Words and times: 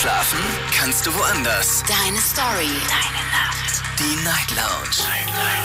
Schlafen 0.00 0.38
kannst 0.78 1.06
du 1.06 1.14
woanders. 1.14 1.82
Deine 1.88 2.20
Story. 2.20 2.68
Deine 2.86 3.24
Nacht. 3.32 3.82
Die 3.98 4.22
Night 4.24 4.50
Lounge. 4.50 5.08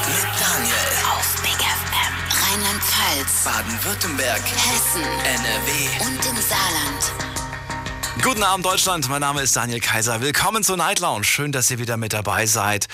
Mit 0.07 0.23
Daniel. 0.39 0.75
Auf 1.11 1.35
Big 1.41 1.59
FM. 1.59 2.13
Rheinland-Pfalz. 2.41 3.43
Baden-Württemberg. 3.43 4.41
Hessen. 4.41 5.03
NRW. 5.03 6.05
Und 6.05 6.25
im 6.25 6.41
Saarland. 6.41 8.23
Guten 8.23 8.43
Abend 8.43 8.65
Deutschland, 8.65 9.09
mein 9.09 9.19
Name 9.19 9.41
ist 9.41 9.53
Daniel 9.53 9.81
Kaiser. 9.81 10.21
Willkommen 10.21 10.63
zur 10.63 10.77
Night 10.77 10.99
Lounge. 10.99 11.25
Schön, 11.25 11.51
dass 11.51 11.69
ihr 11.69 11.79
wieder 11.79 11.97
mit 11.97 12.13
dabei 12.13 12.45
seid. 12.45 12.87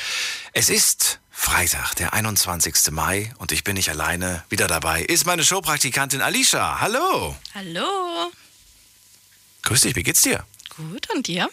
Es 0.53 0.69
ist 0.69 1.19
Freitag, 1.29 1.93
der 1.97 2.13
21. 2.13 2.73
Mai 2.89 3.31
und 3.37 3.51
ich 3.51 3.63
bin 3.63 3.75
nicht 3.75 3.91
alleine. 3.91 4.43
Wieder 4.49 4.65
dabei 4.65 5.03
ist 5.03 5.27
meine 5.27 5.43
Showpraktikantin 5.43 6.23
Alicia. 6.23 6.81
Hallo. 6.81 7.35
Hallo. 7.53 8.31
Grüß 9.61 9.81
dich, 9.81 9.95
wie 9.95 10.03
geht's 10.03 10.23
dir? 10.23 10.43
Gut, 10.77 11.07
und 11.13 11.27
dir? 11.27 11.49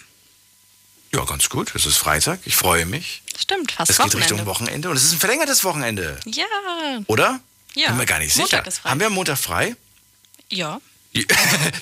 Ja, 1.13 1.25
ganz 1.25 1.49
gut. 1.49 1.75
Es 1.75 1.87
ist 1.87 1.97
Freitag. 1.97 2.41
Ich 2.45 2.57
freue 2.57 2.87
mich. 2.87 3.23
Stimmt, 3.39 3.73
fast 3.73 3.91
Es 3.91 3.97
geht 3.97 4.07
Wochenende. 4.07 4.33
Richtung 4.33 4.47
Wochenende 4.47 4.89
und 4.91 4.97
es 4.97 5.05
ist 5.05 5.13
ein 5.13 5.19
verlängertes 5.21 5.65
Wochenende, 5.65 6.19
Ja, 6.27 6.45
oder? 7.07 7.41
Ja. 7.75 7.89
Bin 7.89 7.97
mir 7.99 8.07
gar 8.07 8.19
nicht 8.19 8.37
Montag 8.37 8.61
sicher. 8.61 8.69
ist 8.69 8.79
frei. 8.79 8.91
Haben 8.91 9.01
wir 9.01 9.07
am 9.09 9.13
Montag 9.15 9.39
frei? 9.39 9.77
ja. 10.51 10.81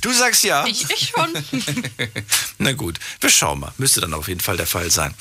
Du 0.03 0.13
sagst 0.13 0.45
ja. 0.45 0.67
Ich, 0.67 0.91
ich 0.91 1.09
schon. 1.17 1.33
Na 2.59 2.73
gut, 2.73 2.99
wir 3.21 3.31
schauen 3.31 3.61
mal. 3.61 3.73
Müsste 3.79 4.03
dann 4.03 4.13
auf 4.13 4.29
jeden 4.29 4.41
Fall 4.41 4.59
der 4.59 4.67
Fall 4.67 4.91
sein. 4.91 5.15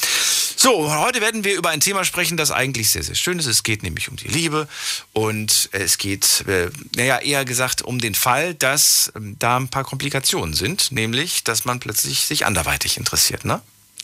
So, 0.61 0.93
heute 0.93 1.21
werden 1.21 1.43
wir 1.43 1.55
über 1.55 1.71
ein 1.71 1.79
Thema 1.79 2.05
sprechen, 2.05 2.37
das 2.37 2.51
eigentlich 2.51 2.91
sehr, 2.91 3.01
sehr 3.01 3.15
schön 3.15 3.39
ist. 3.39 3.47
Es 3.47 3.63
geht 3.63 3.81
nämlich 3.81 4.09
um 4.09 4.15
die 4.15 4.27
Liebe 4.27 4.67
und 5.11 5.69
es 5.71 5.97
geht, 5.97 6.45
äh, 6.47 6.69
naja, 6.95 7.17
eher 7.17 7.45
gesagt 7.45 7.81
um 7.81 7.97
den 7.97 8.13
Fall, 8.13 8.53
dass 8.53 9.11
ähm, 9.15 9.37
da 9.39 9.57
ein 9.57 9.69
paar 9.69 9.83
Komplikationen 9.83 10.53
sind, 10.53 10.91
nämlich, 10.91 11.43
dass 11.43 11.65
man 11.65 11.79
plötzlich 11.79 12.27
sich 12.27 12.45
anderweitig 12.45 12.97
interessiert, 12.97 13.43
ne? 13.43 13.59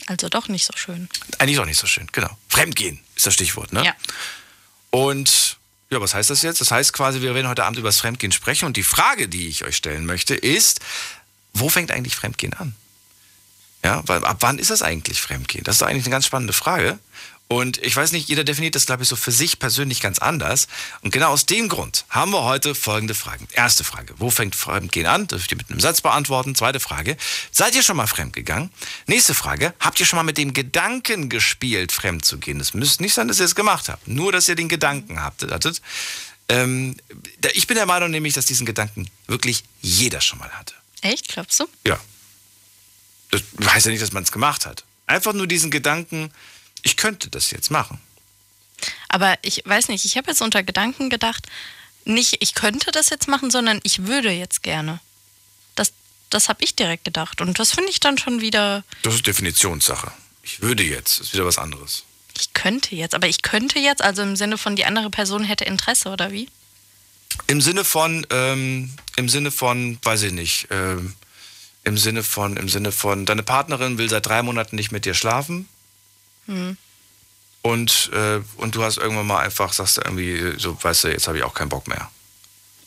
Also 0.07 0.29
doch 0.29 0.47
nicht 0.47 0.65
so 0.65 0.73
schön. 0.75 1.09
Eigentlich 1.37 1.59
auch 1.59 1.67
nicht 1.67 1.77
so 1.77 1.85
schön, 1.85 2.07
genau. 2.11 2.35
Fremdgehen 2.49 2.99
ist 3.15 3.27
das 3.27 3.35
Stichwort, 3.35 3.71
ne? 3.71 3.85
Ja. 3.85 3.93
Und 4.89 5.57
ja, 5.91 6.01
was 6.01 6.15
heißt 6.15 6.31
das 6.31 6.41
jetzt? 6.41 6.59
Das 6.59 6.71
heißt 6.71 6.91
quasi, 6.91 7.21
wir 7.21 7.35
werden 7.35 7.49
heute 7.49 7.65
Abend 7.65 7.77
über 7.77 7.89
das 7.89 7.99
Fremdgehen 7.99 8.31
sprechen. 8.31 8.65
Und 8.65 8.77
die 8.77 8.83
Frage, 8.83 9.27
die 9.27 9.47
ich 9.47 9.63
euch 9.63 9.77
stellen 9.77 10.07
möchte, 10.07 10.33
ist, 10.33 10.79
wo 11.53 11.69
fängt 11.69 11.91
eigentlich 11.91 12.15
Fremdgehen 12.15 12.53
an? 12.53 12.75
Ja, 13.83 14.03
weil 14.07 14.23
ab 14.25 14.37
wann 14.41 14.59
ist 14.59 14.69
das 14.69 14.81
eigentlich 14.81 15.21
Fremdgehen? 15.21 15.63
Das 15.63 15.77
ist 15.77 15.83
eigentlich 15.83 16.05
eine 16.05 16.11
ganz 16.11 16.25
spannende 16.25 16.53
Frage. 16.53 16.99
Und 17.49 17.81
ich 17.81 17.95
weiß 17.95 18.11
nicht, 18.11 18.27
jeder 18.27 18.43
definiert 18.43 18.75
das, 18.75 18.85
glaube 18.85 19.03
ich, 19.03 19.09
so 19.09 19.15
für 19.15 19.31
sich 19.31 19.57
persönlich 19.57 20.01
ganz 20.01 20.19
anders. 20.19 20.67
Und 21.01 21.11
genau 21.11 21.29
aus 21.31 21.45
dem 21.45 21.69
Grund 21.69 22.05
haben 22.09 22.31
wir 22.31 22.43
heute 22.43 22.75
folgende 22.75 23.15
Fragen. 23.15 23.47
Erste 23.53 23.85
Frage, 23.85 24.13
wo 24.17 24.29
fängt 24.29 24.53
Fremdgehen 24.53 25.07
an? 25.07 25.27
Dürft 25.27 25.51
ihr 25.51 25.57
mit 25.57 25.69
einem 25.69 25.79
Satz 25.79 26.01
beantworten. 26.01 26.55
Zweite 26.55 26.81
Frage, 26.81 27.15
seid 27.51 27.73
ihr 27.75 27.83
schon 27.83 27.95
mal 27.95 28.07
fremdgegangen? 28.07 28.69
Nächste 29.05 29.33
Frage, 29.33 29.73
habt 29.79 29.97
ihr 29.99 30.05
schon 30.05 30.17
mal 30.17 30.23
mit 30.23 30.37
dem 30.37 30.53
Gedanken 30.53 31.29
gespielt, 31.29 31.93
fremd 31.93 32.25
zu 32.25 32.37
gehen? 32.37 32.59
Es 32.59 32.73
müsste 32.73 33.01
nicht 33.01 33.13
sein, 33.13 33.29
dass 33.29 33.39
ihr 33.39 33.45
es 33.45 33.55
gemacht 33.55 33.87
habt. 33.87 34.09
Nur, 34.09 34.33
dass 34.33 34.49
ihr 34.49 34.55
den 34.55 34.67
Gedanken 34.67 35.21
habt, 35.21 35.49
hattet. 35.49 35.81
Ähm, 36.49 36.97
ich 37.53 37.67
bin 37.67 37.75
der 37.75 37.85
Meinung 37.85 38.11
nämlich, 38.11 38.33
dass 38.33 38.45
diesen 38.45 38.65
Gedanken 38.65 39.09
wirklich 39.27 39.63
jeder 39.81 40.19
schon 40.19 40.39
mal 40.39 40.49
hatte. 40.49 40.73
Echt, 41.01 41.29
glaubst 41.29 41.61
du? 41.61 41.67
Ja. 41.85 41.97
Das 43.31 43.41
heißt 43.65 43.85
ja 43.87 43.91
nicht, 43.91 44.01
dass 44.01 44.11
man 44.13 44.23
es 44.23 44.31
gemacht 44.31 44.65
hat. 44.65 44.83
Einfach 45.05 45.33
nur 45.33 45.47
diesen 45.47 45.71
Gedanken, 45.71 46.31
ich 46.83 46.97
könnte 46.97 47.29
das 47.29 47.51
jetzt 47.51 47.71
machen. 47.71 47.99
Aber 49.09 49.37
ich 49.41 49.63
weiß 49.65 49.87
nicht, 49.89 50.05
ich 50.05 50.17
habe 50.17 50.29
jetzt 50.29 50.41
unter 50.41 50.63
Gedanken 50.63 51.09
gedacht, 51.09 51.45
nicht 52.05 52.37
ich 52.41 52.53
könnte 52.53 52.91
das 52.91 53.09
jetzt 53.09 53.27
machen, 53.27 53.51
sondern 53.51 53.79
ich 53.83 54.05
würde 54.05 54.31
jetzt 54.31 54.63
gerne. 54.63 54.99
Das, 55.75 55.91
das 56.29 56.47
habe 56.49 56.63
ich 56.63 56.75
direkt 56.75 57.03
gedacht. 57.05 57.41
Und 57.41 57.59
das 57.59 57.71
finde 57.71 57.89
ich 57.89 57.99
dann 57.99 58.17
schon 58.17 58.41
wieder, 58.41 58.83
Das 59.03 59.15
ist 59.15 59.27
Definitionssache. 59.27 60.11
Ich 60.43 60.61
würde 60.61 60.83
jetzt, 60.83 61.19
ist 61.19 61.33
wieder 61.33 61.45
was 61.45 61.57
anderes. 61.57 62.03
ich 62.39 62.53
könnte 62.53 62.95
jetzt. 62.95 63.15
Aber 63.15 63.27
ich 63.27 63.41
könnte 63.41 63.79
jetzt, 63.79 64.01
also 64.01 64.21
im 64.21 64.35
Sinne 64.37 64.57
von, 64.57 64.75
die 64.77 64.85
andere 64.85 65.09
Person 65.09 65.43
hätte 65.43 65.65
Interesse, 65.65 66.09
oder 66.09 66.31
wie? 66.31 66.47
Im 67.47 67.59
Sinne 67.61 67.83
von, 67.83 68.25
ähm, 68.29 68.91
im 69.17 69.27
Sinne 69.29 69.51
von, 69.51 69.99
weiß 70.01 70.23
ich 70.23 70.31
nicht, 70.31 70.67
ähm, 70.71 71.13
im 71.87 71.97
Sinne 71.97 72.21
von, 72.21 72.57
im 72.57 72.67
Sinne 72.67 72.91
von, 72.91 73.25
deine 73.25 73.43
Partnerin 73.43 73.97
will 73.97 74.09
seit 74.09 74.25
drei 74.25 74.43
Monaten 74.43 74.75
nicht 74.75 74.91
mit 74.91 75.05
dir 75.05 75.13
schlafen. 75.13 75.67
Und, 77.61 78.11
äh, 78.13 78.41
und 78.57 78.75
du 78.75 78.83
hast 78.83 78.97
irgendwann 78.97 79.27
mal 79.27 79.39
einfach, 79.39 79.73
sagst 79.73 79.97
du 79.97 80.01
irgendwie, 80.01 80.59
so, 80.59 80.77
weißt 80.81 81.05
du, 81.05 81.07
jetzt 81.09 81.27
habe 81.27 81.37
ich 81.37 81.43
auch 81.43 81.53
keinen 81.53 81.69
Bock 81.69 81.87
mehr. 81.87 82.09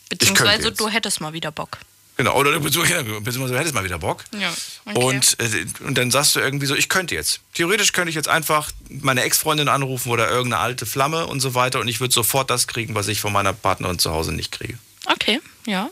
Beziehungsweise 0.09 0.71
du 0.71 0.87
hättest 0.87 1.19
mal 1.19 1.33
wieder 1.33 1.51
Bock. 1.51 1.77
Genau, 2.17 2.35
oder 2.35 2.51
du 2.51 2.59
beziehungsweise 2.61 3.53
du 3.53 3.57
hättest 3.57 3.73
mal 3.73 3.83
wieder 3.83 3.97
Bock. 3.97 4.23
Ja. 4.37 4.53
Und, 4.93 5.39
äh, 5.39 5.65
und 5.83 5.97
dann 5.97 6.11
sagst 6.11 6.35
du 6.35 6.39
irgendwie 6.39 6.67
so, 6.67 6.75
ich 6.75 6.89
könnte 6.89 7.15
jetzt. 7.15 7.39
Theoretisch 7.53 7.93
könnte 7.93 8.09
ich 8.09 8.15
jetzt 8.15 8.27
einfach 8.27 8.71
meine 8.89 9.23
Ex-Freundin 9.23 9.67
anrufen 9.67 10.11
oder 10.11 10.29
irgendeine 10.29 10.61
alte 10.61 10.85
Flamme 10.85 11.25
und 11.25 11.39
so 11.39 11.55
weiter 11.55 11.79
und 11.79 11.87
ich 11.87 11.99
würde 11.99 12.13
sofort 12.13 12.49
das 12.49 12.67
kriegen, 12.67 12.93
was 12.93 13.07
ich 13.07 13.21
von 13.21 13.33
meiner 13.33 13.53
Partnerin 13.53 13.97
zu 13.97 14.11
Hause 14.11 14.31
nicht 14.33 14.51
kriege. 14.51 14.77
Okay, 15.05 15.39
ja. 15.65 15.89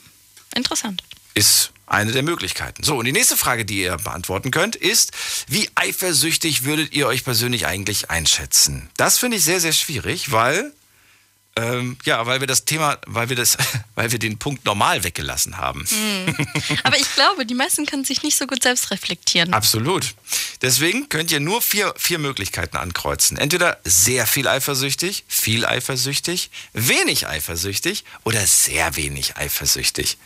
Interessant. 0.55 1.03
Ist 1.33 1.71
eine 1.89 2.11
der 2.11 2.23
Möglichkeiten. 2.23 2.83
So, 2.83 2.97
und 2.97 3.05
die 3.05 3.11
nächste 3.11 3.37
Frage, 3.37 3.65
die 3.65 3.81
ihr 3.81 3.97
beantworten 3.97 4.51
könnt, 4.51 4.75
ist, 4.75 5.11
wie 5.47 5.69
eifersüchtig 5.75 6.63
würdet 6.63 6.93
ihr 6.93 7.07
euch 7.07 7.23
persönlich 7.23 7.65
eigentlich 7.65 8.09
einschätzen? 8.09 8.89
Das 8.97 9.17
finde 9.17 9.37
ich 9.37 9.43
sehr, 9.43 9.59
sehr 9.59 9.73
schwierig, 9.73 10.31
weil, 10.31 10.71
ähm, 11.55 11.97
ja, 12.05 12.25
weil 12.25 12.39
wir 12.39 12.47
das 12.47 12.65
Thema, 12.65 12.99
weil 13.07 13.29
wir 13.29 13.35
das, 13.35 13.57
weil 13.95 14.11
wir 14.11 14.19
den 14.19 14.37
Punkt 14.37 14.65
normal 14.65 15.03
weggelassen 15.03 15.57
haben. 15.57 15.85
Aber 16.83 16.97
ich 16.97 17.13
glaube, 17.15 17.45
die 17.45 17.55
meisten 17.55 17.85
können 17.85 18.05
sich 18.05 18.23
nicht 18.23 18.37
so 18.37 18.45
gut 18.45 18.63
selbst 18.63 18.91
reflektieren. 18.91 19.53
Absolut. 19.53 20.15
Deswegen 20.61 21.09
könnt 21.09 21.31
ihr 21.31 21.39
nur 21.39 21.61
vier, 21.61 21.93
vier 21.97 22.19
Möglichkeiten 22.19 22.77
ankreuzen. 22.77 23.37
Entweder 23.37 23.79
sehr 23.83 24.27
viel 24.27 24.47
eifersüchtig, 24.47 25.23
viel 25.27 25.65
eifersüchtig, 25.65 26.51
wenig 26.73 27.27
eifersüchtig 27.27 28.03
oder 28.23 28.45
sehr 28.45 28.95
wenig 28.95 29.37
eifersüchtig. 29.37 30.17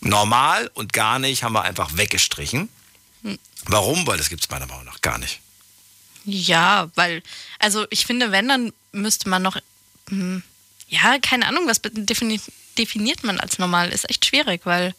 Normal 0.00 0.70
und 0.74 0.92
gar 0.92 1.18
nicht 1.18 1.42
haben 1.42 1.52
wir 1.52 1.62
einfach 1.62 1.96
weggestrichen. 1.96 2.68
Warum? 3.64 4.06
Weil 4.06 4.18
das 4.18 4.28
gibt 4.28 4.42
es 4.42 4.50
meiner 4.50 4.66
Meinung 4.66 4.84
nach 4.84 5.00
gar 5.02 5.18
nicht. 5.18 5.40
Ja, 6.24 6.90
weil, 6.94 7.22
also 7.58 7.86
ich 7.90 8.06
finde, 8.06 8.32
wenn, 8.32 8.48
dann 8.48 8.72
müsste 8.92 9.28
man 9.28 9.42
noch, 9.42 9.56
hm, 10.08 10.42
ja, 10.88 11.18
keine 11.18 11.46
Ahnung, 11.46 11.66
was 11.66 11.80
defini 11.82 12.40
definiert 12.78 13.24
man 13.24 13.40
als 13.40 13.58
normal, 13.58 13.90
ist 13.90 14.08
echt 14.08 14.24
schwierig, 14.24 14.62
weil 14.64 14.94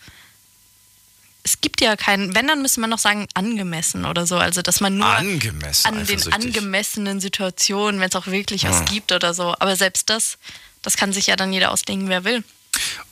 es 1.43 1.61
gibt 1.61 1.81
ja 1.81 1.95
keinen, 1.95 2.35
wenn, 2.35 2.47
dann 2.47 2.61
müsste 2.61 2.79
man 2.81 2.89
noch 2.89 2.99
sagen, 2.99 3.27
angemessen 3.33 4.05
oder 4.05 4.27
so, 4.27 4.37
also 4.37 4.61
dass 4.61 4.81
man 4.81 4.97
nur 4.97 5.07
Angemessen 5.07 5.87
an 5.87 6.05
den 6.05 6.33
angemessenen 6.33 7.19
Situationen, 7.19 7.99
wenn 7.99 8.09
es 8.09 8.15
auch 8.15 8.27
wirklich 8.27 8.65
was 8.65 8.85
gibt 8.85 9.11
oder 9.11 9.33
so, 9.33 9.55
aber 9.59 9.75
selbst 9.75 10.09
das, 10.09 10.37
das 10.81 10.97
kann 10.97 11.13
sich 11.13 11.27
ja 11.27 11.35
dann 11.35 11.53
jeder 11.53 11.71
ausdenken, 11.71 12.09
wer 12.09 12.23
will. 12.23 12.43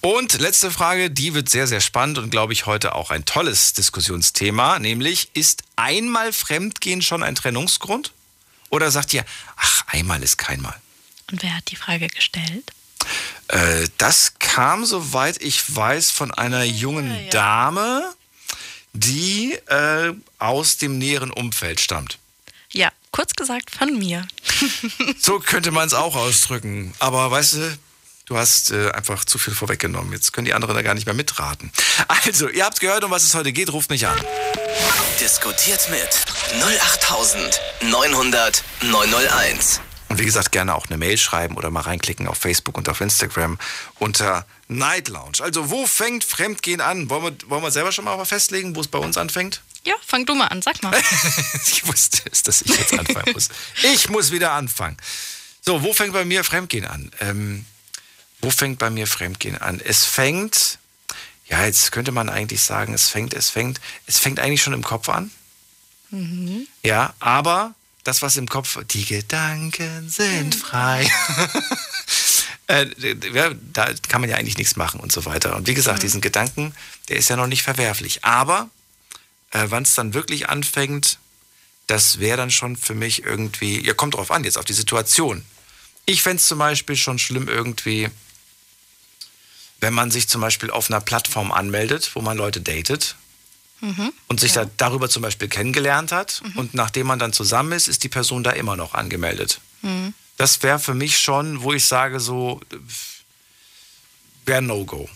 Und 0.01 0.39
letzte 0.39 0.71
Frage, 0.71 1.11
die 1.11 1.33
wird 1.33 1.49
sehr, 1.49 1.67
sehr 1.67 1.81
spannend 1.81 2.19
und 2.19 2.29
glaube 2.29 2.53
ich 2.53 2.65
heute 2.65 2.95
auch 2.95 3.11
ein 3.11 3.25
tolles 3.25 3.73
Diskussionsthema, 3.73 4.79
nämlich 4.79 5.29
ist 5.33 5.63
einmal 5.75 6.31
Fremdgehen 6.31 7.01
schon 7.01 7.21
ein 7.21 7.35
Trennungsgrund? 7.35 8.13
Oder 8.69 8.91
sagt 8.91 9.13
ihr, 9.13 9.25
ach, 9.57 9.83
einmal 9.87 10.23
ist 10.23 10.37
keinmal? 10.37 10.79
Und 11.31 11.43
wer 11.43 11.55
hat 11.55 11.69
die 11.69 11.75
Frage 11.75 12.07
gestellt? 12.07 12.71
Äh, 13.49 13.87
das 13.97 14.35
kam, 14.39 14.85
soweit 14.85 15.41
ich 15.41 15.75
weiß, 15.75 16.11
von 16.11 16.31
einer 16.31 16.63
jungen 16.63 17.11
ja. 17.25 17.29
Dame, 17.31 18.13
die 18.93 19.53
äh, 19.67 20.13
aus 20.37 20.77
dem 20.77 20.97
näheren 20.97 21.31
Umfeld 21.31 21.81
stammt. 21.81 22.19
Ja, 22.71 22.91
kurz 23.11 23.33
gesagt 23.33 23.71
von 23.71 23.97
mir. 23.97 24.27
So 25.19 25.39
könnte 25.39 25.71
man 25.71 25.87
es 25.87 25.93
auch 25.93 26.15
ausdrücken. 26.15 26.93
Aber 26.99 27.29
weißt 27.31 27.53
du, 27.55 27.77
du 28.29 28.37
hast 28.37 28.71
äh, 28.71 28.91
einfach 28.91 29.25
zu 29.25 29.37
viel 29.37 29.53
vorweggenommen. 29.53 30.13
Jetzt 30.13 30.31
können 30.31 30.45
die 30.45 30.53
anderen 30.53 30.75
da 30.75 30.81
gar 30.81 30.93
nicht 30.93 31.05
mehr 31.05 31.15
mitraten. 31.15 31.71
Also, 32.07 32.49
ihr 32.49 32.65
habt 32.65 32.79
gehört, 32.79 33.03
um 33.03 33.11
was 33.11 33.23
es 33.23 33.35
heute 33.35 33.51
geht. 33.51 33.71
Ruft 33.71 33.89
mich 33.89 34.07
an. 34.07 34.19
Diskutiert 35.19 35.89
mit 35.89 36.09
08900 36.61 38.63
901. 38.81 39.81
Und 40.09 40.19
wie 40.19 40.25
gesagt, 40.25 40.51
gerne 40.51 40.75
auch 40.75 40.87
eine 40.87 40.97
Mail 40.97 41.17
schreiben 41.17 41.55
oder 41.55 41.69
mal 41.69 41.81
reinklicken 41.81 42.27
auf 42.27 42.37
Facebook 42.37 42.77
und 42.77 42.89
auf 42.89 43.01
Instagram 43.01 43.57
unter 43.99 44.45
Night 44.67 45.07
Lounge. 45.07 45.41
Also, 45.41 45.69
wo 45.69 45.87
fängt 45.87 46.23
Fremdgehen 46.23 46.81
an? 46.81 47.09
Wollen 47.09 47.23
wir, 47.23 47.49
wollen 47.49 47.63
wir 47.63 47.71
selber 47.71 47.91
schon 47.91 48.05
mal 48.05 48.23
festlegen, 48.25 48.75
wo 48.75 48.81
es 48.81 48.87
bei 48.87 48.99
uns 48.99 49.17
anfängt? 49.17 49.61
Ja, 49.85 49.93
fang 50.05 50.25
du 50.25 50.35
mal 50.35 50.47
an, 50.47 50.61
sag 50.61 50.81
mal. 50.83 50.99
ich 51.65 51.87
wusste 51.87 52.21
es, 52.31 52.43
dass 52.43 52.61
ich 52.61 52.77
jetzt 52.77 52.97
anfangen 52.97 53.33
muss. 53.33 53.49
Ich 53.83 54.09
muss 54.09 54.31
wieder 54.31 54.51
anfangen. 54.51 54.97
So, 55.61 55.83
wo 55.83 55.93
fängt 55.93 56.13
bei 56.13 56.25
mir 56.25 56.43
Fremdgehen 56.43 56.85
an? 56.85 57.11
Ähm, 57.19 57.65
wo 58.41 58.49
fängt 58.49 58.79
bei 58.79 58.89
mir 58.89 59.07
Fremdgehen 59.07 59.57
an? 59.57 59.79
Es 59.83 60.05
fängt, 60.05 60.79
ja, 61.47 61.65
jetzt 61.65 61.91
könnte 61.91 62.11
man 62.11 62.29
eigentlich 62.29 62.61
sagen, 62.61 62.93
es 62.93 63.09
fängt, 63.09 63.33
es 63.33 63.49
fängt, 63.49 63.79
es 64.05 64.19
fängt 64.19 64.39
eigentlich 64.39 64.61
schon 64.63 64.73
im 64.73 64.83
Kopf 64.83 65.09
an. 65.09 65.31
Ja, 66.83 67.13
aber 67.19 67.73
das, 68.03 68.21
was 68.21 68.37
im 68.37 68.47
Kopf, 68.49 68.79
die 68.91 69.05
Gedanken 69.05 70.09
sind 70.09 70.55
frei. 70.55 71.07
äh, 72.67 72.85
ja, 73.33 73.51
da 73.73 73.93
kann 74.07 74.21
man 74.21 74.29
ja 74.29 74.37
eigentlich 74.37 74.57
nichts 74.57 74.75
machen 74.75 74.99
und 74.99 75.11
so 75.11 75.25
weiter. 75.25 75.55
Und 75.55 75.67
wie 75.67 75.73
gesagt, 75.73 76.01
diesen 76.03 76.21
Gedanken, 76.21 76.73
der 77.09 77.17
ist 77.17 77.29
ja 77.29 77.35
noch 77.35 77.47
nicht 77.47 77.63
verwerflich. 77.63 78.23
Aber 78.23 78.69
Äh, 79.51 79.65
Wann 79.69 79.83
es 79.83 79.95
dann 79.95 80.13
wirklich 80.13 80.47
anfängt, 80.49 81.17
das 81.87 82.19
wäre 82.19 82.37
dann 82.37 82.51
schon 82.51 82.75
für 82.77 82.93
mich 82.93 83.23
irgendwie, 83.23 83.83
ja, 83.83 83.93
kommt 83.95 84.13
drauf 84.13 84.29
an, 84.31 84.43
jetzt 84.43 84.57
auf 84.59 84.65
die 84.65 84.73
Situation. 84.73 85.43
Ich 86.05 86.21
fände 86.21 86.37
es 86.37 86.47
zum 86.47 86.59
Beispiel 86.59 86.95
schon 86.95 87.17
schlimm 87.17 87.47
irgendwie, 87.47 88.09
wenn 89.81 89.93
man 89.93 90.11
sich 90.11 90.27
zum 90.27 90.41
Beispiel 90.41 90.71
auf 90.71 90.89
einer 90.89 91.01
Plattform 91.01 91.51
anmeldet, 91.51 92.11
wo 92.13 92.21
man 92.21 92.37
Leute 92.37 92.61
datet 92.61 93.15
und 94.27 94.39
sich 94.39 94.51
da 94.51 94.65
darüber 94.77 95.09
zum 95.09 95.21
Beispiel 95.21 95.47
kennengelernt 95.47 96.11
hat 96.11 96.41
und 96.55 96.73
nachdem 96.73 97.07
man 97.07 97.17
dann 97.17 97.31
zusammen 97.31 97.71
ist, 97.71 97.87
ist 97.87 98.03
die 98.03 98.09
Person 98.09 98.43
da 98.43 98.51
immer 98.51 98.75
noch 98.75 98.93
angemeldet. 98.93 99.61
Das 100.37 100.61
wäre 100.63 100.79
für 100.79 100.93
mich 100.93 101.17
schon, 101.19 101.63
wo 101.63 101.73
ich 101.73 101.85
sage, 101.85 102.19
so 102.19 102.59
wäre 104.45 104.61
No-Go. 104.61 105.09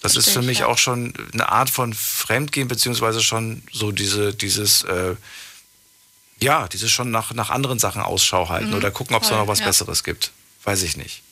Das 0.00 0.16
ist 0.16 0.30
für 0.30 0.40
ich, 0.40 0.46
mich 0.46 0.58
ja. 0.60 0.66
auch 0.66 0.78
schon 0.78 1.12
eine 1.32 1.48
Art 1.48 1.68
von 1.70 1.92
Fremdgehen, 1.92 2.68
beziehungsweise 2.68 3.22
schon 3.22 3.62
so 3.72 3.92
diese, 3.92 4.34
dieses, 4.34 4.82
äh, 4.82 5.16
ja, 6.40 6.68
dieses 6.68 6.90
schon 6.90 7.10
nach, 7.10 7.32
nach 7.32 7.50
anderen 7.50 7.78
Sachen 7.78 8.02
Ausschau 8.02 8.48
halten 8.48 8.74
oder 8.74 8.90
gucken, 8.90 9.16
ob 9.16 9.22
es 9.22 9.30
da 9.30 9.38
noch 9.38 9.48
was 9.48 9.60
ja. 9.60 9.66
Besseres 9.66 10.04
gibt. 10.04 10.32
Weiß 10.64 10.82
ich 10.82 10.96
nicht. 10.96 11.22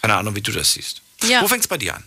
Keine 0.00 0.16
Ahnung, 0.16 0.34
wie 0.34 0.42
du 0.42 0.52
das 0.52 0.72
siehst. 0.72 1.02
Ja. 1.28 1.42
Wo 1.42 1.48
fängt 1.48 1.62
es 1.62 1.68
bei 1.68 1.78
dir 1.78 1.94
an? 1.94 2.04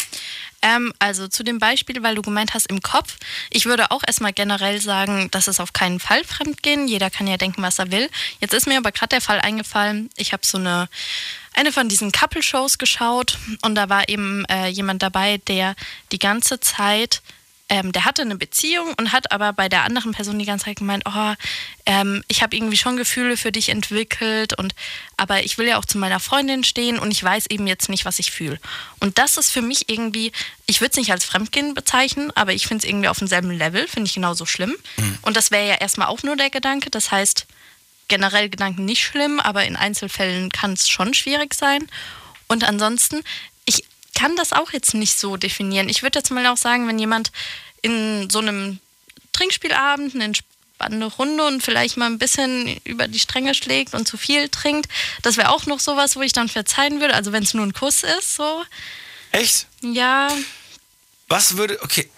Ähm, 0.61 0.93
also 0.97 1.27
zu 1.27 1.43
dem 1.43 1.59
Beispiel, 1.59 2.01
weil 2.01 2.15
du 2.15 2.23
gemeint 2.23 2.53
hast 2.53 2.65
im 2.67 2.81
Kopf. 2.81 3.17
Ich 3.51 3.65
würde 3.65 3.91
auch 3.91 4.01
erstmal 4.05 4.33
generell 4.33 4.81
sagen, 4.81 5.29
das 5.29 5.47
ist 5.47 5.59
auf 5.59 5.73
keinen 5.73 5.99
Fall 5.99 6.23
Fremdgehen. 6.23 6.87
Jeder 6.87 7.11
kann 7.11 7.27
ja 7.27 7.37
denken, 7.37 7.61
was 7.61 7.77
er 7.77 7.91
will. 7.91 8.09
Jetzt 8.39 8.53
ist 8.53 8.65
mir 8.65 8.77
aber 8.77 8.91
gerade 8.91 9.09
der 9.09 9.21
Fall 9.21 9.39
eingefallen. 9.39 10.09
Ich 10.17 10.33
habe 10.33 10.45
so 10.45 10.57
eine 10.57 10.89
eine 11.53 11.71
von 11.71 11.87
diesen 11.87 12.11
Couple-Shows 12.11 12.77
geschaut 12.77 13.37
und 13.61 13.75
da 13.75 13.87
war 13.87 14.09
eben 14.09 14.43
äh, 14.45 14.67
jemand 14.67 15.01
dabei, 15.01 15.37
der 15.47 15.75
die 16.11 16.19
ganze 16.19 16.59
Zeit 16.59 17.21
ähm, 17.67 17.91
der 17.91 18.05
hatte 18.05 18.21
eine 18.21 18.35
Beziehung 18.35 18.93
und 18.99 19.11
hat 19.11 19.31
aber 19.31 19.51
bei 19.51 19.69
der 19.69 19.83
anderen 19.83 20.11
Person 20.11 20.37
die 20.37 20.45
ganze 20.45 20.65
Zeit 20.65 20.77
gemeint, 20.77 21.03
oh, 21.07 21.33
ähm, 21.87 22.23
ich 22.27 22.43
habe 22.43 22.55
irgendwie 22.55 22.77
schon 22.77 22.95
Gefühle 22.95 23.37
für 23.37 23.51
dich 23.51 23.69
entwickelt 23.69 24.57
und 24.57 24.75
aber 25.17 25.43
ich 25.43 25.57
will 25.57 25.67
ja 25.67 25.77
auch 25.77 25.85
zu 25.85 25.97
meiner 25.97 26.19
Freundin 26.19 26.63
stehen 26.63 26.99
und 26.99 27.09
ich 27.11 27.23
weiß 27.23 27.47
eben 27.47 27.65
jetzt 27.65 27.89
nicht, 27.89 28.05
was 28.05 28.19
ich 28.19 28.31
fühle. 28.31 28.59
Und 28.99 29.17
das 29.17 29.37
ist 29.37 29.51
für 29.51 29.63
mich 29.63 29.89
irgendwie, 29.89 30.31
ich 30.67 30.79
würde 30.81 30.91
es 30.91 30.97
nicht 30.97 31.11
als 31.11 31.25
Fremdgehen 31.25 31.73
bezeichnen, 31.73 32.31
aber 32.35 32.53
ich 32.53 32.67
finde 32.67 32.85
es 32.85 32.89
irgendwie 32.89 33.07
auf 33.07 33.17
demselben 33.17 33.51
Level, 33.51 33.87
finde 33.87 34.07
ich 34.07 34.13
genauso 34.13 34.45
schlimm. 34.45 34.75
Und 35.23 35.35
das 35.35 35.49
wäre 35.49 35.67
ja 35.67 35.75
erstmal 35.75 36.07
auch 36.07 36.21
nur 36.21 36.35
der 36.35 36.51
Gedanke. 36.51 36.91
Das 36.91 37.11
heißt, 37.11 37.47
generell 38.07 38.49
Gedanken 38.49 38.85
nicht 38.85 39.03
schlimm, 39.03 39.39
aber 39.39 39.65
in 39.65 39.75
Einzelfällen 39.75 40.51
kann 40.51 40.73
es 40.73 40.87
schon 40.87 41.15
schwierig 41.15 41.55
sein. 41.55 41.87
Und 42.47 42.63
ansonsten, 42.63 43.23
ich 43.65 43.85
kann 44.15 44.35
das 44.35 44.53
auch 44.53 44.71
jetzt 44.73 44.93
nicht 44.93 45.19
so 45.19 45.37
definieren. 45.37 45.89
Ich 45.89 46.01
würde 46.01 46.17
jetzt 46.19 46.31
mal 46.31 46.45
auch 46.47 46.57
sagen, 46.57 46.87
wenn 46.87 46.97
jemand 46.97 47.31
in 47.81 48.29
so 48.29 48.39
einem 48.39 48.79
Trinkspielabend 49.33 50.15
eine 50.15 50.23
entspannende 50.25 51.05
Runde 51.07 51.45
und 51.45 51.61
vielleicht 51.61 51.97
mal 51.97 52.05
ein 52.07 52.17
bisschen 52.17 52.77
über 52.85 53.07
die 53.07 53.19
Stränge 53.19 53.53
schlägt 53.53 53.93
und 53.93 54.07
zu 54.07 54.17
viel 54.17 54.49
trinkt, 54.49 54.89
das 55.21 55.37
wäre 55.37 55.49
auch 55.49 55.65
noch 55.65 55.79
sowas, 55.79 56.15
wo 56.15 56.21
ich 56.21 56.33
dann 56.33 56.49
verzeihen 56.49 56.99
würde. 57.01 57.13
Also 57.13 57.31
wenn 57.31 57.43
es 57.43 57.53
nur 57.53 57.65
ein 57.65 57.73
Kuss 57.73 58.03
ist, 58.03 58.35
so. 58.35 58.63
Echt? 59.31 59.67
Ja, 59.81 60.29
Was 61.27 61.57
würde, 61.57 61.81
okay, 61.83 62.09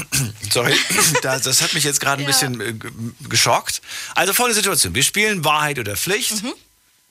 sorry, 0.50 0.74
das, 1.22 1.60
hat 1.62 1.74
mich 1.74 1.84
jetzt 1.84 2.00
gerade 2.00 2.22
ein 2.22 2.26
Ja. 2.26 2.26
bisschen 2.28 2.60
äh, 2.60 2.72
ge- 2.72 2.90
geschockt. 3.28 3.82
Also 4.14 4.32
folgende 4.32 4.54
Situation, 4.56 4.94
wir 4.94 5.02
spielen 5.02 5.44
Wahrheit 5.44 5.78
oder 5.78 5.96
Pflicht, 5.96 6.42
Mhm. 6.42 6.52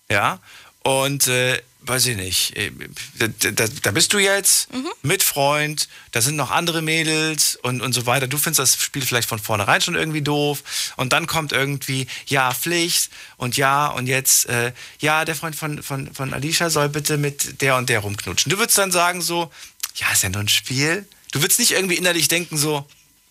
ja, 0.10 0.40
und 0.84 1.28
äh, 1.28 1.62
weiß 1.84 2.06
ich 2.08 2.16
nicht, 2.16 2.56
äh, 2.58 2.72
da, 3.18 3.52
da, 3.52 3.66
da 3.68 3.92
bist 3.92 4.14
du 4.14 4.20
jetzt 4.20 4.72
Mhm. 4.72 4.88
mit 5.02 5.24
Freund, 5.24 5.88
da 6.12 6.22
sind 6.22 6.36
noch 6.36 6.52
andere 6.52 6.82
Mädels 6.84 7.56
und, 7.56 7.82
und 7.82 7.94
so 7.94 8.06
weiter. 8.06 8.28
Du 8.28 8.38
findest 8.38 8.60
das 8.60 8.76
Spiel 8.84 9.02
vielleicht 9.02 9.28
von 9.28 9.40
vornherein 9.40 9.82
schon 9.82 9.96
irgendwie 9.96 10.22
doof 10.22 10.64
und 10.98 11.12
dann 11.12 11.26
kommt 11.26 11.52
irgendwie, 11.54 12.06
ja, 12.28 12.54
Pflicht 12.54 13.10
und 13.38 13.58
ja, 13.58 13.88
und 13.88 14.06
jetzt, 14.08 14.46
äh, 14.46 14.74
ja, 15.00 15.26
der 15.26 15.36
Freund 15.36 15.56
von, 15.56 15.82
von, 15.82 16.14
von 16.14 16.34
Alicia 16.34 16.70
soll 16.70 16.90
bitte 16.90 17.18
mit 17.18 17.62
der 17.62 17.78
und 17.78 17.90
der 17.90 18.00
rumknutschen. 18.02 18.52
Du 18.52 18.60
würdest 18.60 18.78
dann 18.78 18.92
sagen 18.92 19.22
so, 19.22 19.52
ja, 19.96 20.12
ist 20.12 20.22
ja 20.24 20.30
nur 20.30 20.42
ein 20.42 20.50
Spiel. 20.50 21.08
Du 21.32 21.42
würdest 21.42 21.60
nicht 21.60 21.72
irgendwie 21.72 21.96
innerlich 21.96 22.28
denken 22.28 22.58
so, 22.58 22.88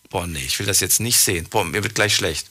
boah, 0.08 0.26
nee, 0.26 0.43
ich 0.44 0.58
will 0.58 0.67
das 0.67 0.81
jetzt 0.81 0.99
nicht 0.99 1.19
sehen. 1.20 1.46
Boah, 1.49 1.64
mir 1.64 1.85
wird 1.85 1.94
gleich 1.94 2.17
schlecht. 2.17 2.49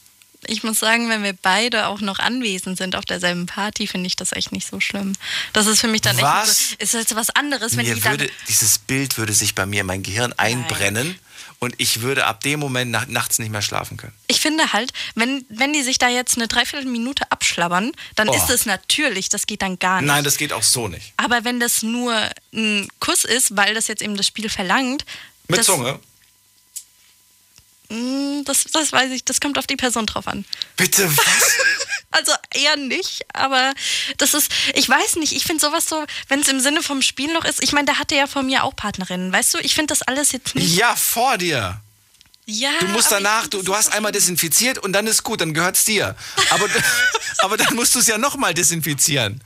Ich 0.48 0.64
muss 0.64 0.80
sagen, 0.80 1.10
wenn 1.10 1.24
wir 1.24 1.34
beide 1.34 1.88
auch 1.88 2.02
noch 2.02 2.20
anwesend 2.20 2.78
sind 2.78 2.96
auf 2.96 3.06
derselben 3.06 3.46
Party, 3.46 3.88
finde 3.88 4.08
ich 4.08 4.16
das 4.16 4.32
echt 4.32 4.52
nicht 4.52 4.68
so 4.68 4.80
schlimm. 4.80 5.14
Das 5.54 5.68
ist 5.68 5.82
für 5.82 5.88
mich 5.88 6.02
dann 6.02 6.18
Was? 6.22 6.50
echt 6.50 6.70
so, 6.70 6.76
ist 6.80 6.94
jetzt 6.94 7.16
was 7.16 7.30
anderes, 7.32 7.76
wenn 7.78 7.86
die 7.86 7.94
mir 7.96 8.02
dann 8.02 8.20
würde, 8.20 8.30
dieses 8.48 8.78
Bild 8.80 9.18
würde 9.18 9.34
sich 9.34 9.56
bei 9.56 9.66
mir 9.66 9.82
in 9.82 9.88
mein 9.88 10.04
Gehirn 10.04 10.34
einbrennen 10.38 11.20
und 11.60 11.76
ich 11.78 12.02
würde 12.02 12.26
ab 12.26 12.42
dem 12.42 12.60
Moment 12.62 12.90
nach, 12.90 13.08
nachts 13.08 13.38
nicht 13.40 13.52
mehr 13.52 13.62
schlafen 13.62 13.98
können. 13.98 14.14
Ich 14.28 14.40
finde 14.40 14.72
halt, 14.72 14.94
wenn, 15.16 15.46
wenn 15.50 15.74
die 15.74 15.84
sich 15.84 15.98
da 15.98 16.08
jetzt 16.08 16.38
eine 16.38 16.48
Dreiviertelminute 16.48 17.30
abschlabbern, 17.32 17.92
dann 18.16 18.30
Oh. 18.30 18.34
ist 18.36 18.50
es 18.50 18.66
natürlich, 18.66 19.28
das 19.28 19.46
geht 19.46 19.62
dann 19.62 19.78
gar 19.78 20.00
nicht. 20.02 20.08
Nein, 20.08 20.24
das 20.24 20.38
geht 20.38 20.54
auch 20.54 20.64
so 20.64 20.88
nicht. 20.88 21.12
Aber 21.18 21.44
wenn 21.44 21.60
das 21.60 21.84
nur 21.84 22.14
ein 22.54 22.88
Kuss 23.02 23.26
ist, 23.26 23.58
weil 23.58 23.74
das 23.74 23.88
jetzt 23.88 24.02
eben 24.02 24.16
das 24.16 24.26
Spiel 24.28 24.50
verlangt, 24.50 25.04
Mit 25.50 25.60
das, 25.60 25.66
Zunge? 25.66 26.00
Mh, 27.90 28.44
Das, 28.46 28.64
das 28.72 28.92
weiß 28.92 29.12
ich, 29.12 29.24
das 29.26 29.40
kommt 29.42 29.58
auf 29.58 29.68
die 29.68 29.76
Person 29.76 30.06
drauf 30.06 30.28
an. 30.28 30.46
Bitte 30.78 31.10
was? 31.16 31.26
Also 32.12 32.32
eher 32.56 32.76
nicht, 32.76 33.24
aber 33.34 33.72
das 34.18 34.34
ist, 34.34 34.52
ich 34.74 34.90
weiß 34.90 35.18
nicht, 35.18 35.32
ich 35.32 35.44
finde 35.44 35.64
sowas 35.64 35.86
so, 35.88 36.04
wenn 36.28 36.40
es 36.40 36.48
im 36.48 36.60
Sinne 36.60 36.82
vom 36.82 37.04
Spiel 37.04 37.32
noch 37.32 37.46
ist, 37.46 37.62
ich 37.62 37.72
meine, 37.72 37.86
der 37.86 38.00
hatte 38.00 38.16
ja 38.16 38.26
von 38.26 38.48
mir 38.48 38.64
auch 38.64 38.76
Partnerinnen, 38.76 39.32
weißt 39.32 39.54
du, 39.54 39.60
ich 39.60 39.76
finde 39.76 39.92
das 39.94 40.02
alles 40.02 40.32
jetzt 40.32 40.56
nicht. 40.56 40.76
ja, 40.76 40.96
vor 40.96 41.38
dir. 41.38 41.80
Ja, 42.48 42.72
Du 42.80 42.88
musst 42.88 43.12
danach, 43.12 43.46
du, 43.46 43.62
du 43.62 43.76
hast 43.76 43.94
einmal 43.94 44.12
desinfiziert 44.12 44.80
und 44.80 44.94
dann 44.94 45.06
ist 45.06 45.22
gut, 45.22 45.40
dann 45.42 45.54
gehört's 45.54 45.86
dir. 45.86 46.16
Aber, 46.50 46.68
aber 47.44 47.58
dann 47.58 47.76
musst 47.76 47.94
du 47.94 48.00
es 48.00 48.08
ja 48.08 48.18
nochmal 48.18 48.56
desinfizieren. 48.56 49.44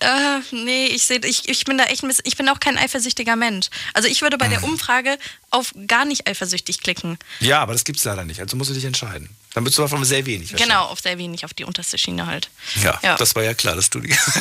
Äh, 0.00 0.40
nee, 0.50 0.86
ich 0.86 1.04
sehe, 1.04 1.20
ich, 1.24 1.48
ich 1.48 1.64
bin 1.64 1.78
da 1.78 1.84
echt 1.84 2.02
ein 2.02 2.08
bisschen, 2.08 2.24
ich 2.26 2.36
bin 2.36 2.48
auch 2.48 2.60
kein 2.60 2.76
eifersüchtiger 2.76 3.36
Mensch. 3.36 3.68
Also 3.94 4.08
ich 4.08 4.20
würde 4.22 4.36
bei 4.38 4.48
der 4.48 4.62
Umfrage 4.62 5.18
auf 5.50 5.72
gar 5.86 6.04
nicht 6.04 6.28
eifersüchtig 6.28 6.80
klicken. 6.82 7.18
Ja, 7.40 7.60
aber 7.60 7.72
das 7.72 7.84
gibt's 7.84 8.04
leider 8.04 8.24
nicht. 8.24 8.40
Also 8.40 8.56
musst 8.56 8.70
du 8.70 8.74
dich 8.74 8.84
entscheiden. 8.84 9.30
Dann 9.54 9.64
bist 9.64 9.78
du 9.78 9.82
davon 9.82 10.04
sehr 10.04 10.26
wenig. 10.26 10.52
Genau, 10.54 10.84
auf 10.84 11.00
sehr 11.00 11.16
wenig, 11.16 11.46
auf 11.46 11.54
die 11.54 11.64
unterste 11.64 11.96
Schiene 11.96 12.26
halt. 12.26 12.50
Ja, 12.82 12.98
Ja. 13.02 13.16
das 13.16 13.34
war 13.34 13.42
ja 13.42 13.54
klar, 13.54 13.74
dass 13.74 13.88
du 13.88 14.00
die 14.00 14.10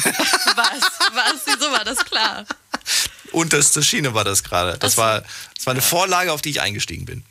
Was? 0.55 0.81
Was? 1.13 1.41
Wieso 1.45 1.71
war 1.71 1.85
das 1.85 2.03
klar? 2.03 2.45
unterste 3.31 3.83
Schiene 3.83 4.13
war 4.13 4.23
das 4.23 4.43
gerade. 4.43 4.77
Das 4.77 4.93
so. 4.95 5.01
war, 5.01 5.21
das 5.55 5.65
war 5.65 5.71
eine 5.71 5.81
Vorlage, 5.81 6.31
auf 6.31 6.41
die 6.41 6.49
ich 6.49 6.61
eingestiegen 6.61 7.05
bin. 7.05 7.23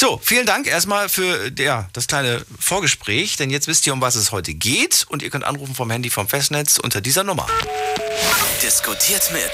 So, 0.00 0.20
vielen 0.22 0.46
Dank 0.46 0.68
erstmal 0.68 1.08
für 1.08 1.50
ja, 1.58 1.88
das 1.92 2.06
kleine 2.06 2.46
Vorgespräch, 2.60 3.34
denn 3.34 3.50
jetzt 3.50 3.66
wisst 3.66 3.84
ihr, 3.84 3.92
um 3.92 4.00
was 4.00 4.14
es 4.14 4.30
heute 4.30 4.54
geht 4.54 5.04
und 5.08 5.24
ihr 5.24 5.30
könnt 5.30 5.42
anrufen 5.42 5.74
vom 5.74 5.90
Handy 5.90 6.08
vom 6.08 6.28
Festnetz 6.28 6.78
unter 6.78 7.00
dieser 7.00 7.24
Nummer. 7.24 7.48
Diskutiert 8.62 9.28
mit 9.32 9.50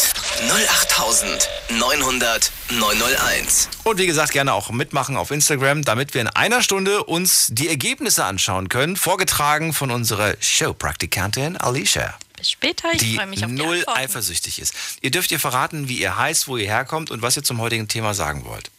08900 0.50 2.52
901. 2.68 3.70
Und 3.84 3.96
wie 3.96 4.06
gesagt, 4.06 4.32
gerne 4.32 4.52
auch 4.52 4.68
mitmachen 4.68 5.16
auf 5.16 5.30
Instagram, 5.30 5.82
damit 5.82 6.12
wir 6.12 6.20
in 6.20 6.28
einer 6.28 6.62
Stunde 6.62 7.04
uns 7.04 7.48
die 7.50 7.70
Ergebnisse 7.70 8.26
anschauen 8.26 8.68
können, 8.68 8.96
vorgetragen 8.96 9.72
von 9.72 9.90
unserer 9.90 10.34
Showpraktikantin 10.40 11.56
Alicia. 11.56 12.18
Bis 12.36 12.50
später, 12.50 12.88
ich 12.92 12.98
die 12.98 13.16
freue 13.16 13.28
mich 13.28 13.46
auf 13.46 13.50
die 13.50 13.56
null 13.56 13.78
Antworten. 13.78 13.98
eifersüchtig 13.98 14.58
ist. 14.58 14.74
Ihr 15.00 15.10
dürft 15.10 15.32
ihr 15.32 15.40
verraten, 15.40 15.88
wie 15.88 15.98
ihr 15.98 16.18
heißt, 16.18 16.48
wo 16.48 16.58
ihr 16.58 16.66
herkommt 16.66 17.10
und 17.10 17.22
was 17.22 17.34
ihr 17.34 17.42
zum 17.42 17.62
heutigen 17.62 17.88
Thema 17.88 18.12
sagen 18.12 18.44
wollt. 18.44 18.70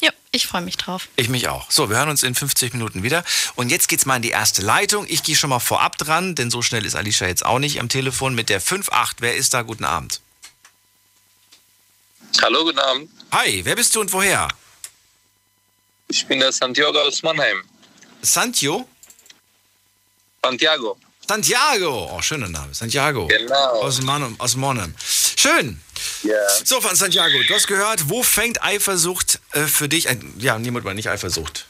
Ja, 0.00 0.10
ich 0.32 0.46
freue 0.46 0.62
mich 0.62 0.76
drauf. 0.76 1.08
Ich 1.16 1.28
mich 1.28 1.48
auch. 1.48 1.70
So, 1.70 1.90
wir 1.90 1.98
hören 1.98 2.08
uns 2.08 2.22
in 2.22 2.34
50 2.34 2.72
Minuten 2.72 3.02
wieder. 3.02 3.24
Und 3.54 3.70
jetzt 3.70 3.88
geht's 3.88 4.06
mal 4.06 4.16
in 4.16 4.22
die 4.22 4.30
erste 4.30 4.62
Leitung. 4.62 5.06
Ich 5.08 5.22
gehe 5.22 5.36
schon 5.36 5.50
mal 5.50 5.60
vorab 5.60 5.98
dran, 5.98 6.34
denn 6.34 6.50
so 6.50 6.62
schnell 6.62 6.86
ist 6.86 6.94
Alicia 6.94 7.26
jetzt 7.26 7.44
auch 7.44 7.58
nicht 7.58 7.80
am 7.80 7.88
Telefon 7.88 8.34
mit 8.34 8.48
der 8.48 8.62
5.8. 8.62 9.16
Wer 9.18 9.36
ist 9.36 9.52
da? 9.52 9.62
Guten 9.62 9.84
Abend. 9.84 10.20
Hallo, 12.42 12.64
guten 12.64 12.78
Abend. 12.78 13.10
Hi, 13.32 13.60
wer 13.64 13.76
bist 13.76 13.94
du 13.94 14.00
und 14.00 14.12
woher? 14.12 14.48
Ich 16.08 16.26
bin 16.26 16.40
der 16.40 16.52
Santiago 16.52 16.98
aus 17.00 17.22
Mannheim. 17.22 17.62
Santio? 18.22 18.88
Santiago. 20.42 20.98
Santiago. 21.30 22.10
Oh, 22.12 22.20
schöner 22.22 22.48
Name. 22.48 22.74
Santiago. 22.74 23.28
Genau. 23.28 23.82
Aus, 23.82 24.02
Mann, 24.02 24.34
aus 24.38 24.56
Monheim. 24.56 24.92
Schön. 25.36 25.80
Ja. 26.24 26.34
So, 26.64 26.80
von 26.80 26.96
Santiago, 26.96 27.38
du 27.46 27.54
hast 27.54 27.68
gehört, 27.68 28.08
wo 28.08 28.24
fängt 28.24 28.60
Eifersucht 28.64 29.38
äh, 29.52 29.66
für 29.66 29.88
dich 29.88 30.08
an? 30.08 30.34
Ja, 30.38 30.58
niemand 30.58 30.84
mal 30.84 30.94
nicht 30.94 31.08
Eifersucht. 31.08 31.66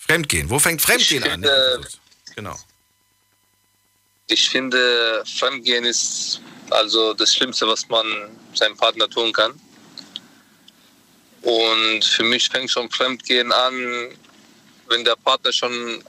Fremdgehen. 0.00 0.50
Wo 0.50 0.58
fängt 0.58 0.82
Fremdgehen 0.82 1.22
Ich 1.22 1.30
an? 1.30 1.42
finde-. 1.42 1.88
Genau. 2.34 2.58
Ich 4.26 4.50
finde, 4.50 5.22
Fremdgehen 5.38 5.84
ist 5.84 6.40
also 6.70 7.14
das 7.14 7.32
Schlimmste, 7.32 7.68
was 7.68 7.88
man 7.88 8.04
seinem 8.54 8.76
Partner 8.76 9.08
tun 9.08 9.32
kann. 9.32 9.52
Und 11.42 12.04
für 12.04 12.24
mich 12.24 12.48
fängt 12.48 12.72
schon 12.72 12.90
Fremdgehen 12.90 13.52
an, 13.52 14.08
wenn 14.88 15.04
der 15.04 15.14
Partner 15.14 15.52
schon 15.52 16.02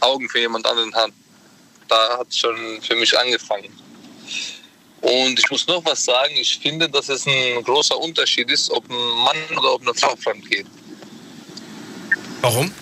Augen 0.00 0.28
für 0.28 0.40
jemand 0.40 0.66
anderen 0.66 0.92
hat. 0.96 1.12
Da 1.88 2.18
hat 2.18 2.28
es 2.28 2.38
schon 2.38 2.80
für 2.82 2.96
mich 2.96 3.18
angefangen. 3.18 3.72
Und 5.00 5.38
ich 5.38 5.50
muss 5.50 5.66
noch 5.66 5.84
was 5.84 6.04
sagen, 6.04 6.34
ich 6.36 6.58
finde, 6.58 6.88
dass 6.88 7.08
es 7.08 7.26
ein 7.26 7.62
großer 7.62 7.96
Unterschied 7.96 8.50
ist, 8.50 8.70
ob 8.70 8.88
ein 8.90 8.96
Mann 8.96 9.58
oder 9.58 9.74
ob 9.74 9.82
eine 9.82 9.94
Frau 9.94 10.14
fremd 10.16 10.48
geht. 10.50 10.66
Warum? 12.40 12.72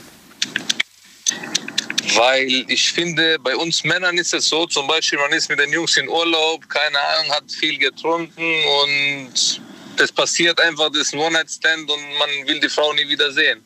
Weil 2.14 2.64
ich 2.68 2.92
finde, 2.92 3.38
bei 3.38 3.54
uns 3.56 3.84
Männern 3.84 4.16
ist 4.16 4.32
es 4.32 4.48
so, 4.48 4.66
zum 4.66 4.86
Beispiel, 4.86 5.18
man 5.18 5.32
ist 5.32 5.50
mit 5.50 5.58
den 5.58 5.70
Jungs 5.72 5.96
in 5.96 6.08
Urlaub, 6.08 6.66
keine 6.68 6.98
Ahnung, 6.98 7.32
hat 7.32 7.50
viel 7.50 7.78
getrunken 7.78 8.64
und 8.82 9.60
es 9.98 10.12
passiert 10.12 10.58
einfach 10.60 10.90
das 10.90 11.12
One-Night-Stand 11.12 11.90
und 11.90 12.18
man 12.18 12.30
will 12.46 12.60
die 12.60 12.68
Frau 12.68 12.92
nie 12.94 13.08
wieder 13.08 13.30
sehen. 13.32 13.62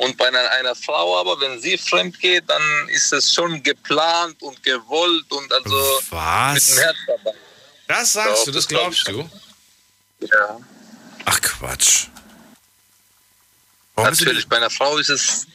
Und 0.00 0.16
bei 0.16 0.28
einer, 0.28 0.50
einer 0.52 0.74
Frau 0.74 1.20
aber, 1.20 1.38
wenn 1.42 1.60
sie 1.60 1.76
fremd 1.76 2.18
geht, 2.20 2.44
dann 2.48 2.88
ist 2.88 3.12
es 3.12 3.34
schon 3.34 3.62
geplant 3.62 4.42
und 4.42 4.62
gewollt 4.62 5.30
und 5.30 5.52
also 5.52 6.00
Was? 6.08 6.54
mit 6.54 6.68
dem 6.68 6.82
Herz 6.82 6.96
dabei. 7.06 7.36
Das 7.86 8.12
sagst 8.14 8.30
Doch, 8.30 8.44
du, 8.46 8.50
das 8.52 8.66
das 8.66 8.68
glaub 8.68 8.82
glaubst 8.82 9.08
du? 9.08 10.26
Ja. 10.26 10.60
Ach 11.26 11.40
Quatsch. 11.42 12.06
Warum 13.94 14.10
Natürlich, 14.10 14.48
bei 14.48 14.56
einer 14.56 14.70
Frau 14.70 14.96
ist 14.96 15.10
es 15.10 15.46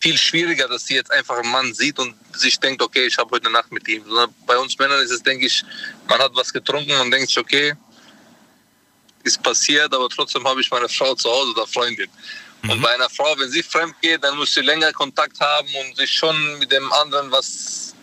viel 0.00 0.18
schwieriger, 0.18 0.68
dass 0.68 0.84
sie 0.84 0.94
jetzt 0.94 1.10
einfach 1.10 1.38
einen 1.38 1.50
Mann 1.50 1.72
sieht 1.72 1.98
und 1.98 2.14
sich 2.36 2.60
denkt, 2.60 2.82
okay, 2.82 3.06
ich 3.06 3.16
habe 3.16 3.30
heute 3.30 3.48
Nacht 3.48 3.72
mit 3.72 3.88
ihm. 3.88 4.04
Sondern 4.04 4.34
bei 4.46 4.58
uns 4.58 4.78
Männern 4.78 5.00
ist 5.00 5.12
es, 5.12 5.22
denke 5.22 5.46
ich, 5.46 5.64
man 6.08 6.18
hat 6.18 6.32
was 6.34 6.52
getrunken 6.52 6.92
und 7.00 7.10
denkt 7.10 7.28
sich, 7.28 7.38
okay, 7.38 7.72
ist 9.24 9.42
passiert, 9.42 9.94
aber 9.94 10.10
trotzdem 10.10 10.46
habe 10.46 10.60
ich 10.60 10.70
meine 10.70 10.90
Frau 10.90 11.14
zu 11.14 11.30
Hause 11.30 11.52
oder 11.52 11.66
Freundin. 11.66 12.10
Und 12.62 12.82
bei 12.82 12.92
einer 12.92 13.08
Frau, 13.08 13.34
wenn 13.38 13.50
sie 13.50 13.62
fremd 13.62 13.94
geht, 14.02 14.22
dann 14.24 14.36
muss 14.36 14.52
sie 14.52 14.60
länger 14.60 14.92
Kontakt 14.92 15.40
haben 15.40 15.68
und 15.80 15.96
sich 15.96 16.10
schon 16.10 16.58
mit 16.58 16.72
dem 16.72 16.92
anderen 16.92 17.30
was 17.30 17.94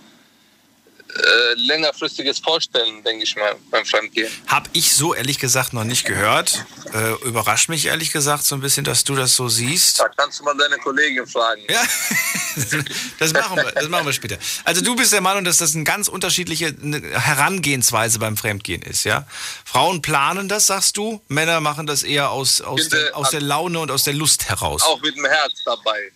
äh, 1.16 1.54
längerfristiges 1.56 2.40
vorstellen, 2.40 3.04
denke 3.04 3.24
ich 3.24 3.36
mal, 3.36 3.56
beim 3.72 3.86
Fremdgehen. 3.86 4.32
Hab 4.48 4.68
ich 4.74 4.94
so 4.94 5.14
ehrlich 5.14 5.40
gesagt 5.40 5.72
noch 5.72 5.84
nicht 5.84 6.06
gehört. 6.06 6.66
Äh, 6.94 7.14
überrascht 7.26 7.70
mich 7.70 7.86
ehrlich 7.86 8.12
gesagt 8.12 8.44
so 8.44 8.56
ein 8.56 8.62
bisschen, 8.62 8.84
dass 8.84 9.04
du 9.04 9.16
das 9.16 9.36
so 9.36 9.48
siehst. 9.48 10.00
Da 10.00 10.10
kannst 10.10 10.40
du 10.40 10.44
mal 10.44 10.56
deine 10.58 10.78
Kollegin 10.78 11.26
fragen. 11.26 11.62
Ja, 11.70 11.82
das 13.20 13.34
machen, 13.34 13.58
wir, 13.58 13.72
das 13.72 13.88
machen 13.90 14.06
wir 14.06 14.14
später. 14.14 14.38
Also 14.64 14.82
du 14.82 14.96
bist 14.96 15.12
der 15.14 15.22
Meinung, 15.22 15.44
dass 15.44 15.58
das 15.58 15.76
eine 15.76 15.84
ganz 15.84 16.08
unterschiedliche 16.08 16.74
Herangehensweise 17.14 18.20
beim 18.20 18.38
Fremdgehen 18.38 18.82
ist, 18.82 19.04
ja? 19.04 19.26
Frauen 19.64 20.02
planen 20.02 20.48
das, 20.48 20.68
sagst 20.68 20.98
du, 20.98 21.22
Männer 21.28 21.60
machen 21.62 21.86
das 21.88 22.04
eher 22.04 22.30
aus, 22.32 22.62
aus, 22.62 22.90
der, 22.90 23.16
aus 23.16 23.32
der 23.32 23.42
Laune 23.42 23.80
und 23.80 23.92
aus 23.92 24.04
der 24.04 24.14
Lust 24.14 24.50
heraus. 24.50 24.82
Auch 24.84 25.02
mit 25.02 25.16
dem 25.16 25.26
Herz 25.26 25.54
dabei. 25.66 26.12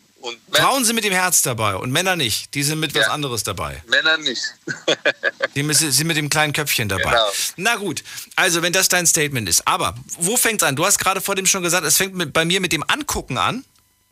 Frauen 0.52 0.84
sind 0.84 0.96
mit 0.96 1.06
dem 1.06 1.14
Herz 1.14 1.44
dabei 1.44 1.76
und 1.78 1.92
Männer 1.92 2.18
nicht. 2.18 2.54
Die 2.54 2.64
sind 2.64 2.82
mit 2.82 2.94
was 2.94 3.06
Ja. 3.06 3.12
anderes 3.14 3.44
dabei. 3.44 3.82
Männer 3.88 4.18
nicht. 4.18 4.42
Die 5.56 5.64
müssen- 5.64 5.94
sind 5.94 6.08
mit 6.08 6.18
dem 6.18 6.30
kleinen 6.30 6.52
Köpfchen 6.52 6.90
dabei. 6.90 7.04
Genau. 7.12 7.32
Na 7.56 7.76
gut, 7.78 8.04
also 8.36 8.62
wenn 8.62 8.74
das 8.74 8.90
dein 8.90 9.08
Statement 9.08 9.48
ist. 9.48 9.66
Aber 9.66 9.96
wo 10.18 10.36
fängt's 10.36 10.64
an? 10.64 10.76
Du 10.76 10.86
hast 10.86 11.00
gerade 11.00 11.22
vor 11.22 11.36
dem 11.36 11.46
schon 11.46 11.64
gesagt, 11.64 11.86
es 11.86 11.96
fängt 11.96 12.16
mit, 12.16 12.34
bei 12.34 12.44
mir 12.44 12.60
mit 12.60 12.74
dem 12.74 12.84
Angucken 12.86 13.38
an. 13.38 13.64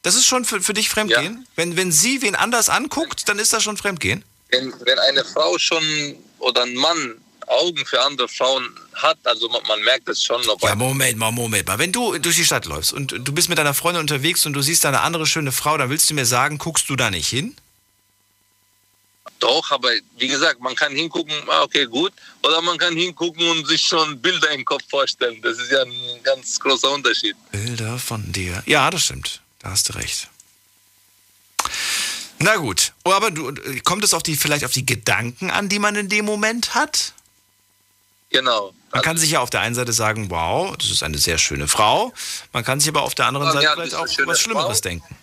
Das 0.07 0.15
ist 0.15 0.25
schon 0.25 0.45
für, 0.45 0.61
für 0.61 0.73
dich 0.73 0.87
Fremdgehen? 0.87 1.45
Wenn, 1.57 1.75
wenn 1.75 1.91
sie 1.91 2.21
wen 2.21 2.33
anders 2.33 2.69
anguckt, 2.69 3.27
dann 3.27 3.39
ist 3.39 3.51
das 3.51 3.61
schon 3.61 3.75
Fremdgehen? 3.75 4.23
wenn, 4.51 4.73
wenn 4.85 4.99
eine 4.99 5.25
Frau 5.25 5.57
schon 5.57 5.83
oder 6.39 6.63
ein 6.63 6.75
Mann 6.75 7.15
Augen 7.47 7.85
für 7.85 8.01
andere 8.01 8.29
Frauen 8.29 8.69
hat, 8.93 9.17
also 9.25 9.49
man, 9.49 9.61
man 9.67 9.83
merkt 9.83 10.07
es 10.07 10.23
schon, 10.23 10.41
Ja, 10.61 10.75
Moment 10.75 11.17
mal, 11.17 11.33
Moment 11.33 11.67
mal. 11.67 11.77
Wenn 11.77 11.91
du 11.91 12.17
durch 12.19 12.37
die 12.37 12.45
Stadt 12.45 12.65
läufst 12.67 12.93
und 12.93 13.11
du 13.11 13.33
bist 13.33 13.49
mit 13.49 13.57
deiner 13.57 13.73
Freundin 13.73 13.99
unterwegs 13.99 14.45
und 14.45 14.53
du 14.53 14.61
siehst 14.61 14.85
da 14.85 14.87
eine 14.87 15.01
andere 15.01 15.25
schöne 15.25 15.51
Frau, 15.51 15.77
dann 15.77 15.89
willst 15.89 16.09
du 16.09 16.13
mir 16.13 16.25
sagen, 16.25 16.57
guckst 16.57 16.87
du 16.87 16.95
da 16.95 17.11
nicht 17.11 17.27
hin? 17.27 17.57
doch, 19.39 19.69
aber 19.71 19.89
wie 20.17 20.27
gesagt, 20.29 20.61
man 20.61 20.73
kann 20.73 20.95
hingucken, 20.95 21.35
ah, 21.47 21.63
okay, 21.63 21.85
gut, 21.85 22.13
oder 22.43 22.61
man 22.61 22.77
kann 22.77 22.95
hingucken 22.95 23.45
und 23.49 23.67
sich 23.67 23.81
schon 23.81 24.19
Bilder 24.19 24.49
im 24.51 24.63
Kopf 24.63 24.83
vorstellen. 24.89 25.39
Das 25.41 25.59
ist 25.59 25.69
ja 25.69 25.81
ein 25.81 26.23
ganz 26.23 26.57
großer 26.59 26.91
Unterschied. 26.91 27.35
Bilder 27.51 27.99
von 27.99 28.31
dir. 28.31 28.63
Ja, 28.65 28.89
das 28.89 29.03
stimmt. 29.03 29.41
Da 29.67 29.71
hast 29.71 29.89
du 29.89 29.93
recht. 29.97 30.29
Na 32.39 32.55
gut. 32.55 32.93
Oh, 33.03 33.11
aber 33.11 33.31
du, 33.31 33.53
kommt 33.83 34.01
es 34.05 34.13
auf 34.13 34.23
die, 34.23 34.37
vielleicht 34.37 34.63
auf 34.63 34.71
die 34.71 34.85
Gedanken 34.85 35.51
an, 35.51 35.67
die 35.67 35.77
man 35.77 35.97
in 35.97 36.07
dem 36.07 36.23
Moment 36.23 36.73
hat? 36.73 37.11
Genau. 38.29 38.73
Man 38.93 39.01
kann 39.01 39.17
sich 39.17 39.31
ja 39.31 39.41
auf 39.41 39.49
der 39.49 39.59
einen 39.59 39.75
Seite 39.75 39.91
sagen, 39.91 40.31
wow, 40.31 40.77
das 40.77 40.89
ist 40.89 41.03
eine 41.03 41.17
sehr 41.17 41.37
schöne 41.37 41.67
Frau. 41.67 42.13
Man 42.53 42.63
kann 42.63 42.79
sich 42.79 42.87
aber 42.87 43.01
auf 43.01 43.13
der 43.13 43.25
anderen 43.25 43.51
Seite 43.51 43.65
ja, 43.65 43.73
vielleicht 43.73 43.95
auch 43.95 44.07
was 44.25 44.39
Schlimmeres 44.39 44.77
Frau. 44.77 44.81
denken. 44.89 45.17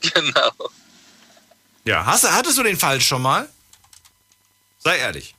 Genau. 0.00 0.70
Ja, 1.84 2.06
hast, 2.06 2.24
hattest 2.24 2.56
du 2.56 2.62
den 2.62 2.78
Fall 2.78 3.02
schon 3.02 3.20
mal? 3.20 3.50
Sei 4.78 4.96
ehrlich. 4.96 5.34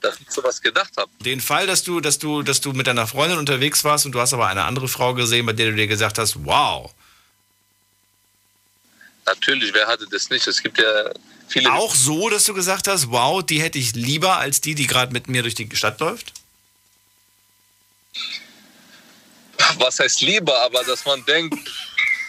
Dass 0.00 0.18
ich 0.18 0.28
sowas 0.28 0.60
gedacht 0.60 0.90
habe. 0.96 1.08
Den 1.20 1.40
Fall, 1.40 1.68
dass 1.68 1.84
du, 1.84 2.00
dass 2.00 2.18
du, 2.18 2.42
dass 2.42 2.60
du 2.60 2.72
mit 2.72 2.88
deiner 2.88 3.06
Freundin 3.06 3.38
unterwegs 3.38 3.84
warst 3.84 4.06
und 4.06 4.10
du 4.10 4.18
hast 4.18 4.32
aber 4.34 4.48
eine 4.48 4.64
andere 4.64 4.88
Frau 4.88 5.14
gesehen, 5.14 5.46
bei 5.46 5.52
der 5.52 5.70
du 5.70 5.76
dir 5.76 5.86
gesagt 5.86 6.18
hast, 6.18 6.44
wow. 6.44 6.92
Natürlich, 9.26 9.72
wer 9.72 9.86
hatte 9.86 10.06
das 10.10 10.30
nicht? 10.30 10.46
Es 10.46 10.62
gibt 10.62 10.78
ja 10.78 11.10
viele. 11.48 11.72
Auch 11.72 11.94
so, 11.94 12.28
dass 12.28 12.44
du 12.44 12.54
gesagt 12.54 12.88
hast, 12.88 13.10
wow, 13.10 13.42
die 13.42 13.62
hätte 13.62 13.78
ich 13.78 13.94
lieber 13.94 14.38
als 14.38 14.60
die, 14.60 14.74
die 14.74 14.86
gerade 14.86 15.12
mit 15.12 15.28
mir 15.28 15.42
durch 15.42 15.54
die 15.54 15.68
Stadt 15.74 16.00
läuft? 16.00 16.32
Was 19.76 19.98
heißt 20.00 20.20
lieber, 20.22 20.60
aber 20.62 20.82
dass 20.84 21.04
man 21.04 21.24
denkt, 21.24 21.56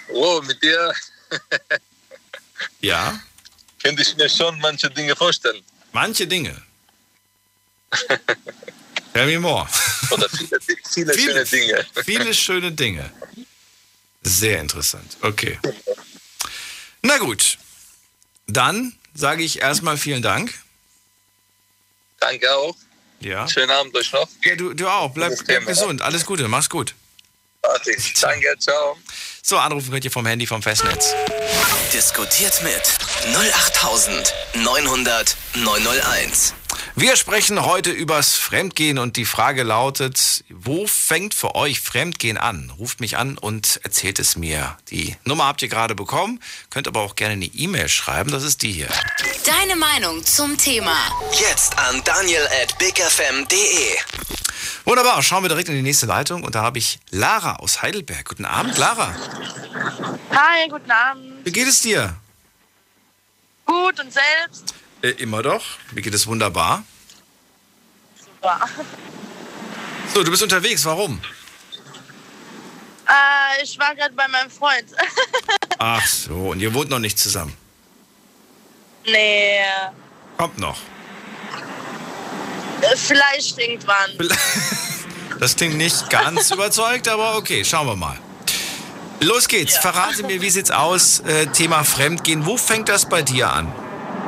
oh, 0.10 0.42
mit 0.42 0.62
der 0.62 0.94
Ja. 2.82 3.20
könnte 3.82 4.02
ich 4.02 4.16
mir 4.16 4.30
schon 4.30 4.60
manche 4.60 4.90
Dinge 4.90 5.16
vorstellen. 5.16 5.64
Manche 5.92 6.28
Dinge. 6.28 6.62
Tell 9.14 9.26
me 9.28 9.40
more. 9.40 9.68
Oder 10.12 10.28
viele, 10.30 10.60
viele, 10.62 11.14
Viele. 11.14 11.14
schöne 11.16 11.46
Dinge. 11.46 11.86
Viele 12.06 12.34
schöne 12.34 12.72
Dinge. 12.72 13.12
Sehr 14.24 14.60
interessant. 14.62 15.18
Okay. 15.22 15.60
Na 17.04 17.18
gut. 17.18 17.58
Dann 18.48 18.96
sage 19.14 19.44
ich 19.44 19.62
erstmal 19.62 19.98
vielen 19.98 20.22
Dank. 20.22 20.54
Danke 22.20 22.54
auch. 22.56 22.76
Ja. 23.20 23.48
Schönen 23.48 23.72
Abend 23.72 23.96
euch 23.96 24.12
noch. 24.12 24.28
ja 24.44 24.56
du, 24.56 24.74
du 24.74 24.88
auch. 24.88 25.14
Bleib, 25.14 25.34
bleib 25.46 25.66
gesund. 25.66 26.02
Alles 26.02 26.26
Gute. 26.26 26.48
Mach's 26.48 26.70
gut. 26.70 26.94
Fertig. 27.64 28.14
Danke, 28.20 28.56
ciao. 28.60 28.98
So, 29.42 29.58
anrufen 29.58 29.92
könnt 29.92 30.04
ihr 30.04 30.12
vom 30.12 30.26
Handy 30.26 30.46
vom 30.46 30.62
Festnetz. 30.62 31.14
Diskutiert 31.94 32.62
mit 32.64 32.82
08900 33.34 35.38
901. 35.56 36.54
Wir 36.96 37.16
sprechen 37.16 37.66
heute 37.66 37.92
übers 37.92 38.36
Fremdgehen 38.36 38.98
und 39.00 39.18
die 39.18 39.26
Frage 39.26 39.64
lautet, 39.64 40.44
wo 40.50 40.86
fängt 40.88 41.34
für 41.34 41.56
euch 41.56 41.82
Fremdgehen 41.82 42.38
an? 42.38 42.72
Ruft 42.78 43.00
mich 43.00 43.18
an 43.18 43.38
und 43.38 43.80
erzählt 43.84 44.20
es 44.20 44.36
mir. 44.36 44.78
Die 44.90 45.16
Nummer 45.24 45.46
habt 45.46 45.62
ihr 45.62 45.70
gerade 45.70 45.96
bekommen, 45.96 46.40
könnt 46.70 46.88
aber 46.88 47.02
auch 47.02 47.16
gerne 47.16 47.34
eine 47.34 47.46
E-Mail 47.46 47.90
schreiben, 47.90 48.32
das 48.32 48.44
ist 48.44 48.62
die 48.62 48.72
hier. 48.72 48.90
Deine 49.46 49.76
Meinung 49.76 50.24
zum 50.24 50.58
Thema. 50.58 50.96
Jetzt 51.40 51.78
an 51.78 52.02
daniel 52.04 52.48
at 52.62 52.78
bigfm.de. 52.78 53.98
Wunderbar, 54.86 55.24
schauen 55.24 55.44
wir 55.44 55.50
direkt 55.50 55.70
in 55.70 55.76
die 55.76 55.82
nächste 55.82 56.06
Leitung 56.06 56.44
und 56.44 56.56
da 56.56 56.62
habe 56.62 56.78
ich 56.78 57.00
Lara 57.10 57.56
aus 57.56 57.82
Heidelberg. 57.82 58.26
Guten 58.28 58.46
Abend, 58.46 58.78
Lara. 58.78 59.16
Hi, 60.32 60.68
guten 60.70 60.92
Abend. 60.92 61.46
Wie 61.46 61.52
geht 61.52 61.68
es 61.68 61.82
dir? 61.82 62.16
Gut 63.66 64.00
und 64.00 64.12
selbst? 64.12 64.76
Äh, 65.04 65.10
immer 65.22 65.44
doch. 65.44 65.64
Mir 65.92 66.02
geht 66.02 66.14
es 66.14 66.26
wunderbar. 66.26 66.84
Super. 68.18 68.60
So, 70.14 70.24
du 70.24 70.32
bist 70.32 70.42
unterwegs, 70.44 70.86
warum? 70.86 71.20
Äh, 73.08 73.64
ich 73.64 73.78
war 73.78 73.94
gerade 73.96 74.14
bei 74.16 74.28
meinem 74.30 74.50
Freund. 74.50 74.86
Ach 75.78 76.06
so, 76.08 76.52
und 76.52 76.60
ihr 76.62 76.74
wohnt 76.74 76.90
noch 76.90 77.00
nicht 77.00 77.20
zusammen. 77.20 77.56
nee, 79.06 79.60
Kommt 80.38 80.58
noch. 80.58 80.78
äh, 82.82 82.96
vielleicht 82.96 83.58
irgendwann. 83.60 84.12
Das 85.40 85.56
klingt 85.58 85.76
nicht 85.76 86.10
ganz 86.10 86.52
überzeugt, 86.56 87.08
aber 87.10 87.36
okay, 87.36 87.66
schauen 87.66 87.88
wir 87.88 87.96
mal. 87.98 88.18
Los 89.20 89.48
geht's. 89.50 89.76
Verrate 89.78 90.24
mir, 90.24 90.42
wie 90.42 90.50
sieht's 90.50 90.72
aus? 90.72 91.20
Äh, 91.22 91.48
Thema 91.48 91.84
Fremdgehen. 91.84 92.46
Wo 92.46 92.56
fängt 92.56 92.88
das 92.88 93.10
bei 93.10 93.24
dir 93.24 93.52
an? 93.52 93.74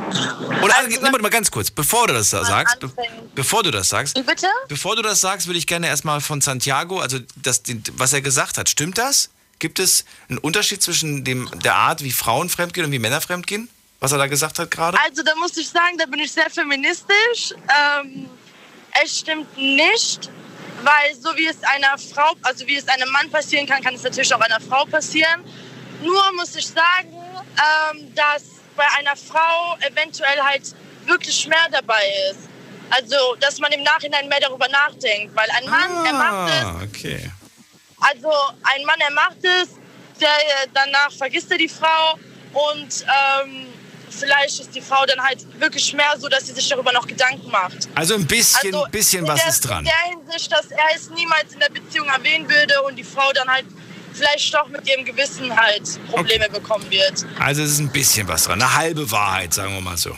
Oder 0.06 0.76
Also, 0.76 0.86
also, 0.88 1.00
nimm 1.02 1.22
mal 1.22 1.30
ganz 1.30 1.50
kurz, 1.50 1.70
bevor 1.70 2.06
du 2.06 2.14
das 2.14 2.30
da 2.30 2.44
sagst, 2.44 2.78
be 2.80 2.90
bevor 3.34 3.62
du 3.62 3.70
das 3.70 3.88
sagst, 3.88 4.16
Wie 4.16 4.22
bitte? 4.22 4.46
bevor 4.68 4.96
du 4.96 5.02
das 5.02 5.20
sagst, 5.20 5.46
würde 5.46 5.58
ich 5.58 5.66
gerne 5.66 5.88
erstmal 5.88 6.20
von 6.20 6.40
Santiago, 6.40 7.00
also 7.00 7.18
das, 7.36 7.62
was 7.96 8.12
er 8.12 8.20
gesagt 8.20 8.58
hat, 8.58 8.68
stimmt 8.68 8.98
das? 8.98 9.30
Gibt 9.58 9.78
es 9.78 10.04
einen 10.28 10.38
Unterschied 10.38 10.82
zwischen 10.82 11.24
dem, 11.24 11.48
der 11.64 11.74
Art, 11.74 12.02
wie 12.02 12.12
Frauen 12.12 12.48
fremdgehen 12.48 12.86
und 12.86 12.92
wie 12.92 12.98
Männer 12.98 13.20
fremdgehen? 13.20 13.68
Was 14.00 14.12
er 14.12 14.18
da 14.18 14.26
gesagt 14.26 14.58
hat 14.58 14.70
gerade? 14.70 14.98
Also, 15.06 15.22
da 15.22 15.34
muss 15.36 15.56
ich 15.56 15.68
sagen, 15.68 15.96
da 15.98 16.04
bin 16.06 16.20
ich 16.20 16.30
sehr 16.30 16.50
feministisch. 16.50 17.54
Ähm, 18.02 18.28
es 19.02 19.18
stimmt 19.20 19.56
nicht, 19.56 20.30
weil 20.82 21.14
so 21.18 21.34
wie 21.36 21.46
es 21.46 21.56
einer 21.62 21.96
Frau, 21.96 22.34
also 22.42 22.66
wie 22.66 22.76
es 22.76 22.86
einem 22.88 23.10
Mann 23.10 23.30
passieren 23.30 23.66
kann, 23.66 23.82
kann 23.82 23.94
es 23.94 24.02
natürlich 24.02 24.32
auch 24.34 24.40
einer 24.40 24.60
Frau 24.60 24.84
passieren. 24.84 25.42
Nur 26.02 26.22
muss 26.36 26.54
ich 26.54 26.66
sagen, 26.66 27.10
ähm, 27.92 28.14
dass 28.14 28.42
bei 28.76 28.84
einer 28.98 29.16
Frau 29.16 29.76
eventuell 29.80 30.40
halt 30.42 30.62
wirklich 31.06 31.46
mehr 31.46 31.66
dabei 31.70 32.02
ist. 32.30 32.40
Also, 32.90 33.16
dass 33.40 33.58
man 33.58 33.72
im 33.72 33.82
Nachhinein 33.82 34.28
mehr 34.28 34.40
darüber 34.40 34.68
nachdenkt, 34.68 35.34
weil 35.34 35.48
ein 35.50 35.68
Mann, 35.68 36.06
er 36.06 36.12
macht 36.12 36.50
es, 36.52 36.64
Ah, 36.64 36.80
okay. 36.84 37.30
also 38.00 38.30
ein 38.62 38.84
Mann, 38.84 39.00
er 39.00 39.12
macht 39.12 39.38
es, 39.42 39.70
der, 40.20 40.28
danach 40.72 41.10
vergisst 41.12 41.50
er 41.50 41.58
die 41.58 41.68
Frau 41.68 42.14
und 42.52 43.04
ähm, 43.42 43.66
vielleicht 44.08 44.60
ist 44.60 44.72
die 44.74 44.80
Frau 44.80 45.04
dann 45.04 45.20
halt 45.20 45.44
wirklich 45.60 45.92
mehr 45.94 46.14
so, 46.16 46.28
dass 46.28 46.46
sie 46.46 46.52
sich 46.52 46.68
darüber 46.68 46.92
noch 46.92 47.06
Gedanken 47.08 47.50
macht. 47.50 47.88
Also 47.96 48.14
ein 48.14 48.26
bisschen, 48.26 48.72
Also 48.74 48.86
bisschen 48.90 49.26
was 49.26 49.40
der, 49.40 49.48
ist 49.50 49.60
dran. 49.62 49.78
In 49.80 49.84
der 49.86 50.18
Hinsicht, 50.20 50.52
dass 50.52 50.66
er 50.70 50.86
es 50.94 51.10
niemals 51.10 51.52
in 51.52 51.58
der 51.60 51.68
Beziehung 51.70 52.08
erwähnen 52.08 52.48
würde 52.48 52.80
und 52.82 52.94
die 52.96 53.04
Frau 53.04 53.32
dann 53.32 53.48
halt 53.50 53.66
vielleicht 54.16 54.54
doch 54.54 54.68
mit 54.68 54.88
ihrem 54.88 55.04
Gewissen 55.04 55.54
halt 55.54 55.82
Probleme 56.10 56.48
bekommen 56.48 56.90
wird. 56.90 57.24
Also 57.38 57.62
es 57.62 57.72
ist 57.72 57.78
ein 57.80 57.90
bisschen 57.90 58.26
was 58.28 58.44
dran. 58.44 58.60
Eine 58.60 58.74
halbe 58.74 59.10
Wahrheit, 59.10 59.54
sagen 59.54 59.74
wir 59.74 59.80
mal 59.80 59.96
so. 59.96 60.16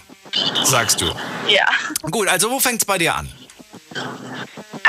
Sagst 0.64 1.00
du. 1.00 1.06
Ja. 1.48 1.68
Gut, 2.10 2.28
also 2.28 2.50
wo 2.50 2.60
fängt's 2.60 2.84
bei 2.84 2.98
dir 2.98 3.14
an? 3.14 3.32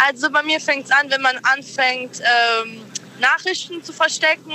Also 0.08 0.30
bei 0.30 0.44
mir 0.44 0.60
fängt 0.60 0.86
es 0.86 0.92
an, 0.92 1.10
wenn 1.10 1.22
man 1.22 1.38
anfängt, 1.44 2.20
ähm, 2.20 2.82
Nachrichten 3.20 3.84
zu 3.84 3.94
verstecken, 3.94 4.54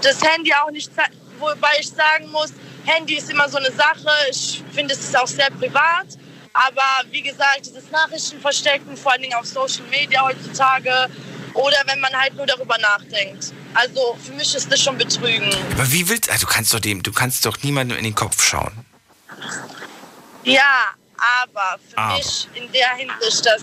das 0.00 0.20
Handy 0.22 0.52
auch 0.54 0.70
nicht, 0.70 0.90
wobei 1.38 1.76
ich 1.78 1.88
sagen 1.88 2.30
muss, 2.30 2.52
Handy 2.84 3.16
ist 3.16 3.30
immer 3.30 3.48
so 3.48 3.58
eine 3.58 3.70
Sache. 3.70 4.10
Ich 4.30 4.62
finde, 4.72 4.94
es 4.94 5.00
ist 5.00 5.16
auch 5.16 5.26
sehr 5.26 5.50
privat. 5.50 6.06
Aber 6.52 7.10
wie 7.10 7.22
gesagt, 7.22 7.66
dieses 7.66 7.90
Nachrichten 7.90 8.40
verstecken, 8.40 8.96
vor 8.96 9.12
allen 9.12 9.22
Dingen 9.22 9.34
auf 9.34 9.46
Social 9.46 9.84
Media 9.90 10.22
heutzutage, 10.22 11.08
oder 11.54 11.76
wenn 11.86 12.00
man 12.00 12.12
halt 12.12 12.34
nur 12.34 12.46
darüber 12.46 12.76
nachdenkt. 12.78 13.52
Also 13.74 14.16
für 14.24 14.32
mich 14.32 14.54
ist 14.54 14.70
das 14.70 14.80
schon 14.80 14.98
Betrügen. 14.98 15.50
Aber 15.72 15.90
wie 15.90 16.08
willst 16.08 16.30
also 16.30 16.46
du 16.46 16.52
kannst 16.52 16.74
doch 16.74 16.80
dem, 16.80 17.02
du 17.02 17.12
kannst 17.12 17.44
doch 17.46 17.56
niemandem 17.62 17.98
in 17.98 18.04
den 18.04 18.14
Kopf 18.14 18.42
schauen. 18.42 18.72
Ja, 20.44 20.94
aber 21.16 21.78
für 21.88 21.98
Aber. 21.98 22.16
mich 22.16 22.48
in 22.54 22.70
der 22.72 22.94
Hinsicht, 22.96 23.46
dass 23.46 23.62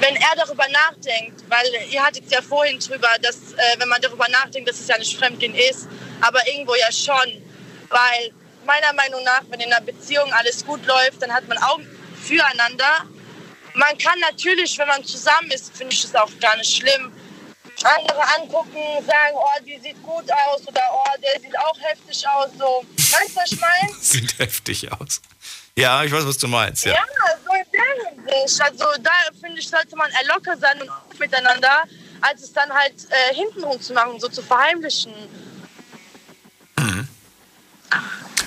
wenn 0.00 0.16
er 0.16 0.34
darüber 0.36 0.64
nachdenkt, 0.68 1.42
weil 1.48 1.66
ihr 1.90 2.02
hattet 2.02 2.30
ja 2.30 2.40
vorhin 2.40 2.78
drüber, 2.78 3.08
dass 3.20 3.52
äh, 3.52 3.78
wenn 3.78 3.88
man 3.88 4.00
darüber 4.00 4.26
nachdenkt, 4.30 4.68
dass 4.68 4.80
es 4.80 4.88
ja 4.88 4.96
nicht 4.96 5.16
Fremdgehen 5.18 5.54
ist, 5.54 5.88
aber 6.22 6.46
irgendwo 6.46 6.74
ja 6.74 6.90
schon, 6.90 7.42
weil 7.90 8.32
meiner 8.64 8.92
Meinung 8.94 9.22
nach, 9.24 9.42
wenn 9.50 9.60
in 9.60 9.72
einer 9.72 9.84
Beziehung 9.84 10.32
alles 10.32 10.64
gut 10.64 10.84
läuft, 10.86 11.20
dann 11.20 11.32
hat 11.32 11.46
man 11.48 11.58
Augen 11.58 11.86
füreinander. 12.22 13.04
Man 13.74 13.96
kann 13.98 14.18
natürlich, 14.20 14.76
wenn 14.78 14.88
man 14.88 15.04
zusammen 15.04 15.50
ist, 15.50 15.76
finde 15.76 15.92
ich 15.92 16.02
das 16.02 16.14
auch 16.14 16.30
gar 16.40 16.56
nicht 16.56 16.76
schlimm, 16.76 17.12
andere 17.84 18.22
angucken, 18.36 18.82
sagen, 19.06 19.34
oh, 19.34 19.64
die 19.64 19.78
sieht 19.78 20.02
gut 20.02 20.30
aus 20.30 20.66
oder 20.66 20.82
oh, 20.92 21.20
der 21.22 21.40
sieht 21.40 21.58
auch 21.58 21.78
heftig 21.80 22.28
aus, 22.28 22.50
so. 22.58 22.84
Weißt 22.96 23.30
du, 23.30 23.36
was 23.36 23.52
ich 23.52 23.60
meine? 23.60 23.94
Sieht 24.00 24.38
heftig 24.38 24.92
aus. 24.92 25.20
Ja, 25.76 26.04
ich 26.04 26.12
weiß, 26.12 26.26
was 26.26 26.38
du 26.38 26.48
meinst. 26.48 26.84
Ja. 26.84 26.92
Ja, 26.92 27.04
so 27.44 27.52
in 27.54 27.66
der 27.72 28.34
Hinsicht. 28.36 28.60
Also 28.60 28.84
da 29.00 29.10
finde 29.40 29.60
ich, 29.60 29.68
sollte 29.68 29.96
man 29.96 30.10
locker 30.26 30.56
sein 30.56 30.80
und 30.82 30.88
offen 30.88 31.18
miteinander, 31.18 31.84
als 32.20 32.42
es 32.42 32.52
dann 32.52 32.70
halt 32.70 32.94
äh, 33.08 33.34
hintenrum 33.34 33.80
zu 33.80 33.92
machen, 33.94 34.20
so 34.20 34.28
zu 34.28 34.42
verheimlichen. 34.42 35.14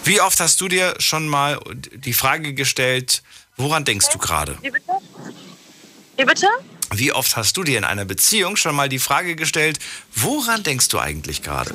Wie 0.06 0.20
oft 0.20 0.40
hast 0.42 0.60
du 0.60 0.68
dir 0.68 0.96
schon 1.00 1.30
mal 1.30 1.60
die 1.94 2.13
Frage 2.13 2.54
gestellt, 2.54 3.24
woran 3.56 3.86
denkst 3.86 4.10
du 4.12 4.18
gerade? 4.18 4.58
Wie 4.62 4.70
bitte? 4.70 4.92
Wie 6.18 6.25
bitte? 6.25 6.48
Wie 6.96 7.12
oft 7.12 7.36
hast 7.36 7.58
du 7.58 7.64
dir 7.64 7.78
in 7.78 7.84
einer 7.84 8.06
Beziehung 8.06 8.56
schon 8.56 8.76
mal 8.76 8.88
die 8.90 9.00
Frage 9.00 9.36
gestellt, 9.36 9.80
woran 10.16 10.64
denkst 10.64 10.90
du 10.90 11.00
eigentlich 11.00 11.42
gerade? 11.42 11.74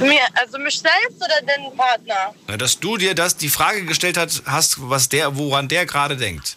Mir, 0.00 0.22
also 0.34 0.58
mich 0.58 0.78
selbst 0.80 1.16
oder 1.16 1.40
den 1.42 1.76
Partner? 1.76 2.34
Na, 2.48 2.56
Dass 2.56 2.80
du 2.80 2.96
dir 2.96 3.14
das 3.14 3.36
die 3.36 3.48
Frage 3.48 3.84
gestellt 3.84 4.16
hat, 4.16 4.42
hast, 4.46 4.76
was 4.78 5.08
der, 5.08 5.36
woran 5.36 5.68
der 5.68 5.86
gerade 5.86 6.16
denkt. 6.16 6.56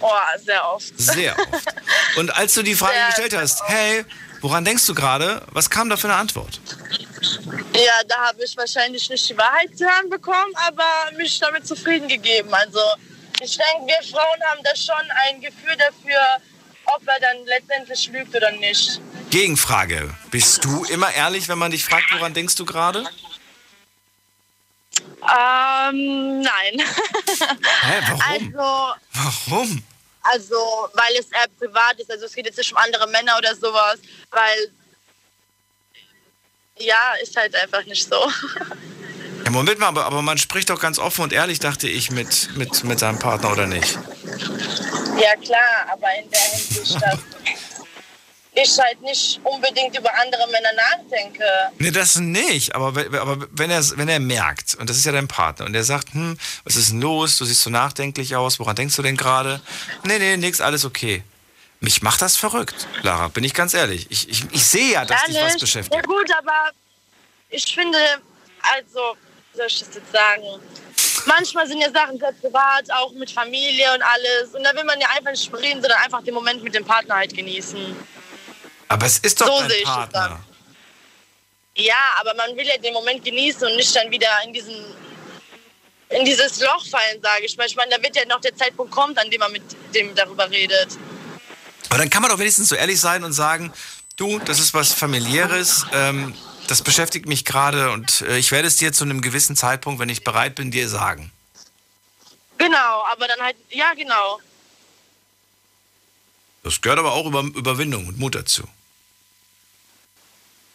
Oh, 0.00 0.10
sehr 0.44 0.68
oft. 0.68 0.92
Sehr 0.98 1.38
oft. 1.38 1.66
Und 2.16 2.34
als 2.36 2.54
du 2.54 2.62
die 2.62 2.74
Frage 2.74 2.94
Sehr, 2.94 3.06
gestellt 3.06 3.36
hast, 3.36 3.62
hey, 3.68 4.04
woran 4.40 4.64
denkst 4.64 4.84
du 4.86 4.94
gerade? 4.94 5.42
Was 5.52 5.70
kam 5.70 5.88
da 5.88 5.96
für 5.96 6.08
eine 6.08 6.16
Antwort? 6.16 6.60
Ja, 7.74 8.02
da 8.08 8.16
habe 8.28 8.42
ich 8.44 8.56
wahrscheinlich 8.56 9.08
nicht 9.08 9.28
die 9.28 9.36
Wahrheit 9.38 9.76
zu 9.76 9.84
hören 9.84 10.10
bekommen, 10.10 10.52
aber 10.66 11.16
mich 11.16 11.38
damit 11.38 11.66
zufrieden 11.66 12.08
gegeben. 12.08 12.52
Also 12.52 12.80
ich 13.42 13.56
denke, 13.56 13.86
wir 13.86 14.02
Frauen 14.08 14.42
haben 14.50 14.62
da 14.62 14.74
schon 14.76 15.10
ein 15.26 15.40
Gefühl 15.40 15.76
dafür, 15.76 16.20
ob 16.84 17.06
er 17.06 17.20
dann 17.20 17.44
letztendlich 17.46 18.08
lügt 18.08 18.34
oder 18.34 18.50
nicht. 18.52 19.00
Gegenfrage. 19.30 20.14
Bist 20.30 20.64
du 20.64 20.84
immer 20.84 21.12
ehrlich, 21.12 21.48
wenn 21.48 21.58
man 21.58 21.70
dich 21.70 21.84
fragt, 21.84 22.12
woran 22.12 22.34
denkst 22.34 22.54
du 22.56 22.64
gerade? 22.64 23.06
Ähm, 25.22 26.40
nein. 26.40 26.80
Hä, 27.82 28.00
warum? 28.08 28.20
Also, 28.28 28.94
Warum? 29.12 29.82
also, 30.22 30.56
weil 30.94 31.16
es 31.18 31.30
eher 31.30 31.48
privat 31.58 31.98
ist. 31.98 32.10
Also 32.10 32.26
es 32.26 32.34
geht 32.34 32.46
jetzt 32.46 32.58
nicht 32.58 32.72
um 32.72 32.78
andere 32.78 33.06
Männer 33.08 33.36
oder 33.38 33.54
sowas, 33.54 33.98
weil 34.30 34.72
ja, 36.78 37.14
ist 37.22 37.36
halt 37.36 37.54
einfach 37.54 37.84
nicht 37.84 38.08
so. 38.08 38.16
Ja, 39.52 39.58
Moment 39.58 39.78
mal, 39.78 39.88
aber, 39.88 40.06
aber 40.06 40.22
man 40.22 40.38
spricht 40.38 40.70
doch 40.70 40.80
ganz 40.80 40.98
offen 40.98 41.22
und 41.22 41.32
ehrlich, 41.32 41.58
dachte 41.58 41.88
ich, 41.88 42.10
mit, 42.10 42.56
mit, 42.56 42.84
mit 42.84 42.98
seinem 42.98 43.18
Partner 43.18 43.52
oder 43.52 43.66
nicht? 43.66 43.98
Ja 45.20 45.36
klar, 45.36 45.86
aber 45.92 46.08
in 46.22 46.30
der 46.30 46.40
Hinsicht, 46.40 46.94
dass 46.94 47.18
ich 48.54 48.78
halt 48.78 49.00
nicht 49.02 49.40
unbedingt 49.44 49.96
über 49.96 50.10
andere 50.20 50.46
Männer 50.50 50.72
nachdenke. 50.74 51.44
Nee, 51.78 51.90
das 51.90 52.16
nicht. 52.16 52.74
Aber, 52.74 52.88
aber 52.88 53.46
wenn, 53.50 53.70
er, 53.70 53.82
wenn 53.96 54.08
er 54.08 54.20
merkt, 54.20 54.74
und 54.74 54.88
das 54.88 54.96
ist 54.96 55.04
ja 55.04 55.12
dein 55.12 55.28
Partner, 55.28 55.66
und 55.66 55.74
er 55.74 55.84
sagt, 55.84 56.12
hm, 56.14 56.36
was 56.64 56.76
ist 56.76 56.90
denn 56.90 57.00
los? 57.00 57.38
Du 57.38 57.44
siehst 57.44 57.62
so 57.62 57.70
nachdenklich 57.70 58.36
aus. 58.36 58.58
Woran 58.58 58.76
denkst 58.76 58.96
du 58.96 59.02
denn 59.02 59.16
gerade? 59.16 59.60
Nee, 60.04 60.18
nee, 60.18 60.36
nix, 60.36 60.60
alles 60.60 60.84
okay. 60.84 61.22
Mich 61.80 62.00
macht 62.02 62.22
das 62.22 62.36
verrückt, 62.36 62.86
Lara, 63.02 63.28
bin 63.28 63.42
ich 63.42 63.54
ganz 63.54 63.74
ehrlich. 63.74 64.06
Ich, 64.08 64.28
ich, 64.28 64.44
ich 64.52 64.64
sehe 64.64 64.92
ja, 64.92 65.04
dass 65.04 65.24
dich 65.24 65.34
was 65.36 65.54
Ja 65.54 65.58
beschäftigt. 65.58 66.06
gut, 66.06 66.30
aber 66.38 66.70
ich 67.50 67.64
finde, 67.74 67.98
also, 68.76 69.16
soll 69.54 69.66
ich 69.66 69.78
das 69.80 69.94
jetzt 69.94 70.12
sagen? 70.12 70.42
Manchmal 71.26 71.66
sind 71.66 71.80
ja 71.80 71.90
Sachen 71.90 72.18
sehr 72.18 72.32
privat, 72.32 72.90
auch 72.90 73.12
mit 73.12 73.30
Familie 73.30 73.92
und 73.94 74.02
alles. 74.02 74.54
Und 74.54 74.64
da 74.64 74.74
will 74.74 74.84
man 74.84 75.00
ja 75.00 75.08
einfach 75.16 75.30
nicht 75.30 75.52
reden, 75.54 75.80
sondern 75.80 76.00
einfach 76.02 76.22
den 76.22 76.34
Moment 76.34 76.62
mit 76.62 76.74
dem 76.74 76.84
Partner 76.84 77.16
halt 77.16 77.34
genießen. 77.34 77.96
Aber 78.88 79.06
es 79.06 79.18
ist 79.18 79.40
doch 79.40 79.46
So 79.46 79.68
dein 79.68 79.82
Partner. 79.84 80.40
Ja, 81.74 81.94
aber 82.20 82.34
man 82.34 82.56
will 82.56 82.66
ja 82.66 82.76
den 82.76 82.92
Moment 82.92 83.24
genießen 83.24 83.66
und 83.66 83.76
nicht 83.76 83.94
dann 83.96 84.10
wieder 84.10 84.28
in 84.44 84.52
diesen 84.52 84.74
in 86.10 86.26
dieses 86.26 86.60
Loch 86.60 86.86
fallen, 86.90 87.22
sage 87.22 87.46
ich 87.46 87.56
mal. 87.56 87.66
Ich 87.66 87.74
meine, 87.76 87.90
da 87.96 88.02
wird 88.02 88.14
ja 88.16 88.26
noch 88.26 88.40
der 88.40 88.54
Zeitpunkt 88.54 88.92
kommt, 88.92 89.18
an 89.18 89.30
dem 89.30 89.38
man 89.40 89.50
mit 89.50 89.62
dem 89.94 90.14
darüber 90.14 90.50
redet. 90.50 90.88
Aber 91.88 91.98
dann 91.98 92.10
kann 92.10 92.20
man 92.20 92.30
doch 92.30 92.38
wenigstens 92.38 92.68
so 92.68 92.74
ehrlich 92.74 93.00
sein 93.00 93.24
und 93.24 93.32
sagen, 93.32 93.72
du, 94.16 94.38
das 94.40 94.58
ist 94.58 94.74
was 94.74 94.92
familiäres, 94.92 95.86
ähm, 95.92 96.34
das 96.72 96.80
beschäftigt 96.80 97.26
mich 97.26 97.44
gerade 97.44 97.90
und 97.90 98.22
äh, 98.22 98.38
ich 98.38 98.50
werde 98.50 98.66
es 98.66 98.76
dir 98.76 98.94
zu 98.94 99.04
einem 99.04 99.20
gewissen 99.20 99.56
Zeitpunkt, 99.56 100.00
wenn 100.00 100.08
ich 100.08 100.24
bereit 100.24 100.54
bin, 100.54 100.70
dir 100.70 100.88
sagen. 100.88 101.30
Genau, 102.56 103.04
aber 103.12 103.28
dann 103.28 103.40
halt, 103.42 103.56
ja 103.68 103.92
genau. 103.92 104.40
Das 106.62 106.80
gehört 106.80 106.98
aber 106.98 107.12
auch 107.12 107.26
über 107.26 107.42
Überwindung 107.42 108.06
und 108.06 108.18
Mut 108.18 108.34
dazu. 108.34 108.62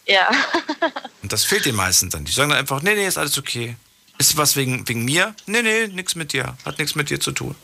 Ja. 0.05 0.29
Und 1.23 1.33
das 1.33 1.43
fehlt 1.43 1.65
den 1.65 1.75
meisten 1.75 2.09
dann. 2.11 2.23
Die 2.23 2.31
sagen 2.31 2.49
dann 2.51 2.59
einfach, 2.59 2.81
nee, 2.81 2.93
nee, 2.93 3.07
ist 3.07 3.17
alles 3.17 3.37
okay. 3.37 3.75
Ist 4.19 4.37
was 4.37 4.55
wegen, 4.55 4.87
wegen 4.87 5.03
mir? 5.03 5.35
Nee, 5.47 5.63
nee, 5.63 5.87
nichts 5.87 6.13
mit 6.15 6.31
dir. 6.31 6.55
Hat 6.63 6.77
nichts 6.77 6.95
mit 6.95 7.09
dir 7.09 7.19
zu 7.19 7.31
tun. 7.33 7.55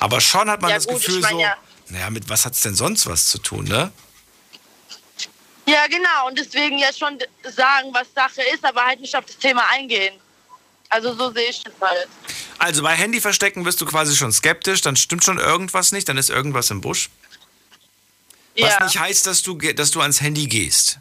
Aber 0.00 0.20
schon 0.20 0.50
hat 0.50 0.60
man 0.60 0.70
Ja, 0.70 0.76
das 0.76 0.86
gut, 0.86 0.98
ich 0.98 1.06
Gefühl 1.06 1.20
mein 1.20 1.30
so, 1.32 1.40
ja- 1.40 1.56
naja, 1.88 2.10
mit 2.10 2.28
was 2.28 2.44
hat's 2.44 2.60
denn 2.60 2.74
sonst 2.74 3.06
was 3.06 3.26
zu 3.26 3.38
tun, 3.38 3.64
ne? 3.64 3.90
Ja, 5.68 5.86
genau. 5.86 6.28
Und 6.28 6.38
deswegen 6.38 6.78
ja 6.78 6.92
schon 6.92 7.18
sagen, 7.44 7.92
was 7.92 8.06
Sache 8.14 8.42
ist, 8.54 8.64
aber 8.64 8.86
halt 8.86 9.00
nicht 9.00 9.14
auf 9.14 9.26
das 9.26 9.36
Thema 9.36 9.62
eingehen. 9.70 10.18
Also 10.88 11.14
so 11.14 11.30
sehe 11.30 11.50
ich 11.50 11.62
das 11.62 11.74
halt. 11.80 12.08
Also 12.58 12.82
bei 12.82 12.94
Handy 12.94 13.20
verstecken 13.20 13.62
bist 13.64 13.80
du 13.80 13.84
quasi 13.84 14.16
schon 14.16 14.32
skeptisch, 14.32 14.80
dann 14.80 14.96
stimmt 14.96 15.24
schon 15.24 15.38
irgendwas 15.38 15.92
nicht, 15.92 16.08
dann 16.08 16.16
ist 16.16 16.30
irgendwas 16.30 16.70
im 16.70 16.80
Busch. 16.80 17.10
Was 18.58 18.70
ja. 18.70 18.84
nicht 18.84 18.98
heißt, 18.98 19.26
dass 19.26 19.42
du, 19.42 19.56
dass 19.56 19.90
du 19.90 20.00
ans 20.00 20.20
Handy 20.20 20.46
gehst. 20.46 20.98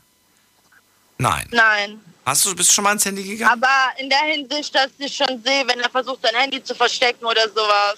Nein. 1.18 1.48
Nein. 1.52 2.02
Hast 2.26 2.46
du, 2.46 2.54
bist 2.54 2.70
du 2.70 2.74
schon 2.74 2.84
mal 2.84 2.90
ans 2.90 3.06
Handy 3.06 3.24
gegangen? 3.24 3.64
Aber 3.64 4.00
in 4.00 4.10
der 4.10 4.20
Hinsicht, 4.20 4.76
dass 4.76 4.92
ich 4.98 5.16
schon 5.16 5.42
sehe, 5.44 5.66
wenn 5.66 5.80
er 5.80 5.90
versucht, 5.90 6.22
sein 6.22 6.36
Handy 6.36 6.62
zu 6.62 6.76
verstecken 6.76 7.26
oder 7.26 7.48
sowas, 7.48 7.96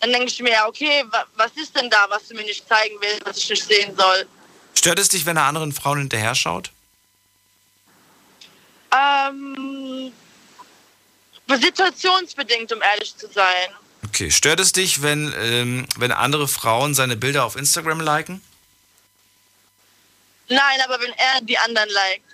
dann 0.00 0.12
denke 0.12 0.26
ich 0.26 0.40
mir, 0.42 0.62
okay, 0.68 1.04
wa 1.10 1.24
was 1.36 1.52
ist 1.52 1.74
denn 1.74 1.88
da, 1.88 2.06
was 2.10 2.28
du 2.28 2.34
mir 2.34 2.42
nicht 2.42 2.68
zeigen 2.68 2.96
willst, 3.00 3.24
was 3.24 3.38
ich 3.38 3.48
nicht 3.48 3.64
sehen 3.64 3.96
soll? 3.96 4.26
Stört 4.82 4.98
es 4.98 5.08
dich, 5.10 5.26
wenn 5.26 5.36
er 5.36 5.44
anderen 5.44 5.70
Frauen 5.70 5.98
hinterher 6.00 6.34
schaut? 6.34 6.72
Ähm, 8.92 10.12
situationsbedingt, 11.46 12.72
um 12.72 12.82
ehrlich 12.82 13.16
zu 13.16 13.28
sein. 13.28 13.68
Okay. 14.04 14.32
Stört 14.32 14.58
es 14.58 14.72
dich, 14.72 15.02
wenn, 15.02 15.32
ähm, 15.38 15.86
wenn 15.98 16.10
andere 16.10 16.48
Frauen 16.48 16.94
seine 16.96 17.16
Bilder 17.16 17.44
auf 17.44 17.54
Instagram 17.54 18.00
liken? 18.00 18.42
Nein, 20.48 20.80
aber 20.84 21.00
wenn 21.00 21.12
er 21.12 21.40
die 21.42 21.56
anderen 21.58 21.88
liked. 21.88 22.24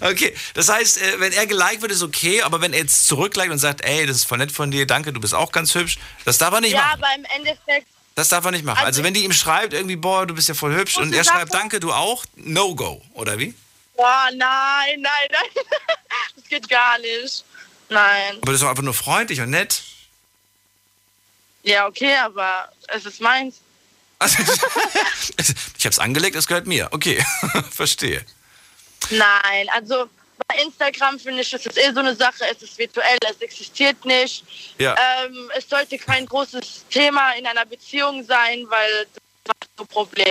okay, 0.02 0.32
das 0.54 0.68
heißt, 0.68 1.02
äh, 1.02 1.18
wenn 1.18 1.32
er 1.32 1.48
geliked 1.48 1.82
wird, 1.82 1.90
ist 1.90 2.04
okay, 2.04 2.42
aber 2.42 2.60
wenn 2.60 2.72
er 2.72 2.78
jetzt 2.78 3.08
zurückliked 3.08 3.50
und 3.50 3.58
sagt, 3.58 3.80
ey, 3.80 4.06
das 4.06 4.18
ist 4.18 4.28
voll 4.28 4.38
nett 4.38 4.52
von 4.52 4.70
dir, 4.70 4.86
danke, 4.86 5.12
du 5.12 5.20
bist 5.20 5.34
auch 5.34 5.50
ganz 5.50 5.74
hübsch, 5.74 5.98
das 6.24 6.38
darf 6.38 6.54
er 6.54 6.60
nicht 6.60 6.70
ja, 6.70 6.82
machen. 6.82 7.02
aber 7.02 7.14
im 7.16 7.24
Endeffekt, 7.36 7.88
Das 8.16 8.30
darf 8.30 8.44
er 8.46 8.50
nicht 8.50 8.64
machen. 8.64 8.78
Also, 8.78 8.86
Also- 8.86 9.02
wenn 9.04 9.14
die 9.14 9.24
ihm 9.24 9.32
schreibt, 9.32 9.72
irgendwie, 9.74 9.94
boah, 9.96 10.26
du 10.26 10.34
bist 10.34 10.48
ja 10.48 10.54
voll 10.54 10.74
hübsch 10.74 10.96
und 10.96 11.12
er 11.14 11.22
schreibt, 11.22 11.54
danke, 11.54 11.78
du 11.78 11.92
auch, 11.92 12.24
no 12.34 12.74
go, 12.74 13.00
oder 13.12 13.38
wie? 13.38 13.54
Boah, 13.94 14.28
nein, 14.34 15.00
nein, 15.00 15.28
nein. 15.30 15.64
Das 16.34 16.48
geht 16.48 16.68
gar 16.68 16.98
nicht. 16.98 17.44
Nein. 17.88 18.36
Aber 18.36 18.46
das 18.46 18.54
ist 18.56 18.62
doch 18.62 18.70
einfach 18.70 18.82
nur 18.82 18.94
freundlich 18.94 19.40
und 19.40 19.50
nett. 19.50 19.82
Ja, 21.62 21.86
okay, 21.86 22.16
aber 22.16 22.72
es 22.88 23.04
ist 23.04 23.20
meins. 23.20 23.56
Also, 24.18 24.38
ich 25.78 25.84
habe 25.84 25.90
es 25.92 25.98
angelegt, 25.98 26.36
es 26.36 26.46
gehört 26.46 26.66
mir. 26.66 26.88
Okay, 26.92 27.22
verstehe. 27.70 28.24
Nein, 29.10 29.68
also 29.74 30.08
bei 30.48 30.62
Instagram 30.62 31.18
finde 31.18 31.42
ich, 31.42 31.52
es 31.52 31.66
ist 31.66 31.78
eh 31.78 31.92
so 31.92 32.00
eine 32.00 32.14
Sache, 32.14 32.44
es 32.50 32.62
ist 32.62 32.78
virtuell, 32.78 33.18
es 33.28 33.40
existiert 33.40 34.04
nicht. 34.04 34.44
Ja. 34.78 34.94
Ähm, 35.24 35.50
es 35.56 35.68
sollte 35.68 35.98
kein 35.98 36.26
großes 36.26 36.86
Thema 36.90 37.32
in 37.32 37.46
einer 37.46 37.64
Beziehung 37.64 38.22
sein, 38.24 38.64
weil 38.68 39.06
das 39.12 39.22
macht 39.48 39.70
so 39.76 39.84
Probleme. 39.84 40.30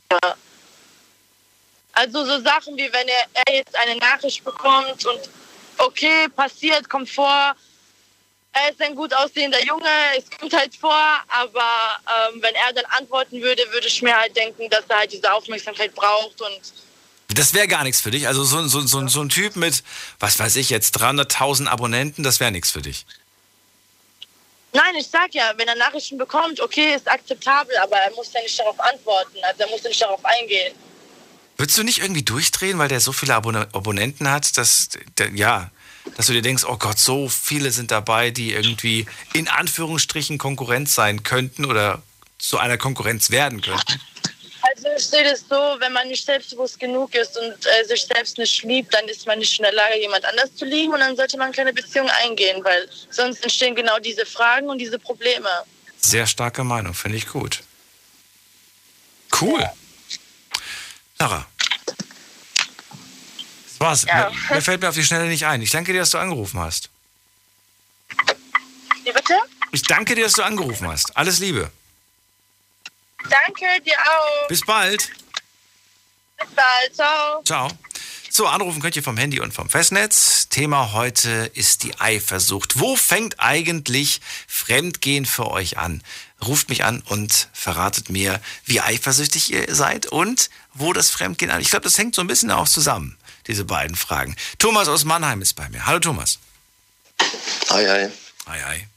Also 1.93 2.25
so 2.25 2.41
Sachen 2.41 2.75
wie 2.77 2.91
wenn 2.91 3.07
er, 3.07 3.25
er 3.45 3.55
jetzt 3.55 3.75
eine 3.75 3.95
Nachricht 3.97 4.43
bekommt 4.43 5.05
und 5.05 5.21
okay, 5.77 6.27
passiert, 6.29 6.89
kommt 6.89 7.09
vor, 7.09 7.55
er 8.53 8.71
ist 8.71 8.81
ein 8.81 8.95
gut 8.95 9.13
aussehender 9.13 9.61
Junge, 9.63 9.89
es 10.17 10.29
kommt 10.29 10.53
halt 10.53 10.75
vor, 10.75 11.23
aber 11.27 11.97
ähm, 12.31 12.41
wenn 12.41 12.55
er 12.55 12.73
dann 12.73 12.85
antworten 12.85 13.41
würde, 13.41 13.63
würde 13.71 13.87
ich 13.87 14.01
mir 14.01 14.15
halt 14.15 14.35
denken, 14.35 14.69
dass 14.69 14.85
er 14.87 14.99
halt 14.99 15.11
diese 15.11 15.31
Aufmerksamkeit 15.33 15.93
braucht 15.93 16.41
und 16.41 16.61
Das 17.29 17.53
wäre 17.53 17.67
gar 17.67 17.83
nichts 17.83 18.01
für 18.01 18.11
dich. 18.11 18.27
Also 18.27 18.43
so, 18.43 18.67
so, 18.67 18.81
so, 18.81 19.07
so 19.07 19.21
ein 19.21 19.29
Typ 19.29 19.55
mit, 19.55 19.83
was 20.19 20.37
weiß 20.37 20.55
ich 20.57 20.69
jetzt, 20.69 20.97
300.000 20.97 21.67
Abonnenten, 21.67 22.23
das 22.23 22.39
wäre 22.39 22.51
nichts 22.51 22.71
für 22.71 22.81
dich. 22.81 23.05
Nein, 24.73 24.95
ich 24.99 25.07
sag 25.07 25.33
ja, 25.33 25.53
wenn 25.55 25.67
er 25.67 25.75
Nachrichten 25.75 26.17
bekommt, 26.17 26.59
okay, 26.59 26.95
ist 26.95 27.09
akzeptabel, 27.09 27.75
aber 27.77 27.95
er 27.95 28.11
muss 28.11 28.33
ja 28.33 28.41
nicht 28.41 28.59
darauf 28.59 28.79
antworten, 28.79 29.37
also 29.41 29.63
er 29.63 29.69
muss 29.69 29.83
ja 29.83 29.89
nicht 29.89 30.01
darauf 30.01 30.23
eingehen. 30.25 30.75
Würdest 31.57 31.77
du 31.77 31.83
nicht 31.83 31.99
irgendwie 31.99 32.23
durchdrehen, 32.23 32.77
weil 32.77 32.89
der 32.89 32.99
so 32.99 33.13
viele 33.13 33.35
Abon 33.35 33.55
Abonnenten 33.55 34.29
hat, 34.29 34.57
dass, 34.57 34.89
der, 35.17 35.29
ja, 35.31 35.71
dass 36.17 36.27
du 36.27 36.33
dir 36.33 36.41
denkst, 36.41 36.65
oh 36.65 36.75
Gott, 36.75 36.99
so 36.99 37.29
viele 37.29 37.71
sind 37.71 37.91
dabei, 37.91 38.31
die 38.31 38.51
irgendwie 38.51 39.05
in 39.31 39.47
Anführungsstrichen 39.47 40.37
Konkurrenz 40.37 40.93
sein 40.93 41.23
könnten 41.23 41.63
oder 41.63 42.01
zu 42.37 42.57
einer 42.57 42.77
Konkurrenz 42.77 43.31
werden 43.31 43.61
könnten? 43.61 44.01
Also 44.67 44.87
ich 44.97 45.05
sehe 45.05 45.23
das 45.23 45.41
so, 45.41 45.55
wenn 45.79 45.93
man 45.93 46.07
nicht 46.07 46.25
selbstbewusst 46.25 46.79
genug 46.79 47.13
ist 47.13 47.37
und 47.37 47.53
äh, 47.65 47.85
sich 47.85 48.05
selbst 48.05 48.37
nicht 48.37 48.63
liebt, 48.63 48.93
dann 48.93 49.07
ist 49.07 49.27
man 49.27 49.37
nicht 49.37 49.59
in 49.59 49.63
der 49.63 49.73
Lage, 49.73 49.99
jemand 49.99 50.25
anders 50.25 50.55
zu 50.55 50.65
lieben 50.65 50.93
und 50.93 50.99
dann 50.99 51.15
sollte 51.15 51.37
man 51.37 51.51
keine 51.51 51.71
Beziehung 51.71 52.09
eingehen, 52.23 52.63
weil 52.63 52.89
sonst 53.09 53.43
entstehen 53.43 53.75
genau 53.75 53.99
diese 53.99 54.25
Fragen 54.25 54.69
und 54.69 54.79
diese 54.79 54.97
Probleme. 54.97 55.49
Sehr 55.97 56.25
starke 56.25 56.63
Meinung, 56.63 56.93
finde 56.93 57.17
ich 57.17 57.27
gut. 57.27 57.61
Cool. 59.39 59.69
Sarah. 61.19 61.45
Das 63.67 63.79
war's. 63.79 64.05
Ja. 64.05 64.29
Mir, 64.29 64.55
mir 64.55 64.61
fällt 64.61 64.81
mir 64.81 64.89
auf 64.89 64.95
die 64.95 65.03
Schnelle 65.03 65.27
nicht 65.27 65.45
ein. 65.45 65.61
Ich 65.61 65.71
danke 65.71 65.93
dir, 65.93 65.99
dass 65.99 66.11
du 66.11 66.17
angerufen 66.17 66.59
hast. 66.59 66.89
Wie 69.03 69.11
bitte? 69.11 69.35
Ich 69.71 69.83
danke 69.83 70.15
dir, 70.15 70.23
dass 70.23 70.33
du 70.33 70.43
angerufen 70.43 70.87
hast. 70.87 71.15
Alles 71.15 71.39
Liebe. 71.39 71.71
Danke, 73.29 73.81
dir 73.83 73.97
auch. 73.97 74.47
Bis 74.47 74.61
bald. 74.61 75.09
Bis 76.37 76.49
bald. 76.55 76.95
Ciao. 76.95 77.43
Ciao. 77.43 77.69
So, 78.29 78.47
anrufen 78.47 78.81
könnt 78.81 78.97
ihr 78.97 79.03
vom 79.03 79.15
Handy 79.15 79.39
und 79.39 79.53
vom 79.53 79.69
Festnetz. 79.69 80.49
Thema 80.49 80.91
heute 80.91 81.49
ist 81.53 81.83
die 81.83 81.97
Eifersucht. 81.99 82.79
Wo 82.79 82.97
fängt 82.97 83.39
eigentlich 83.39 84.19
Fremdgehen 84.45 85.25
für 85.25 85.49
euch 85.51 85.77
an? 85.77 86.03
Ruft 86.45 86.67
mich 86.67 86.83
an 86.83 87.01
und 87.07 87.47
verratet 87.53 88.09
mir, 88.09 88.41
wie 88.65 88.81
eifersüchtig 88.81 89.53
ihr 89.53 89.73
seid 89.73 90.07
und 90.07 90.49
wo 90.73 90.91
das 90.91 91.11
Fremdgehen 91.11 91.49
an. 91.49 91.61
Ich 91.61 91.69
glaube, 91.69 91.85
das 91.85 91.97
hängt 91.97 92.13
so 92.13 92.19
ein 92.21 92.27
bisschen 92.27 92.51
auch 92.51 92.67
zusammen, 92.67 93.17
diese 93.47 93.63
beiden 93.63 93.95
Fragen. 93.95 94.35
Thomas 94.59 94.89
aus 94.89 95.05
Mannheim 95.05 95.41
ist 95.41 95.53
bei 95.53 95.69
mir. 95.69 95.85
Hallo 95.85 95.99
Thomas. 95.99 96.39
Hi, 97.69 97.85
hi. 97.87 98.09
Hi, 98.47 98.61
hi. 98.61 98.87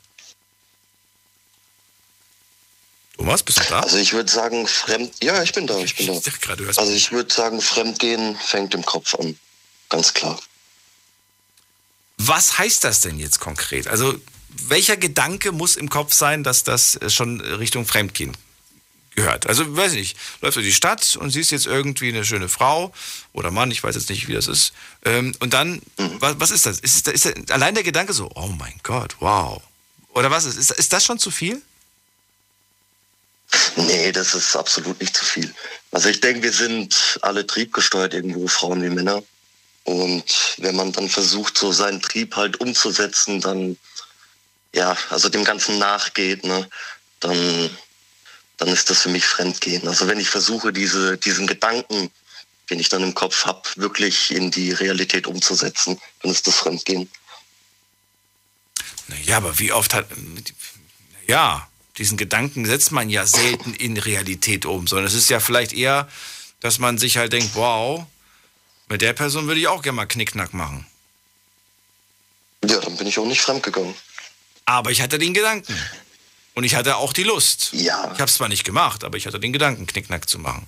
Thomas, 3.19 3.43
bist 3.43 3.59
du 3.59 3.65
da? 3.69 3.81
Also 3.81 3.99
ich 3.99 4.15
würde 4.15 4.31
sagen, 4.31 4.67
Fremd... 4.67 5.13
Ja, 5.23 5.43
ich 5.43 5.53
bin 5.53 5.67
da, 5.67 5.79
ich 5.81 5.95
bin 5.95 6.07
da. 6.07 6.15
Ich 6.15 6.59
hörst 6.59 6.79
Also 6.79 6.93
ich 6.93 7.13
würde 7.13 7.35
sagen, 7.35 7.61
Fremdgehen 7.61 8.37
fängt 8.37 8.73
im 8.73 8.87
Kopf 8.87 9.15
an. 9.17 9.39
Ganz 9.91 10.15
klar. 10.15 10.41
Was 12.17 12.57
heißt 12.57 12.85
das 12.85 13.03
denn 13.03 13.19
jetzt 13.19 13.39
konkret? 13.39 13.87
Also, 13.87 14.19
welcher 14.69 14.97
Gedanke 14.97 15.53
muss 15.53 15.77
im 15.77 15.91
Kopf 15.91 16.15
sein, 16.15 16.43
dass 16.43 16.65
das 16.65 16.99
schon 17.09 17.43
Richtung 17.43 17.85
Fremdgehen 17.85 18.35
gehört? 19.15 19.47
Also, 19.47 19.77
weiß 19.77 19.93
ich 19.93 19.99
nicht, 19.99 20.17
läufst 20.41 20.57
du 20.57 20.63
die 20.63 20.73
Stadt 20.73 21.17
und 21.17 21.31
siehst 21.31 21.51
jetzt 21.51 21.67
irgendwie 21.67 22.09
eine 22.09 22.25
schöne 22.25 22.49
Frau 22.49 22.95
oder 23.35 23.51
Mann, 23.51 23.71
ich 23.71 23.83
weiß 23.83 23.95
jetzt 23.95 24.09
nicht, 24.09 24.27
wie 24.29 24.33
das 24.33 24.47
ist. 24.47 24.73
Ähm, 25.05 25.35
und 25.41 25.53
dann, 25.53 25.83
was, 25.97 26.41
was 26.41 26.51
ist 26.51 26.65
das? 26.65 26.81
Ist, 26.81 27.07
ist, 27.09 27.27
ist 27.27 27.53
allein 27.53 27.75
der 27.75 27.85
Gedanke 27.85 28.15
so, 28.15 28.31
oh 28.35 28.49
mein 28.49 28.81
Gott, 28.83 29.17
wow. 29.21 29.61
Oder 30.15 30.31
was 30.31 30.47
ist? 30.47 30.57
Ist, 30.57 30.71
ist 30.71 30.95
das 30.95 31.05
schon 31.05 31.19
zu 31.19 31.31
viel? 31.31 31.61
Nee, 33.77 34.13
das 34.13 34.35
ist 34.35 34.57
absolut 34.57 35.01
nicht 35.01 35.17
zu 35.17 35.25
viel. 35.25 35.55
Also 35.91 36.09
ich 36.09 36.21
denke, 36.21 36.43
wir 36.43 36.53
sind 36.53 37.19
alle 37.23 37.47
triebgesteuert 37.47 38.13
irgendwo, 38.13 38.47
Frauen 38.49 38.83
wie 38.83 38.91
Männer. 38.91 39.23
Und 39.85 40.57
wenn 40.59 40.77
man 40.77 40.93
dann 40.93 41.09
versucht, 41.09 41.57
so 41.57 41.73
seinen 41.73 42.03
Trieb 42.03 42.37
halt 42.37 42.61
umzusetzen, 42.61 43.41
dann, 43.41 43.79
ja, 44.75 44.97
also 45.09 45.29
dem 45.29 45.45
Ganzen 45.45 45.79
nachgeht, 45.79 46.45
ne, 46.45 46.69
dann, 47.21 47.71
dann 48.59 48.69
ist 48.69 48.91
das 48.91 49.03
für 49.03 49.09
mich 49.09 49.25
Fremdgehen. 49.25 49.89
Also 49.89 50.07
wenn 50.09 50.21
ich 50.21 50.29
versuche, 50.29 50.73
diese, 50.73 51.17
diesen 51.17 51.47
Gedanken, 51.47 52.11
den 52.69 52.81
ich 52.81 52.91
dann 52.91 53.03
im 53.03 53.15
Kopf 53.15 53.47
habe, 53.47 53.63
wirklich 53.77 54.31
in 54.31 54.51
die 54.51 54.73
Realität 54.73 55.27
umzusetzen, 55.27 55.99
dann 56.23 56.33
ist 56.33 56.47
das 56.47 56.57
Fremdgehen. 56.57 57.09
Naja, 59.07 59.39
aber 59.39 59.59
wie 59.59 59.73
oft 59.73 59.95
hat. 59.95 60.07
Ja, 61.27 61.68
diesen 61.99 62.17
Gedanken 62.17 62.65
setzt 62.65 62.93
man 62.93 63.11
ja 63.11 63.27
selten 63.27 63.75
in 63.75 63.97
Realität 63.97 64.65
um, 64.67 64.87
sondern 64.87 65.07
es 65.07 65.15
ist 65.15 65.31
ja 65.31 65.41
vielleicht 65.41 65.73
eher, 65.73 66.09
dass 66.61 66.79
man 66.79 66.99
sich 66.99 67.17
halt 67.17 67.33
denkt, 67.33 67.55
wow, 67.55 68.07
mit 68.89 69.03
der 69.03 69.13
Person 69.13 69.47
würde 69.47 69.61
ich 69.61 69.69
auch 69.69 69.83
gerne 69.83 69.97
mal 69.97 70.07
Knickknack 70.07 70.55
machen. 70.55 70.87
Ja, 72.65 72.81
dann 72.81 72.97
bin 72.97 73.07
ich 73.07 73.19
auch 73.19 73.27
nicht 73.27 73.41
fremdgegangen. 73.41 73.95
Aber 74.65 74.91
ich 74.91 75.01
hatte 75.01 75.19
den 75.19 75.35
Gedanken. 75.35 75.75
Und 76.55 76.65
ich 76.65 76.75
hatte 76.75 76.97
auch 76.97 77.13
die 77.13 77.23
Lust. 77.23 77.71
Ja. 77.73 78.11
Ich 78.13 78.21
habe 78.21 78.25
es 78.25 78.35
zwar 78.35 78.49
nicht 78.49 78.65
gemacht, 78.65 79.05
aber 79.05 79.17
ich 79.17 79.27
hatte 79.27 79.39
den 79.39 79.53
Gedanken, 79.53 79.87
Knickknack 79.87 80.29
zu 80.29 80.39
machen. 80.39 80.67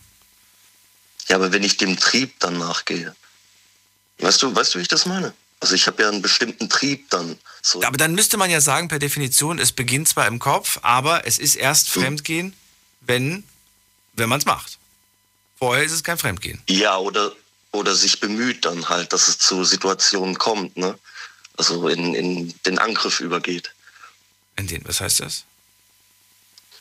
Ja, 1.28 1.36
aber 1.36 1.52
wenn 1.52 1.64
ich 1.64 1.76
dem 1.76 1.98
Trieb 1.98 2.38
dann 2.40 2.58
nachgehe, 2.58 3.14
weißt 4.18 4.42
du, 4.42 4.54
weißt 4.54 4.74
du, 4.74 4.78
wie 4.78 4.82
ich 4.82 4.88
das 4.88 5.06
meine? 5.06 5.34
Also 5.61 5.75
ich 5.75 5.87
habe 5.87 6.03
ja 6.03 6.09
einen 6.09 6.23
bestimmten 6.23 6.68
Trieb 6.70 7.11
dann. 7.11 7.38
So. 7.62 7.83
Aber 7.83 7.99
dann 7.99 8.14
müsste 8.14 8.38
man 8.38 8.51
ja 8.51 8.61
sagen, 8.61 8.88
per 8.88 8.99
Definition, 8.99 9.59
es 9.59 9.73
beginnt 9.73 10.09
zwar 10.09 10.27
im 10.27 10.38
Kopf, 10.38 10.79
aber 10.83 11.27
es 11.27 11.38
ist 11.38 11.55
erst 11.55 11.90
Fremdgehen, 11.90 12.57
wenn, 13.03 13.44
wenn 14.14 14.29
man 14.29 14.40
es 14.40 14.46
macht. 14.46 14.79
Vorher 15.59 15.85
ist 15.85 15.92
es 15.92 16.03
kein 16.03 16.16
Fremdgehen. 16.16 16.62
Ja, 16.68 16.96
oder, 16.96 17.33
oder 17.73 17.94
sich 17.94 18.20
bemüht 18.20 18.64
dann 18.64 18.88
halt, 18.88 19.12
dass 19.12 19.29
es 19.29 19.38
zu 19.38 19.64
Situationen 19.64 20.38
kommt, 20.38 20.79
ne? 20.79 20.99
Also 21.59 21.88
in, 21.88 22.14
in 22.14 22.55
den 22.64 22.79
Angriff 22.79 23.20
übergeht. 23.20 23.75
In 24.57 24.66
den, 24.66 24.83
was 24.87 25.03
heißt 25.03 25.20
das? 25.20 25.44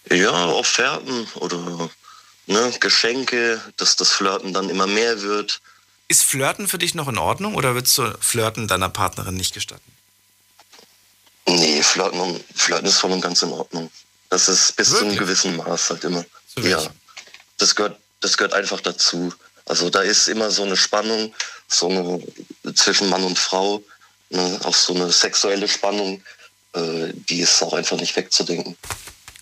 Ja, 0.10 0.46
Offerten 0.46 1.28
oder 1.36 1.89
ne, 2.48 2.74
Geschenke, 2.80 3.62
dass 3.76 3.98
das 3.98 4.12
Flirten 4.12 4.54
dann 4.54 4.70
immer 4.70 4.88
mehr 4.88 5.22
wird. 5.22 5.60
Ist 6.10 6.24
Flirten 6.24 6.67
für 6.67 6.80
dich 6.80 6.95
noch 6.95 7.08
in 7.08 7.19
Ordnung 7.19 7.54
oder 7.54 7.76
würdest 7.76 7.95
du 8.00 8.17
Flirten 8.19 8.67
deiner 8.67 8.89
Partnerin 8.89 9.36
nicht 9.36 9.54
gestatten? 9.54 9.91
Nee, 11.48 11.84
Flirten, 11.84 12.43
Flirten 12.56 12.88
ist 12.88 12.98
voll 12.98 13.12
und 13.12 13.22
ganz 13.22 13.43
in 13.43 13.52
Ordnung. 13.52 13.91
Das 14.30 14.50
ist 14.50 14.76
bis 14.76 14.89
zu 14.89 14.98
einem 14.98 15.12
Wirklich? 15.12 15.19
gewissen 15.19 15.56
Maß 15.56 15.91
halt 15.91 16.04
immer. 16.04 16.26
Ja, 16.58 16.82
das 17.60 17.76
gehört, 17.76 18.00
das 18.22 18.38
gehört 18.38 18.56
einfach 18.56 18.82
dazu. 18.82 19.32
Also 19.65 19.91
da 19.91 20.02
ist 20.02 20.28
immer 20.28 20.50
so 20.50 20.63
eine 20.63 20.76
Spannung, 20.76 21.32
so 21.67 21.89
eine 21.89 22.74
zwischen 22.74 23.08
Mann 23.10 23.24
und 23.24 23.38
Frau, 23.38 23.84
ne, 24.32 24.60
auch 24.63 24.74
so 24.74 24.95
eine 24.95 25.12
sexuelle 25.12 25.67
Spannung, 25.67 26.24
äh, 26.74 27.13
die 27.13 27.41
ist 27.41 27.62
auch 27.62 27.74
einfach 27.74 27.98
nicht 27.98 28.15
wegzudenken. 28.15 28.76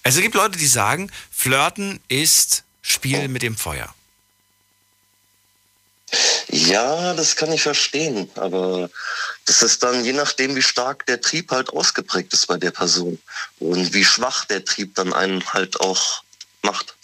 Also 0.03 0.19
es 0.19 0.23
gibt 0.23 0.35
Leute, 0.35 0.57
die 0.57 0.67
sagen, 0.67 1.09
Flirten 1.31 2.01
ist 2.09 2.63
Spiel 2.81 3.29
mit 3.29 3.41
dem 3.41 3.55
Feuer. 3.55 3.93
Ja, 6.49 7.13
das 7.13 7.35
kann 7.35 7.51
ich 7.51 7.61
verstehen, 7.61 8.29
aber 8.35 8.89
das 9.45 9.61
ist 9.61 9.83
dann 9.83 10.05
je 10.05 10.13
nachdem, 10.13 10.55
wie 10.55 10.61
stark 10.61 11.05
der 11.05 11.19
Trieb 11.19 11.51
halt 11.51 11.69
ausgeprägt 11.69 12.33
ist 12.33 12.47
bei 12.47 12.57
der 12.57 12.71
Person 12.71 13.19
und 13.59 13.93
wie 13.93 14.05
schwach 14.05 14.45
der 14.45 14.63
Trieb 14.63 14.95
dann 14.95 15.13
einen 15.13 15.43
halt 15.53 15.81
auch 15.81 16.23
macht. 16.61 16.95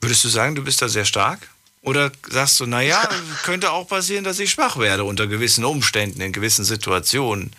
Würdest 0.00 0.22
du 0.22 0.28
sagen, 0.28 0.54
du 0.54 0.62
bist 0.62 0.80
da 0.80 0.88
sehr 0.88 1.04
stark? 1.04 1.48
Oder 1.82 2.12
sagst 2.28 2.60
du, 2.60 2.66
naja, 2.66 3.08
könnte 3.42 3.72
auch 3.72 3.88
passieren, 3.88 4.24
dass 4.24 4.38
ich 4.38 4.50
schwach 4.50 4.76
werde 4.76 5.04
unter 5.04 5.26
gewissen 5.26 5.64
Umständen, 5.64 6.20
in 6.20 6.32
gewissen 6.32 6.64
Situationen? 6.64 7.52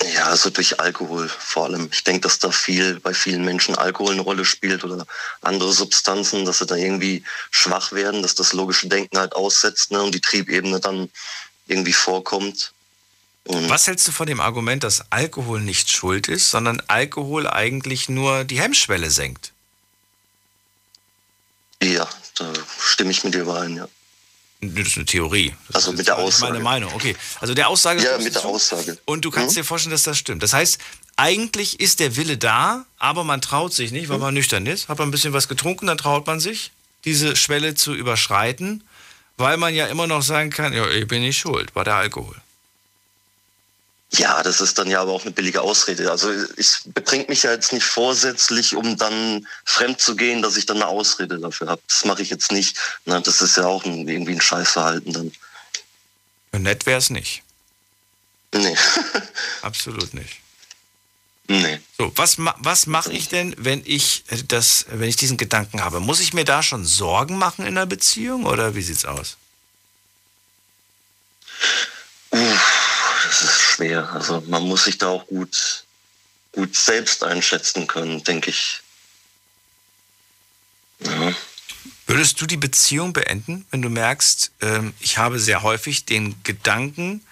Ja, 0.00 0.26
also 0.26 0.50
durch 0.50 0.78
Alkohol 0.78 1.28
vor 1.28 1.64
allem. 1.64 1.88
Ich 1.92 2.04
denke, 2.04 2.20
dass 2.20 2.38
da 2.38 2.52
viel 2.52 3.00
bei 3.00 3.12
vielen 3.12 3.44
Menschen 3.44 3.74
Alkohol 3.74 4.12
eine 4.12 4.22
Rolle 4.22 4.44
spielt 4.44 4.84
oder 4.84 5.06
andere 5.40 5.72
Substanzen, 5.72 6.44
dass 6.44 6.58
sie 6.58 6.66
da 6.66 6.76
irgendwie 6.76 7.24
schwach 7.50 7.90
werden, 7.92 8.22
dass 8.22 8.36
das 8.36 8.52
logische 8.52 8.88
Denken 8.88 9.18
halt 9.18 9.34
aussetzt 9.34 9.90
ne, 9.90 10.00
und 10.00 10.14
die 10.14 10.20
Triebebene 10.20 10.78
dann 10.78 11.10
irgendwie 11.66 11.92
vorkommt. 11.92 12.72
Und 13.44 13.68
Was 13.68 13.86
hältst 13.88 14.06
du 14.06 14.12
von 14.12 14.26
dem 14.26 14.40
Argument, 14.40 14.84
dass 14.84 15.10
Alkohol 15.10 15.60
nicht 15.60 15.90
schuld 15.90 16.28
ist, 16.28 16.50
sondern 16.50 16.80
Alkohol 16.86 17.48
eigentlich 17.48 18.08
nur 18.08 18.44
die 18.44 18.60
Hemmschwelle 18.60 19.10
senkt? 19.10 19.52
ja, 21.82 22.08
da 22.36 22.52
stimme 22.80 23.10
ich 23.10 23.24
mit 23.24 23.34
dir 23.34 23.42
überein, 23.42 23.76
ja. 23.76 23.88
Das 24.60 24.88
ist 24.88 24.96
eine 24.96 25.06
Theorie. 25.06 25.54
Das 25.68 25.76
Also 25.76 25.92
mit 25.92 26.06
der 26.08 26.18
Aussage. 26.18 26.52
Meine 26.52 26.64
Meinung, 26.64 26.92
okay. 26.94 27.14
Also 27.40 27.54
der 27.54 27.68
Aussage. 27.68 28.02
Ja, 28.02 28.18
mit 28.18 28.34
der 28.34 28.42
zu? 28.42 28.48
Aussage. 28.48 28.98
Und 29.04 29.24
du 29.24 29.30
kannst 29.30 29.54
Mhm. 29.54 29.60
dir 29.60 29.64
vorstellen, 29.64 29.92
dass 29.92 30.02
das 30.02 30.18
stimmt. 30.18 30.42
Das 30.42 30.52
heißt, 30.52 30.78
eigentlich 31.16 31.78
ist 31.80 32.00
der 32.00 32.16
Wille 32.16 32.36
da, 32.38 32.84
aber 32.98 33.22
man 33.22 33.40
traut 33.40 33.72
sich 33.72 33.92
nicht, 33.92 34.08
weil 34.08 34.16
Mhm. 34.16 34.22
man 34.24 34.34
nüchtern 34.34 34.66
ist. 34.66 34.88
Hat 34.88 34.98
man 34.98 35.08
ein 35.08 35.10
bisschen 35.12 35.32
was 35.32 35.46
getrunken, 35.48 35.86
dann 35.86 35.98
traut 35.98 36.26
man 36.26 36.40
sich, 36.40 36.72
diese 37.04 37.36
Schwelle 37.36 37.74
zu 37.76 37.94
überschreiten, 37.94 38.82
weil 39.36 39.56
man 39.58 39.74
ja 39.74 39.86
immer 39.86 40.08
noch 40.08 40.22
sagen 40.22 40.50
kann, 40.50 40.72
ja, 40.72 40.88
ich 40.88 41.06
bin 41.06 41.22
nicht 41.22 41.38
schuld, 41.38 41.74
war 41.76 41.84
der 41.84 41.94
Alkohol. 41.94 42.34
Ja, 44.18 44.42
das 44.42 44.60
ist 44.60 44.78
dann 44.78 44.90
ja 44.90 45.00
aber 45.00 45.12
auch 45.12 45.22
eine 45.22 45.30
billige 45.30 45.62
Ausrede. 45.62 46.10
Also 46.10 46.32
ich 46.56 46.80
betrink 46.86 47.28
mich 47.28 47.44
ja 47.44 47.52
jetzt 47.52 47.72
nicht 47.72 47.84
vorsätzlich, 47.84 48.74
um 48.74 48.96
dann 48.96 49.46
fremd 49.64 50.00
zu 50.00 50.16
gehen, 50.16 50.42
dass 50.42 50.56
ich 50.56 50.66
dann 50.66 50.78
eine 50.78 50.88
Ausrede 50.88 51.38
dafür 51.38 51.68
habe. 51.68 51.82
Das 51.86 52.04
mache 52.04 52.22
ich 52.22 52.30
jetzt 52.30 52.50
nicht. 52.50 52.76
Na, 53.04 53.20
das 53.20 53.40
ist 53.40 53.56
ja 53.56 53.66
auch 53.66 53.84
ein, 53.84 54.08
irgendwie 54.08 54.32
ein 54.32 54.40
Scheißverhalten 54.40 55.12
dann. 55.12 55.32
Nett 56.60 56.86
wäre 56.86 56.98
es 56.98 57.10
nicht. 57.10 57.44
Nee. 58.52 58.76
Absolut 59.62 60.12
nicht. 60.14 60.40
nee. 61.46 61.78
So, 61.96 62.10
was, 62.16 62.38
was 62.38 62.86
mache 62.86 63.12
ich 63.12 63.28
denn, 63.28 63.54
wenn 63.56 63.82
ich 63.84 64.24
das, 64.48 64.86
wenn 64.90 65.08
ich 65.08 65.16
diesen 65.16 65.36
Gedanken 65.36 65.80
habe? 65.80 66.00
Muss 66.00 66.18
ich 66.18 66.34
mir 66.34 66.44
da 66.44 66.64
schon 66.64 66.84
Sorgen 66.84 67.38
machen 67.38 67.62
in 67.62 67.76
einer 67.76 67.86
Beziehung 67.86 68.46
oder 68.46 68.74
wie 68.74 68.82
sieht's 68.82 69.04
aus? 69.04 69.36
Uff, 72.30 73.20
das 73.24 73.42
ist 73.42 73.67
schwer. 73.78 74.10
Also 74.12 74.42
man 74.46 74.62
muss 74.64 74.84
sich 74.84 74.98
da 74.98 75.08
auch 75.08 75.26
gut, 75.26 75.84
gut 76.52 76.74
selbst 76.74 77.22
einschätzen 77.22 77.86
können, 77.86 78.24
denke 78.24 78.50
ich. 78.50 78.80
Ja. 81.00 81.32
Würdest 82.06 82.40
du 82.40 82.46
die 82.46 82.56
Beziehung 82.56 83.12
beenden, 83.12 83.66
wenn 83.70 83.82
du 83.82 83.88
merkst, 83.88 84.50
ähm, 84.62 84.94
ich 84.98 85.18
habe 85.18 85.38
sehr 85.38 85.62
häufig 85.62 86.06
den 86.06 86.42
Gedanken 86.42 87.24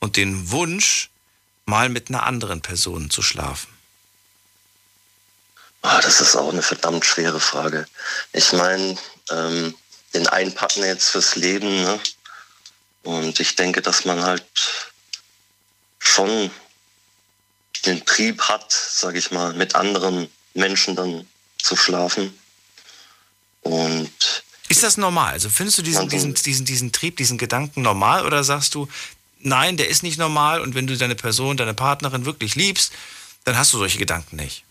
und 0.00 0.16
den 0.16 0.50
Wunsch, 0.50 1.10
mal 1.66 1.88
mit 1.88 2.10
einer 2.10 2.24
anderen 2.24 2.60
Person 2.60 3.08
zu 3.08 3.22
schlafen? 3.22 3.72
Ah, 5.80 6.00
das 6.02 6.20
ist 6.20 6.36
auch 6.36 6.52
eine 6.52 6.62
verdammt 6.62 7.06
schwere 7.06 7.40
Frage. 7.40 7.86
Ich 8.32 8.52
meine, 8.52 8.98
ähm, 9.30 9.74
den 10.12 10.26
einpacken 10.26 10.84
jetzt 10.84 11.10
fürs 11.10 11.36
Leben, 11.36 11.82
ne? 11.82 11.98
Und 13.02 13.40
ich 13.40 13.54
denke, 13.54 13.80
dass 13.80 14.04
man 14.04 14.22
halt 14.22 14.44
schon 16.04 16.50
den 17.86 18.04
Trieb 18.04 18.42
hat, 18.42 18.72
sage 18.72 19.18
ich 19.18 19.30
mal, 19.30 19.52
mit 19.54 19.74
anderen 19.74 20.28
Menschen 20.54 20.96
dann 20.96 21.26
zu 21.60 21.76
schlafen. 21.76 22.38
Und 23.62 24.12
Ist 24.68 24.82
das 24.82 24.96
normal? 24.96 25.32
Also 25.32 25.50
findest 25.50 25.78
du 25.78 25.82
diesen, 25.82 26.08
diesen, 26.08 26.34
diesen, 26.34 26.66
diesen 26.66 26.92
Trieb, 26.92 27.16
diesen 27.16 27.38
Gedanken 27.38 27.82
normal 27.82 28.26
oder 28.26 28.44
sagst 28.44 28.74
du, 28.74 28.88
nein, 29.40 29.76
der 29.76 29.88
ist 29.88 30.02
nicht 30.02 30.18
normal 30.18 30.60
und 30.60 30.74
wenn 30.74 30.86
du 30.86 30.96
deine 30.96 31.14
Person, 31.14 31.56
deine 31.56 31.74
Partnerin 31.74 32.24
wirklich 32.24 32.54
liebst, 32.54 32.92
dann 33.44 33.56
hast 33.56 33.72
du 33.72 33.78
solche 33.78 33.98
Gedanken 33.98 34.36
nicht? 34.36 34.64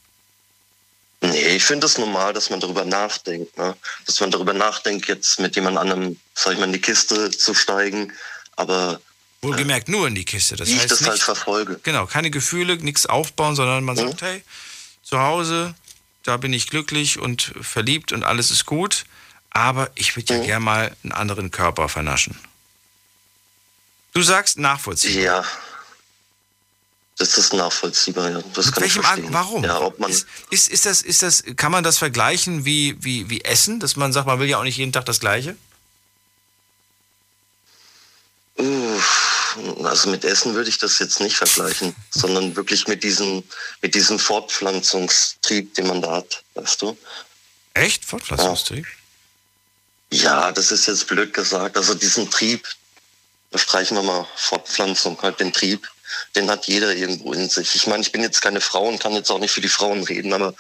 Nee, 1.22 1.56
ich 1.56 1.64
finde 1.64 1.86
es 1.86 1.98
normal, 1.98 2.34
dass 2.34 2.50
man 2.50 2.60
darüber 2.60 2.84
nachdenkt. 2.84 3.58
Ne? 3.58 3.76
Dass 4.06 4.20
man 4.20 4.30
darüber 4.30 4.54
nachdenkt, 4.54 5.08
jetzt 5.08 5.40
mit 5.40 5.56
jemand 5.56 5.78
anderem, 5.78 6.20
sag 6.34 6.54
ich 6.54 6.60
mal, 6.60 6.66
in 6.66 6.74
die 6.74 6.82
Kiste 6.82 7.32
zu 7.32 7.54
steigen. 7.54 8.12
Aber 8.58 9.00
Wohlgemerkt 9.44 9.90
nur 9.90 10.08
in 10.08 10.16
die 10.16 10.26
Kiste. 10.26 10.56
Das 10.56 10.68
wie 10.70 10.74
ich 10.74 10.80
heißt 10.80 10.92
das 10.92 11.02
nicht, 11.02 11.10
halt 11.10 11.22
verfolge. 11.22 11.80
Genau, 11.84 12.06
keine 12.06 12.32
Gefühle, 12.32 12.78
nichts 12.78 13.06
aufbauen, 13.06 13.56
sondern 13.56 13.84
man 13.84 13.96
Mhm. 13.96 14.02
sagt, 14.10 14.22
hey, 14.22 14.44
zu 15.04 15.20
Hause, 15.20 15.76
da 16.24 16.38
bin 16.38 16.54
ich 16.54 16.68
glücklich 16.70 17.20
und 17.20 17.54
verliebt 17.62 18.12
und 18.14 18.24
alles 18.24 18.50
ist 18.52 18.66
gut, 18.66 19.06
aber 19.52 19.92
ich 19.96 20.16
würde 20.16 20.34
ja 20.34 20.40
Mhm. 20.40 20.46
gern 20.46 20.64
mal 20.64 20.96
einen 21.04 21.12
anderen 21.12 21.52
Körper 21.52 21.90
vernaschen. 21.90 22.38
Du 24.14 24.22
sagst 24.22 24.58
nachvollziehbar. 24.58 25.24
Ja. 25.24 25.46
Das 27.18 27.38
ist 27.38 27.54
nachvollziehbar, 27.54 28.32
ja. 28.32 28.42
Das 28.54 28.66
Mit 28.68 28.76
kann 28.76 28.84
ich 28.86 28.96
welchem 28.96 29.04
verstehen. 29.04 29.28
An 29.28 29.34
Warum? 29.34 29.64
Ja, 29.64 29.82
ob 29.82 30.00
man, 30.00 30.10
ist, 30.10 30.26
ist, 30.50 30.68
ist, 30.70 30.86
das, 30.86 31.02
ist 31.02 31.22
das, 31.22 31.44
kann 31.56 31.72
man 31.72 31.84
das 31.84 31.98
vergleichen 32.00 32.66
wie, 32.66 32.96
wie, 33.04 33.30
wie 33.30 33.42
Essen, 33.44 33.80
dass 33.80 33.96
man 33.96 34.12
sagt, 34.14 34.26
man 34.26 34.40
will 34.40 34.50
ja 34.50 34.58
auch 34.58 34.64
nicht 34.64 34.78
jeden 34.78 34.92
Tag 34.92 35.06
das 35.06 35.20
Gleiche? 35.20 35.56
Also 39.84 40.10
mit 40.10 40.26
Essen 40.26 40.54
würde 40.56 40.70
ich 40.70 40.78
das 40.78 41.00
jetzt 41.00 41.20
nicht 41.20 41.38
vergleichen, 41.38 41.96
sondern 42.12 42.56
wirklich 42.56 42.88
mit 42.88 43.04
diesem, 43.04 43.44
mit 43.82 43.96
diesem 43.96 44.20
Fortpflanzungstrieb, 44.20 45.74
den 45.76 45.88
man 45.88 46.02
da 46.02 46.18
hat, 46.18 46.44
weißt 46.56 46.82
du? 46.82 46.98
Echt? 47.74 48.06
Fortpflanzungstrieb? 48.06 48.86
Ja, 50.12 50.52
das 50.52 50.72
ist 50.72 50.88
jetzt 50.88 51.08
blöd 51.08 51.34
gesagt. 51.34 51.78
Also 51.78 51.96
diesen 51.96 52.30
Trieb, 52.30 52.68
da 53.52 53.58
streichen 53.58 53.98
wir 53.98 54.04
mal 54.04 54.28
Fortpflanzung, 54.36 55.20
halt 55.22 55.40
den 55.40 55.54
Trieb, 55.54 55.88
den 56.36 56.50
hat 56.50 56.68
jeder 56.68 56.94
irgendwo 56.94 57.34
in 57.34 57.50
sich. 57.50 57.76
Ich 57.76 57.88
meine, 57.88 58.04
ich 58.04 58.12
bin 58.12 58.22
jetzt 58.22 58.42
keine 58.42 58.62
Frau 58.62 58.88
und 58.88 59.00
kann 59.02 59.14
jetzt 59.14 59.32
auch 59.32 59.40
nicht 59.40 59.52
für 59.52 59.62
die 59.62 59.70
Frauen 59.70 60.04
reden, 60.04 60.34
aber 60.34 60.54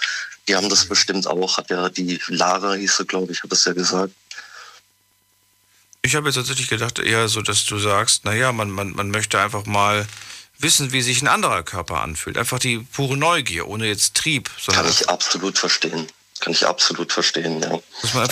die 0.48 0.56
haben 0.56 0.70
das 0.70 0.86
bestimmt 0.88 1.28
auch. 1.28 1.58
Hat 1.58 1.70
ja 1.70 1.90
die 1.90 2.20
Lara 2.28 2.74
hieß 2.74 2.98
sie, 2.98 3.06
glaube 3.06 3.32
ich, 3.32 3.44
hat 3.44 3.52
das 3.52 3.66
ja 3.66 3.74
gesagt. 3.74 4.14
Ich 6.06 6.16
habe 6.16 6.28
jetzt 6.28 6.36
tatsächlich 6.36 6.68
gedacht, 6.68 7.00
eher 7.00 7.30
so, 7.30 7.42
dass 7.42 7.66
du 7.66 7.80
sagst, 7.80 8.26
naja, 8.26 8.52
man, 8.52 8.70
man, 8.70 8.92
man 8.92 9.10
möchte 9.10 9.40
einfach 9.40 9.66
mal 9.66 10.06
wissen, 10.60 10.92
wie 10.92 11.02
sich 11.02 11.22
ein 11.22 11.30
anderer 11.30 11.64
Körper 11.64 12.02
anfühlt. 12.02 12.38
Einfach 12.38 12.60
die 12.60 12.80
pure 12.80 13.16
Neugier, 13.16 13.70
ohne 13.70 13.88
jetzt 13.88 14.16
Trieb, 14.16 14.50
Kann 14.68 14.90
ich 14.90 15.08
absolut 15.08 15.58
verstehen. 15.58 16.08
Kann 16.42 16.52
ich 16.52 16.68
absolut 16.68 17.14
verstehen, 17.14 17.62
ja. 17.62 17.80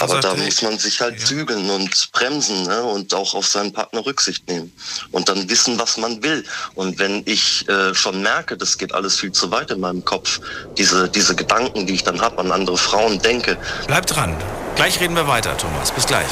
Aber 0.01 0.21
sagen, 0.21 0.21
da 0.21 0.33
hey, 0.33 0.45
muss 0.45 0.61
man 0.61 0.77
sich 0.77 0.99
halt 0.99 1.17
ja. 1.17 1.25
zügeln 1.25 1.69
und 1.69 2.11
bremsen 2.11 2.63
ne? 2.63 2.83
und 2.83 3.13
auch 3.13 3.35
auf 3.35 3.47
seinen 3.47 3.71
Partner 3.71 4.05
Rücksicht 4.05 4.49
nehmen 4.49 4.73
und 5.11 5.29
dann 5.29 5.49
wissen, 5.49 5.79
was 5.79 5.95
man 5.95 6.21
will. 6.21 6.43
Und 6.75 6.99
wenn 6.99 7.23
ich 7.25 7.65
äh, 7.69 7.95
schon 7.95 8.21
merke, 8.21 8.57
das 8.57 8.77
geht 8.77 8.93
alles 8.93 9.17
viel 9.17 9.31
zu 9.31 9.49
weit 9.49 9.71
in 9.71 9.79
meinem 9.79 10.03
Kopf, 10.03 10.41
diese, 10.77 11.07
diese 11.07 11.35
Gedanken, 11.35 11.87
die 11.87 11.93
ich 11.93 12.03
dann 12.03 12.19
habe, 12.19 12.39
an 12.39 12.51
andere 12.51 12.77
Frauen 12.77 13.21
denke, 13.21 13.57
bleib 13.87 14.07
dran. 14.07 14.35
Gleich 14.75 14.99
reden 14.99 15.15
wir 15.15 15.27
weiter, 15.27 15.57
Thomas. 15.57 15.91
Bis 15.91 16.05
gleich. 16.05 16.31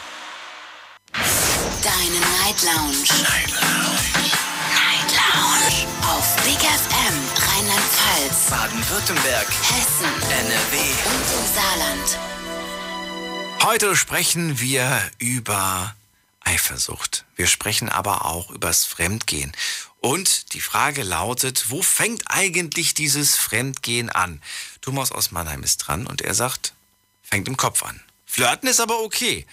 Deine 1.13 2.19
Night 2.39 2.61
Lounge. 2.63 3.03
Night 3.23 3.51
Lounge. 3.51 3.99
Night 4.73 5.11
Lounge. 5.11 5.87
Auf 6.03 6.35
Big 6.43 6.57
FM 6.59 7.15
Rheinland-Pfalz, 7.35 8.49
Baden-Württemberg, 8.49 9.47
Hessen 9.47 10.13
NRW. 10.29 10.77
und 11.05 11.25
im 11.37 11.45
Saarland. 11.53 12.19
Heute 13.63 13.95
sprechen 13.95 14.59
wir 14.59 15.01
über 15.17 15.95
Eifersucht. 16.41 17.25
Wir 17.35 17.47
sprechen 17.47 17.89
aber 17.89 18.25
auch 18.25 18.49
übers 18.51 18.85
Fremdgehen. 18.85 19.51
Und 19.99 20.53
die 20.53 20.61
Frage 20.61 21.03
lautet, 21.03 21.69
wo 21.69 21.81
fängt 21.81 22.23
eigentlich 22.27 22.93
dieses 22.93 23.37
Fremdgehen 23.37 24.09
an? 24.09 24.41
Thomas 24.81 25.11
aus 25.11 25.31
Mannheim 25.31 25.63
ist 25.63 25.77
dran 25.77 26.07
und 26.07 26.21
er 26.21 26.33
sagt, 26.33 26.73
fängt 27.21 27.47
im 27.47 27.57
Kopf 27.57 27.83
an. 27.83 28.01
Flirten 28.25 28.69
ist 28.69 28.79
aber 28.79 29.01
okay. 29.01 29.45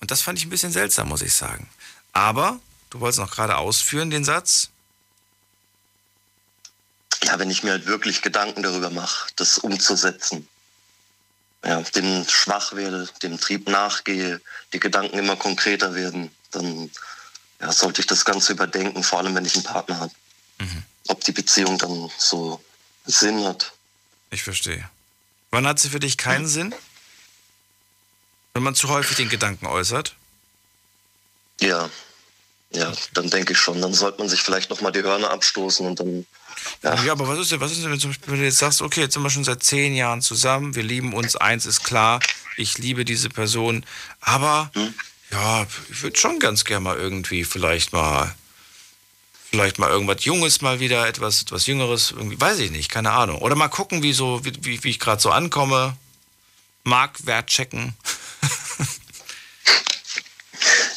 Und 0.00 0.10
das 0.10 0.20
fand 0.22 0.38
ich 0.38 0.46
ein 0.46 0.50
bisschen 0.50 0.72
seltsam, 0.72 1.08
muss 1.08 1.22
ich 1.22 1.34
sagen. 1.34 1.68
Aber, 2.12 2.60
du 2.90 3.00
wolltest 3.00 3.18
noch 3.20 3.30
gerade 3.34 3.56
ausführen, 3.56 4.10
den 4.10 4.24
Satz. 4.24 4.70
ja, 7.22 7.38
wenn 7.38 7.50
ich 7.50 7.62
mir 7.62 7.72
halt 7.72 7.86
wirklich 7.86 8.22
Gedanken 8.22 8.62
darüber 8.62 8.90
mache, 8.90 9.28
das 9.36 9.58
umzusetzen. 9.58 10.48
Ja, 11.64 11.80
dem 11.80 12.24
schwach 12.28 12.74
werde, 12.74 13.08
dem 13.22 13.40
Trieb 13.40 13.68
nachgehe, 13.68 14.40
die 14.72 14.78
Gedanken 14.80 15.18
immer 15.18 15.36
konkreter 15.36 15.94
werden, 15.94 16.30
dann 16.52 16.90
ja, 17.60 17.72
sollte 17.72 18.00
ich 18.00 18.06
das 18.06 18.24
Ganze 18.24 18.52
überdenken, 18.52 19.02
vor 19.02 19.18
allem 19.18 19.34
wenn 19.34 19.44
ich 19.44 19.54
einen 19.54 19.64
Partner 19.64 19.98
habe. 20.00 20.12
ob 21.08 21.22
die 21.24 21.32
Beziehung 21.32 21.78
dann 21.78 22.10
so 22.18 22.62
Sinn 23.04 23.44
hat. 23.44 23.72
Ich 24.30 24.42
verstehe. 24.42 24.88
Wann 25.50 25.66
hat 25.66 25.78
sie 25.78 25.88
für 25.88 26.00
dich 26.00 26.16
keinen 26.18 26.46
Sinn? 26.46 26.74
Wenn 28.56 28.62
man 28.62 28.74
zu 28.74 28.88
häufig 28.88 29.18
den 29.18 29.28
Gedanken 29.28 29.66
äußert? 29.66 30.14
Ja, 31.60 31.90
ja, 32.72 32.90
dann 33.12 33.28
denke 33.28 33.52
ich 33.52 33.58
schon. 33.58 33.82
Dann 33.82 33.92
sollte 33.92 34.18
man 34.18 34.30
sich 34.30 34.40
vielleicht 34.40 34.70
nochmal 34.70 34.92
die 34.92 35.02
Hörner 35.02 35.28
abstoßen 35.30 35.86
und 35.86 36.00
dann. 36.00 36.24
Ja. 36.82 37.04
ja, 37.04 37.12
aber 37.12 37.28
was 37.28 37.38
ist 37.38 37.52
denn, 37.52 37.60
was 37.60 37.72
ist 37.72 37.82
denn, 37.82 37.90
wenn, 37.90 38.00
zum 38.00 38.12
Beispiel, 38.12 38.32
wenn 38.32 38.40
du 38.40 38.46
jetzt 38.46 38.56
sagst, 38.56 38.80
okay, 38.80 39.02
jetzt 39.02 39.12
sind 39.12 39.22
wir 39.22 39.28
schon 39.28 39.44
seit 39.44 39.62
zehn 39.62 39.94
Jahren 39.94 40.22
zusammen, 40.22 40.74
wir 40.74 40.84
lieben 40.84 41.12
uns, 41.12 41.36
eins 41.36 41.66
ist 41.66 41.84
klar, 41.84 42.18
ich 42.56 42.78
liebe 42.78 43.04
diese 43.04 43.28
Person, 43.28 43.84
aber 44.22 44.70
hm? 44.72 44.94
ja, 45.32 45.66
ich 45.90 46.02
würde 46.02 46.18
schon 46.18 46.38
ganz 46.38 46.64
gerne 46.64 46.84
mal 46.84 46.96
irgendwie 46.96 47.44
vielleicht 47.44 47.92
mal, 47.92 48.34
vielleicht 49.50 49.78
mal 49.78 49.90
irgendwas 49.90 50.24
Junges 50.24 50.62
mal 50.62 50.80
wieder, 50.80 51.06
etwas, 51.06 51.42
etwas 51.42 51.66
Jüngeres, 51.66 52.12
irgendwie, 52.12 52.40
weiß 52.40 52.58
ich 52.60 52.70
nicht, 52.70 52.90
keine 52.90 53.12
Ahnung. 53.12 53.42
Oder 53.42 53.54
mal 53.54 53.68
gucken, 53.68 54.02
wie 54.02 54.14
so, 54.14 54.42
wie, 54.46 54.82
wie, 54.82 54.88
ich 54.88 54.98
gerade 54.98 55.20
so 55.20 55.30
ankomme, 55.30 55.94
Marktwert 56.84 57.48
checken. 57.48 57.94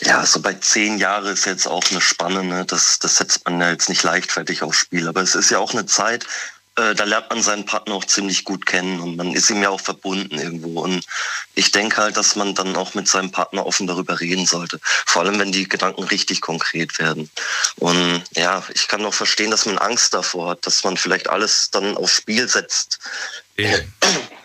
Ja, 0.02 0.26
so 0.26 0.40
bei 0.40 0.54
zehn 0.54 0.98
Jahren 0.98 1.28
ist 1.28 1.46
jetzt 1.46 1.68
auch 1.68 1.84
eine 1.92 2.02
Spanne. 2.02 2.44
Ne? 2.44 2.66
Das, 2.66 3.00
das 3.00 3.18
setzt 3.18 3.46
man 3.46 3.60
ja 3.60 3.70
jetzt 3.70 3.90
nicht 3.90 4.04
leichtfertig 4.04 4.64
aufs 4.64 4.78
Spiel. 4.78 5.08
Aber 5.08 5.22
es 5.22 5.36
ist 5.36 5.50
ja 5.50 5.60
auch 5.60 5.74
eine 5.74 5.86
Zeit, 5.86 6.26
äh, 6.80 6.96
da 6.96 7.04
lernt 7.04 7.30
man 7.30 7.42
seinen 7.42 7.66
Partner 7.66 7.96
auch 7.96 8.06
ziemlich 8.06 8.46
gut 8.46 8.66
kennen 8.66 9.02
und 9.02 9.18
man 9.18 9.34
ist 9.34 9.50
ihm 9.50 9.62
ja 9.62 9.70
auch 9.70 9.82
verbunden 9.82 10.38
irgendwo. 10.38 10.82
Und 10.82 11.06
ich 11.56 11.72
denke 11.72 11.98
halt, 11.98 12.16
dass 12.16 12.36
man 12.36 12.56
dann 12.56 12.76
auch 12.76 12.94
mit 12.94 13.08
seinem 13.08 13.32
Partner 13.32 13.66
offen 13.66 13.88
darüber 13.88 14.20
reden 14.20 14.46
sollte. 14.46 14.80
Vor 14.84 15.24
allem, 15.24 15.40
wenn 15.40 15.52
die 15.52 15.68
Gedanken 15.68 16.04
richtig 16.04 16.40
konkret 16.42 16.98
werden. 17.00 17.30
Und 17.78 18.24
ja, 18.36 18.64
ich 18.74 18.88
kann 18.88 19.06
auch 19.06 19.14
verstehen, 19.14 19.52
dass 19.52 19.66
man 19.66 19.78
Angst 19.78 20.14
davor 20.14 20.52
hat, 20.52 20.66
dass 20.66 20.84
man 20.84 20.96
vielleicht 20.96 21.30
alles 21.30 21.70
dann 21.72 21.98
aufs 21.98 22.16
Spiel 22.16 22.48
setzt. 22.48 23.00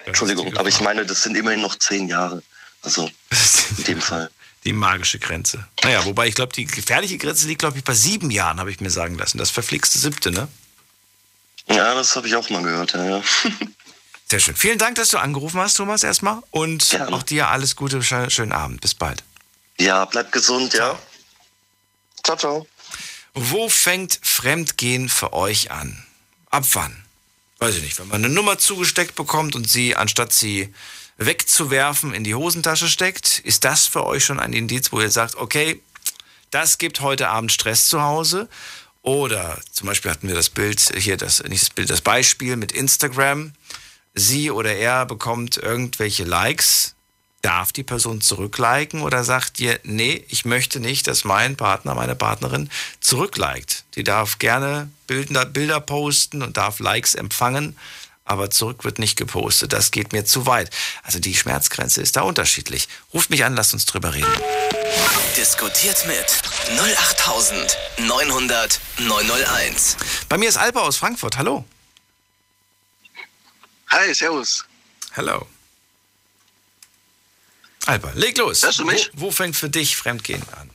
Entschuldigung, 0.06 0.56
aber 0.56 0.68
ich 0.68 0.80
meine, 0.80 1.06
das 1.06 1.22
sind 1.22 1.36
immerhin 1.36 1.62
noch 1.62 1.76
zehn 1.76 2.08
Jahre. 2.08 2.42
Also 2.82 3.08
in 3.78 3.84
dem 3.84 4.00
Fall 4.00 4.30
die 4.64 4.72
magische 4.72 5.18
Grenze. 5.18 5.66
Naja, 5.82 6.04
wobei 6.04 6.26
ich 6.26 6.34
glaube, 6.34 6.52
die 6.52 6.64
gefährliche 6.64 7.18
Grenze 7.18 7.46
liegt, 7.46 7.60
glaube 7.60 7.78
ich, 7.78 7.84
bei 7.84 7.94
sieben 7.94 8.30
Jahren, 8.30 8.58
habe 8.60 8.70
ich 8.70 8.80
mir 8.80 8.90
sagen 8.90 9.16
lassen. 9.18 9.38
Das 9.38 9.50
verflixte 9.50 9.98
siebte, 9.98 10.30
ne? 10.30 10.48
Ja, 11.68 11.94
das 11.94 12.16
habe 12.16 12.26
ich 12.26 12.36
auch 12.36 12.48
mal 12.50 12.62
gehört, 12.62 12.92
ja, 12.92 13.04
ja. 13.04 13.22
Sehr 14.26 14.40
schön. 14.40 14.56
Vielen 14.56 14.78
Dank, 14.78 14.96
dass 14.96 15.10
du 15.10 15.18
angerufen 15.18 15.60
hast, 15.60 15.74
Thomas, 15.74 16.02
erstmal. 16.02 16.42
Und 16.50 16.90
Gerne. 16.90 17.14
auch 17.14 17.22
dir 17.22 17.48
alles 17.48 17.76
Gute, 17.76 18.02
schönen 18.02 18.52
Abend. 18.52 18.80
Bis 18.80 18.94
bald. 18.94 19.22
Ja, 19.78 20.04
bleib 20.06 20.32
gesund, 20.32 20.72
ja. 20.72 20.98
Ciao, 22.22 22.36
ciao. 22.36 22.66
Wo 23.34 23.68
fängt 23.68 24.18
Fremdgehen 24.22 25.08
für 25.08 25.32
euch 25.32 25.70
an? 25.70 26.02
Ab 26.50 26.64
wann? 26.72 27.04
Weiß 27.58 27.76
ich 27.76 27.82
nicht. 27.82 27.98
Wenn 27.98 28.08
man 28.08 28.24
eine 28.24 28.32
Nummer 28.32 28.58
zugesteckt 28.58 29.14
bekommt 29.14 29.56
und 29.56 29.68
sie, 29.68 29.96
anstatt 29.96 30.32
sie 30.32 30.72
wegzuwerfen, 31.16 32.14
in 32.14 32.24
die 32.24 32.34
Hosentasche 32.34 32.88
steckt. 32.88 33.38
Ist 33.40 33.64
das 33.64 33.86
für 33.86 34.04
euch 34.04 34.24
schon 34.24 34.40
ein 34.40 34.52
Indiz, 34.52 34.92
wo 34.92 35.00
ihr 35.00 35.10
sagt, 35.10 35.36
okay, 35.36 35.80
das 36.50 36.78
gibt 36.78 37.00
heute 37.00 37.28
Abend 37.28 37.52
Stress 37.52 37.88
zu 37.88 38.02
Hause? 38.02 38.48
Oder 39.02 39.58
zum 39.70 39.86
Beispiel 39.86 40.10
hatten 40.10 40.28
wir 40.28 40.34
das 40.34 40.50
Bild 40.50 40.80
hier, 40.96 41.16
das, 41.16 41.42
nicht 41.44 41.62
das 41.62 41.70
Bild, 41.70 41.90
das 41.90 42.00
Beispiel 42.00 42.56
mit 42.56 42.72
Instagram. 42.72 43.52
Sie 44.14 44.50
oder 44.50 44.74
er 44.74 45.04
bekommt 45.04 45.56
irgendwelche 45.56 46.24
Likes. 46.24 46.94
Darf 47.42 47.72
die 47.72 47.82
Person 47.82 48.22
zurückliken 48.22 49.02
oder 49.02 49.22
sagt 49.22 49.60
ihr, 49.60 49.78
nee, 49.82 50.24
ich 50.28 50.46
möchte 50.46 50.80
nicht, 50.80 51.06
dass 51.06 51.24
mein 51.24 51.56
Partner, 51.56 51.94
meine 51.94 52.14
Partnerin 52.14 52.70
zurückliked. 53.00 53.84
Die 53.96 54.04
darf 54.04 54.38
gerne 54.38 54.88
Bilder, 55.06 55.44
Bilder 55.44 55.80
posten 55.80 56.42
und 56.42 56.56
darf 56.56 56.78
Likes 56.78 57.14
empfangen 57.14 57.76
aber 58.24 58.50
zurück 58.50 58.84
wird 58.84 58.98
nicht 58.98 59.16
gepostet. 59.16 59.72
Das 59.72 59.90
geht 59.90 60.12
mir 60.12 60.24
zu 60.24 60.46
weit. 60.46 60.70
Also 61.02 61.18
die 61.18 61.34
Schmerzgrenze 61.34 62.00
ist 62.00 62.16
da 62.16 62.22
unterschiedlich. 62.22 62.88
Ruft 63.12 63.30
mich 63.30 63.44
an, 63.44 63.54
lasst 63.54 63.74
uns 63.74 63.86
drüber 63.86 64.14
reden. 64.14 64.32
Diskutiert 65.36 66.06
mit 66.06 66.26
08900 66.78 68.80
901. 68.98 69.96
Bei 70.28 70.38
mir 70.38 70.48
ist 70.48 70.56
Alba 70.56 70.80
aus 70.80 70.96
Frankfurt. 70.96 71.36
Hallo. 71.36 71.64
Hi, 73.90 74.14
servus. 74.14 74.64
Hallo. 75.16 75.46
Alba, 77.86 78.12
leg 78.14 78.38
los. 78.38 78.62
Hörst 78.62 78.78
du 78.78 78.86
mich? 78.86 79.10
Wo, 79.12 79.26
wo 79.26 79.30
fängt 79.30 79.56
für 79.56 79.68
dich 79.68 79.96
Fremdgehen 79.96 80.42
an? 80.58 80.70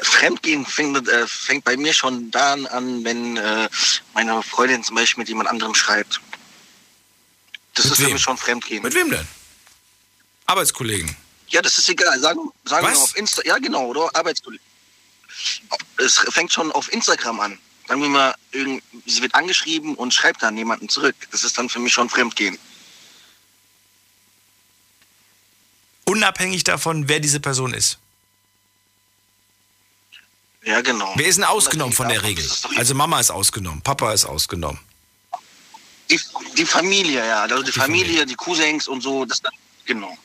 Fremdgehen 0.00 0.64
fängt, 0.64 1.08
äh, 1.08 1.26
fängt 1.26 1.64
bei 1.64 1.76
mir 1.76 1.92
schon 1.92 2.30
dann 2.30 2.66
an, 2.66 3.04
wenn 3.04 3.36
äh, 3.36 3.68
meine 4.14 4.42
Freundin 4.42 4.82
zum 4.82 4.96
Beispiel 4.96 5.20
mit 5.20 5.28
jemand 5.28 5.48
anderem 5.48 5.74
schreibt. 5.74 6.20
Das 7.74 7.84
mit 7.86 7.92
ist 7.94 7.98
wem? 8.00 8.06
für 8.06 8.12
mich 8.14 8.22
schon 8.22 8.36
Fremdgehen. 8.36 8.82
Mit 8.82 8.94
wem 8.94 9.10
denn? 9.10 9.26
Arbeitskollegen. 10.46 11.14
Ja, 11.48 11.60
das 11.60 11.78
ist 11.78 11.88
egal. 11.88 12.18
Sagen, 12.20 12.50
sagen 12.64 12.86
wir 12.86 12.98
auf 12.98 13.16
Insta. 13.16 13.42
Ja, 13.44 13.58
genau, 13.58 13.86
oder? 13.86 14.08
Arbeitskollegen. 14.14 14.64
Es 15.98 16.18
fängt 16.30 16.52
schon 16.52 16.72
auf 16.72 16.92
Instagram 16.92 17.40
an. 17.40 17.58
Sagen 17.88 18.00
wir 18.00 18.08
mal, 18.08 18.34
sie 18.52 19.22
wird 19.22 19.34
angeschrieben 19.34 19.94
und 19.94 20.14
schreibt 20.14 20.42
dann 20.42 20.56
jemanden 20.56 20.88
zurück. 20.88 21.16
Das 21.30 21.44
ist 21.44 21.58
dann 21.58 21.68
für 21.68 21.78
mich 21.78 21.92
schon 21.92 22.08
Fremdgehen. 22.08 22.58
Unabhängig 26.04 26.64
davon, 26.64 27.08
wer 27.08 27.20
diese 27.20 27.40
Person 27.40 27.74
ist. 27.74 27.98
Ja, 30.64 30.80
genau. 30.80 31.12
Wer 31.16 31.26
ist 31.26 31.36
denn 31.36 31.44
ausgenommen 31.44 31.92
von 31.92 32.08
der 32.08 32.22
Regel? 32.22 32.48
Also 32.76 32.94
Mama 32.94 33.18
ist 33.20 33.30
ausgenommen, 33.30 33.82
Papa 33.82 34.12
ist 34.12 34.24
ausgenommen. 34.24 34.78
Die, 36.10 36.20
die 36.56 36.64
Familie, 36.64 37.26
ja. 37.26 37.42
Also 37.42 37.58
die, 37.58 37.72
die 37.72 37.78
Familie, 37.78 38.04
Familie, 38.04 38.26
die 38.26 38.34
Cousins 38.34 38.86
und 38.86 39.00
so, 39.00 39.24
das 39.24 39.42
genau. 39.84 40.16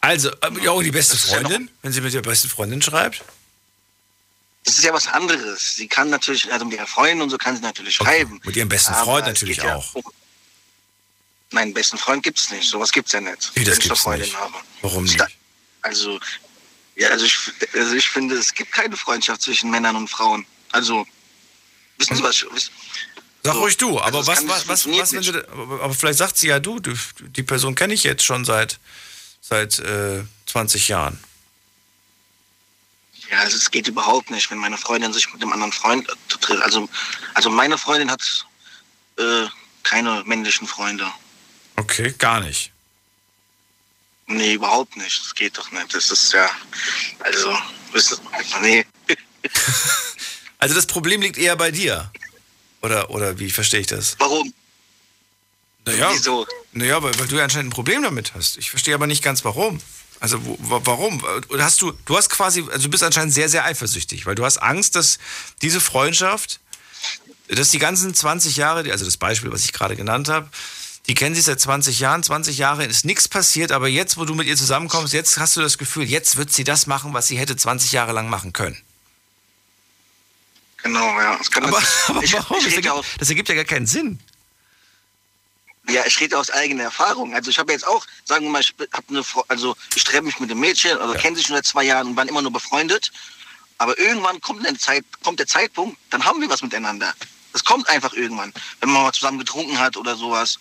Also, 0.00 0.30
äh, 0.30 0.50
ja, 0.62 0.80
die 0.82 0.90
beste 0.90 1.16
Freundin, 1.16 1.66
ja 1.66 1.72
wenn 1.82 1.92
sie 1.92 2.00
mit 2.00 2.12
ihrer 2.12 2.22
besten 2.22 2.48
Freundin 2.48 2.82
schreibt? 2.82 3.22
Das 4.64 4.76
ist 4.78 4.84
ja 4.84 4.92
was 4.92 5.06
anderes. 5.06 5.76
Sie 5.76 5.88
kann 5.88 6.10
natürlich, 6.10 6.52
also 6.52 6.64
mit 6.64 6.74
ihrer 6.74 6.86
Freundin 6.86 7.22
und 7.22 7.30
so 7.30 7.38
kann 7.38 7.56
sie 7.56 7.62
natürlich 7.62 8.00
okay. 8.00 8.10
schreiben. 8.10 8.40
Mit 8.44 8.56
ihrem 8.56 8.68
besten 8.68 8.94
Freund 8.94 9.26
natürlich 9.26 9.58
ja 9.58 9.76
auch. 9.76 9.94
Um, 9.94 10.02
nein, 11.50 11.72
besten 11.72 11.98
Freund 11.98 12.22
gibt 12.22 12.38
es 12.38 12.50
nicht. 12.50 12.68
Sowas 12.68 12.92
gibt 12.92 13.06
es 13.06 13.12
ja 13.12 13.20
nicht. 13.20 13.50
Wie, 13.54 13.64
das 13.64 13.78
gibt's 13.78 14.06
nicht? 14.06 14.36
Habe. 14.36 14.54
Warum 14.82 15.04
nicht? 15.04 15.24
Also, 15.82 16.20
ja, 17.02 17.08
also 17.08 17.24
ich, 17.24 17.36
also 17.74 17.94
ich 17.94 18.08
finde, 18.08 18.36
es 18.36 18.54
gibt 18.54 18.70
keine 18.70 18.96
Freundschaft 18.96 19.42
zwischen 19.42 19.70
Männern 19.70 19.96
und 19.96 20.08
Frauen. 20.08 20.46
Also, 20.70 21.04
wissen 21.98 22.16
Sie 22.16 22.22
was? 22.22 22.46
Wissen, 22.52 22.72
Sag 23.42 23.54
so, 23.54 23.60
ruhig 23.60 23.76
du, 23.76 24.00
aber 24.00 24.18
also 24.18 24.30
was, 24.30 24.46
was, 24.46 24.68
was, 24.68 24.86
was, 24.86 25.12
wenn 25.12 25.22
du, 25.22 25.48
aber 25.82 25.94
vielleicht 25.94 26.18
sagt 26.18 26.36
sie 26.36 26.46
ja 26.46 26.60
du, 26.60 26.78
du 26.78 26.94
die 27.18 27.42
Person 27.42 27.74
kenne 27.74 27.92
ich 27.92 28.04
jetzt 28.04 28.24
schon 28.24 28.44
seit, 28.44 28.78
seit 29.40 29.80
äh, 29.80 30.22
20 30.46 30.86
Jahren. 30.86 31.18
Ja, 33.28 33.40
also 33.40 33.56
es 33.56 33.72
geht 33.72 33.88
überhaupt 33.88 34.30
nicht, 34.30 34.48
wenn 34.52 34.58
meine 34.58 34.78
Freundin 34.78 35.12
sich 35.12 35.32
mit 35.32 35.42
einem 35.42 35.52
anderen 35.52 35.72
Freund 35.72 36.06
trifft. 36.28 36.62
Also, 36.62 36.88
also 37.34 37.50
meine 37.50 37.78
Freundin 37.78 38.12
hat 38.12 38.46
äh, 39.18 39.46
keine 39.82 40.22
männlichen 40.24 40.68
Freunde. 40.68 41.10
Okay, 41.74 42.14
gar 42.16 42.38
nicht. 42.38 42.71
Nee, 44.32 44.54
überhaupt 44.54 44.96
nicht. 44.96 45.20
Das 45.24 45.34
geht 45.34 45.58
doch 45.58 45.70
nicht. 45.72 45.94
Das 45.94 46.10
ist 46.10 46.32
ja, 46.32 46.48
also, 47.20 47.56
nee. 48.62 48.84
also 50.58 50.74
das 50.74 50.86
Problem 50.86 51.20
liegt 51.20 51.38
eher 51.38 51.56
bei 51.56 51.70
dir. 51.70 52.10
Oder, 52.80 53.10
oder 53.10 53.38
wie 53.38 53.50
verstehe 53.50 53.80
ich 53.80 53.86
das? 53.86 54.16
Warum? 54.18 54.52
Naja, 55.84 56.10
Wieso? 56.12 56.46
Naja, 56.72 57.02
weil, 57.02 57.18
weil 57.18 57.26
du 57.26 57.36
ja 57.36 57.44
anscheinend 57.44 57.70
ein 57.70 57.74
Problem 57.74 58.02
damit 58.02 58.34
hast. 58.34 58.56
Ich 58.56 58.70
verstehe 58.70 58.94
aber 58.94 59.06
nicht 59.06 59.22
ganz 59.22 59.44
warum. 59.44 59.80
Also 60.20 60.38
wo, 60.44 60.80
warum? 60.84 61.22
Hast 61.58 61.82
du, 61.82 61.92
du 62.06 62.16
hast 62.16 62.30
quasi, 62.30 62.64
also 62.70 62.84
du 62.84 62.90
bist 62.90 63.02
anscheinend 63.02 63.34
sehr, 63.34 63.48
sehr 63.48 63.64
eifersüchtig, 63.64 64.24
weil 64.24 64.36
du 64.36 64.44
hast 64.44 64.58
Angst, 64.58 64.94
dass 64.94 65.18
diese 65.62 65.80
Freundschaft, 65.80 66.60
dass 67.48 67.70
die 67.70 67.80
ganzen 67.80 68.14
20 68.14 68.56
Jahre, 68.56 68.90
also 68.92 69.04
das 69.04 69.16
Beispiel, 69.16 69.50
was 69.52 69.64
ich 69.64 69.72
gerade 69.72 69.96
genannt 69.96 70.28
habe, 70.28 70.48
die 71.06 71.14
kennen 71.14 71.34
sich 71.34 71.44
seit 71.44 71.60
20 71.60 71.98
Jahren, 71.98 72.22
20 72.22 72.58
Jahre 72.58 72.84
ist 72.84 73.04
nichts 73.04 73.28
passiert, 73.28 73.72
aber 73.72 73.88
jetzt, 73.88 74.18
wo 74.18 74.24
du 74.24 74.34
mit 74.34 74.46
ihr 74.46 74.56
zusammenkommst, 74.56 75.12
jetzt 75.12 75.38
hast 75.38 75.56
du 75.56 75.60
das 75.60 75.78
Gefühl, 75.78 76.04
jetzt 76.04 76.36
wird 76.36 76.52
sie 76.52 76.64
das 76.64 76.86
machen, 76.86 77.12
was 77.12 77.26
sie 77.26 77.38
hätte 77.38 77.56
20 77.56 77.92
Jahre 77.92 78.12
lang 78.12 78.28
machen 78.28 78.52
können. 78.52 78.80
Genau, 80.82 81.20
ja. 81.20 81.38
aber, 81.56 81.82
aber 82.08 82.22
ich, 82.22 82.32
warum? 82.32 82.58
Ich 82.58 82.64
das, 82.64 82.74
ergibt, 82.74 83.04
das 83.18 83.28
ergibt 83.28 83.48
ja 83.48 83.54
gar 83.54 83.64
keinen 83.64 83.86
Sinn. 83.86 84.18
Ja, 85.88 86.04
ich 86.06 86.20
rede 86.20 86.38
aus 86.38 86.50
eigener 86.50 86.84
Erfahrung. 86.84 87.34
Also 87.34 87.50
ich 87.50 87.58
habe 87.58 87.72
jetzt 87.72 87.86
auch, 87.86 88.06
sagen 88.24 88.46
wir 88.46 88.50
mal, 88.50 88.60
ich 88.60 88.74
habe 88.92 89.04
eine, 89.08 89.24
also 89.48 89.76
ich 89.94 90.04
treffe 90.04 90.22
mich 90.22 90.38
mit 90.38 90.50
einem 90.50 90.60
Mädchen, 90.60 90.96
also 90.98 91.14
ja. 91.14 91.20
kennen 91.20 91.34
sich 91.34 91.46
schon 91.46 91.56
seit 91.56 91.66
zwei 91.66 91.84
Jahren 91.84 92.08
und 92.08 92.16
waren 92.16 92.28
immer 92.28 92.42
nur 92.42 92.52
befreundet. 92.52 93.10
Aber 93.78 93.98
irgendwann 93.98 94.40
kommt, 94.40 94.64
Zeit, 94.80 95.04
kommt 95.24 95.40
der 95.40 95.46
Zeitpunkt, 95.48 95.98
dann 96.10 96.24
haben 96.24 96.40
wir 96.40 96.48
was 96.48 96.62
miteinander. 96.62 97.12
Das 97.52 97.64
kommt 97.64 97.88
einfach 97.88 98.12
irgendwann, 98.12 98.52
wenn 98.80 98.90
man 98.90 99.02
mal 99.02 99.12
zusammen 99.12 99.38
getrunken 99.38 99.78
hat 99.78 99.96
oder 99.96 100.14
sowas. 100.16 100.58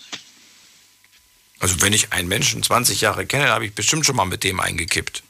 Also 1.62 1.80
wenn 1.82 1.94
ich 1.94 2.12
einen 2.12 2.28
Menschen 2.28 2.64
20 2.64 3.02
Jahre 3.02 3.26
kenne, 3.28 3.50
habe 3.50 3.66
ich 3.68 3.74
bestimmt 3.76 4.06
schon 4.06 4.16
mal 4.16 4.26
mit 4.26 4.44
dem 4.44 4.60
eingekippt. 4.60 5.22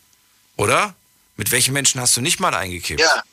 Oder? 0.55 0.95
Mit 1.35 1.51
welchen 1.51 1.73
Menschen 1.73 1.99
hast 1.99 2.15
du 2.15 2.21
nicht 2.21 2.39
mal 2.39 2.55
eingekippt? 2.55 3.01
Ja. 3.01 3.23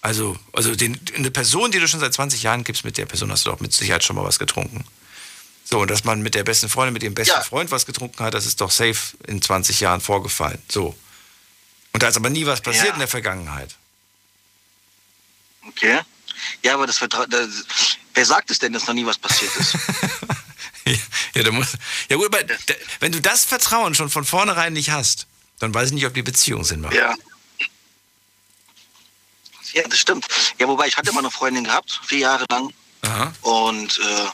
Also, 0.00 0.36
also 0.52 0.74
den, 0.74 0.98
eine 1.16 1.30
Person, 1.30 1.70
die 1.70 1.78
du 1.78 1.86
schon 1.88 2.00
seit 2.00 2.12
20 2.12 2.42
Jahren 2.42 2.64
gibst, 2.64 2.84
mit 2.84 2.98
der 2.98 3.06
Person 3.06 3.30
hast 3.30 3.46
du 3.46 3.50
doch 3.50 3.60
mit 3.60 3.72
Sicherheit 3.72 4.02
schon 4.04 4.16
mal 4.16 4.24
was 4.24 4.38
getrunken. 4.40 4.84
So, 5.64 5.80
und 5.80 5.90
dass 5.90 6.02
man 6.04 6.20
mit 6.20 6.34
der 6.34 6.44
besten 6.44 6.68
Freundin, 6.68 6.94
mit 6.94 7.02
dem 7.02 7.14
besten 7.14 7.34
Ja. 7.34 7.42
Freund 7.42 7.70
was 7.70 7.86
getrunken 7.86 8.24
hat, 8.24 8.34
das 8.34 8.44
ist 8.46 8.60
doch 8.60 8.70
safe 8.70 9.16
in 9.26 9.40
20 9.40 9.80
Jahren 9.80 10.00
vorgefallen. 10.00 10.60
So. 10.68 10.96
Und 11.92 12.02
da 12.02 12.08
ist 12.08 12.16
aber 12.16 12.30
nie 12.30 12.46
was 12.46 12.60
passiert 12.60 12.86
Ja. 12.88 12.92
in 12.94 12.98
der 12.98 13.08
Vergangenheit. 13.08 13.76
Okay. 15.68 16.00
Ja, 16.64 16.74
aber 16.74 16.86
das 16.86 16.98
Vertrauen. 16.98 17.26
Wer 18.14 18.24
sagt 18.26 18.50
es 18.50 18.58
denn, 18.58 18.72
dass 18.72 18.86
noch 18.86 18.94
nie 18.94 19.06
was 19.06 19.18
passiert 19.18 19.54
ist? 19.56 19.76
Ja, 21.34 21.42
da 21.42 21.50
muss, 21.52 21.76
ja 22.08 22.16
gut, 22.16 22.26
aber 22.26 22.42
da, 22.42 22.54
wenn 23.00 23.12
du 23.12 23.20
das 23.20 23.44
Vertrauen 23.44 23.94
schon 23.94 24.10
von 24.10 24.24
vornherein 24.24 24.72
nicht 24.72 24.90
hast, 24.90 25.26
dann 25.58 25.72
weiß 25.74 25.88
ich 25.88 25.94
nicht, 25.94 26.06
ob 26.06 26.14
die 26.14 26.22
Beziehung 26.22 26.64
Sinn 26.64 26.80
macht. 26.80 26.94
ja. 26.94 27.14
Ja, 29.74 29.82
das 29.86 29.98
stimmt. 29.98 30.26
Ja, 30.58 30.66
wobei 30.66 30.88
ich 30.88 30.96
hatte 30.96 31.12
mal 31.12 31.20
eine 31.20 31.30
Freundin 31.30 31.64
gehabt, 31.64 32.00
vier 32.06 32.20
Jahre 32.20 32.46
lang. 32.50 32.72
Aha. 33.02 33.32
Und 33.42 33.98
äh, 33.98 34.26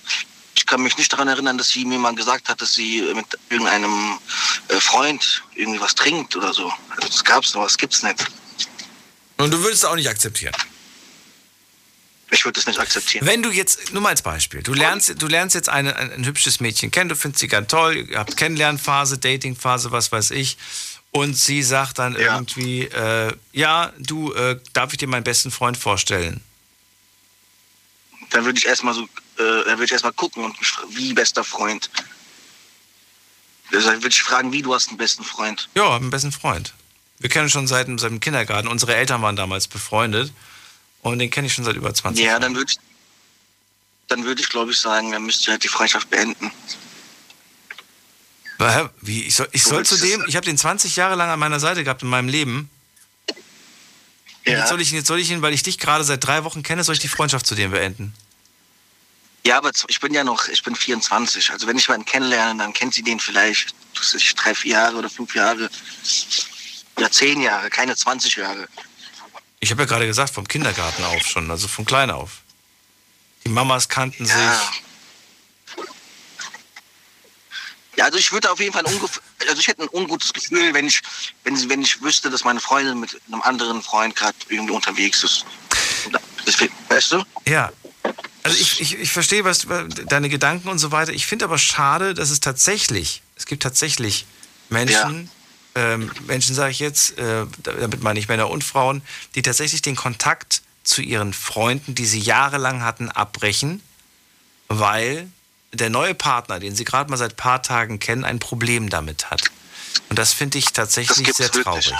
ich 0.55 0.65
kann 0.65 0.81
mich 0.81 0.97
nicht 0.97 1.13
daran 1.13 1.27
erinnern, 1.27 1.59
dass 1.59 1.69
sie 1.71 1.85
mir 1.85 1.99
mal 1.99 2.15
gesagt 2.15 2.49
hat, 2.49 2.61
dass 2.63 2.75
sie 2.75 3.03
mit 3.15 3.27
irgendeinem 3.51 4.19
äh, 4.69 4.81
Freund 4.81 5.43
irgendwie 5.55 5.81
was 5.81 5.95
trinkt 5.95 6.37
oder 6.37 6.55
so. 6.55 6.73
Also 6.91 7.09
das 7.09 7.25
gab's 7.25 7.53
noch, 7.55 7.65
das 7.65 7.77
gibt's 7.77 8.03
nicht. 8.05 8.25
Und 9.37 9.51
du 9.51 9.59
würdest 9.59 9.83
es 9.83 9.85
auch 9.85 9.97
nicht 9.97 10.09
akzeptieren. 10.09 10.55
Ich 12.35 12.45
würde 12.45 12.57
das 12.59 12.67
nicht 12.67 12.81
akzeptieren. 12.81 13.25
Wenn 13.27 13.43
du 13.45 13.51
jetzt, 13.51 13.93
nur 13.93 14.03
mal 14.03 14.09
als 14.09 14.21
Beispiel, 14.23 14.61
du 14.61 14.75
lernst, 14.75 15.23
du 15.23 15.27
lernst 15.29 15.55
jetzt 15.55 15.69
eine, 15.69 15.95
ein, 15.95 16.13
ein 16.13 16.25
hübsches 16.27 16.59
Mädchen 16.59 16.91
kennen, 16.91 17.09
du 17.09 17.15
findest 17.15 17.41
sie 17.41 17.47
ganz 17.49 17.69
toll, 17.69 18.09
ihr 18.11 18.19
habt 18.19 18.37
Kennenlernphase, 18.37 19.19
Datingphase, 19.19 19.93
was 19.93 20.11
weiß 20.11 20.33
ich, 20.33 20.59
und 21.13 21.35
sie 21.39 21.63
sagt 21.63 22.01
dann 22.01 22.15
Ja. 22.15 22.35
irgendwie, 22.35 22.83
äh, 22.87 23.33
ja, 23.53 23.93
du, 23.99 24.33
äh, 24.33 24.59
darf 24.73 24.93
ich 24.93 24.99
dir 24.99 25.07
meinen 25.07 25.23
besten 25.23 25.53
Freund 25.53 25.77
vorstellen? 25.77 26.41
Dann 28.31 28.45
würde 28.45 28.59
ich 28.59 28.67
erstmal 28.67 28.95
so, 28.95 29.03
äh, 29.05 29.07
dann 29.37 29.67
würde 29.79 29.85
ich 29.85 29.93
erstmal 29.93 30.13
gucken 30.13 30.43
und 30.45 30.57
wie 30.91 31.13
bester 31.15 31.45
Freund. 31.45 31.89
Also, 33.73 33.91
Dann 33.91 33.99
würde 33.99 34.09
ich 34.09 34.23
fragen, 34.23 34.53
wie 34.53 34.63
du 34.63 34.75
hast 34.75 34.89
einen 34.89 34.99
besten 34.99 35.23
Freund. 35.23 35.69
Ja, 35.77 35.95
einen 35.95 36.11
besten 36.11 36.33
Freund. 36.33 36.75
Wir 37.21 37.31
kennen 37.31 37.49
schon 37.49 37.69
seit, 37.69 37.87
seit 38.01 38.11
dem 38.11 38.19
Kindergarten. 38.19 38.67
Unsere 38.67 38.97
Eltern 38.97 39.23
waren 39.23 39.37
damals 39.37 39.69
befreundet 39.69 40.33
und 41.13 41.19
den 41.19 41.31
kenne 41.31 41.47
ich 41.47 41.53
schon 41.55 41.65
seit 41.65 41.77
über 41.77 41.93
20 41.95 42.23
Ja, 42.25 42.33
Jahren. 42.33 42.43
dann 42.43 42.55
würde 42.57 42.71
ich, 42.73 42.79
dann 44.09 44.25
würde 44.25 44.41
ich 44.43 44.49
glaube 44.49 44.73
ich 44.73 44.79
sagen, 44.81 45.13
dann 45.13 45.23
müsst 45.25 45.47
ihr 45.47 45.53
halt 45.53 45.63
die 45.65 45.69
Freundschaft 45.69 46.11
beenden. 46.11 46.51
Wie? 49.03 49.25
Ich 49.25 49.35
soll, 49.35 49.49
ich 49.53 49.63
So 49.63 49.71
soll 49.71 49.85
zu 49.85 49.97
dem, 49.99 50.23
es- 50.23 50.29
ich 50.29 50.37
habe 50.37 50.47
den 50.47 50.57
20 50.57 50.97
Jahre 50.97 51.17
lang 51.17 51.29
an 51.29 51.39
meiner 51.39 51.61
Seite 51.61 51.85
gehabt 51.85 52.03
in 52.03 52.09
meinem 52.09 52.29
Leben. 52.29 52.71
Ja. 54.47 54.59
Jetzt 54.59 54.69
soll 54.69 54.81
ich, 54.81 54.91
jetzt 54.93 55.07
soll 55.07 55.19
ich 55.21 55.31
ihn, 55.31 55.43
weil 55.43 55.53
ich 55.53 55.63
dich 55.63 55.79
gerade 55.79 56.05
seit 56.05 56.25
drei 56.25 56.45
Wochen 56.45 56.63
kenne, 56.63 56.85
soll 56.85 56.95
ich 56.95 57.01
die 57.01 57.09
Freundschaft 57.09 57.47
zu 57.47 57.55
dem 57.55 57.73
beenden? 57.73 58.15
Ja, 59.47 59.59
aber 59.59 59.71
ich 59.89 60.01
bin 60.01 60.15
ja 60.15 60.25
noch, 60.25 60.49
ich 60.49 60.63
bin 60.63 60.75
24. 60.75 61.51
Also 61.51 61.67
wenn 61.67 61.77
ich 61.77 61.87
jemanden 61.87 62.07
kennenlerne, 62.07 62.59
dann 62.59 62.73
kennt 62.73 62.95
sie 62.95 63.03
den 63.03 63.21
vielleicht, 63.21 63.75
drei, 64.37 64.55
vier 64.55 64.73
Jahre 64.73 64.97
oder 64.97 65.11
fünf 65.11 65.35
Jahre. 65.35 65.69
Ja, 66.99 67.11
zehn 67.11 67.41
Jahre, 67.43 67.69
keine 67.69 67.95
20 67.97 68.37
Jahre. 68.37 68.67
Ich 69.65 69.71
habe 69.71 69.85
ja 69.85 69.87
gerade 69.89 70.07
gesagt, 70.07 70.35
vom 70.35 70.47
Kindergarten 70.47 71.03
auf 71.05 71.27
schon, 71.27 71.51
also 71.51 71.69
von 71.69 71.87
klein 71.87 72.11
auf. 72.11 72.43
Die 73.47 73.49
Mamas 73.49 73.89
kannten 73.89 74.27
Ja. 74.27 74.35
sich. 74.61 74.83
Ja, 77.97 78.05
also 78.05 78.19
ich 78.19 78.31
würde 78.31 78.51
auf 78.51 78.61
jeden 78.61 78.75
Fall 78.75 78.85
also 78.85 79.59
ich 79.59 79.67
hätte 79.67 79.83
ein 79.85 79.89
ungutes 79.91 80.35
Gefühl, 80.35 80.75
wenn 80.75 80.87
ich, 80.87 81.01
wenn 81.45 81.71
wenn 81.71 81.81
ich 81.81 82.03
wüsste, 82.03 82.29
dass 82.29 82.45
meine 82.45 82.61
Freundin 82.61 83.01
mit 83.01 83.19
einem 83.27 83.41
anderen 83.41 83.81
Freund 83.81 84.15
gerade 84.15 84.37
irgendwie 84.51 84.75
unterwegs 84.75 85.25
ist. 85.25 85.47
Das, 86.45 86.57
weißt 86.89 87.13
du? 87.13 87.25
Ja. 87.47 87.73
Also 88.43 88.59
ich, 88.59 88.83
ich, 88.83 88.99
ich 88.99 89.13
verstehe 89.13 89.45
was, 89.45 89.67
deine 90.11 90.29
Gedanken 90.29 90.69
und 90.69 90.79
so 90.79 90.93
weiter. 90.93 91.13
Ich 91.15 91.27
finde 91.27 91.47
aber 91.47 91.57
schade, 91.57 92.13
dass 92.13 92.29
es 92.29 92.41
tatsächlich, 92.41 93.23
es 93.37 93.47
gibt 93.47 93.63
tatsächlich 93.63 94.27
Menschen, 94.69 95.31
ähm, 95.75 96.11
Menschen 96.27 96.55
sage 96.55 96.71
ich 96.71 96.79
jetzt, 96.79 97.19
äh, 97.19 97.47
damit 97.63 98.03
meine 98.03 98.19
ich 98.19 98.29
Männer 98.29 98.51
und 98.51 98.65
Frauen, 98.65 99.03
die 99.35 99.43
tatsächlich 99.43 99.83
den 99.83 99.97
Kontakt 99.97 100.63
zu 100.85 101.03
ihren 101.03 101.33
Freunden, 101.33 101.95
die 101.95 102.07
sie 102.07 102.21
jahrelang 102.21 102.83
hatten, 102.83 103.11
abbrechen, 103.11 103.81
weil 104.69 105.29
der 105.73 105.91
neue 105.91 106.15
Partner, 106.15 106.61
den 106.61 106.75
sie 106.77 106.85
gerade 106.85 107.11
mal 107.11 107.17
seit 107.17 107.37
paar 107.37 107.63
Tagen 107.63 107.99
kennen, 107.99 108.25
ein 108.25 108.39
Problem 108.39 108.91
damit 108.91 109.31
hat. 109.31 109.43
Und 110.09 110.19
das 110.19 110.33
finde 110.33 110.59
ich 110.59 110.73
tatsächlich 110.73 111.33
sehr 111.35 111.53
wirklich. 111.53 111.93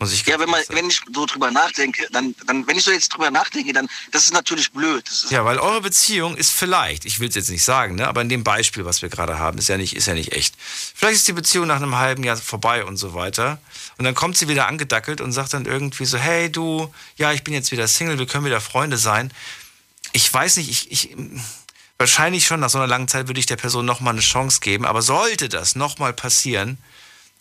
Muss 0.00 0.14
ich 0.14 0.24
Ja, 0.24 0.38
wenn 0.40 0.48
man, 0.48 0.62
wenn 0.70 0.88
ich 0.88 1.02
so 1.12 1.26
drüber 1.26 1.50
nachdenke, 1.50 2.06
dann, 2.10 2.34
dann, 2.46 2.66
wenn 2.66 2.78
ich 2.78 2.84
so 2.84 2.90
jetzt 2.90 3.10
drüber 3.10 3.30
nachdenke, 3.30 3.74
dann, 3.74 3.86
das 4.12 4.24
ist 4.24 4.32
natürlich 4.32 4.72
blöd. 4.72 5.06
Ist, 5.06 5.30
Ja, 5.30 5.44
weil 5.44 5.58
eure 5.58 5.82
Beziehung 5.82 6.36
ist 6.36 6.52
vielleicht, 6.52 7.04
ich 7.04 7.20
will 7.20 7.28
es 7.28 7.34
jetzt 7.34 7.50
nicht 7.50 7.62
sagen, 7.62 7.96
ne, 7.96 8.08
aber 8.08 8.22
in 8.22 8.30
dem 8.30 8.42
Beispiel, 8.42 8.86
was 8.86 9.02
wir 9.02 9.10
gerade 9.10 9.38
haben, 9.38 9.58
ist 9.58 9.68
ja 9.68 9.76
nicht, 9.76 9.94
ist 9.94 10.06
ja 10.06 10.14
nicht 10.14 10.32
echt. 10.32 10.54
Vielleicht 10.58 11.16
ist 11.16 11.28
die 11.28 11.34
Beziehung 11.34 11.66
nach 11.66 11.76
einem 11.76 11.96
halben 11.96 12.24
Jahr 12.24 12.38
vorbei 12.38 12.82
und 12.86 12.96
so 12.96 13.12
weiter. 13.12 13.58
Und 13.98 14.06
dann 14.06 14.14
kommt 14.14 14.38
sie 14.38 14.48
wieder 14.48 14.68
angedackelt 14.68 15.20
und 15.20 15.32
sagt 15.32 15.52
dann 15.52 15.66
irgendwie 15.66 16.06
so, 16.06 16.16
hey 16.16 16.50
du, 16.50 16.92
ja, 17.16 17.32
ich 17.32 17.44
bin 17.44 17.52
jetzt 17.52 17.70
wieder 17.70 17.86
Single, 17.86 18.18
wir 18.18 18.26
können 18.26 18.46
wieder 18.46 18.62
Freunde 18.62 18.96
sein. 18.96 19.30
Ich 20.12 20.32
weiß 20.32 20.56
nicht, 20.56 20.70
ich, 20.70 20.90
ich 20.90 21.16
wahrscheinlich 21.98 22.46
schon 22.46 22.60
nach 22.60 22.70
so 22.70 22.78
einer 22.78 22.86
langen 22.86 23.06
Zeit 23.06 23.28
würde 23.28 23.38
ich 23.38 23.44
der 23.44 23.56
Person 23.56 23.84
nochmal 23.84 24.14
eine 24.14 24.22
Chance 24.22 24.60
geben, 24.60 24.86
aber 24.86 25.02
sollte 25.02 25.50
das 25.50 25.76
nochmal 25.76 26.14
passieren, 26.14 26.78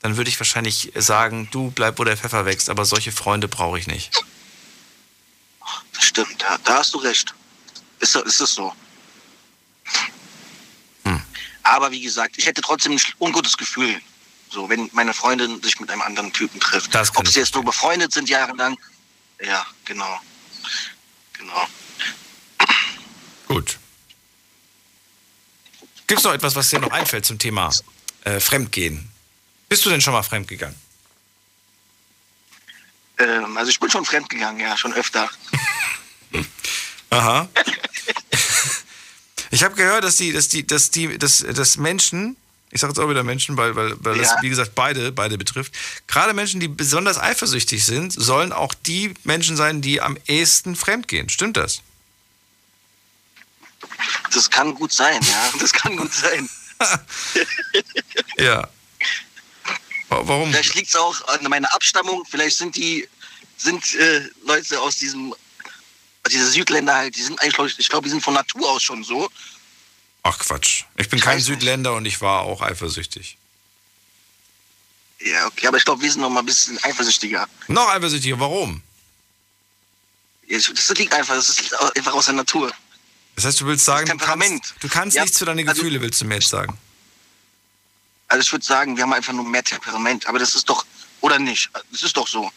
dann 0.02 0.18
würde 0.18 0.30
ich 0.30 0.40
wahrscheinlich 0.40 0.92
sagen, 0.96 1.50
du 1.52 1.72
bleib, 1.72 2.00
wo 2.00 2.04
der 2.04 2.18
Pfeffer 2.18 2.46
wächst, 2.46 2.70
aber 2.70 2.86
solche 2.86 3.12
Freunde 3.12 3.48
brauche 3.48 3.78
ich 3.78 3.88
nicht. 3.88 4.12
das 5.94 6.06
stimmt, 6.06 6.42
da, 6.42 6.58
da 6.64 6.78
hast 6.78 6.94
du 6.94 7.00
recht. 7.00 7.34
Ist, 8.00 8.16
ist 8.16 8.40
es 8.40 8.54
so. 8.54 8.74
Hm. 11.04 11.22
Aber 11.64 11.92
wie 11.92 12.02
gesagt, 12.02 12.38
ich 12.38 12.46
hätte 12.46 12.62
trotzdem 12.62 12.94
ein 12.94 13.02
ungutes 13.20 13.58
Gefühl. 13.58 14.02
So, 14.50 14.70
wenn 14.70 14.90
meine 14.94 15.14
Freundin 15.14 15.62
sich 15.62 15.80
mit 15.80 15.92
einem 15.92 16.02
anderen 16.02 16.34
Typen 16.34 16.60
trifft. 16.60 16.96
Ob 16.96 17.28
sie 17.28 17.40
jetzt 17.40 17.54
nur 17.54 17.64
befreundet 17.64 18.14
sind 18.14 18.30
jahrelang. 18.30 18.78
Ja, 19.42 19.66
genau. 19.86 20.20
Genau. 21.34 21.68
Gut. 23.48 23.78
Gibt 26.08 26.20
es 26.20 26.24
noch 26.24 26.34
etwas, 26.34 26.56
was 26.56 26.70
dir 26.70 26.80
noch 26.80 26.92
einfällt 26.92 27.26
zum 27.26 27.38
Thema 27.38 27.72
äh, 28.24 28.40
Fremdgehen? 28.40 29.12
Bist 29.70 29.86
du 29.86 29.90
denn 29.90 30.02
schon 30.02 30.14
mal 30.14 30.24
fremdgegangen? 30.24 30.76
Ähm, 33.20 33.56
also 33.58 33.70
ich 33.70 33.80
bin 33.80 33.90
schon 33.90 34.04
fremdgegangen, 34.06 34.60
ja, 34.60 34.76
schon 34.76 34.94
öfter. 34.94 35.30
Aha. 37.12 37.48
Ich 39.52 39.64
habe 39.64 39.76
gehört, 39.76 40.04
dass 40.04 40.18
die, 40.18 40.32
dass 40.32 40.48
die, 40.48 40.66
dass 40.66 40.92
die, 40.92 41.18
dass, 41.18 41.40
dass 41.40 41.78
Menschen, 41.78 42.36
ich 42.72 42.82
sage 42.82 42.92
jetzt 42.92 43.00
auch 43.00 43.10
wieder 43.10 43.24
Menschen, 43.24 43.58
weil, 43.58 43.76
weil, 43.76 43.94
weil 44.04 44.18
das, 44.18 44.28
Ja. 44.30 44.38
wie 44.42 44.50
gesagt, 44.50 44.74
beide, 44.76 45.12
beide 45.12 45.38
betrifft, 45.38 45.74
gerade 46.08 46.34
Menschen, 46.34 46.60
die 46.60 46.68
besonders 46.68 47.18
eifersüchtig 47.20 47.84
sind, 47.86 48.14
sollen 48.14 48.54
auch 48.54 48.74
die 48.74 49.14
Menschen 49.24 49.58
sein, 49.58 49.82
die 49.82 50.02
am 50.02 50.18
ehesten 50.28 50.76
fremdgehen. 50.76 51.30
Stimmt 51.30 51.58
das? 51.58 51.82
Das 54.34 54.50
kann 54.50 54.76
gut 54.76 54.92
sein, 54.94 55.20
ja. 55.24 55.52
Das 55.60 55.72
kann 55.74 55.96
gut 55.98 56.14
sein. 56.14 56.50
Ja. 58.38 58.70
Wa- 60.10 60.22
Warum? 60.28 60.52
Vielleicht 60.52 60.76
liegt 60.76 60.90
es 60.90 60.96
auch 60.96 61.28
an 61.28 61.44
meiner 61.50 61.72
Abstammung. 61.74 62.26
Vielleicht 62.30 62.58
sind 62.58 62.76
die 62.76 63.08
sind 63.58 63.94
äh, 63.96 64.28
Leute 64.46 64.80
aus 64.80 64.98
diesem 64.98 65.34
diese 66.30 66.50
Südländer 66.52 66.94
halt, 66.96 67.16
die 67.16 67.24
sind 67.24 67.42
eigentlich, 67.42 67.80
ich, 67.80 67.90
glaube, 67.90 68.04
die 68.06 68.12
sind 68.12 68.22
von 68.24 68.36
Natur 68.36 68.70
aus 68.70 68.84
schon 68.84 69.04
so. 69.04 69.30
Ach 70.22 70.38
Quatsch. 70.38 70.84
Ich 70.98 71.10
bin 71.10 71.18
Ich 71.18 71.26
kein 71.26 71.38
weiß 71.38 71.48
nicht. 71.48 71.60
Südländer 71.60 71.96
und 71.96 72.06
ich 72.06 72.22
war 72.22 72.42
auch 72.42 72.62
eifersüchtig. 72.62 73.38
Ja, 75.22 75.48
okay, 75.48 75.68
aber 75.68 75.78
ich 75.78 75.86
glaube, 75.86 76.02
wir 76.04 76.12
sind 76.12 76.22
noch 76.22 76.30
mal 76.30 76.42
ein 76.42 76.46
bisschen 76.46 76.78
eifersüchtiger. 76.84 77.48
Noch 77.68 77.90
eifersüchtiger, 77.90 78.40
warum? 78.40 78.84
Ja, 80.48 80.58
Das 80.58 80.90
liegt 80.98 81.14
einfach, 81.14 81.34
das 81.36 81.50
ist 81.50 81.74
einfach 81.96 82.14
aus 82.14 82.26
der 82.26 82.36
Natur. 82.36 82.72
Das 83.36 83.46
heißt, 83.46 83.62
du 83.62 83.66
willst 83.66 83.86
sagen, 83.86 84.06
du 84.08 84.18
kannst, 84.18 84.74
du 84.82 84.88
kannst 84.88 85.16
Ja, 85.18 85.24
nichts 85.24 85.38
für 85.40 85.46
deine 85.46 85.62
also- 85.68 85.74
Gefühle, 85.82 86.00
willst 86.02 86.22
du 86.22 86.26
mir 86.26 86.36
jetzt 86.36 86.50
sagen? 86.50 86.78
Also 88.30 88.42
ich 88.42 88.52
würde 88.52 88.66
sagen, 88.66 88.96
wir 88.96 89.04
haben 89.04 89.14
einfach 89.14 89.34
nur 89.34 89.44
mehr 89.44 89.64
Temperament. 89.64 90.28
Aber 90.28 90.40
das 90.40 90.56
ist 90.56 90.70
doch, 90.70 90.86
oder 91.22 91.40
nicht? 91.40 91.70
Das 91.92 92.04
ist 92.04 92.16
doch 92.16 92.28
so. 92.28 92.50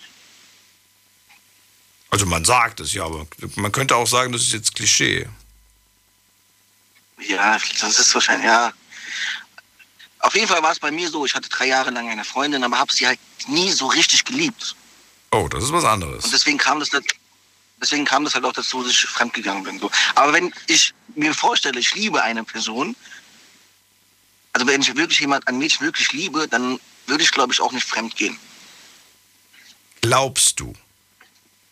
Also 2.10 2.26
man 2.26 2.44
sagt 2.44 2.80
es 2.80 2.92
ja, 2.92 3.04
aber 3.04 3.26
man 3.56 3.72
könnte 3.72 3.96
auch 3.96 4.06
sagen, 4.06 4.32
das 4.32 4.42
ist 4.42 4.52
jetzt 4.52 4.74
Klischee. 4.74 5.28
Ja, 7.26 7.58
das 7.80 7.98
ist 7.98 8.14
wahrscheinlich, 8.14 8.46
ja. 8.46 8.72
Auf 10.18 10.34
jeden 10.34 10.46
Fall 10.46 10.62
war 10.62 10.72
es 10.72 10.78
bei 10.78 10.90
mir 10.90 11.08
so, 11.08 11.24
ich 11.24 11.34
hatte 11.34 11.48
drei 11.48 11.66
Jahre 11.68 11.90
lang 11.90 12.08
eine 12.08 12.24
Freundin, 12.24 12.62
aber 12.62 12.78
habe 12.78 12.92
sie 12.92 13.06
halt 13.06 13.18
nie 13.48 13.72
so 13.72 13.86
richtig 13.86 14.24
geliebt. 14.24 14.76
Oh, 15.30 15.48
das 15.48 15.64
ist 15.64 15.72
was 15.72 15.84
anderes. 15.84 16.24
Und 16.26 16.32
deswegen 16.32 16.58
kam 16.58 16.80
das, 16.80 16.90
dat- 16.90 17.04
deswegen 17.80 18.04
kam 18.04 18.24
das 18.24 18.34
halt 18.34 18.44
auch 18.44 18.52
dazu, 18.52 18.82
dass 18.82 18.92
ich 18.92 19.00
fremdgegangen 19.06 19.64
bin. 19.64 19.78
So. 19.80 19.90
Aber 20.14 20.32
wenn 20.34 20.52
ich 20.66 20.92
mir 21.14 21.32
vorstelle, 21.34 21.80
ich 21.80 21.94
liebe 21.94 22.22
eine 22.22 22.44
Person, 22.44 22.94
also 24.53 24.66
wenn 24.66 24.82
ich 24.82 24.94
wirklich 24.96 25.20
jemand, 25.20 25.46
ein 25.48 25.59
Mädchen 25.59 25.86
wirklich 25.86 26.12
liebe, 26.12 26.46
dann 26.48 26.78
würde 27.07 27.24
ich, 27.24 27.30
glaube 27.30 27.53
ich, 27.53 27.61
auch 27.61 27.72
nicht 27.72 27.86
fremd 27.86 28.16
gehen. 28.16 28.38
Glaubst 30.03 30.61
du? 30.61 30.74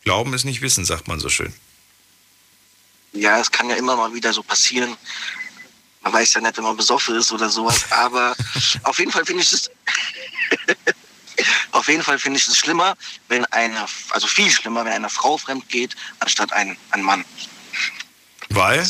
Glauben 0.05 0.33
ist 0.35 0.45
nicht 0.45 0.63
Wissen, 0.63 0.85
sagt 0.85 1.09
man 1.09 1.21
so 1.21 1.29
schön. 1.29 1.53
Ja, 3.13 3.39
es 3.39 3.51
kann 3.51 3.69
ja 3.69 3.77
immer 3.77 3.97
mal 3.97 4.15
wieder 4.15 4.33
so 4.33 4.43
passieren. 4.43 4.97
Man 6.03 6.13
weiß 6.13 6.35
ja 6.35 6.41
nicht, 6.41 6.57
wenn 6.57 6.65
man 6.65 6.77
besoffen 6.77 7.17
ist 7.17 7.33
oder 7.33 7.51
sowas. 7.51 7.85
Aber 7.93 8.35
auf 8.85 8.99
jeden 8.99 9.13
Fall 9.13 9.25
finde 9.27 9.43
ich 9.43 9.53
es. 9.53 9.71
auf 11.73 11.89
jeden 11.89 12.03
Fall 12.03 12.19
finde 12.19 12.39
ich 12.39 12.47
es 12.47 12.57
schlimmer, 12.57 12.97
wenn 13.29 13.45
eine, 13.47 13.87
also 14.11 14.27
viel 14.27 14.51
schlimmer, 14.51 14.85
wenn 14.85 14.93
eine 14.93 15.11
Frau 15.11 15.37
fremd 15.37 15.69
geht, 15.69 15.95
anstatt 16.21 16.53
ein, 16.53 16.77
ein 16.91 17.03
Mann. 17.03 17.25
Weil? 18.49 18.87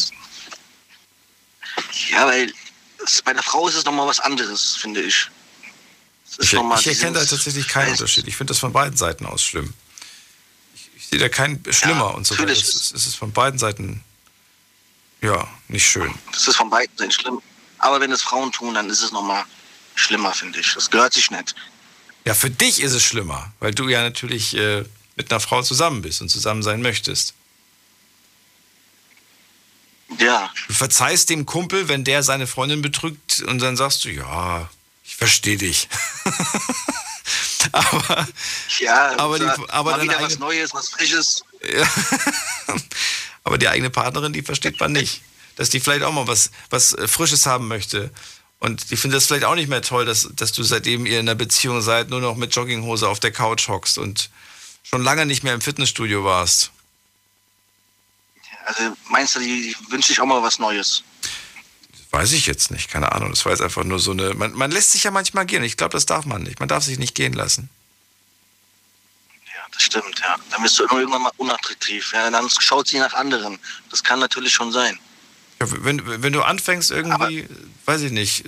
Ja, 2.11 2.26
weil 2.26 2.53
bei 3.24 3.32
der 3.32 3.42
Frau 3.42 3.68
ist 3.68 3.76
es 3.76 3.84
nochmal 3.84 4.07
was 4.07 4.20
anderes, 4.20 4.76
finde 4.76 5.03
ich. 5.03 5.30
Es 6.26 6.38
Ich, 6.38 6.53
ich 6.53 6.86
erkenne 6.86 7.18
da 7.18 7.24
tatsächlich 7.24 7.68
keinen 7.68 7.92
Unterschied. 7.92 8.28
Ich 8.28 8.36
finde 8.36 8.53
das 8.53 8.59
von 8.59 8.72
beiden 8.72 8.96
Seiten 8.96 9.26
aus 9.26 9.42
schlimm. 9.42 9.72
Ich, 10.74 10.90
ich 10.96 11.07
sehe 11.09 11.18
da 11.18 11.28
keinen 11.28 11.62
schlimmer 11.72 12.14
und 12.14 12.26
so 12.26 12.38
weiter. 12.38 12.53
Es 12.53 12.74
ist, 12.74 12.94
es 12.94 13.07
ist 13.07 13.16
von 13.16 13.32
beiden 13.32 13.59
Seiten 13.59 14.05
ja 15.22 15.46
nicht 15.68 15.86
schön. 15.86 16.14
Das 16.32 16.46
ist 16.46 16.57
von 16.57 16.70
beiden 16.70 16.96
Seiten 16.96 17.11
schlimm. 17.12 17.42
Aber 17.78 18.01
wenn 18.01 18.12
es 18.12 18.22
Frauen 18.22 18.53
tun, 18.53 18.74
dann 18.74 18.88
ist 18.90 19.03
es 19.03 19.11
nochmal 19.12 19.44
schlimmer, 19.94 20.32
finde 20.32 20.61
ich. 20.61 20.74
Das 20.74 20.90
gehört 20.90 21.14
sich 21.14 21.30
nicht. 21.30 21.55
Ja, 22.26 22.34
für 22.34 22.51
dich 22.51 22.80
ist 22.80 22.92
es 22.92 23.03
schlimmer, 23.03 23.53
weil 23.61 23.74
du 23.74 23.88
ja 23.88 24.03
natürlich 24.03 24.55
äh, 24.55 24.84
mit 25.16 25.30
einer 25.30 25.40
Frau 25.40 25.62
zusammen 25.62 26.03
bist 26.03 26.20
und 26.20 26.28
zusammen 26.28 26.62
sein 26.62 26.82
möchtest. 26.82 27.34
Ja, 30.18 30.50
Du 30.68 30.74
verzeihst 30.74 31.30
dem 31.30 31.46
Kumpel, 31.46 31.88
wenn 31.88 32.04
der 32.04 32.22
seine 32.22 32.46
Freundin 32.46 32.82
betrügt 32.82 33.40
und 33.42 33.61
dann 33.61 33.76
sagst 33.76 34.04
du, 34.04 34.11
ja, 34.11 34.68
ich 35.04 35.16
verstehe 35.16 35.56
dich. 35.56 35.88
aber 37.72 38.26
ja, 38.80 39.18
Aber 39.18 39.38
die- 39.38 39.44
aber 39.68 39.90
mal 39.92 40.02
wieder 40.02 40.14
was 40.14 40.24
eigene- 40.32 40.40
Neues, 40.40 40.74
was 40.74 40.88
Frisches. 40.90 41.44
Aber 43.44 43.58
die 43.58 43.68
eigene 43.68 43.90
Partnerin, 43.90 44.32
die 44.32 44.42
versteht 44.42 44.78
man 44.80 44.92
nicht. 44.92 45.22
Dass 45.56 45.70
die 45.70 45.80
vielleicht 45.80 46.02
auch 46.04 46.12
mal 46.12 46.26
was, 46.26 46.50
was 46.70 46.92
äh, 46.94 47.08
Frisches 47.08 47.46
haben 47.46 47.68
möchte. 47.68 48.11
Und 48.58 48.90
die 48.90 48.96
findet 48.96 49.16
das 49.18 49.26
vielleicht 49.26 49.44
auch 49.44 49.54
nicht 49.54 49.68
mehr 49.68 49.82
toll, 49.82 50.04
dass, 50.04 50.28
dass 50.34 50.52
du 50.52 50.62
seitdem 50.62 51.06
ihr 51.06 51.18
in 51.20 51.28
einer 51.28 51.34
Beziehung 51.34 51.80
seid, 51.80 52.11
nur 52.11 52.20
noch 52.20 52.36
mit 52.36 52.54
Jogginghose 52.54 53.08
auf 53.08 53.18
der 53.20 53.32
Couch 53.32 53.68
hockst 53.68 53.96
und 53.98 54.30
schon 54.82 55.02
lange 55.02 55.24
nicht 55.26 55.42
mehr 55.42 55.54
im 55.54 55.61
Fitnessstudio 55.62 56.24
warst. 56.24 56.70
Also 58.64 58.96
meinst 59.08 59.34
du, 59.34 59.40
die, 59.40 59.62
die 59.62 59.76
wünscht 59.90 60.08
sich 60.08 60.20
auch 60.20 60.26
mal 60.26 60.42
was 60.42 60.58
Neues? 60.58 61.02
Weiß 62.11 62.32
ich 62.32 62.46
jetzt 62.46 62.70
nicht, 62.70 62.90
keine 62.90 63.12
Ahnung. 63.12 63.30
Das 63.30 63.44
war 63.44 63.52
jetzt 63.52 63.62
einfach 63.62 63.84
nur 63.84 63.98
so 63.98 64.11
eine. 64.11 64.34
Man, 64.34 64.52
man 64.52 64.70
lässt 64.70 64.92
sich 64.92 65.04
ja 65.04 65.11
manchmal 65.11 65.46
gehen. 65.46 65.62
Ich 65.62 65.76
glaube, 65.76 65.92
das 65.92 66.06
darf 66.06 66.24
man 66.24 66.42
nicht. 66.42 66.58
Man 66.58 66.68
darf 66.68 66.84
sich 66.84 66.98
nicht 66.98 67.14
gehen 67.14 67.32
lassen. 67.32 67.70
Ja, 69.46 69.62
das 69.72 69.82
stimmt, 69.82 70.18
ja. 70.20 70.36
Dann 70.50 70.62
bist 70.62 70.78
du 70.78 70.82
irgendwann 70.90 71.22
mal 71.22 71.32
unattraktiv. 71.36 72.12
Ja, 72.12 72.28
dann 72.30 72.48
schaut 72.50 72.88
sie 72.88 72.98
nach 72.98 73.14
anderen. 73.14 73.58
Das 73.90 74.02
kann 74.02 74.18
natürlich 74.18 74.52
schon 74.52 74.72
sein. 74.72 74.98
Ja, 75.61 75.66
wenn, 75.84 76.22
wenn 76.22 76.32
du 76.32 76.42
anfängst 76.42 76.90
irgendwie, 76.90 77.46
weiß 77.84 78.00
ich 78.00 78.12
nicht, 78.12 78.44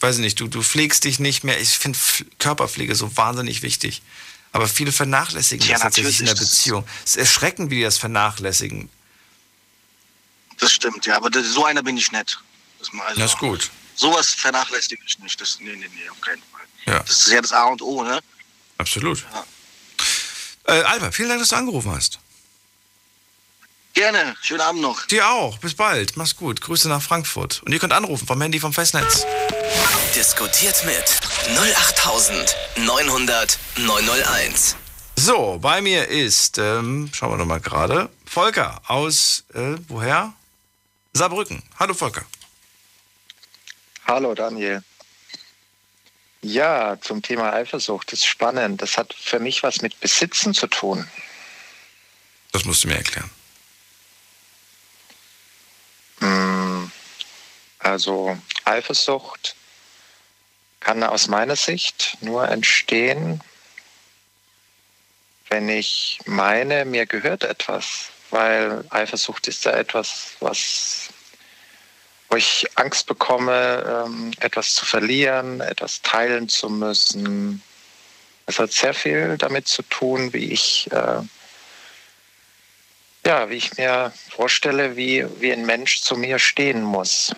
weiß 0.00 0.16
ich 0.16 0.20
nicht, 0.20 0.40
du, 0.40 0.48
du 0.48 0.62
pflegst 0.62 1.04
dich 1.04 1.20
nicht 1.20 1.42
mehr. 1.42 1.58
Ich 1.58 1.70
finde 1.70 1.98
Körperpflege 2.38 2.94
so 2.94 3.16
wahnsinnig 3.16 3.62
wichtig. 3.62 4.02
Aber 4.52 4.66
viele 4.68 4.92
vernachlässigen 4.92 5.66
Ja, 5.66 5.74
das 5.74 5.82
tatsächlich 5.82 6.20
in 6.20 6.26
der 6.26 6.34
natürlich. 6.34 6.50
Beziehung. 6.50 6.84
Es 7.04 7.12
ist 7.12 7.16
erschreckend, 7.16 7.70
wie 7.70 7.76
die 7.76 7.82
das 7.82 7.98
vernachlässigen. 7.98 8.90
Das 10.60 10.72
stimmt, 10.72 11.06
ja. 11.06 11.16
Aber 11.16 11.30
das, 11.30 11.46
so 11.46 11.64
einer 11.64 11.82
bin 11.82 11.96
ich 11.96 12.12
nicht. 12.12 12.38
Das, 12.78 12.92
mal- 12.92 13.06
also, 13.06 13.20
Das 13.20 13.32
ist 13.32 13.38
gut. 13.38 13.70
Sowas 13.94 14.30
vernachlässige 14.30 15.02
ich 15.06 15.18
nicht. 15.18 15.40
Das, 15.40 15.58
nee, 15.60 15.74
nee, 15.76 15.88
nee, 15.94 16.08
auf 16.10 16.20
keinen 16.20 16.42
Fall. 16.52 16.60
Ja, 16.86 16.98
Das 17.00 17.22
ist 17.26 17.32
ja 17.32 17.40
das 17.40 17.52
A 17.52 17.64
und 17.64 17.82
O, 17.82 18.02
ne? 18.02 18.20
absolut. 18.78 19.24
Ja. 19.32 19.44
Äh, 20.74 20.82
Albert, 20.84 21.14
vielen 21.14 21.28
Dank, 21.28 21.40
dass 21.40 21.48
du 21.50 21.56
angerufen 21.56 21.90
hast. 21.92 22.18
Gerne. 23.92 24.36
Schönen 24.40 24.60
Abend 24.60 24.82
noch. 24.82 25.04
Dir 25.06 25.28
auch. 25.28 25.58
Bis 25.58 25.74
bald. 25.74 26.16
Mach's 26.16 26.36
gut. 26.36 26.60
Grüße 26.60 26.88
nach 26.88 27.02
Frankfurt. 27.02 27.60
Und 27.64 27.72
ihr 27.72 27.78
könnt 27.80 27.92
anrufen 27.92 28.24
vom 28.26 28.40
Handy 28.40 28.60
vom 28.60 28.72
Festnetz. 28.72 29.26
Diskutiert 30.14 30.84
mit 30.86 31.04
08900 31.58 33.58
901. 33.76 34.76
So, 35.16 35.58
bei 35.60 35.80
mir 35.82 36.06
ist, 36.08 36.56
ähm, 36.58 37.10
schauen 37.12 37.32
wir 37.32 37.38
doch 37.38 37.46
mal 37.46 37.60
gerade, 37.60 38.08
Volker 38.24 38.80
aus, 38.86 39.42
äh, 39.54 39.74
woher? 39.88 40.32
Saarbrücken. 41.12 41.62
Hallo 41.78 41.94
Volker. 41.94 42.24
Hallo 44.06 44.34
Daniel. 44.34 44.82
Ja, 46.42 46.98
zum 47.00 47.20
Thema 47.22 47.52
Eifersucht. 47.52 48.12
Das 48.12 48.20
ist 48.20 48.26
spannend. 48.26 48.80
Das 48.80 48.96
hat 48.96 49.12
für 49.14 49.38
mich 49.38 49.62
was 49.62 49.82
mit 49.82 49.98
Besitzen 50.00 50.54
zu 50.54 50.66
tun. 50.66 51.08
Das 52.52 52.64
musst 52.64 52.84
du 52.84 52.88
mir 52.88 52.96
erklären. 52.96 53.30
Mm, 56.20 56.90
Also 57.78 58.38
Eifersucht 58.64 59.54
kann 60.80 61.02
aus 61.02 61.28
meiner 61.28 61.56
Sicht 61.56 62.16
nur 62.20 62.48
entstehen, 62.48 63.42
wenn 65.48 65.68
ich 65.68 66.20
meine, 66.24 66.84
mir 66.84 67.06
gehört 67.06 67.44
etwas. 67.44 68.08
Weil 68.30 68.84
Eifersucht 68.90 69.48
ist 69.48 69.64
ja 69.64 69.72
etwas, 69.72 70.32
was, 70.40 71.08
wo 72.28 72.36
ich 72.36 72.66
Angst 72.76 73.06
bekomme, 73.06 74.04
ähm, 74.06 74.32
etwas 74.40 74.74
zu 74.74 74.84
verlieren, 74.84 75.60
etwas 75.60 76.00
teilen 76.02 76.48
zu 76.48 76.70
müssen. 76.70 77.62
Es 78.46 78.58
hat 78.58 78.72
sehr 78.72 78.94
viel 78.94 79.36
damit 79.38 79.68
zu 79.68 79.82
tun, 79.82 80.32
wie 80.32 80.52
ich 80.52 80.88
äh, 80.92 81.22
ja, 83.26 83.50
wie 83.50 83.56
ich 83.56 83.76
mir 83.76 84.12
vorstelle, 84.30 84.96
wie, 84.96 85.26
wie 85.40 85.52
ein 85.52 85.66
Mensch 85.66 86.00
zu 86.00 86.16
mir 86.16 86.38
stehen 86.38 86.82
muss. 86.82 87.34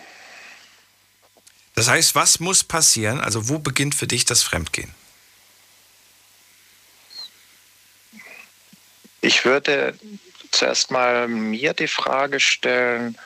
Das 1.75 1.89
heißt, 1.89 2.15
was 2.15 2.39
muss 2.39 2.63
passieren? 2.63 3.19
Also 3.19 3.49
wo 3.49 3.59
beginnt 3.59 3.95
für 3.95 4.07
dich 4.07 4.25
das 4.25 4.43
Fremdgehen? 4.43 4.93
Ich 9.21 9.45
würde 9.45 9.97
zuerst 10.53 10.91
mal 10.91 11.27
mir 11.27 11.73
die 11.73 11.87
Frage 11.87 12.39
stellen, 12.39 13.17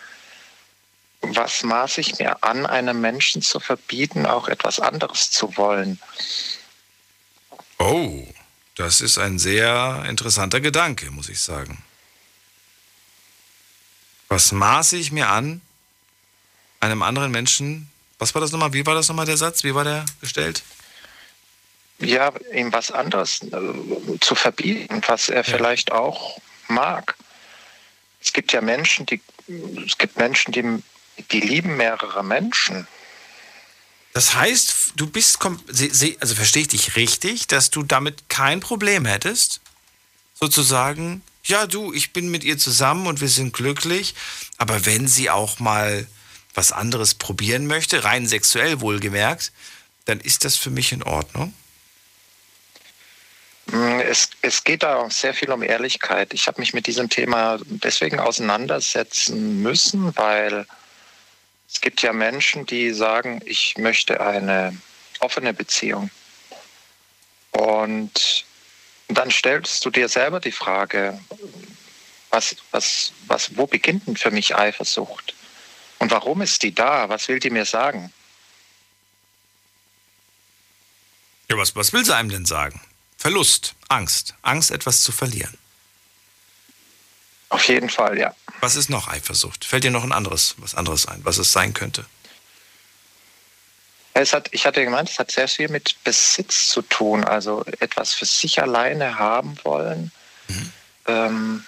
was 1.21 1.63
maß 1.63 1.97
ich 1.97 2.19
mir 2.19 2.43
an, 2.43 2.65
einem 2.65 3.01
Menschen 3.01 3.41
zu 3.41 3.59
verbieten, 3.59 4.25
auch 4.25 4.47
etwas 4.47 4.79
anderes 4.79 5.31
zu 5.31 5.57
wollen? 5.57 5.99
Oh, 7.79 8.25
das 8.75 9.01
ist 9.01 9.17
ein 9.17 9.39
sehr 9.39 10.05
interessanter 10.07 10.61
Gedanke, 10.61 11.11
muss 11.11 11.29
ich 11.29 11.41
sagen. 11.41 11.83
Was 14.29 14.51
maße 14.51 14.97
ich 14.97 15.11
mir 15.11 15.29
an, 15.29 15.61
einem 16.79 17.01
anderen 17.01 17.31
Menschen, 17.31 17.89
was 18.19 18.33
war 18.33 18.41
das 18.41 18.51
nochmal, 18.51 18.73
wie 18.73 18.85
war 18.85 18.95
das 18.95 19.07
nochmal 19.07 19.25
der 19.25 19.37
Satz, 19.37 19.63
wie 19.63 19.73
war 19.73 19.83
der 19.83 20.05
gestellt? 20.21 20.63
Ja, 21.99 22.31
ihm 22.53 22.71
was 22.73 22.91
anderes 22.91 23.41
äh, 23.41 24.19
zu 24.19 24.35
verbieten, 24.35 25.01
was 25.07 25.29
er 25.29 25.43
vielleicht 25.43 25.91
auch 25.91 26.39
mag. 26.69 27.15
Es 28.21 28.33
gibt 28.33 28.51
ja 28.53 28.61
Menschen, 28.61 29.05
die 29.05 29.21
es 29.85 29.97
gibt 29.97 30.17
Menschen, 30.17 30.51
die, 30.51 30.83
die 31.31 31.39
lieben 31.39 31.77
mehrere 31.77 32.23
Menschen. 32.23 32.87
Das 34.13 34.35
heißt, 34.35 34.93
du 34.95 35.07
bist, 35.07 35.39
also 35.43 36.35
verstehe 36.35 36.63
ich 36.63 36.67
dich 36.69 36.95
richtig, 36.95 37.47
dass 37.47 37.69
du 37.69 37.83
damit 37.83 38.29
kein 38.29 38.59
Problem 38.59 39.05
hättest, 39.05 39.61
sozusagen, 40.33 41.21
ja 41.43 41.67
du, 41.67 41.93
ich 41.93 42.13
bin 42.13 42.29
mit 42.29 42.43
ihr 42.43 42.57
zusammen 42.57 43.07
und 43.07 43.21
wir 43.21 43.29
sind 43.29 43.53
glücklich, 43.53 44.15
aber 44.57 44.85
wenn 44.85 45.07
sie 45.07 45.29
auch 45.29 45.59
mal 45.59 46.07
was 46.53 46.71
anderes 46.71 47.13
probieren 47.13 47.67
möchte, 47.67 48.03
rein 48.03 48.27
sexuell 48.27 48.81
wohlgemerkt, 48.81 49.51
dann 50.05 50.19
ist 50.19 50.45
das 50.45 50.57
für 50.57 50.71
mich 50.71 50.91
in 50.91 51.03
Ordnung. 51.03 51.53
Mm, 53.71 53.99
Es, 53.99 54.29
es 54.41 54.63
geht 54.63 54.83
da 54.83 55.09
sehr 55.09 55.33
viel 55.33 55.51
um 55.51 55.61
Ehrlichkeit. 55.61 56.33
Ich 56.33 56.47
habe 56.47 56.59
mich 56.59 56.73
mit 56.73 56.87
diesem 56.87 57.09
Thema 57.09 57.59
deswegen 57.65 58.19
auseinandersetzen 58.19 59.61
müssen, 59.61 60.15
weil 60.15 60.65
es 61.69 61.81
gibt 61.81 62.01
ja 62.01 62.13
Menschen, 62.13 62.65
die 62.65 62.91
sagen, 62.91 63.41
ich 63.45 63.77
möchte 63.77 64.21
eine 64.21 64.77
offene 65.19 65.53
Beziehung. 65.53 66.09
Und 67.51 68.45
dann 69.09 69.31
stellst 69.31 69.83
du 69.83 69.89
dir 69.89 70.07
selber 70.07 70.39
die 70.39 70.51
Frage, 70.51 71.19
was, 72.29 72.55
was, 72.71 73.13
was, 73.27 73.55
wo 73.57 73.67
beginnt 73.67 74.07
denn 74.07 74.17
für 74.17 74.31
mich 74.31 74.55
Eifersucht? 74.55 75.33
Und 75.99 76.11
warum 76.11 76.41
ist 76.41 76.61
die 76.63 76.73
da? 76.73 77.09
Was 77.09 77.27
will 77.27 77.39
die 77.39 77.49
mir 77.49 77.65
sagen? 77.65 78.13
Ja, 81.49 81.57
was, 81.57 81.75
was 81.75 81.93
will 81.93 82.05
sie 82.05 82.15
einem 82.15 82.29
denn 82.29 82.45
sagen? 82.45 82.81
Verlust, 83.17 83.75
Angst, 83.89 84.35
Angst, 84.41 84.71
etwas 84.71 85.01
zu 85.01 85.11
verlieren. 85.11 85.57
Auf 87.49 87.67
jeden 87.67 87.89
Fall, 87.89 88.17
ja. 88.17 88.35
Was 88.59 88.75
ist 88.75 88.89
noch 88.89 89.07
Eifersucht? 89.07 89.65
Fällt 89.65 89.83
dir 89.83 89.91
noch 89.91 90.03
ein 90.03 90.11
anderes, 90.11 90.55
was 90.57 90.75
anderes 90.75 91.05
ein, 91.07 91.23
was 91.23 91.37
es 91.37 91.51
sein 91.51 91.73
könnte? 91.73 92.05
Es 94.13 94.33
hat, 94.33 94.49
ich 94.51 94.65
hatte 94.65 94.83
gemeint, 94.83 95.09
es 95.09 95.19
hat 95.19 95.31
sehr 95.31 95.47
viel 95.47 95.69
mit 95.69 96.03
Besitz 96.03 96.69
zu 96.69 96.81
tun, 96.81 97.23
also 97.23 97.63
etwas 97.79 98.13
für 98.13 98.25
sich 98.25 98.61
alleine 98.61 99.17
haben 99.17 99.57
wollen, 99.63 100.11
Ähm, 101.07 101.63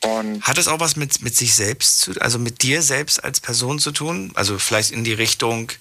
und 0.00 0.42
Hat 0.42 0.58
es 0.58 0.68
auch 0.68 0.78
was 0.78 0.96
mit, 0.96 1.22
mit 1.22 1.36
sich 1.36 1.54
selbst 1.54 2.00
zu 2.00 2.12
also 2.20 2.38
mit 2.38 2.62
dir 2.62 2.82
selbst 2.82 3.22
als 3.22 3.40
Person 3.40 3.78
zu 3.78 3.90
tun? 3.90 4.30
Also 4.34 4.58
vielleicht 4.58 4.90
in 4.90 5.02
die 5.02 5.12
Richtung, 5.12 5.72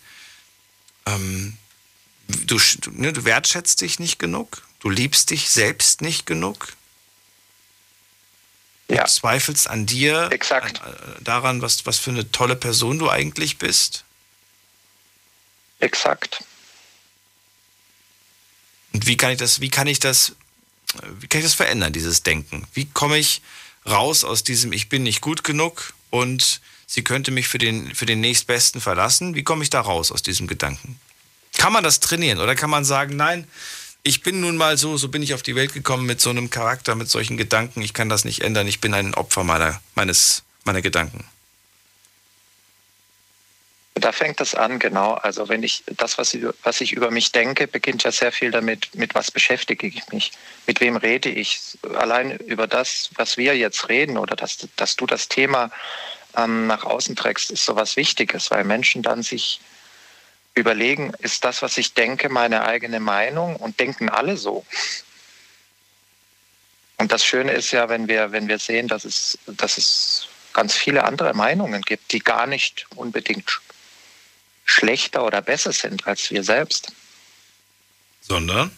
ähm, 1.05 1.57
du, 2.27 2.59
ne, 2.91 3.13
du 3.13 3.25
wertschätzt 3.25 3.81
dich 3.81 3.99
nicht 3.99 4.19
genug, 4.19 4.61
du 4.79 4.89
liebst 4.89 5.29
dich 5.29 5.49
selbst 5.49 6.01
nicht 6.01 6.25
genug, 6.25 6.73
ja, 8.89 9.03
du 9.03 9.09
zweifelst 9.09 9.69
an 9.69 9.85
dir, 9.85 10.29
Exakt. 10.31 10.81
An, 10.81 10.93
äh, 10.93 11.23
daran, 11.23 11.61
was, 11.61 11.85
was 11.85 11.97
für 11.97 12.11
eine 12.11 12.31
tolle 12.31 12.55
Person 12.55 12.99
du 12.99 13.09
eigentlich 13.09 13.57
bist. 13.57 14.03
exakt. 15.79 16.43
Und 18.93 19.05
wie 19.05 19.17
kann 19.17 19.31
ich 19.31 19.37
das, 19.37 19.59
wie 19.61 19.69
kann 19.69 19.87
ich 19.87 19.99
das, 19.99 20.35
äh, 20.95 21.07
wie 21.19 21.27
kann 21.27 21.39
ich 21.39 21.45
das 21.45 21.53
verändern, 21.53 21.93
dieses 21.93 22.23
Denken? 22.23 22.67
Wie 22.73 22.85
komme 22.85 23.17
ich 23.17 23.41
raus 23.85 24.23
aus 24.23 24.43
diesem 24.43 24.71
Ich 24.71 24.89
bin 24.89 25.03
nicht 25.03 25.21
gut 25.21 25.43
genug 25.43 25.93
und 26.09 26.61
sie 26.87 27.03
könnte 27.03 27.31
mich 27.31 27.47
für 27.47 27.57
den, 27.57 27.93
für 27.93 28.05
den 28.05 28.21
nächstbesten 28.21 28.81
verlassen? 28.81 29.35
Wie 29.35 29.43
komme 29.43 29.63
ich 29.63 29.69
da 29.69 29.81
raus 29.81 30.11
aus 30.11 30.23
diesem 30.23 30.47
Gedanken? 30.47 30.99
Kann 31.57 31.73
man 31.73 31.83
das 31.83 31.99
trainieren 31.99 32.39
oder 32.39 32.55
kann 32.55 32.69
man 32.69 32.85
sagen, 32.85 33.15
nein, 33.15 33.47
ich 34.03 34.23
bin 34.23 34.39
nun 34.39 34.55
mal 34.55 34.77
so, 34.77 34.95
so 34.95 35.09
bin 35.09 35.21
ich 35.21 35.33
auf 35.33 35.43
die 35.43 35.55
Welt 35.55 35.73
gekommen 35.73 36.05
mit 36.05 36.21
so 36.21 36.29
einem 36.29 36.49
Charakter, 36.49 36.95
mit 36.95 37.09
solchen 37.09 37.35
Gedanken, 37.35 37.81
ich 37.81 37.93
kann 37.93 38.09
das 38.09 38.23
nicht 38.23 38.41
ändern, 38.41 38.67
ich 38.67 38.79
bin 38.79 38.93
ein 38.93 39.13
Opfer 39.15 39.43
meiner, 39.43 39.81
meines, 39.95 40.43
meiner 40.63 40.81
Gedanken. 40.81 41.25
Da 43.95 44.11
fängt 44.11 44.39
es 44.41 44.53
an, 44.53 44.77
genau. 44.77 45.13
Also 45.13 45.49
wenn 45.49 45.63
ich 45.63 45.83
das, 45.87 46.17
was 46.17 46.33
ich, 46.33 46.43
was 46.63 46.81
ich 46.81 46.93
über 46.93 47.09
mich 47.09 47.31
denke, 47.31 47.67
beginnt 47.67 48.03
ja 48.03 48.11
sehr 48.11 48.31
viel 48.31 48.51
damit, 48.51 48.93
mit 48.93 49.15
was 49.15 49.31
beschäftige 49.31 49.87
ich 49.87 50.07
mich, 50.11 50.31
mit 50.67 50.79
wem 50.81 50.97
rede 50.97 51.29
ich. 51.29 51.77
Allein 51.95 52.37
über 52.37 52.67
das, 52.67 53.09
was 53.15 53.37
wir 53.37 53.57
jetzt 53.57 53.89
reden 53.89 54.17
oder 54.17 54.35
dass, 54.35 54.67
dass 54.75 54.95
du 54.95 55.07
das 55.07 55.29
Thema 55.29 55.71
ähm, 56.35 56.67
nach 56.67 56.83
außen 56.83 57.15
trägst, 57.15 57.49
ist 57.49 57.65
sowas 57.65 57.95
Wichtiges, 57.95 58.51
weil 58.51 58.63
Menschen 58.63 59.01
dann 59.01 59.23
sich 59.23 59.59
überlegen, 60.57 61.13
ist 61.19 61.45
das, 61.45 61.61
was 61.61 61.77
ich 61.77 61.93
denke, 61.93 62.29
meine 62.29 62.65
eigene 62.65 62.99
Meinung 62.99 63.55
und 63.55 63.79
denken 63.79 64.09
alle 64.09 64.37
so. 64.37 64.65
Und 66.97 67.11
das 67.11 67.23
Schöne 67.23 67.51
ist 67.51 67.71
ja, 67.71 67.89
wenn 67.89 68.07
wir, 68.07 68.31
wenn 68.31 68.47
wir 68.47 68.59
sehen, 68.59 68.87
dass 68.87 69.05
es, 69.05 69.37
dass 69.45 69.77
es 69.77 70.27
ganz 70.53 70.73
viele 70.73 71.03
andere 71.03 71.33
Meinungen 71.35 71.83
gibt, 71.83 72.11
die 72.11 72.19
gar 72.19 72.47
nicht 72.47 72.87
unbedingt 72.95 73.47
sch- 73.47 73.59
schlechter 74.65 75.23
oder 75.23 75.41
besser 75.41 75.71
sind 75.71 76.07
als 76.07 76.31
wir 76.31 76.43
selbst. 76.43 76.91
Sondern? 78.21 78.75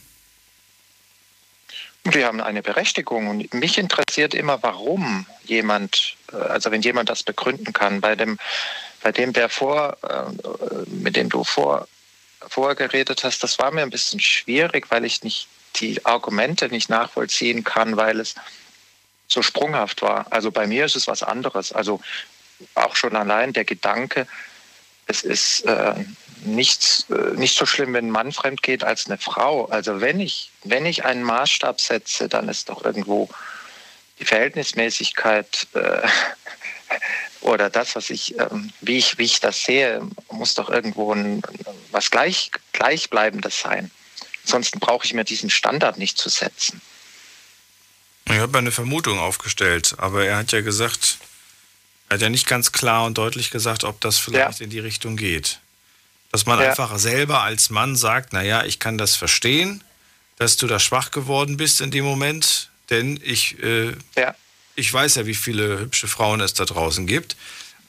Die 2.03 2.25
haben 2.25 2.41
eine 2.41 2.61
Berechtigung. 2.61 3.27
Und 3.27 3.53
mich 3.53 3.77
interessiert 3.77 4.33
immer, 4.33 4.61
warum 4.63 5.25
jemand, 5.43 6.17
äh, 6.31 6.35
also 6.35 6.71
wenn 6.71 6.81
jemand 6.81 7.09
das 7.09 7.23
begründen 7.23 7.71
kann, 7.71 8.01
bei 8.01 8.15
dem, 8.15 8.37
bei 9.01 9.11
dem 9.11 9.33
der 9.33 9.49
vor, 9.49 9.97
äh, 10.03 10.85
mit 10.87 11.15
dem 11.15 11.29
du 11.29 11.43
vor, 11.43 11.87
vorher 12.47 12.75
geredet 12.75 13.23
hast, 13.23 13.43
das 13.43 13.59
war 13.59 13.71
mir 13.71 13.81
ein 13.81 13.89
bisschen 13.89 14.19
schwierig, 14.19 14.87
weil 14.89 15.05
ich 15.05 15.23
nicht 15.23 15.47
die 15.75 16.05
Argumente 16.05 16.69
nicht 16.69 16.89
nachvollziehen 16.89 17.63
kann, 17.63 17.97
weil 17.97 18.19
es 18.19 18.35
so 19.27 19.41
sprunghaft 19.41 20.01
war. 20.01 20.25
Also 20.31 20.51
bei 20.51 20.65
mir 20.67 20.85
ist 20.85 20.95
es 20.95 21.07
was 21.07 21.23
anderes. 21.23 21.71
Also 21.71 22.01
auch 22.75 22.95
schon 22.95 23.15
allein 23.15 23.53
der 23.53 23.65
Gedanke, 23.65 24.27
es 25.05 25.23
ist 25.23 25.65
äh, 25.65 25.93
nichts, 26.43 27.05
äh, 27.09 27.35
nicht 27.35 27.55
so 27.55 27.65
schlimm, 27.65 27.93
wenn 27.93 28.07
ein 28.07 28.11
Mann 28.11 28.31
fremd 28.31 28.63
geht 28.63 28.83
als 28.83 29.07
eine 29.07 29.17
Frau. 29.17 29.65
Also 29.65 30.01
wenn 30.01 30.19
ich, 30.19 30.51
wenn 30.63 30.85
ich 30.85 31.05
einen 31.05 31.23
Maßstab 31.23 31.79
setze, 31.79 32.29
dann 32.29 32.49
ist 32.49 32.69
doch 32.69 32.83
irgendwo 32.83 33.29
die 34.19 34.25
Verhältnismäßigkeit 34.25 35.67
äh, 35.73 36.07
oder 37.41 37.69
das, 37.69 37.95
was 37.95 38.09
ich, 38.09 38.37
ähm, 38.39 38.71
wie 38.81 38.97
ich, 38.97 39.17
wie 39.17 39.23
ich 39.23 39.39
das 39.39 39.63
sehe, 39.63 40.01
muss 40.31 40.53
doch 40.55 40.69
irgendwo 40.69 41.13
ein, 41.13 41.41
was 41.91 42.11
gleich, 42.11 42.51
gleichbleibendes 42.73 43.59
sein. 43.61 43.91
Ansonsten 44.43 44.79
brauche 44.79 45.05
ich 45.05 45.13
mir 45.13 45.23
diesen 45.23 45.49
Standard 45.49 45.97
nicht 45.97 46.17
zu 46.17 46.29
setzen. 46.29 46.81
Ich 48.25 48.37
habe 48.39 48.57
eine 48.57 48.71
Vermutung 48.71 49.19
aufgestellt, 49.19 49.95
aber 49.97 50.25
er 50.25 50.37
hat 50.37 50.51
ja 50.51 50.61
gesagt, 50.61 51.17
er 52.09 52.15
hat 52.15 52.21
ja 52.21 52.29
nicht 52.29 52.47
ganz 52.47 52.71
klar 52.71 53.05
und 53.05 53.17
deutlich 53.17 53.49
gesagt, 53.51 53.83
ob 53.83 54.01
das 54.01 54.17
vielleicht 54.17 54.61
in 54.61 54.69
die 54.69 54.79
Richtung 54.79 55.17
geht. 55.17 55.59
Dass 56.31 56.45
man 56.45 56.59
Ja. 56.59 56.69
einfach 56.69 56.97
selber 56.99 57.41
als 57.41 57.69
Mann 57.69 57.95
sagt, 57.95 58.33
naja, 58.33 58.63
ich 58.65 58.79
kann 58.79 58.97
das 58.97 59.15
verstehen, 59.15 59.83
dass 60.37 60.57
du 60.57 60.67
da 60.67 60.79
schwach 60.79 61.11
geworden 61.11 61.57
bist 61.57 61.81
in 61.81 61.91
dem 61.91 62.05
Moment, 62.05 62.69
denn 62.89 63.19
ich, 63.23 63.61
äh, 63.63 63.93
Ja. 64.15 64.35
Ich 64.79 64.91
weiß 64.91 65.15
ja, 65.15 65.25
wie 65.25 65.35
viele 65.35 65.79
hübsche 65.79 66.07
Frauen 66.07 66.41
es 66.41 66.53
da 66.53 66.65
draußen 66.65 67.05
gibt. 67.05 67.35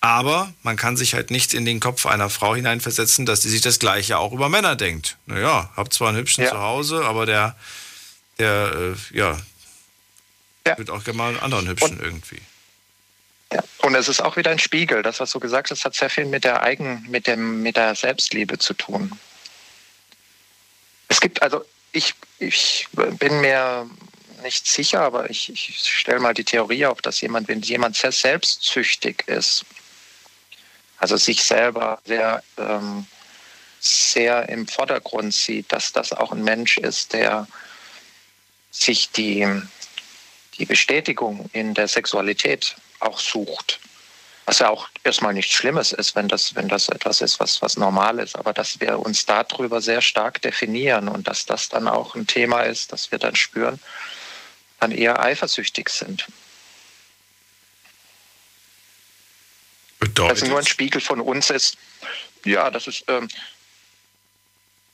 Aber 0.02 0.52
man 0.62 0.76
kann 0.76 0.96
sich 0.96 1.12
halt 1.14 1.30
nicht 1.30 1.52
in 1.52 1.64
den 1.66 1.78
Kopf 1.78 2.06
einer 2.06 2.30
Frau 2.30 2.54
hineinversetzen, 2.54 3.26
dass 3.26 3.40
die 3.40 3.48
sich 3.50 3.60
das 3.60 3.78
Gleiche 3.78 4.18
auch 4.18 4.32
über 4.32 4.48
Männer 4.48 4.74
denkt. 4.74 5.16
Naja, 5.26 5.70
hab 5.76 5.92
zwar 5.92 6.08
einen 6.08 6.18
hübschen 6.18 6.42
Ja. 6.44 6.50
zu 6.50 6.58
Hause, 6.58 7.04
aber 7.04 7.26
der, 7.26 7.54
der, 8.38 8.94
äh, 9.12 9.16
ja, 9.16 9.38
Ja. 10.66 10.78
wird 10.78 10.88
auch 10.90 11.04
gerne 11.04 11.16
mal 11.18 11.28
einen 11.28 11.40
anderen 11.40 11.68
hübschen 11.68 12.00
irgendwie. 12.00 12.40
Ja. 13.52 13.62
Und 13.78 13.94
es 13.94 14.08
ist 14.08 14.22
auch 14.22 14.36
wieder 14.36 14.50
ein 14.50 14.58
Spiegel. 14.58 15.02
Das, 15.02 15.20
was 15.20 15.32
du 15.32 15.40
gesagt 15.40 15.70
hast, 15.70 15.84
hat 15.84 15.94
sehr 15.94 16.08
viel 16.08 16.24
mit 16.24 16.44
der 16.44 16.62
Eigen, 16.62 17.04
mit 17.10 17.26
dem, 17.26 17.62
mit 17.62 17.76
der 17.76 17.94
Selbstliebe 17.94 18.58
zu 18.58 18.72
tun. 18.74 19.12
Es 21.08 21.20
gibt 21.20 21.42
also, 21.42 21.64
ich, 21.92 22.14
ich 22.38 22.86
bin 22.92 23.40
mir 23.40 23.88
nicht 24.40 24.66
sicher, 24.66 25.00
aber 25.00 25.30
ich, 25.30 25.50
ich 25.50 25.88
stelle 25.88 26.20
mal 26.20 26.34
die 26.34 26.44
Theorie 26.44 26.86
auf, 26.86 27.00
dass 27.02 27.20
jemand, 27.20 27.48
wenn 27.48 27.60
jemand 27.60 27.96
sehr 27.96 28.12
selbstsüchtig 28.12 29.24
ist, 29.26 29.64
also 30.98 31.16
sich 31.16 31.42
selber 31.42 31.98
sehr, 32.04 32.42
ähm, 32.58 33.06
sehr 33.80 34.48
im 34.48 34.68
Vordergrund 34.68 35.32
sieht, 35.32 35.72
dass 35.72 35.92
das 35.92 36.12
auch 36.12 36.32
ein 36.32 36.44
Mensch 36.44 36.76
ist, 36.76 37.14
der 37.14 37.48
sich 38.70 39.10
die, 39.10 39.46
die 40.58 40.66
Bestätigung 40.66 41.48
in 41.52 41.74
der 41.74 41.88
Sexualität 41.88 42.76
auch 43.00 43.18
sucht. 43.18 43.80
Was 44.44 44.58
ja 44.58 44.68
auch 44.68 44.88
erstmal 45.04 45.32
nichts 45.32 45.52
Schlimmes 45.52 45.92
ist, 45.92 46.16
wenn 46.16 46.28
das, 46.28 46.54
wenn 46.54 46.68
das 46.68 46.88
etwas 46.88 47.20
ist, 47.20 47.40
was, 47.40 47.62
was 47.62 47.76
normal 47.76 48.18
ist, 48.18 48.36
aber 48.36 48.52
dass 48.52 48.80
wir 48.80 48.98
uns 48.98 49.24
darüber 49.24 49.80
sehr 49.80 50.02
stark 50.02 50.42
definieren 50.42 51.08
und 51.08 51.28
dass 51.28 51.46
das 51.46 51.68
dann 51.68 51.88
auch 51.88 52.14
ein 52.14 52.26
Thema 52.26 52.62
ist, 52.62 52.92
dass 52.92 53.10
wir 53.10 53.18
dann 53.18 53.36
spüren, 53.36 53.78
dann 54.80 54.92
eher 54.92 55.20
eifersüchtig 55.20 55.88
sind. 55.90 56.26
Bedeutet 59.98 60.30
Also 60.30 60.46
nur 60.46 60.58
ein 60.58 60.66
Spiegel 60.66 61.00
von 61.00 61.20
uns 61.20 61.50
ist, 61.50 61.76
ja, 62.44 62.70
das 62.70 62.86
ist, 62.86 63.04
ähm, 63.08 63.28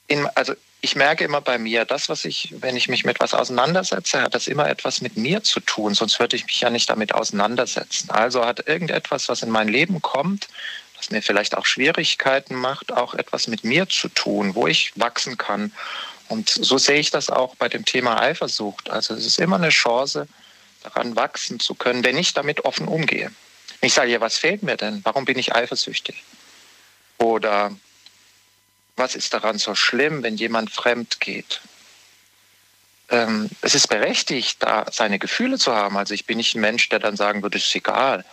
in, 0.07 0.27
also 0.35 0.53
ich 0.81 0.95
merke 0.95 1.23
immer 1.23 1.41
bei 1.41 1.57
mir, 1.57 1.85
das, 1.85 2.09
was 2.09 2.25
ich, 2.25 2.53
wenn 2.59 2.75
ich 2.75 2.87
mich 2.87 3.03
mit 3.03 3.19
was 3.19 3.33
auseinandersetze, 3.33 4.21
hat 4.21 4.35
das 4.35 4.47
immer 4.47 4.69
etwas 4.69 5.01
mit 5.01 5.17
mir 5.17 5.43
zu 5.43 5.59
tun, 5.59 5.93
sonst 5.93 6.19
würde 6.19 6.35
ich 6.35 6.45
mich 6.45 6.61
ja 6.61 6.69
nicht 6.69 6.89
damit 6.89 7.13
auseinandersetzen. 7.13 8.11
Also 8.11 8.45
hat 8.45 8.67
irgendetwas, 8.67 9.27
was 9.29 9.41
in 9.41 9.49
mein 9.49 9.69
Leben 9.69 10.01
kommt, 10.01 10.47
das 10.95 11.09
mir 11.09 11.21
vielleicht 11.21 11.55
auch 11.55 11.65
Schwierigkeiten 11.65 12.55
macht, 12.55 12.91
auch 12.91 13.13
etwas 13.13 13.47
mit 13.47 13.63
mir 13.63 13.87
zu 13.87 14.09
tun, 14.09 14.55
wo 14.55 14.67
ich 14.67 14.91
wachsen 14.95 15.37
kann. 15.37 15.71
Und 16.29 16.49
so 16.49 16.77
sehe 16.77 16.99
ich 16.99 17.09
das 17.09 17.29
auch 17.29 17.55
bei 17.55 17.69
dem 17.69 17.85
Thema 17.85 18.19
Eifersucht. 18.21 18.89
Also 18.89 19.13
es 19.13 19.25
ist 19.25 19.39
immer 19.39 19.55
eine 19.55 19.69
Chance, 19.69 20.27
daran 20.83 21.15
wachsen 21.15 21.59
zu 21.59 21.75
können, 21.75 22.03
wenn 22.03 22.17
ich 22.17 22.33
damit 22.33 22.65
offen 22.65 22.87
umgehe. 22.87 23.31
Ich 23.81 23.93
sage, 23.93 24.11
ja, 24.11 24.21
was 24.21 24.37
fehlt 24.37 24.63
mir 24.63 24.77
denn? 24.77 25.01
Warum 25.03 25.25
bin 25.25 25.37
ich 25.37 25.55
eifersüchtig? 25.55 26.23
Oder 27.17 27.75
was 28.95 29.15
ist 29.15 29.33
daran 29.33 29.57
so 29.57 29.75
schlimm, 29.75 30.23
wenn 30.23 30.37
jemand 30.37 30.71
fremd 30.71 31.19
geht? 31.19 31.61
Ähm, 33.09 33.49
es 33.61 33.75
ist 33.75 33.87
berechtigt, 33.87 34.57
da 34.63 34.85
seine 34.91 35.19
Gefühle 35.19 35.57
zu 35.57 35.73
haben. 35.73 35.97
Also 35.97 36.13
ich 36.13 36.25
bin 36.25 36.37
nicht 36.37 36.55
ein 36.55 36.61
Mensch, 36.61 36.89
der 36.89 36.99
dann 36.99 37.15
sagen 37.15 37.41
würde, 37.43 37.57
es 37.57 37.67
ist 37.67 37.75
egal. 37.75 38.25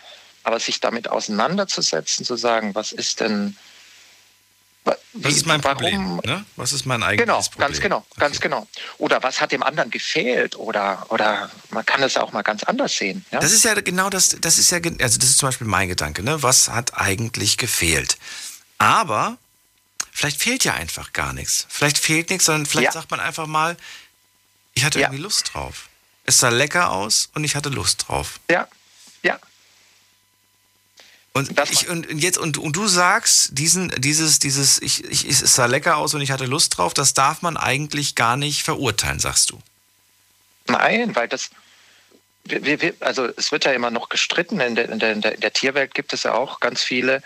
Aber 0.42 0.58
sich 0.58 0.80
damit 0.80 1.08
auseinanderzusetzen, 1.08 2.24
zu 2.24 2.36
sagen, 2.36 2.74
was 2.74 2.92
ist 2.92 3.20
denn, 3.20 3.56
Was 4.84 5.34
ist 5.34 5.46
mein 5.46 5.62
warum, 5.64 5.78
Problem? 5.78 6.20
Ne? 6.24 6.44
Was 6.56 6.72
ist 6.72 6.84
mein 6.86 7.02
eigenes 7.02 7.24
Genau, 7.26 7.40
Problem? 7.40 7.58
ganz 7.68 7.80
genau, 7.80 8.06
ganz 8.18 8.40
genau. 8.40 8.68
Oder 8.98 9.22
was 9.22 9.40
hat 9.40 9.52
dem 9.52 9.62
anderen 9.62 9.90
gefehlt? 9.90 10.56
Oder, 10.56 11.06
oder 11.10 11.50
man 11.70 11.86
kann 11.86 12.02
es 12.02 12.16
auch 12.16 12.32
mal 12.32 12.42
ganz 12.42 12.64
anders 12.64 12.96
sehen. 12.96 13.24
Ja? 13.30 13.38
Das 13.40 13.52
ist 13.52 13.64
ja 13.64 13.74
genau 13.80 14.10
das, 14.10 14.36
das 14.40 14.58
ist 14.58 14.70
ja, 14.70 14.78
also 15.00 15.18
das 15.18 15.30
ist 15.30 15.38
zum 15.38 15.48
Beispiel 15.48 15.66
mein 15.66 15.88
Gedanke, 15.88 16.22
ne? 16.22 16.42
Was 16.42 16.68
hat 16.68 16.98
eigentlich 16.98 17.56
gefehlt? 17.56 18.18
Aber 18.78 19.38
vielleicht 20.12 20.42
fehlt 20.42 20.64
ja 20.64 20.74
einfach 20.74 21.12
gar 21.12 21.32
nichts. 21.32 21.66
Vielleicht 21.70 21.96
fehlt 21.98 22.28
nichts, 22.30 22.46
sondern 22.46 22.66
vielleicht 22.66 22.86
Ja. 22.86 22.92
sagt 22.92 23.10
man 23.10 23.20
einfach 23.20 23.46
mal, 23.46 23.76
ich 24.74 24.84
hatte 24.84 24.98
Ja. 24.98 25.06
irgendwie 25.06 25.22
Lust 25.22 25.54
drauf. 25.54 25.88
Es 26.24 26.38
sah 26.38 26.48
lecker 26.48 26.90
aus 26.90 27.30
und 27.34 27.44
ich 27.44 27.54
hatte 27.56 27.68
Lust 27.68 28.08
drauf. 28.08 28.40
ja, 28.50 28.66
ja, 29.22 29.38
Und, 31.36 31.50
ich, 31.68 31.88
und 31.88 32.22
jetzt 32.22 32.38
und, 32.38 32.58
und 32.58 32.76
du 32.76 32.86
sagst, 32.86 33.58
diesen, 33.58 33.88
dieses, 33.98 34.38
dieses, 34.38 34.80
ich, 34.80 35.04
ich, 35.04 35.28
es 35.28 35.40
sah 35.40 35.66
lecker 35.66 35.96
aus 35.96 36.14
und 36.14 36.20
ich 36.20 36.30
hatte 36.30 36.44
Lust 36.44 36.78
drauf, 36.78 36.94
das 36.94 37.12
darf 37.12 37.42
man 37.42 37.56
eigentlich 37.56 38.14
gar 38.14 38.36
nicht 38.36 38.62
verurteilen, 38.62 39.18
sagst 39.18 39.50
du. 39.50 39.60
Nein, 40.68 41.16
weil 41.16 41.26
das, 41.26 41.50
wir, 42.44 42.80
wir, 42.80 42.94
also 43.00 43.28
es 43.36 43.50
wird 43.50 43.64
ja 43.64 43.72
immer 43.72 43.90
noch 43.90 44.10
gestritten. 44.10 44.60
In 44.60 44.76
der, 44.76 44.88
in, 44.88 45.00
der, 45.00 45.12
in 45.12 45.40
der 45.40 45.52
Tierwelt 45.52 45.92
gibt 45.92 46.12
es 46.12 46.22
ja 46.22 46.34
auch 46.34 46.60
ganz 46.60 46.84
viele, 46.84 47.20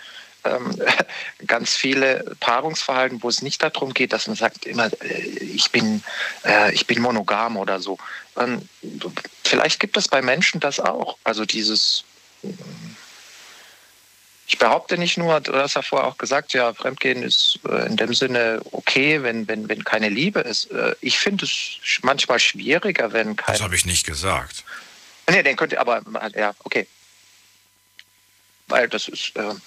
ähm, 0.44 0.74
ganz 1.46 1.74
viele 1.74 2.34
Paarungsverhalten, 2.40 3.22
wo 3.22 3.28
es 3.28 3.42
nicht 3.42 3.62
darum 3.62 3.92
geht, 3.92 4.14
dass 4.14 4.26
man 4.26 4.36
sagt 4.36 4.64
immer, 4.64 4.90
äh, 5.02 5.20
ich 5.20 5.70
bin, 5.70 6.02
äh, 6.46 6.72
ich 6.72 6.86
bin 6.86 7.02
monogam 7.02 7.58
oder 7.58 7.78
so. 7.78 7.98
Ähm, 8.38 8.66
vielleicht 9.44 9.80
gibt 9.80 9.98
es 9.98 10.08
bei 10.08 10.22
Menschen 10.22 10.60
das 10.60 10.80
auch. 10.80 11.18
Also 11.24 11.44
dieses 11.44 12.04
ich 14.48 14.56
behaupte 14.56 14.96
nicht 14.96 15.18
nur, 15.18 15.40
du 15.40 15.52
hast 15.52 15.74
ja 15.74 15.82
vorher 15.82 16.08
auch 16.08 16.16
gesagt, 16.16 16.54
ja, 16.54 16.72
Fremdgehen 16.72 17.22
ist 17.22 17.58
äh, 17.68 17.86
in 17.86 17.98
dem 17.98 18.14
Sinne 18.14 18.62
okay, 18.72 19.22
wenn, 19.22 19.46
wenn, 19.46 19.68
wenn 19.68 19.84
keine 19.84 20.08
Liebe 20.08 20.40
ist. 20.40 20.70
Äh, 20.70 20.96
ich 21.02 21.18
finde 21.18 21.44
es 21.44 21.78
manchmal 22.00 22.40
schwieriger, 22.40 23.12
wenn 23.12 23.36
keine. 23.36 23.58
Das 23.58 23.62
habe 23.62 23.76
ich 23.76 23.84
nicht 23.84 24.06
gesagt. 24.06 24.64
Nee, 25.28 25.42
den 25.42 25.54
könnte, 25.54 25.78
aber 25.78 26.00
ja, 26.34 26.54
okay. 26.64 26.86
Weil 28.68 28.88
das 28.88 29.08
ist. 29.08 29.32
Ähm, 29.36 29.60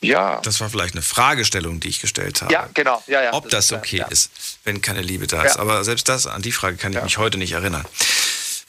ja. 0.00 0.40
Das 0.42 0.60
war 0.60 0.70
vielleicht 0.70 0.94
eine 0.94 1.02
Fragestellung, 1.02 1.80
die 1.80 1.88
ich 1.88 2.00
gestellt 2.00 2.42
habe. 2.42 2.52
Ja, 2.52 2.68
genau. 2.74 3.02
Ja, 3.08 3.24
ja, 3.24 3.32
Ob 3.32 3.48
das, 3.48 3.68
das 3.68 3.78
okay 3.78 3.98
ja. 3.98 4.06
ist, 4.06 4.30
wenn 4.62 4.82
keine 4.82 5.02
Liebe 5.02 5.26
da 5.26 5.42
ist. 5.42 5.56
Aber 5.56 5.82
selbst 5.82 6.08
das, 6.08 6.28
an 6.28 6.42
die 6.42 6.52
Frage 6.52 6.76
kann 6.76 6.92
ich 6.92 7.02
mich 7.02 7.18
heute 7.18 7.38
nicht 7.38 7.52
erinnern. 7.52 7.84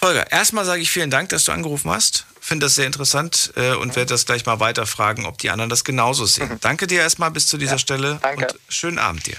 Holger, 0.02 0.32
erstmal 0.32 0.66
sage 0.66 0.82
ich 0.82 0.90
vielen 0.90 1.12
Dank, 1.12 1.30
dass 1.30 1.44
du 1.44 1.52
angerufen 1.52 1.92
hast. 1.92 2.26
Finde 2.46 2.68
das 2.68 2.76
sehr 2.76 2.86
interessant 2.86 3.54
äh, 3.56 3.72
und 3.72 3.96
werde 3.96 4.10
das 4.10 4.28
gleich 4.28 4.46
mal 4.46 4.60
weiterfragen, 4.60 5.26
ob 5.26 5.40
die 5.40 5.50
anderen 5.50 5.68
das 5.68 5.84
genauso 5.84 6.28
sehen. 6.28 6.50
Mhm. 6.50 6.60
Danke 6.60 6.86
dir 6.86 7.02
erstmal 7.02 7.32
bis 7.32 7.48
zu 7.48 7.58
dieser 7.58 7.72
ja, 7.72 7.80
Stelle 7.80 8.20
danke. 8.22 8.46
und 8.46 8.60
schönen 8.70 9.00
Abend 9.00 9.26
dir. 9.26 9.38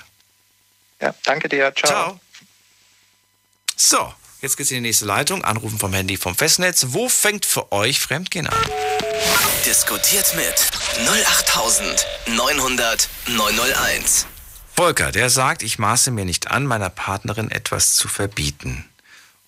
Ja, 1.01 1.15
danke 1.23 1.49
dir. 1.49 1.73
Ciao. 1.77 1.89
Ciao. 1.89 2.21
So, 3.77 4.13
jetzt 4.41 4.57
geht's 4.57 4.73
in 4.73 4.79
die 4.79 4.89
nächste 4.89 5.05
Leitung. 5.05 5.45
Anrufen 5.45 5.79
vom 5.79 5.93
Handy 5.93 6.17
vom 6.17 6.35
Festnetz. 6.35 6.87
Wo 6.89 7.09
fängt 7.09 7.47
für 7.47 7.71
euch 7.71 8.01
Fremdgehen 8.01 8.49
an? 8.49 8.59
Diskutiert 9.65 10.35
mit 10.35 10.67
08900 11.07 13.09
901. 13.29 14.27
Volker, 14.75 15.13
der 15.13 15.31
sagt, 15.31 15.63
ich 15.63 15.79
maße 15.79 16.11
mir 16.11 16.25
nicht 16.25 16.51
an, 16.51 16.67
meiner 16.67 16.91
Partnerin 16.91 17.53
etwas 17.53 17.95
zu 17.95 18.09
verbieten. 18.09 18.85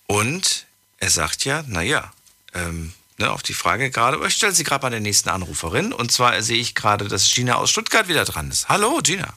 Und 0.07 0.65
er 0.99 1.09
sagt 1.09 1.43
ja, 1.43 1.65
naja, 1.67 2.13
ähm, 2.53 2.93
ne, 3.19 3.31
auf 3.31 3.43
die 3.43 3.53
Frage 3.53 3.91
gerade, 3.91 4.19
ich 4.25 4.33
stelle 4.33 4.53
sie 4.53 4.63
gerade 4.63 4.81
bei 4.81 4.89
der 4.89 4.99
nächsten 4.99 5.29
Anruferin. 5.29 5.93
Und 5.93 6.11
zwar 6.11 6.41
sehe 6.41 6.57
ich 6.57 6.75
gerade, 6.75 7.07
dass 7.07 7.33
Gina 7.33 7.55
aus 7.55 7.69
Stuttgart 7.69 8.07
wieder 8.07 8.25
dran 8.25 8.49
ist. 8.49 8.69
Hallo, 8.69 8.99
Gina. 9.03 9.33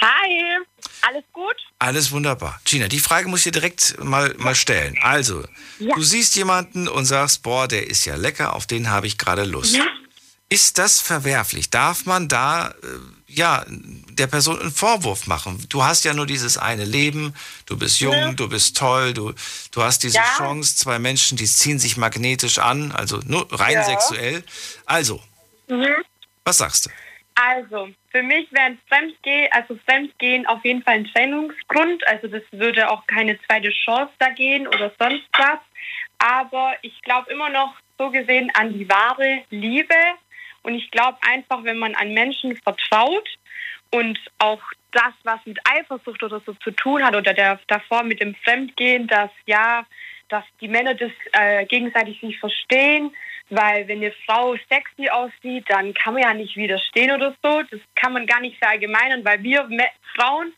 Hi, 0.00 0.58
alles 1.02 1.24
gut? 1.32 1.54
Alles 1.78 2.10
wunderbar. 2.10 2.60
Gina, 2.64 2.88
die 2.88 2.98
Frage 2.98 3.28
muss 3.28 3.40
ich 3.40 3.44
dir 3.44 3.60
direkt 3.60 4.02
mal, 4.02 4.34
mal 4.38 4.54
stellen. 4.54 4.96
Also, 5.02 5.44
ja. 5.78 5.94
du 5.94 6.02
siehst 6.02 6.34
jemanden 6.36 6.88
und 6.88 7.04
sagst, 7.04 7.42
boah, 7.42 7.68
der 7.68 7.88
ist 7.88 8.04
ja 8.04 8.16
lecker, 8.16 8.54
auf 8.54 8.66
den 8.66 8.90
habe 8.90 9.06
ich 9.06 9.18
gerade 9.18 9.44
Lust. 9.44 9.76
Ja. 9.76 9.86
Ist 10.48 10.78
das 10.78 11.00
verwerflich? 11.00 11.70
Darf 11.70 12.04
man 12.04 12.28
da 12.28 12.68
äh, 12.68 12.74
ja 13.34 13.64
der 13.68 14.26
Person 14.26 14.60
einen 14.60 14.70
Vorwurf 14.70 15.26
machen? 15.26 15.64
Du 15.68 15.84
hast 15.84 16.04
ja 16.04 16.14
nur 16.14 16.26
dieses 16.26 16.58
eine 16.58 16.84
Leben, 16.84 17.34
du 17.66 17.78
bist 17.78 18.00
jung, 18.00 18.14
ja. 18.14 18.32
du 18.32 18.48
bist 18.48 18.76
toll, 18.76 19.14
du, 19.14 19.32
du 19.72 19.82
hast 19.82 20.02
diese 20.02 20.18
ja. 20.18 20.24
Chance, 20.36 20.76
zwei 20.76 20.98
Menschen, 20.98 21.36
die 21.36 21.46
ziehen 21.46 21.78
sich 21.78 21.96
magnetisch 21.96 22.58
an, 22.58 22.92
also 22.92 23.20
nur 23.26 23.46
rein 23.52 23.74
ja. 23.74 23.84
sexuell. 23.84 24.44
Also, 24.86 25.20
mhm. 25.68 25.94
was 26.44 26.58
sagst 26.58 26.86
du? 26.86 26.90
Also, 27.34 27.88
für 28.10 28.22
mich 28.22 28.52
wäre 28.52 28.76
Fremdgehen, 28.88 29.48
also 29.52 29.78
Fremdgehen 29.86 30.46
auf 30.46 30.62
jeden 30.64 30.82
Fall 30.82 30.96
ein 30.96 31.06
Trennungsgrund. 31.06 32.06
Also 32.06 32.28
das 32.28 32.42
würde 32.52 32.90
auch 32.90 33.06
keine 33.06 33.38
zweite 33.46 33.70
Chance 33.70 34.12
da 34.18 34.28
gehen 34.30 34.68
oder 34.68 34.92
sonst 34.98 35.24
was. 35.32 35.58
Aber 36.18 36.74
ich 36.82 37.00
glaube 37.02 37.32
immer 37.32 37.48
noch 37.48 37.74
so 37.98 38.10
gesehen 38.10 38.50
an 38.54 38.72
die 38.72 38.88
wahre 38.88 39.42
Liebe 39.50 39.94
und 40.62 40.74
ich 40.74 40.90
glaube 40.90 41.18
einfach, 41.28 41.64
wenn 41.64 41.78
man 41.78 41.94
an 41.94 42.12
Menschen 42.14 42.56
vertraut 42.56 43.28
und 43.90 44.18
auch 44.38 44.62
das, 44.92 45.12
was 45.24 45.40
mit 45.44 45.58
Eifersucht 45.68 46.22
oder 46.22 46.40
so 46.44 46.52
zu 46.54 46.70
tun 46.70 47.04
hat 47.04 47.14
oder 47.14 47.34
der, 47.34 47.58
davor 47.66 48.02
mit 48.02 48.20
dem 48.20 48.34
Fremdgehen, 48.36 49.06
dass 49.06 49.30
ja, 49.46 49.86
dass 50.28 50.44
die 50.60 50.68
Männer 50.68 50.94
das 50.94 51.12
äh, 51.32 51.64
gegenseitig 51.66 52.20
sich 52.20 52.38
verstehen, 52.38 53.14
weil 53.50 53.86
wenn 53.88 53.98
eine 53.98 54.12
Frau 54.24 54.56
sexy 54.70 55.08
aussieht, 55.10 55.64
dann 55.68 55.92
kann 55.94 56.14
man 56.14 56.22
ja 56.22 56.34
nicht 56.34 56.56
widerstehen 56.56 57.12
oder 57.12 57.34
so. 57.42 57.62
Das 57.70 57.80
kann 57.94 58.12
man 58.12 58.26
gar 58.26 58.40
nicht 58.40 58.58
verallgemeinern, 58.58 59.24
weil 59.24 59.42
wir 59.42 59.68
Frauen 60.14 60.52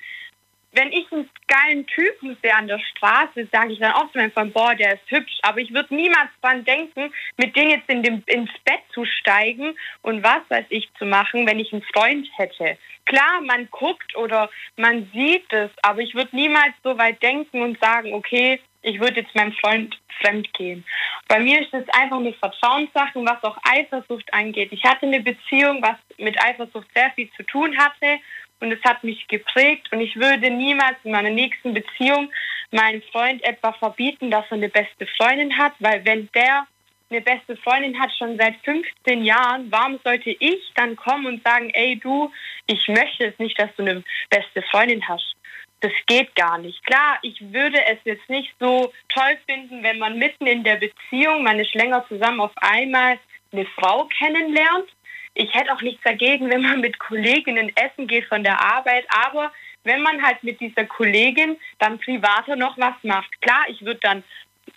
wenn 0.75 0.93
ich 0.93 1.11
einen 1.13 1.29
geilen 1.47 1.87
Typen 1.87 2.37
sehe 2.43 2.55
an 2.55 2.67
der 2.67 2.79
Straße, 2.79 3.47
sage 3.53 3.73
ich 3.73 3.79
dann 3.79 3.93
auch 3.93 4.11
zu 4.11 4.19
meinem 4.19 4.33
Freund, 4.33 4.55
boah, 4.55 4.75
der 4.75 4.95
ist 4.95 5.11
hübsch. 5.11 5.39
Aber 5.43 5.59
ich 5.59 5.73
würde 5.73 5.95
niemals 5.95 6.31
dran 6.43 6.65
denken, 6.65 7.13
mit 7.37 7.55
dem 7.57 7.71
jetzt 7.71 7.89
in 7.89 8.03
dem, 8.03 8.23
ins 8.27 8.51
Bett 8.65 8.81
zu 8.93 9.05
steigen 9.05 9.77
und 10.03 10.23
was 10.23 10.41
weiß 10.49 10.67
ich 10.71 10.89
zu 10.99 11.07
machen, 11.07 11.47
wenn 11.47 11.61
ich 11.61 11.73
einen 11.73 11.85
Freund 11.95 12.27
hätte. 12.37 12.77
Klar, 13.07 13.41
man 13.43 13.69
guckt 13.71 14.17
oder 14.17 14.51
man 14.77 15.09
sieht 15.13 15.53
es, 15.53 15.71
aber 15.83 16.01
ich 16.01 16.15
würde 16.15 16.35
niemals 16.35 16.75
so 16.83 16.97
weit 16.99 17.23
denken 17.23 17.63
und 17.63 17.79
sagen, 17.81 18.13
okay, 18.13 18.61
ich 18.83 19.01
würde 19.01 19.21
jetzt 19.21 19.35
meinem 19.35 19.53
Freund 19.53 19.99
fremd 20.21 20.53
gehen. 20.55 20.85
Bei 21.29 21.41
mir 21.41 21.61
ist 21.61 21.73
es 21.73 21.89
einfach 21.89 22.19
eine 22.19 22.33
Vertrauenssache, 22.35 23.25
was 23.25 23.43
auch 23.43 23.57
Eifersucht 23.65 24.33
angeht. 24.33 24.73
Ich 24.73 24.85
hatte 24.85 25.07
eine 25.07 25.21
Beziehung, 25.21 25.83
was 25.83 25.97
mit 26.19 26.41
Eifersucht 26.41 26.87
sehr 26.95 27.11
viel 27.13 27.31
zu 27.33 27.43
tun 27.45 27.77
hatte 27.79 28.19
und 28.65 28.73
es 28.73 28.83
hat 28.83 29.05
mich 29.05 29.29
geprägt 29.29 29.93
und 29.93 30.01
ich 30.01 30.17
würde 30.17 30.51
niemals 30.51 30.97
in 31.05 31.13
meiner 31.13 31.31
nächsten 31.31 31.75
Beziehung 31.75 32.33
meinem 32.71 33.03
Freund 33.13 33.45
etwa 33.45 33.73
verbieten, 33.73 34.31
dass 34.31 34.47
er 34.47 34.57
eine 34.57 34.71
beste 34.71 35.07
Freundin 35.19 35.57
hat, 35.57 35.75
weil 35.79 36.05
wenn 36.05 36.29
der 36.35 36.67
eine 37.11 37.21
beste 37.21 37.57
Freundin 37.59 38.01
hat 38.01 38.11
schon 38.19 38.39
seit 38.39 38.57
15 38.65 39.23
Jahren, 39.23 39.71
warum 39.71 40.01
sollte 40.03 40.31
ich 40.31 40.73
dann 40.75 40.97
kommen 40.97 41.27
und 41.27 41.45
sagen, 41.45 41.71
ey 41.75 41.97
du, 41.97 42.33
ich 42.67 42.89
möchte 42.89 43.27
es 43.27 43.39
nicht, 43.39 43.61
dass 43.61 43.69
du 43.77 43.83
eine 43.83 44.03
beste 44.31 44.63
Freundin 44.63 45.07
hast. 45.07 45.35
Das 45.81 45.93
geht 46.07 46.35
gar 46.35 46.57
nicht. 46.57 46.83
Klar, 46.87 47.19
ich 47.21 47.39
würde 47.53 47.79
es 47.87 47.99
jetzt 48.05 48.29
nicht 48.31 48.55
so 48.59 48.91
toll 49.09 49.39
finden, 49.47 49.83
wenn 49.83 49.99
man 49.99 50.19
mitten 50.19 50.47
in 50.47 50.65
der 50.65 50.77
Beziehung, 50.77 51.43
man 51.43 51.61
ist 51.61 51.75
länger 51.75 52.07
zusammen, 52.09 52.41
auf 52.41 52.57
einmal 52.57 53.19
eine 53.53 53.67
Frau 53.67 54.07
kennenlernt 54.07 54.89
ich 55.35 55.53
hätte 55.53 55.73
auch 55.73 55.83
nichts 55.83 56.03
dagegen, 56.05 56.51
wenn 56.51 56.63
man 56.63 56.81
mit 56.81 56.99
Kolleginnen 56.99 57.73
essen 57.77 58.07
geht 58.07 58.27
von 58.27 58.45
der 58.45 58.61
Arbeit, 58.61 59.05
aber 59.27 59.53
wenn 59.83 60.01
man 60.01 60.23
halt 60.23 60.43
mit 60.43 60.61
dieser 60.61 60.85
Kollegin 60.85 61.57
dann 61.79 61.99
privater 61.99 62.57
noch 62.57 62.79
was 62.79 62.95
macht. 63.03 63.41
Klar, 63.43 63.65
ich 63.69 63.85
würde 63.85 64.01
dann 64.01 64.25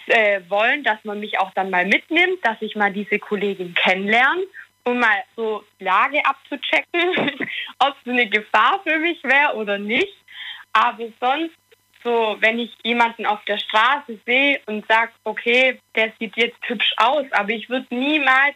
äh, 0.07 0.41
wollen, 0.49 0.83
dass 0.83 1.03
man 1.03 1.19
mich 1.19 1.39
auch 1.39 1.51
dann 1.53 1.69
mal 1.69 1.85
mitnimmt, 1.85 2.39
dass 2.43 2.57
ich 2.61 2.75
mal 2.75 2.91
diese 2.91 3.19
Kollegin 3.19 3.73
kennenlerne, 3.73 4.43
um 4.83 4.99
mal 4.99 5.23
so 5.35 5.63
Lage 5.79 6.25
abzuchecken, 6.25 7.47
ob 7.79 7.95
es 8.03 8.11
eine 8.11 8.27
Gefahr 8.27 8.81
für 8.85 8.97
mich 8.99 9.23
wäre 9.23 9.55
oder 9.55 9.77
nicht. 9.77 10.15
Aber 10.73 11.05
sonst, 11.19 11.55
so, 12.03 12.37
wenn 12.39 12.59
ich 12.59 12.73
jemanden 12.83 13.25
auf 13.25 13.43
der 13.45 13.57
Straße 13.57 14.19
sehe 14.25 14.61
und 14.65 14.85
sage, 14.87 15.11
okay, 15.23 15.79
der 15.95 16.13
sieht 16.19 16.37
jetzt 16.37 16.57
hübsch 16.67 16.93
aus, 16.97 17.25
aber 17.31 17.49
ich 17.49 17.69
würde 17.69 17.87
niemals 17.93 18.55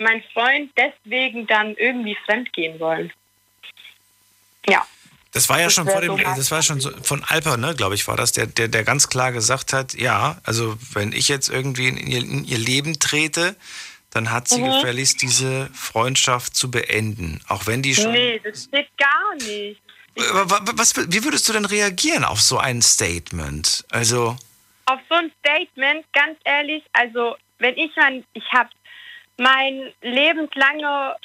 mein 0.00 0.22
Freund 0.32 0.72
deswegen 0.76 1.46
dann 1.46 1.74
irgendwie 1.76 2.16
fremdgehen 2.24 2.80
wollen. 2.80 3.12
Ja. 4.68 4.84
Das 5.32 5.48
war 5.48 5.58
ja 5.58 5.66
das 5.66 5.74
schon 5.74 5.88
vor 5.88 6.00
dem, 6.00 6.16
so 6.16 6.22
das 6.24 6.50
war 6.50 6.62
schon 6.62 6.80
so, 6.80 6.90
von 7.02 7.22
Alper, 7.22 7.56
ne, 7.56 7.74
glaube 7.76 7.94
ich, 7.94 8.08
war 8.08 8.16
das, 8.16 8.32
der, 8.32 8.46
der, 8.46 8.66
der 8.66 8.82
ganz 8.82 9.08
klar 9.08 9.30
gesagt 9.30 9.72
hat, 9.72 9.94
ja, 9.94 10.40
also 10.42 10.76
wenn 10.92 11.12
ich 11.12 11.28
jetzt 11.28 11.48
irgendwie 11.48 11.86
in 11.86 11.96
ihr, 11.98 12.18
in 12.18 12.44
ihr 12.44 12.58
Leben 12.58 12.98
trete, 12.98 13.54
dann 14.10 14.32
hat 14.32 14.48
sie 14.48 14.60
mhm. 14.60 14.72
gefälligst 14.72 15.22
diese 15.22 15.70
Freundschaft 15.72 16.56
zu 16.56 16.70
beenden. 16.70 17.40
Auch 17.46 17.66
wenn 17.66 17.80
die 17.80 17.94
schon. 17.94 18.10
Nee, 18.10 18.40
das 18.42 18.64
steht 18.64 18.88
gar 18.98 19.34
nicht. 19.36 19.80
Was, 20.16 20.96
wie 20.96 21.22
würdest 21.22 21.48
du 21.48 21.52
denn 21.52 21.64
reagieren 21.64 22.24
auf 22.24 22.40
so 22.40 22.58
ein 22.58 22.82
Statement? 22.82 23.84
Also. 23.90 24.36
Auf 24.86 24.98
so 25.08 25.14
ein 25.14 25.30
Statement, 25.38 26.04
ganz 26.12 26.36
ehrlich, 26.44 26.82
also 26.92 27.36
wenn 27.60 27.76
ich 27.76 27.96
an, 27.98 28.24
ich 28.32 28.44
habe 28.52 28.70
mein 29.40 29.92
lebenslanger, 30.02 31.16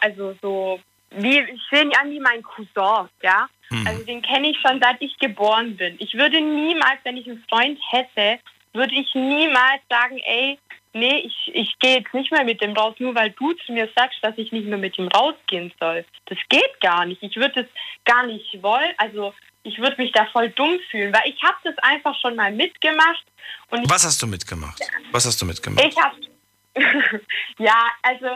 also 0.00 0.36
so, 0.42 0.80
wie, 1.10 1.40
ich 1.40 1.62
sehe 1.70 1.82
ihn 1.82 1.96
an 1.96 2.10
wie 2.10 2.20
mein 2.20 2.42
Cousin, 2.42 3.08
ja. 3.22 3.48
Mhm. 3.70 3.86
Also 3.86 4.04
den 4.04 4.22
kenne 4.22 4.50
ich 4.50 4.58
schon 4.60 4.80
seit 4.80 5.00
ich 5.00 5.16
geboren 5.18 5.76
bin. 5.76 5.96
Ich 5.98 6.14
würde 6.14 6.40
niemals, 6.40 6.98
wenn 7.04 7.16
ich 7.16 7.26
einen 7.26 7.44
Freund 7.48 7.78
hätte, 7.90 8.38
würde 8.74 8.94
ich 8.94 9.14
niemals 9.14 9.80
sagen, 9.88 10.18
ey, 10.18 10.58
nee, 10.92 11.18
ich, 11.20 11.50
ich 11.54 11.78
gehe 11.78 11.98
jetzt 11.98 12.12
nicht 12.12 12.30
mehr 12.30 12.44
mit 12.44 12.60
dem 12.60 12.72
raus, 12.72 12.94
nur 12.98 13.14
weil 13.14 13.30
du 13.30 13.52
zu 13.52 13.72
mir 13.72 13.88
sagst, 13.96 14.18
dass 14.22 14.36
ich 14.36 14.52
nicht 14.52 14.66
mehr 14.66 14.78
mit 14.78 14.98
ihm 14.98 15.08
rausgehen 15.08 15.72
soll. 15.80 16.04
Das 16.26 16.38
geht 16.48 16.80
gar 16.80 17.06
nicht. 17.06 17.22
Ich 17.22 17.36
würde 17.36 17.62
es 17.62 17.66
gar 18.04 18.26
nicht 18.26 18.62
wollen. 18.62 18.92
Also 18.98 19.32
ich 19.62 19.78
würde 19.78 20.00
mich 20.00 20.12
da 20.12 20.26
voll 20.26 20.50
dumm 20.50 20.78
fühlen, 20.90 21.14
weil 21.14 21.32
ich 21.32 21.42
habe 21.42 21.56
das 21.64 21.78
einfach 21.78 22.14
schon 22.20 22.36
mal 22.36 22.52
mitgemacht. 22.52 23.24
Und 23.70 23.88
Was 23.90 24.04
hast 24.04 24.20
du 24.20 24.26
mitgemacht? 24.26 24.80
Was 25.12 25.24
hast 25.24 25.40
du 25.40 25.46
mitgemacht? 25.46 25.84
Ich 25.86 25.96
habe 25.96 26.16
ja, 27.58 27.88
also 28.02 28.28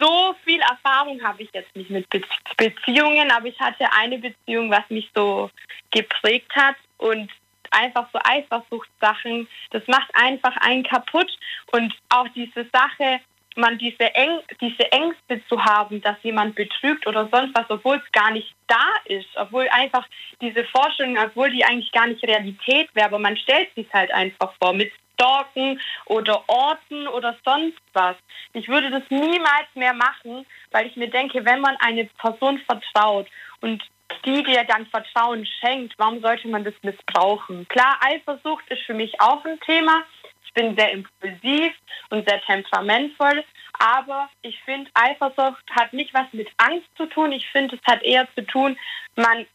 so 0.00 0.34
viel 0.44 0.60
Erfahrung 0.60 1.22
habe 1.22 1.42
ich 1.42 1.50
jetzt 1.52 1.74
nicht 1.76 1.90
mit 1.90 2.08
Be 2.10 2.22
Beziehungen, 2.56 3.30
aber 3.30 3.46
ich 3.46 3.60
hatte 3.60 3.84
eine 3.92 4.18
Beziehung, 4.18 4.70
was 4.70 4.88
mich 4.88 5.10
so 5.14 5.50
geprägt 5.90 6.50
hat. 6.54 6.76
Und 6.96 7.30
einfach 7.70 8.08
so 8.12 8.18
Eifersuchtssachen, 8.24 9.48
das 9.70 9.86
macht 9.86 10.10
einfach 10.14 10.56
einen 10.58 10.82
kaputt. 10.82 11.30
Und 11.72 11.94
auch 12.08 12.28
diese 12.34 12.66
Sache, 12.72 13.20
man 13.56 13.78
diese, 13.78 14.14
Eng 14.14 14.40
diese 14.60 14.90
Ängste 14.92 15.40
zu 15.48 15.62
haben, 15.62 16.00
dass 16.00 16.16
jemand 16.22 16.54
betrügt 16.54 17.06
oder 17.06 17.28
sonst 17.32 17.54
was, 17.54 17.68
obwohl 17.68 17.96
es 17.96 18.12
gar 18.12 18.30
nicht 18.30 18.54
da 18.68 18.86
ist, 19.04 19.28
obwohl 19.36 19.68
einfach 19.70 20.06
diese 20.40 20.64
Vorstellung, 20.64 21.18
obwohl 21.18 21.50
die 21.50 21.64
eigentlich 21.64 21.92
gar 21.92 22.06
nicht 22.06 22.22
Realität 22.22 22.88
wäre, 22.94 23.06
aber 23.06 23.18
man 23.18 23.36
stellt 23.36 23.74
sich 23.74 23.86
halt 23.92 24.12
einfach 24.12 24.52
vor 24.60 24.72
mit 24.72 24.92
Stalken 25.20 25.80
oder 26.06 26.42
Orten 26.48 27.06
oder 27.08 27.36
sonst 27.44 27.80
was. 27.92 28.16
Ich 28.54 28.68
würde 28.68 28.90
das 28.90 29.02
niemals 29.10 29.68
mehr 29.74 29.92
machen, 29.92 30.46
weil 30.70 30.86
ich 30.86 30.96
mir 30.96 31.10
denke, 31.10 31.44
wenn 31.44 31.60
man 31.60 31.76
eine 31.80 32.06
Person 32.06 32.58
vertraut 32.58 33.26
und 33.60 33.82
die 34.24 34.42
dir 34.42 34.64
dann 34.64 34.86
Vertrauen 34.86 35.46
schenkt, 35.46 35.94
warum 35.98 36.20
sollte 36.20 36.48
man 36.48 36.64
das 36.64 36.74
missbrauchen? 36.82 37.68
Klar, 37.68 37.98
Eifersucht 38.00 38.64
ist 38.68 38.82
für 38.82 38.94
mich 38.94 39.20
auch 39.20 39.44
ein 39.44 39.60
Thema. 39.60 40.02
Ich 40.44 40.52
bin 40.54 40.76
sehr 40.76 40.90
impulsiv 40.90 41.72
und 42.08 42.28
sehr 42.28 42.40
temperamentvoll, 42.42 43.44
aber 43.78 44.28
ich 44.42 44.58
finde, 44.64 44.90
Eifersucht 44.94 45.62
hat 45.70 45.92
nicht 45.92 46.12
was 46.12 46.26
mit 46.32 46.48
Angst 46.56 46.88
zu 46.96 47.06
tun. 47.06 47.30
Ich 47.30 47.46
finde, 47.50 47.76
es 47.76 47.92
hat 47.92 48.02
eher 48.02 48.26
zu 48.34 48.44
tun, 48.44 48.76
man, 49.14 49.46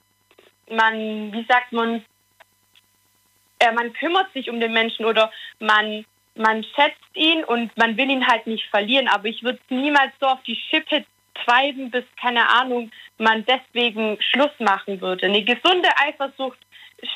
man, 0.69 1.33
wie 1.33 1.45
sagt 1.49 1.73
man, 1.73 2.05
äh, 3.59 3.71
man 3.71 3.93
kümmert 3.93 4.31
sich 4.33 4.49
um 4.49 4.59
den 4.59 4.73
Menschen 4.73 5.05
oder 5.05 5.31
man, 5.59 6.05
man 6.35 6.63
schätzt 6.63 7.15
ihn 7.15 7.43
und 7.43 7.75
man 7.77 7.97
will 7.97 8.09
ihn 8.09 8.27
halt 8.27 8.47
nicht 8.47 8.65
verlieren. 8.69 9.07
Aber 9.07 9.25
ich 9.25 9.43
würde 9.43 9.59
niemals 9.69 10.11
so 10.19 10.27
auf 10.27 10.41
die 10.43 10.55
Schippe 10.69 11.05
treiben, 11.45 11.91
bis, 11.91 12.03
keine 12.19 12.47
Ahnung, 12.49 12.91
man 13.17 13.45
deswegen 13.45 14.17
Schluss 14.21 14.51
machen 14.59 14.99
würde. 15.01 15.25
Eine 15.25 15.43
gesunde 15.43 15.89
Eifersucht, 15.97 16.57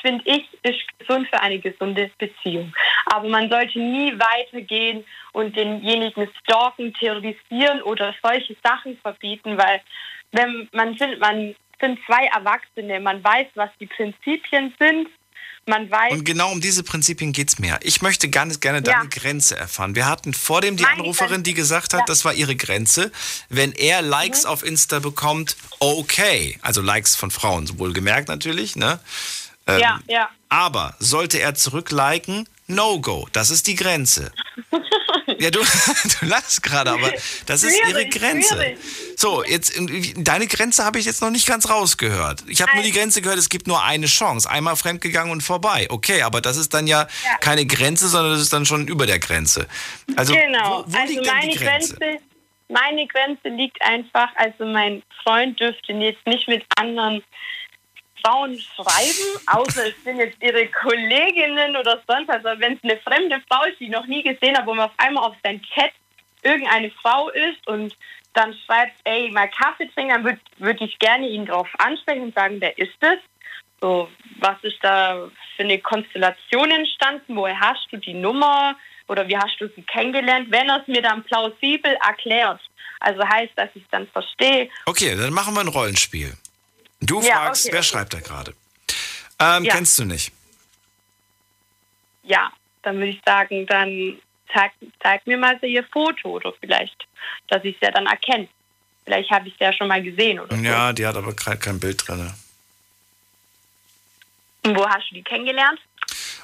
finde 0.02 0.22
ich, 0.26 0.46
ist 0.62 0.98
gesund 0.98 1.26
für 1.28 1.40
eine 1.40 1.58
gesunde 1.58 2.10
Beziehung. 2.18 2.72
Aber 3.06 3.28
man 3.28 3.50
sollte 3.50 3.78
nie 3.78 4.12
weitergehen 4.12 5.04
und 5.32 5.56
denjenigen 5.56 6.28
stalken, 6.40 6.92
terrorisieren 6.94 7.82
oder 7.82 8.14
solche 8.22 8.56
Sachen 8.62 8.98
verbieten, 8.98 9.56
weil 9.56 9.80
wenn 10.32 10.68
man 10.72 10.96
sind, 10.96 11.18
man 11.18 11.54
sind 11.80 11.98
zwei 12.06 12.26
Erwachsene, 12.26 13.00
man 13.00 13.24
weiß, 13.24 13.46
was 13.54 13.70
die 13.80 13.86
Prinzipien 13.86 14.74
sind 14.78 15.08
man 15.70 15.90
weiß. 15.90 16.12
Und 16.12 16.24
genau 16.24 16.52
um 16.52 16.60
diese 16.60 16.82
Prinzipien 16.82 17.32
geht 17.32 17.48
es 17.48 17.58
mir. 17.58 17.78
Ich 17.82 18.02
möchte 18.02 18.28
ganz 18.28 18.60
gerne 18.60 18.82
deine 18.82 19.04
ja. 19.04 19.08
Grenze 19.08 19.56
erfahren. 19.56 19.94
Wir 19.94 20.06
hatten 20.06 20.34
vor 20.34 20.60
dem 20.60 20.76
die 20.76 20.82
Meine 20.82 20.96
Anruferin, 20.96 21.42
die 21.42 21.54
gesagt 21.54 21.94
hat, 21.94 22.00
ja. 22.00 22.06
das 22.06 22.24
war 22.26 22.34
ihre 22.34 22.54
Grenze. 22.56 23.10
Wenn 23.48 23.72
er 23.72 24.02
Likes 24.02 24.44
mhm. 24.44 24.50
auf 24.50 24.62
Insta 24.64 24.98
bekommt, 24.98 25.56
okay. 25.78 26.58
Also 26.60 26.82
Likes 26.82 27.16
von 27.16 27.30
Frauen, 27.30 27.66
so 27.66 27.78
wohlgemerkt 27.78 28.28
natürlich, 28.28 28.76
ne? 28.76 29.00
Ähm, 29.66 29.80
ja, 29.80 30.00
ja. 30.08 30.28
Aber 30.48 30.94
sollte 30.98 31.38
er 31.38 31.54
zurückliken, 31.54 32.48
No-Go. 32.66 33.28
Das 33.32 33.50
ist 33.50 33.66
die 33.66 33.76
Grenze. 33.76 34.32
Ja, 35.40 35.50
du, 35.50 35.60
du 36.20 36.26
lachst 36.26 36.62
gerade, 36.62 36.90
aber 36.90 37.10
das 37.46 37.62
ist 37.62 37.74
ihre 37.88 38.06
Grenze. 38.06 38.54
Schwierig. 38.56 38.78
So, 39.16 39.42
jetzt 39.42 39.72
deine 40.18 40.46
Grenze 40.46 40.84
habe 40.84 40.98
ich 40.98 41.06
jetzt 41.06 41.22
noch 41.22 41.30
nicht 41.30 41.46
ganz 41.46 41.70
rausgehört. 41.70 42.44
Ich 42.46 42.60
habe 42.60 42.74
nur 42.74 42.82
die 42.82 42.92
Grenze 42.92 43.22
gehört, 43.22 43.38
es 43.38 43.48
gibt 43.48 43.66
nur 43.66 43.82
eine 43.82 44.04
Chance. 44.04 44.50
Einmal 44.50 44.76
fremdgegangen 44.76 45.32
und 45.32 45.40
vorbei. 45.40 45.86
Okay, 45.88 46.20
aber 46.20 46.42
das 46.42 46.58
ist 46.58 46.74
dann 46.74 46.86
ja, 46.86 47.08
ja, 47.24 47.38
keine 47.40 47.64
Grenze, 47.64 48.08
sondern 48.08 48.34
das 48.34 48.42
ist 48.42 48.52
dann 48.52 48.66
schon 48.66 48.86
über 48.86 49.06
der 49.06 49.18
Grenze. 49.18 49.66
Also, 50.14 50.34
genau. 50.34 50.84
Wo, 50.86 50.92
wo 50.92 50.98
also 50.98 51.14
meine 51.22 51.54
Grenze? 51.54 51.94
Grenze? 51.96 52.22
Meine 52.68 53.06
Grenze 53.06 53.48
liegt 53.48 53.80
einfach, 53.80 54.28
also 54.36 54.66
mein 54.66 55.02
Freund 55.22 55.58
dürfte 55.58 55.94
jetzt 55.94 56.24
nicht 56.26 56.48
mit 56.48 56.64
anderen 56.76 57.22
Frauen 58.22 58.58
schreiben, 58.58 59.46
außer 59.46 59.88
es 59.88 60.04
sind 60.04 60.18
jetzt 60.18 60.42
ihre 60.42 60.66
Kolleginnen 60.68 61.76
oder 61.76 62.02
sonst 62.06 62.28
was. 62.28 62.44
Also 62.44 62.60
wenn 62.60 62.74
es 62.74 62.84
eine 62.84 62.96
fremde 62.98 63.40
Frau 63.48 63.64
ist, 63.64 63.80
die 63.80 63.84
ich 63.84 63.90
noch 63.90 64.06
nie 64.06 64.22
gesehen 64.22 64.56
habe, 64.56 64.66
wo 64.66 64.74
man 64.74 64.86
auf 64.86 64.94
einmal 64.98 65.24
auf 65.24 65.36
sein 65.42 65.62
Chat 65.62 65.92
irgendeine 66.42 66.90
Frau 66.90 67.28
ist 67.30 67.66
und 67.66 67.96
dann 68.32 68.54
schreibt, 68.64 68.94
ey, 69.04 69.30
mal 69.30 69.48
Kaffee 69.48 69.88
trinken, 69.94 70.14
dann 70.14 70.24
würde 70.24 70.40
würd 70.58 70.80
ich 70.80 70.98
gerne 70.98 71.28
ihn 71.28 71.46
darauf 71.46 71.68
ansprechen 71.78 72.22
und 72.22 72.34
sagen, 72.34 72.56
wer 72.60 72.76
ist 72.78 72.96
es? 73.00 73.18
So, 73.80 74.08
was 74.38 74.56
ist 74.62 74.78
da 74.82 75.30
für 75.56 75.62
eine 75.62 75.78
Konstellation 75.78 76.70
entstanden? 76.70 77.36
Woher 77.36 77.58
hast 77.58 77.88
du 77.90 77.96
die 77.96 78.14
Nummer? 78.14 78.76
Oder 79.08 79.26
wie 79.26 79.36
hast 79.36 79.56
du 79.58 79.68
sie 79.74 79.82
kennengelernt? 79.82 80.50
Wenn 80.50 80.68
er 80.68 80.82
es 80.82 80.86
mir 80.86 81.02
dann 81.02 81.24
plausibel 81.24 81.96
erklärt, 82.06 82.60
also 83.00 83.26
heißt, 83.26 83.52
dass 83.56 83.70
ich 83.74 83.82
es 83.82 83.88
dann 83.90 84.06
verstehe. 84.08 84.68
Okay, 84.86 85.16
dann 85.16 85.32
machen 85.32 85.54
wir 85.54 85.60
ein 85.60 85.68
Rollenspiel. 85.68 86.34
Du 87.00 87.20
ja, 87.22 87.36
fragst, 87.36 87.66
okay, 87.66 87.72
wer 87.72 87.80
okay. 87.80 87.88
schreibt 87.88 88.14
da 88.14 88.20
gerade? 88.20 88.54
Ähm, 89.38 89.64
ja. 89.64 89.74
Kennst 89.74 89.98
du 89.98 90.04
nicht? 90.04 90.32
Ja, 92.22 92.52
dann 92.82 92.96
würde 92.96 93.08
ich 93.08 93.20
sagen, 93.24 93.66
dann 93.66 94.18
zeig, 94.52 94.72
zeig 95.02 95.26
mir 95.26 95.38
mal 95.38 95.58
so 95.60 95.66
ihr 95.66 95.84
Foto 95.84 96.28
oder 96.28 96.52
vielleicht, 96.60 97.06
dass 97.48 97.64
ich 97.64 97.74
es 97.76 97.80
ja 97.80 97.90
dann 97.90 98.06
erkenne. 98.06 98.48
Vielleicht 99.04 99.30
habe 99.30 99.48
ich 99.48 99.54
es 99.54 99.60
ja 99.60 99.72
schon 99.72 99.88
mal 99.88 100.02
gesehen 100.02 100.38
oder 100.40 100.54
Ja, 100.56 100.88
so. 100.88 100.92
die 100.94 101.06
hat 101.06 101.16
aber 101.16 101.32
gerade 101.32 101.58
kein 101.58 101.80
Bild 101.80 102.06
drin. 102.06 102.32
Und 104.62 104.76
wo 104.76 104.86
hast 104.86 105.10
du 105.10 105.14
die 105.14 105.22
kennengelernt? 105.22 105.80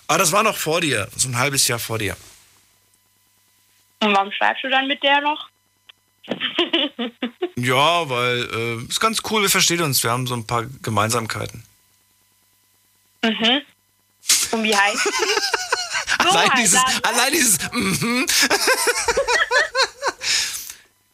Ah, 0.09 0.17
das 0.17 0.33
war 0.33 0.43
noch 0.43 0.57
vor 0.57 0.81
dir, 0.81 1.09
so 1.15 1.29
ein 1.29 1.37
halbes 1.39 1.69
Jahr 1.69 1.79
vor 1.79 1.99
dir. 1.99 2.17
Und 4.01 4.15
warum 4.15 4.33
schreibst 4.33 4.65
du 4.65 4.71
dann 4.71 4.87
mit 4.87 5.03
der 5.03 5.21
noch? 5.21 5.49
ja, 7.57 8.09
weil 8.09 8.49
äh, 8.53 8.83
ist 8.89 9.01
ganz 9.01 9.21
cool, 9.31 9.43
wir 9.43 9.51
verstehen 9.51 9.83
uns, 9.83 10.03
wir 10.03 10.11
haben 10.11 10.27
so 10.27 10.35
ein 10.35 10.47
paar 10.47 10.65
Gemeinsamkeiten. 10.83 11.63
Mhm. 13.23 13.63
Und 14.51 14.63
wie 14.63 14.77
heißt 14.77 15.03
sie? 15.03 15.11
so 16.23 16.29
allein, 16.31 16.51
halt 16.51 16.59
dieses, 16.59 16.81
allein 17.03 17.33
dieses, 17.33 17.59
mhm. 17.73 18.27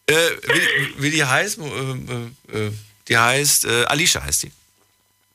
äh, 0.07 0.15
wie, 0.15 1.03
wie, 1.03 1.11
die 1.11 1.25
heißt, 1.25 1.59
äh, 1.59 1.63
äh, 1.63 2.67
äh 2.67 2.73
die 3.09 3.19
heißt, 3.19 3.65
äh, 3.65 3.85
Alicia 3.87 4.23
heißt 4.23 4.45
die. 4.45 4.53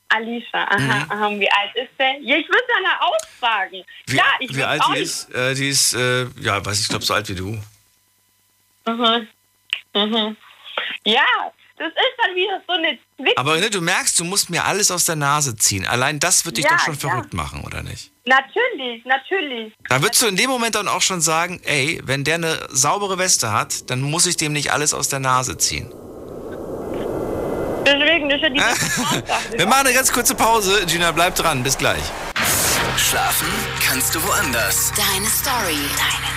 Alicia, 0.09 0.63
aha, 0.63 0.77
mhm. 0.77 1.11
aha, 1.11 1.29
wie 1.31 1.51
alt 1.51 1.75
ist 1.75 1.91
der? 1.99 2.17
Ja, 2.21 2.37
ich 2.37 2.47
würde 2.47 2.63
danach 2.67 3.01
ausfragen. 3.01 3.83
Wie, 4.05 4.15
ja, 4.15 4.23
ich 4.39 4.55
wie 4.55 4.63
alt 4.63 4.81
die 4.93 4.99
ist? 4.99 5.29
Äh, 5.31 5.53
die 5.53 5.67
ist, 5.67 5.91
ja, 5.91 6.65
weiß 6.65 6.79
ich, 6.79 6.87
glaube 6.87 7.03
so 7.03 7.13
alt 7.13 7.27
wie 7.27 7.35
du. 7.35 7.61
Mhm. 8.85 9.27
Mhm. 10.05 10.37
Ja, 11.05 11.25
das 11.77 11.89
ist 11.89 12.17
dann 12.17 12.35
wieder 12.35 12.61
so 12.67 12.73
eine 12.73 12.97
Zwick 13.17 13.37
Aber 13.37 13.57
ne, 13.57 13.69
du 13.69 13.81
merkst, 13.81 14.19
du 14.19 14.23
musst 14.23 14.49
mir 14.49 14.65
alles 14.65 14.89
aus 14.89 15.05
der 15.05 15.15
Nase 15.15 15.55
ziehen. 15.55 15.85
Allein 15.85 16.19
das 16.19 16.45
wird 16.45 16.57
dich 16.57 16.65
ja, 16.65 16.71
doch 16.71 16.79
schon 16.79 16.95
ja. 16.95 16.99
verrückt 16.99 17.33
machen, 17.33 17.63
oder 17.63 17.83
nicht? 17.83 18.11
Natürlich, 18.25 19.05
natürlich. 19.05 19.73
Da 19.87 20.01
würdest 20.01 20.21
du 20.21 20.27
in 20.27 20.35
dem 20.35 20.49
Moment 20.49 20.75
dann 20.75 20.87
auch 20.87 21.01
schon 21.01 21.21
sagen, 21.21 21.61
ey, 21.63 22.01
wenn 22.03 22.23
der 22.23 22.35
eine 22.35 22.67
saubere 22.69 23.17
Weste 23.19 23.51
hat, 23.51 23.89
dann 23.89 24.01
muss 24.01 24.25
ich 24.25 24.37
dem 24.37 24.53
nicht 24.53 24.71
alles 24.71 24.93
aus 24.93 25.09
der 25.09 25.19
Nase 25.19 25.57
ziehen. 25.57 25.91
Deswegen 27.85 28.29
ist 28.29 28.41
ja 28.41 28.49
die 28.49 28.59
Wir 29.57 29.65
machen 29.65 29.87
eine 29.87 29.95
ganz 29.95 30.11
kurze 30.11 30.35
Pause. 30.35 30.85
Gina, 30.87 31.11
bleib 31.11 31.35
dran. 31.35 31.63
Bis 31.63 31.77
gleich. 31.77 32.03
Schlafen 32.97 33.47
kannst 33.87 34.15
du 34.15 34.23
woanders. 34.23 34.91
Deine 34.97 35.27
Story. 35.27 35.77
Deine. 35.95 36.36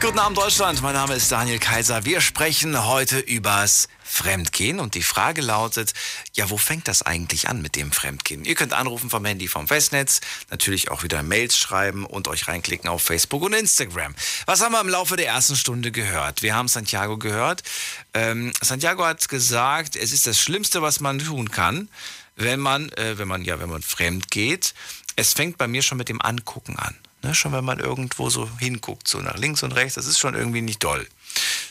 Guten 0.00 0.18
Abend, 0.18 0.38
Deutschland. 0.38 0.80
Mein 0.80 0.94
Name 0.94 1.14
ist 1.14 1.30
Daniel 1.30 1.58
Kaiser. 1.58 2.06
Wir 2.06 2.22
sprechen 2.22 2.86
heute 2.86 3.18
übers 3.18 3.86
Fremdgehen 4.02 4.80
und 4.80 4.94
die 4.94 5.02
Frage 5.02 5.42
lautet, 5.42 5.92
ja, 6.32 6.48
wo 6.48 6.56
fängt 6.56 6.88
das 6.88 7.02
eigentlich 7.02 7.50
an 7.50 7.60
mit 7.60 7.76
dem 7.76 7.92
Fremdgehen? 7.92 8.46
Ihr 8.46 8.54
könnt 8.54 8.72
anrufen 8.72 9.10
vom 9.10 9.26
Handy 9.26 9.46
vom 9.46 9.68
Festnetz, 9.68 10.22
natürlich 10.50 10.90
auch 10.90 11.02
wieder 11.02 11.22
Mails 11.22 11.58
schreiben 11.58 12.06
und 12.06 12.28
euch 12.28 12.48
reinklicken 12.48 12.88
auf 12.88 13.02
Facebook 13.02 13.42
und 13.42 13.52
Instagram. 13.52 14.14
Was 14.46 14.62
haben 14.62 14.72
wir 14.72 14.80
im 14.80 14.88
Laufe 14.88 15.16
der 15.16 15.26
ersten 15.26 15.54
Stunde 15.54 15.92
gehört? 15.92 16.40
Wir 16.40 16.54
haben 16.54 16.68
Santiago 16.68 17.18
gehört. 17.18 17.62
Ähm, 18.14 18.54
Santiago 18.62 19.04
hat 19.04 19.28
gesagt, 19.28 19.96
es 19.96 20.12
ist 20.12 20.26
das 20.26 20.40
Schlimmste, 20.40 20.80
was 20.80 21.00
man 21.00 21.18
tun 21.18 21.50
kann, 21.50 21.90
wenn 22.36 22.58
man, 22.58 22.88
äh, 22.92 23.18
wenn 23.18 23.28
man, 23.28 23.44
ja, 23.44 23.60
wenn 23.60 23.68
man 23.68 23.82
fremd 23.82 24.30
geht. 24.30 24.72
Es 25.16 25.34
fängt 25.34 25.58
bei 25.58 25.68
mir 25.68 25.82
schon 25.82 25.98
mit 25.98 26.08
dem 26.08 26.22
Angucken 26.22 26.78
an. 26.78 26.96
Ne, 27.22 27.34
schon 27.34 27.52
wenn 27.52 27.64
man 27.64 27.78
irgendwo 27.78 28.30
so 28.30 28.48
hinguckt, 28.58 29.06
so 29.06 29.18
nach 29.18 29.36
links 29.36 29.62
und 29.62 29.72
rechts, 29.72 29.94
das 29.94 30.06
ist 30.06 30.18
schon 30.18 30.34
irgendwie 30.34 30.62
nicht 30.62 30.82
doll. 30.82 31.06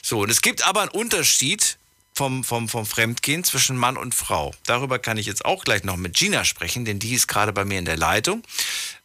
So, 0.04 0.22
und 0.22 0.30
es 0.30 0.42
gibt 0.42 0.68
aber 0.68 0.82
einen 0.82 0.92
Unterschied 0.92 1.80
vom, 2.14 2.44
vom, 2.44 2.68
vom 2.68 2.86
Fremdgehen 2.86 3.44
zwischen 3.44 3.78
Mann 3.78 3.96
und 3.96 4.14
Frau. 4.14 4.54
Darüber 4.66 5.00
kann 5.00 5.18
ich 5.18 5.26
jetzt 5.26 5.46
auch 5.46 5.64
gleich 5.64 5.86
noch 5.86 5.96
mit 5.96 6.16
Gina 6.16 6.44
sprechen, 6.44 6.84
denn 6.84 7.00
die 7.00 7.14
ist 7.14 7.28
gerade 7.28 7.54
bei 7.54 7.64
mir 7.64 7.80
in 7.80 7.86
der 7.86 7.96
Leitung. 7.96 8.44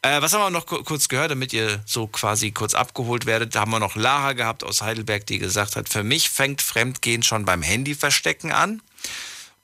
Äh, 0.02 0.20
was 0.20 0.32
haben 0.32 0.40
wir 0.40 0.50
noch 0.50 0.66
kurz 0.66 1.08
gehört, 1.08 1.30
damit 1.30 1.52
ihr 1.52 1.80
so 1.86 2.08
quasi 2.08 2.50
kurz 2.50 2.74
abgeholt 2.74 3.24
werdet? 3.24 3.54
Da 3.54 3.60
haben 3.60 3.70
wir 3.70 3.78
noch 3.78 3.94
Lara 3.94 4.32
gehabt 4.32 4.64
aus 4.64 4.82
Heidelberg, 4.82 5.26
die 5.26 5.38
gesagt 5.38 5.76
hat, 5.76 5.88
für 5.88 6.02
mich 6.02 6.28
fängt 6.28 6.60
Fremdgehen 6.60 7.22
schon 7.22 7.44
beim 7.44 7.62
Handyverstecken 7.62 8.50
an. 8.50 8.82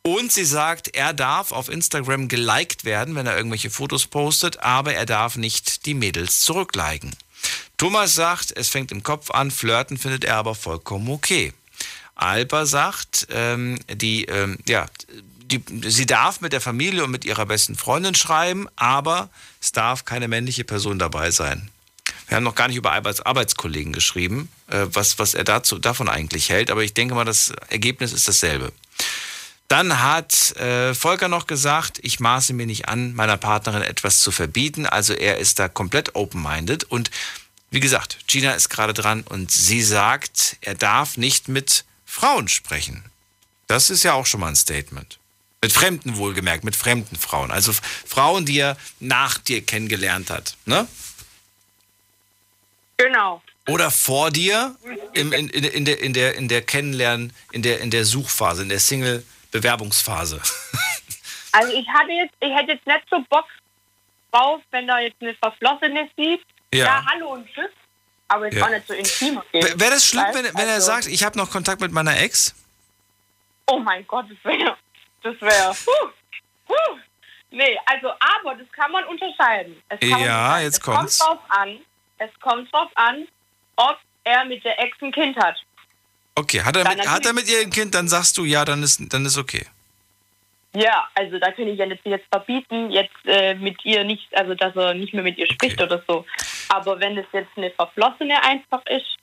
Und 0.02 0.32
sie 0.32 0.46
sagt, 0.46 0.94
er 0.94 1.12
darf 1.12 1.52
auf 1.52 1.68
Instagram 1.68 2.28
geliked 2.28 2.84
werden, 2.84 3.14
wenn 3.14 3.26
er 3.26 3.36
irgendwelche 3.36 3.70
Fotos 3.70 4.06
postet, 4.06 4.60
aber 4.60 4.94
er 4.94 5.04
darf 5.04 5.36
nicht 5.36 5.84
die 5.84 5.94
Mädels 5.94 6.40
zurückliken. 6.40 7.14
Thomas 7.76 8.14
sagt, 8.14 8.52
es 8.56 8.68
fängt 8.68 8.92
im 8.92 9.02
Kopf 9.02 9.30
an, 9.30 9.50
flirten 9.50 9.98
findet 9.98 10.24
er 10.24 10.36
aber 10.36 10.54
vollkommen 10.54 11.08
okay. 11.10 11.52
Alba 12.14 12.66
sagt, 12.66 13.26
ähm, 13.30 13.78
die, 13.90 14.24
ähm, 14.26 14.58
ja, 14.66 14.86
die, 15.50 15.62
sie 15.88 16.06
darf 16.06 16.40
mit 16.40 16.52
der 16.52 16.60
Familie 16.60 17.04
und 17.04 17.10
mit 17.10 17.24
ihrer 17.24 17.46
besten 17.46 17.76
Freundin 17.76 18.14
schreiben, 18.14 18.68
aber 18.76 19.30
es 19.60 19.72
darf 19.72 20.04
keine 20.04 20.28
männliche 20.28 20.64
Person 20.64 20.98
dabei 20.98 21.30
sein. 21.30 21.70
Wir 22.28 22.36
haben 22.36 22.44
noch 22.44 22.54
gar 22.54 22.68
nicht 22.68 22.76
über 22.76 22.92
Alberts 22.92 23.20
Arbeitskollegen 23.20 23.92
geschrieben, 23.92 24.50
äh, 24.68 24.86
was, 24.92 25.18
was 25.18 25.34
er 25.34 25.44
dazu, 25.44 25.78
davon 25.78 26.08
eigentlich 26.08 26.50
hält, 26.50 26.70
aber 26.70 26.84
ich 26.84 26.94
denke 26.94 27.14
mal, 27.14 27.24
das 27.24 27.52
Ergebnis 27.68 28.12
ist 28.12 28.28
dasselbe. 28.28 28.72
Dann 29.70 30.02
hat 30.02 30.56
äh, 30.56 30.94
Volker 30.94 31.28
noch 31.28 31.46
gesagt, 31.46 32.00
ich 32.02 32.18
maße 32.18 32.52
mir 32.54 32.66
nicht 32.66 32.88
an, 32.88 33.14
meiner 33.14 33.36
Partnerin 33.36 33.82
etwas 33.82 34.18
zu 34.18 34.32
verbieten. 34.32 34.84
Also 34.84 35.14
er 35.14 35.38
ist 35.38 35.60
da 35.60 35.68
komplett 35.68 36.16
open-minded. 36.16 36.82
Und 36.82 37.12
wie 37.70 37.78
gesagt, 37.78 38.18
Gina 38.26 38.54
ist 38.54 38.68
gerade 38.68 38.94
dran 38.94 39.22
und 39.22 39.52
sie 39.52 39.80
sagt, 39.80 40.56
er 40.60 40.74
darf 40.74 41.16
nicht 41.16 41.46
mit 41.46 41.84
Frauen 42.04 42.48
sprechen. 42.48 43.04
Das 43.68 43.90
ist 43.90 44.02
ja 44.02 44.14
auch 44.14 44.26
schon 44.26 44.40
mal 44.40 44.48
ein 44.48 44.56
Statement. 44.56 45.20
Mit 45.62 45.72
Fremden 45.72 46.16
wohlgemerkt, 46.16 46.64
mit 46.64 46.74
fremden 46.74 47.14
Frauen. 47.14 47.52
Also 47.52 47.72
Frauen, 48.04 48.46
die 48.46 48.58
er 48.58 48.76
nach 48.98 49.38
dir 49.38 49.64
kennengelernt 49.64 50.30
hat. 50.30 50.56
Ne? 50.64 50.88
Genau. 52.96 53.40
Oder 53.68 53.92
vor 53.92 54.32
dir 54.32 54.74
im, 55.12 55.32
in, 55.32 55.48
in, 55.48 55.62
in, 55.62 55.84
der, 55.84 56.00
in, 56.00 56.12
der, 56.12 56.34
in 56.34 56.48
der 56.48 56.62
Kennenlernen, 56.62 57.32
in 57.52 57.62
der, 57.62 57.78
in 57.78 57.92
der 57.92 58.04
Suchphase, 58.04 58.62
in 58.62 58.68
der 58.68 58.80
Single-Bewerbungsphase. 59.50 60.40
Also 61.52 61.72
ich 61.72 61.84
hatte 61.88 62.12
jetzt, 62.12 62.32
ich 62.38 62.54
hätte 62.54 62.74
jetzt 62.74 62.86
nicht 62.86 63.02
so 63.10 63.20
Bock 63.28 63.44
drauf, 64.30 64.60
wenn 64.70 64.86
da 64.86 65.00
jetzt 65.00 65.20
eine 65.20 65.34
Verflossene 65.34 66.08
sieht. 66.16 66.40
Ja. 66.72 66.84
Ja, 66.84 67.04
hallo 67.10 67.32
und 67.32 67.44
tschüss. 67.52 67.72
Aber 68.28 68.44
jetzt 68.44 68.54
Ja. 68.56 68.66
auch 68.66 68.70
nicht 68.70 68.86
so 68.86 68.94
intim. 68.94 69.42
Wäre 69.52 69.90
das 69.90 70.06
schlimm, 70.06 70.26
wenn, 70.32 70.44
wenn 70.44 70.68
er 70.68 70.74
Also- 70.74 70.86
sagt, 70.86 71.06
ich 71.08 71.24
habe 71.24 71.36
noch 71.36 71.50
Kontakt 71.50 71.80
mit 71.80 71.90
meiner 71.90 72.16
Ex? 72.20 72.54
Oh 73.66 73.80
mein 73.80 74.06
Gott, 74.06 74.26
das 74.30 74.38
wäre. 74.44 74.76
Das 75.24 75.40
wäre. 75.40 75.74
Nee, 77.50 77.76
also, 77.86 78.10
aber 78.38 78.54
das 78.54 78.70
kann 78.70 78.92
man 78.92 79.04
unterscheiden. 79.06 79.82
Es 79.88 79.98
kann 79.98 80.08
man 80.10 80.20
Ja, 80.20 80.26
unterscheiden. 80.36 80.64
jetzt 80.66 80.74
es 80.74 80.80
kommt 80.80 80.96
kommt's. 80.98 81.18
drauf 81.18 81.38
an. 81.48 81.78
Es 82.18 82.30
kommt 82.40 82.72
drauf 82.72 82.90
an, 82.94 83.26
ob 83.74 83.98
er 84.22 84.44
mit 84.44 84.64
der 84.64 84.78
Ex 84.78 84.96
ein 85.02 85.10
Kind 85.10 85.36
hat. 85.36 85.56
Okay, 86.34 86.62
hat 86.62 86.76
er, 86.76 86.84
Dann 86.84 86.96
mit, 86.96 87.08
hat 87.08 87.26
er 87.26 87.32
mit 87.32 87.48
ihr 87.50 87.60
ein 87.60 87.70
Kind, 87.70 87.94
dann 87.94 88.08
sagst 88.08 88.36
du, 88.38 88.44
ja, 88.44 88.64
dann 88.64 88.82
ist, 88.82 89.00
dann 89.12 89.24
ist 89.26 89.36
okay. 89.36 89.66
Ja, 90.72 91.08
also 91.14 91.38
da 91.38 91.50
kann 91.50 91.66
ich 91.66 91.78
ja 91.78 91.84
jetzt, 91.84 92.06
jetzt 92.06 92.26
verbieten, 92.30 92.90
jetzt 92.90 93.10
äh, 93.26 93.54
mit 93.54 93.84
ihr 93.84 94.04
nicht, 94.04 94.28
also 94.36 94.54
dass 94.54 94.74
er 94.76 94.94
nicht 94.94 95.12
mehr 95.12 95.24
mit 95.24 95.36
ihr 95.36 95.46
spricht 95.48 95.80
oder 95.82 96.02
so. 96.06 96.24
Aber 96.68 97.00
wenn 97.00 97.18
es 97.18 97.26
jetzt 97.32 97.50
eine 97.56 97.70
Verflossene 97.72 98.40
einfach 98.44 98.80
ist, 98.86 99.16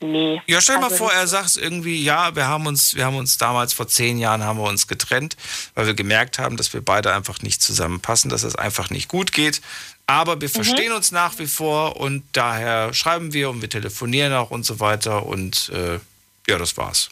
nee. 0.00 0.40
Ja, 0.46 0.62
stell 0.62 0.76
mal 0.76 0.84
Also 0.84 0.96
vor, 0.96 1.08
das- 1.10 1.16
er 1.18 1.26
sagt 1.26 1.56
irgendwie, 1.58 2.02
ja, 2.02 2.34
wir 2.34 2.46
haben 2.48 2.66
uns, 2.66 2.94
wir 2.94 3.04
haben 3.04 3.16
uns 3.16 3.36
damals 3.36 3.74
vor 3.74 3.86
zehn 3.86 4.16
Jahren 4.16 4.42
haben 4.44 4.58
wir 4.58 4.64
uns 4.68 4.88
getrennt, 4.88 5.36
weil 5.74 5.84
wir 5.86 5.94
gemerkt 5.94 6.38
haben, 6.38 6.56
dass 6.56 6.72
wir 6.72 6.80
beide 6.80 7.12
einfach 7.14 7.42
nicht 7.42 7.60
zusammenpassen, 7.62 8.30
dass 8.30 8.42
es 8.42 8.56
einfach 8.56 8.88
nicht 8.88 9.08
gut 9.08 9.32
geht. 9.32 9.60
Aber 10.06 10.40
wir 10.40 10.48
verstehen 10.48 10.92
uns 10.92 11.12
nach 11.12 11.38
wie 11.38 11.46
vor 11.46 11.96
und 12.00 12.24
daher 12.32 12.94
schreiben 12.94 13.34
wir 13.34 13.50
und 13.50 13.60
wir 13.60 13.68
telefonieren 13.70 14.32
auch 14.32 14.50
und 14.50 14.64
so 14.64 14.80
weiter 14.80 15.26
und 15.26 15.68
äh, 15.68 15.98
ja, 16.46 16.58
das 16.58 16.76
war's. 16.76 17.10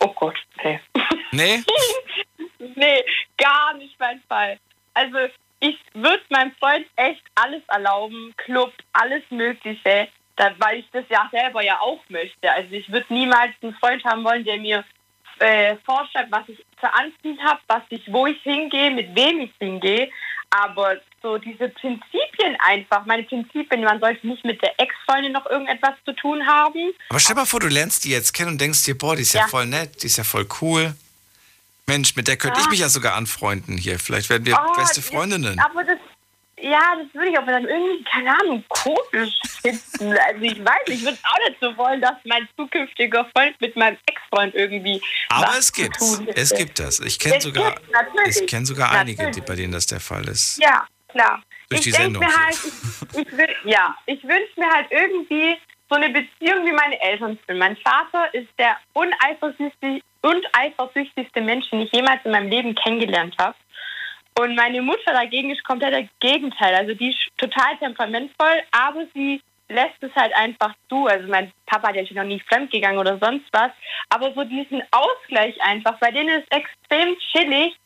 Oh 0.00 0.08
Gott, 0.08 0.36
okay. 0.56 0.80
Nee? 1.30 1.62
nee, 2.58 3.04
gar 3.36 3.74
nicht 3.74 3.98
mein 3.98 4.22
Fall. 4.28 4.58
Also 4.92 5.18
ich 5.60 5.78
würde 5.94 6.22
meinem 6.28 6.52
Freund 6.60 6.86
echt 6.96 7.22
alles 7.34 7.62
erlauben, 7.68 8.34
Club, 8.36 8.72
alles 8.92 9.22
Mögliche, 9.30 10.08
da, 10.36 10.52
weil 10.58 10.80
ich 10.80 10.86
das 10.92 11.04
ja 11.08 11.28
selber 11.30 11.62
ja 11.62 11.80
auch 11.80 12.00
möchte. 12.08 12.50
Also 12.50 12.72
ich 12.72 12.90
würde 12.90 13.12
niemals 13.12 13.52
einen 13.62 13.74
Freund 13.74 14.04
haben 14.04 14.24
wollen, 14.24 14.44
der 14.44 14.58
mir 14.58 14.84
äh, 15.38 15.76
vorschreibt, 15.84 16.30
was 16.30 16.48
ich 16.48 16.58
zu 16.80 16.92
anziehen 16.92 17.38
habe, 17.42 17.60
was 17.66 17.82
ich, 17.88 18.12
wo 18.12 18.26
ich 18.26 18.40
hingehe, 18.42 18.90
mit 18.90 19.14
wem 19.16 19.40
ich 19.40 19.52
hingehe. 19.58 20.10
Aber 20.50 20.96
so 21.24 21.38
diese 21.38 21.70
Prinzipien 21.70 22.56
einfach, 22.60 23.06
meine 23.06 23.22
Prinzipien, 23.24 23.82
man 23.82 23.98
sollte 23.98 24.26
nicht 24.26 24.44
mit 24.44 24.60
der 24.62 24.78
Ex-Freundin 24.78 25.32
noch 25.32 25.46
irgendetwas 25.46 25.94
zu 26.04 26.12
tun 26.12 26.46
haben. 26.46 26.92
Aber 27.08 27.18
stell 27.18 27.34
mal 27.34 27.46
vor, 27.46 27.60
du 27.60 27.68
lernst 27.68 28.04
die 28.04 28.10
jetzt 28.10 28.34
kennen 28.34 28.50
und 28.50 28.60
denkst 28.60 28.84
dir, 28.84 28.96
boah, 28.96 29.16
die 29.16 29.22
ist 29.22 29.32
ja, 29.32 29.40
Ja. 29.40 29.48
voll 29.48 29.66
nett, 29.66 30.02
die 30.02 30.06
ist 30.06 30.18
ja 30.18 30.24
voll 30.24 30.46
cool. 30.60 30.94
Mensch, 31.86 32.14
mit 32.14 32.28
der 32.28 32.36
könnte 32.36 32.60
ich 32.60 32.66
Ja. 32.66 32.70
mich 32.70 32.80
ja 32.80 32.88
sogar 32.90 33.14
anfreunden 33.14 33.76
hier. 33.78 33.98
Vielleicht 33.98 34.28
werden 34.30 34.44
wir 34.46 34.54
Oh, 34.62 34.76
beste 34.76 35.00
Freundinnen. 35.02 35.58
Aber 35.58 35.82
das, 35.84 35.98
ja, 36.60 36.80
das 36.96 37.14
würde 37.14 37.30
ich 37.30 37.38
aber 37.38 37.52
dann 37.52 37.64
irgendwie, 37.66 38.04
keine 38.04 38.30
Ahnung, 38.38 38.62
komisch 38.68 39.34
finden. 39.62 39.80
Also 40.28 40.42
ich 40.42 40.58
weiß, 40.62 40.82
ich 40.88 41.02
würde 41.04 41.18
auch 41.24 41.48
nicht 41.48 41.58
so 41.60 41.76
wollen, 41.78 42.00
dass 42.02 42.16
mein 42.24 42.46
zukünftiger 42.58 43.24
Freund 43.34 43.58
mit 43.62 43.74
meinem 43.76 43.96
Ex-Freund 44.06 44.54
irgendwie. 44.54 45.00
Aber 45.30 45.56
es 45.58 45.72
hätte. 45.74 46.32
Es 46.34 46.54
gibt 46.54 46.78
das. 46.78 47.00
Ich 47.00 47.18
kenne 47.18 47.40
sogar, 47.40 47.74
ich 48.26 48.46
kenn 48.46 48.66
sogar 48.66 48.90
einige, 48.92 49.30
die, 49.30 49.40
bei 49.40 49.54
denen 49.56 49.72
das 49.72 49.86
der 49.86 50.00
Fall 50.00 50.28
ist. 50.28 50.58
Ja, 50.58 50.86
klar. 51.14 51.42
Durch 51.68 51.80
ich 51.80 51.84
die 51.84 51.90
denk 51.92 52.04
Sendung 52.04 52.24
mir 52.24 52.36
halt, 52.36 52.54
ich, 52.54 53.18
ich 53.18 53.38
will, 53.38 53.56
ja, 53.64 53.96
ich 54.06 54.22
wünsche 54.22 54.60
mir 54.60 54.70
halt 54.70 54.86
irgendwie 54.90 55.56
so 55.88 55.96
eine 55.96 56.10
Beziehung 56.10 56.66
wie 56.66 56.72
meine 56.72 57.00
Eltern 57.00 57.38
sind. 57.46 57.58
Mein 57.58 57.76
Vater 57.76 58.32
ist 58.34 58.48
der 58.58 58.76
uneifersüchtig, 58.92 60.02
uneifersüchtigste 60.22 61.40
Mensch, 61.40 61.70
den 61.70 61.82
ich 61.82 61.92
jemals 61.92 62.24
in 62.24 62.32
meinem 62.32 62.50
Leben 62.50 62.74
kennengelernt 62.74 63.34
habe. 63.38 63.54
Und 64.38 64.56
meine 64.56 64.82
Mutter 64.82 65.12
dagegen 65.12 65.50
ist 65.50 65.64
komplett 65.64 65.94
das 65.94 66.10
Gegenteil. 66.20 66.74
Also 66.74 66.94
die 66.94 67.10
ist 67.10 67.18
total 67.38 67.76
temperamentvoll, 67.78 68.62
aber 68.72 69.06
sie 69.14 69.40
lässt 69.68 70.02
es 70.02 70.14
halt 70.16 70.34
einfach 70.34 70.74
zu. 70.88 71.06
Also 71.06 71.28
mein 71.28 71.52
Papa 71.66 71.88
hat 71.88 71.96
ja 71.96 72.22
noch 72.22 72.28
nie 72.28 72.40
fremdgegangen 72.48 72.98
oder 72.98 73.18
sonst 73.18 73.46
was. 73.52 73.70
Aber 74.08 74.32
so 74.34 74.42
diesen 74.44 74.82
Ausgleich 74.90 75.60
einfach, 75.62 75.98
bei 76.00 76.10
denen 76.10 76.40
ist 76.40 76.52
extrem 76.52 77.16
chillig 77.30 77.76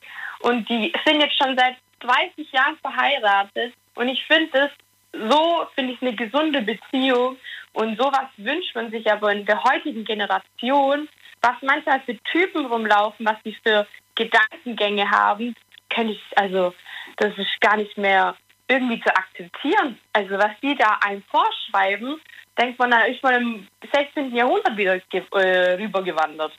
und 0.41 0.69
die 0.69 0.93
sind 1.05 1.21
jetzt 1.21 1.37
schon 1.37 1.57
seit 1.59 1.77
30 2.01 2.51
Jahren 2.53 2.77
verheiratet. 2.79 3.75
Und 3.95 4.09
ich 4.09 4.25
finde 4.27 4.51
das 4.53 4.71
so, 5.13 5.67
finde 5.75 5.95
ich, 5.95 6.03
eine 6.03 6.15
gesunde 6.15 6.63
Beziehung. 6.63 7.37
Und 7.73 7.99
sowas 7.99 8.29
wünscht 8.37 8.75
man 8.75 8.91
sich 8.91 9.11
aber 9.11 9.33
in 9.33 9.45
der 9.45 9.63
heutigen 9.63 10.05
Generation, 10.05 11.09
was 11.41 11.57
manchmal 11.63 12.01
für 12.01 12.17
Typen 12.25 12.67
rumlaufen, 12.67 13.27
was 13.27 13.37
die 13.45 13.57
für 13.63 13.87
Gedankengänge 14.15 15.09
haben, 15.11 15.55
kann 15.89 16.09
ich, 16.09 16.21
also, 16.37 16.75
das 17.17 17.37
ist 17.39 17.61
gar 17.61 17.77
nicht 17.77 17.97
mehr 17.97 18.37
irgendwie 18.69 19.01
zu 19.01 19.15
akzeptieren. 19.15 19.99
Also, 20.13 20.37
was 20.37 20.51
die 20.63 20.77
da 20.77 20.99
einem 21.05 21.23
vorschreiben, 21.31 22.21
denkt 22.59 22.79
man, 22.79 22.91
da 22.91 23.05
ist 23.05 23.23
man 23.23 23.35
im 23.35 23.69
16. 23.93 24.35
Jahrhundert 24.35 24.77
wieder 24.77 25.01
äh, 25.13 25.75
rübergewandert. 25.75 26.53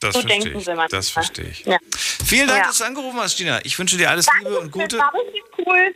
Das 0.00 0.14
so 0.14 0.20
verstehe 0.20 0.42
denken 0.42 0.58
ich. 0.58 0.64
sie 0.64 0.70
manchmal. 0.74 0.88
Das 0.88 1.10
verstehe 1.10 1.48
ich. 1.48 1.64
Ja. 1.64 1.78
Vielen 2.26 2.48
Dank, 2.48 2.60
Ja. 2.62 2.66
dass 2.68 2.78
du 2.78 2.84
angerufen 2.84 3.20
hast, 3.20 3.36
Gina. 3.36 3.60
Ich 3.64 3.78
wünsche 3.78 3.96
dir 3.96 4.10
alles 4.10 4.26
Liebe 4.38 4.58
und 4.58 4.72
Gute. 4.72 4.98
War 4.98 5.12
richtig 5.14 5.42
cool. 5.58 5.94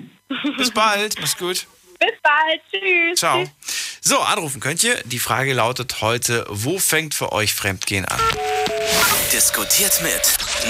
Bis 0.57 0.70
bald. 0.70 1.16
Mach's 1.20 1.37
gut. 1.37 1.66
Bis 1.99 2.12
bald. 2.22 2.61
Tschüss. 2.70 3.18
Ciao. 3.18 3.45
So, 4.01 4.20
anrufen 4.20 4.61
könnt 4.61 4.83
ihr. 4.85 5.03
Die 5.05 5.18
Frage 5.18 5.53
lautet 5.53 6.01
heute, 6.01 6.47
wo 6.49 6.78
fängt 6.78 7.14
für 7.14 7.33
euch 7.33 7.53
Fremdgehen 7.53 8.05
an? 8.07 8.20
Diskutiert 9.33 10.01
mit 10.03 10.22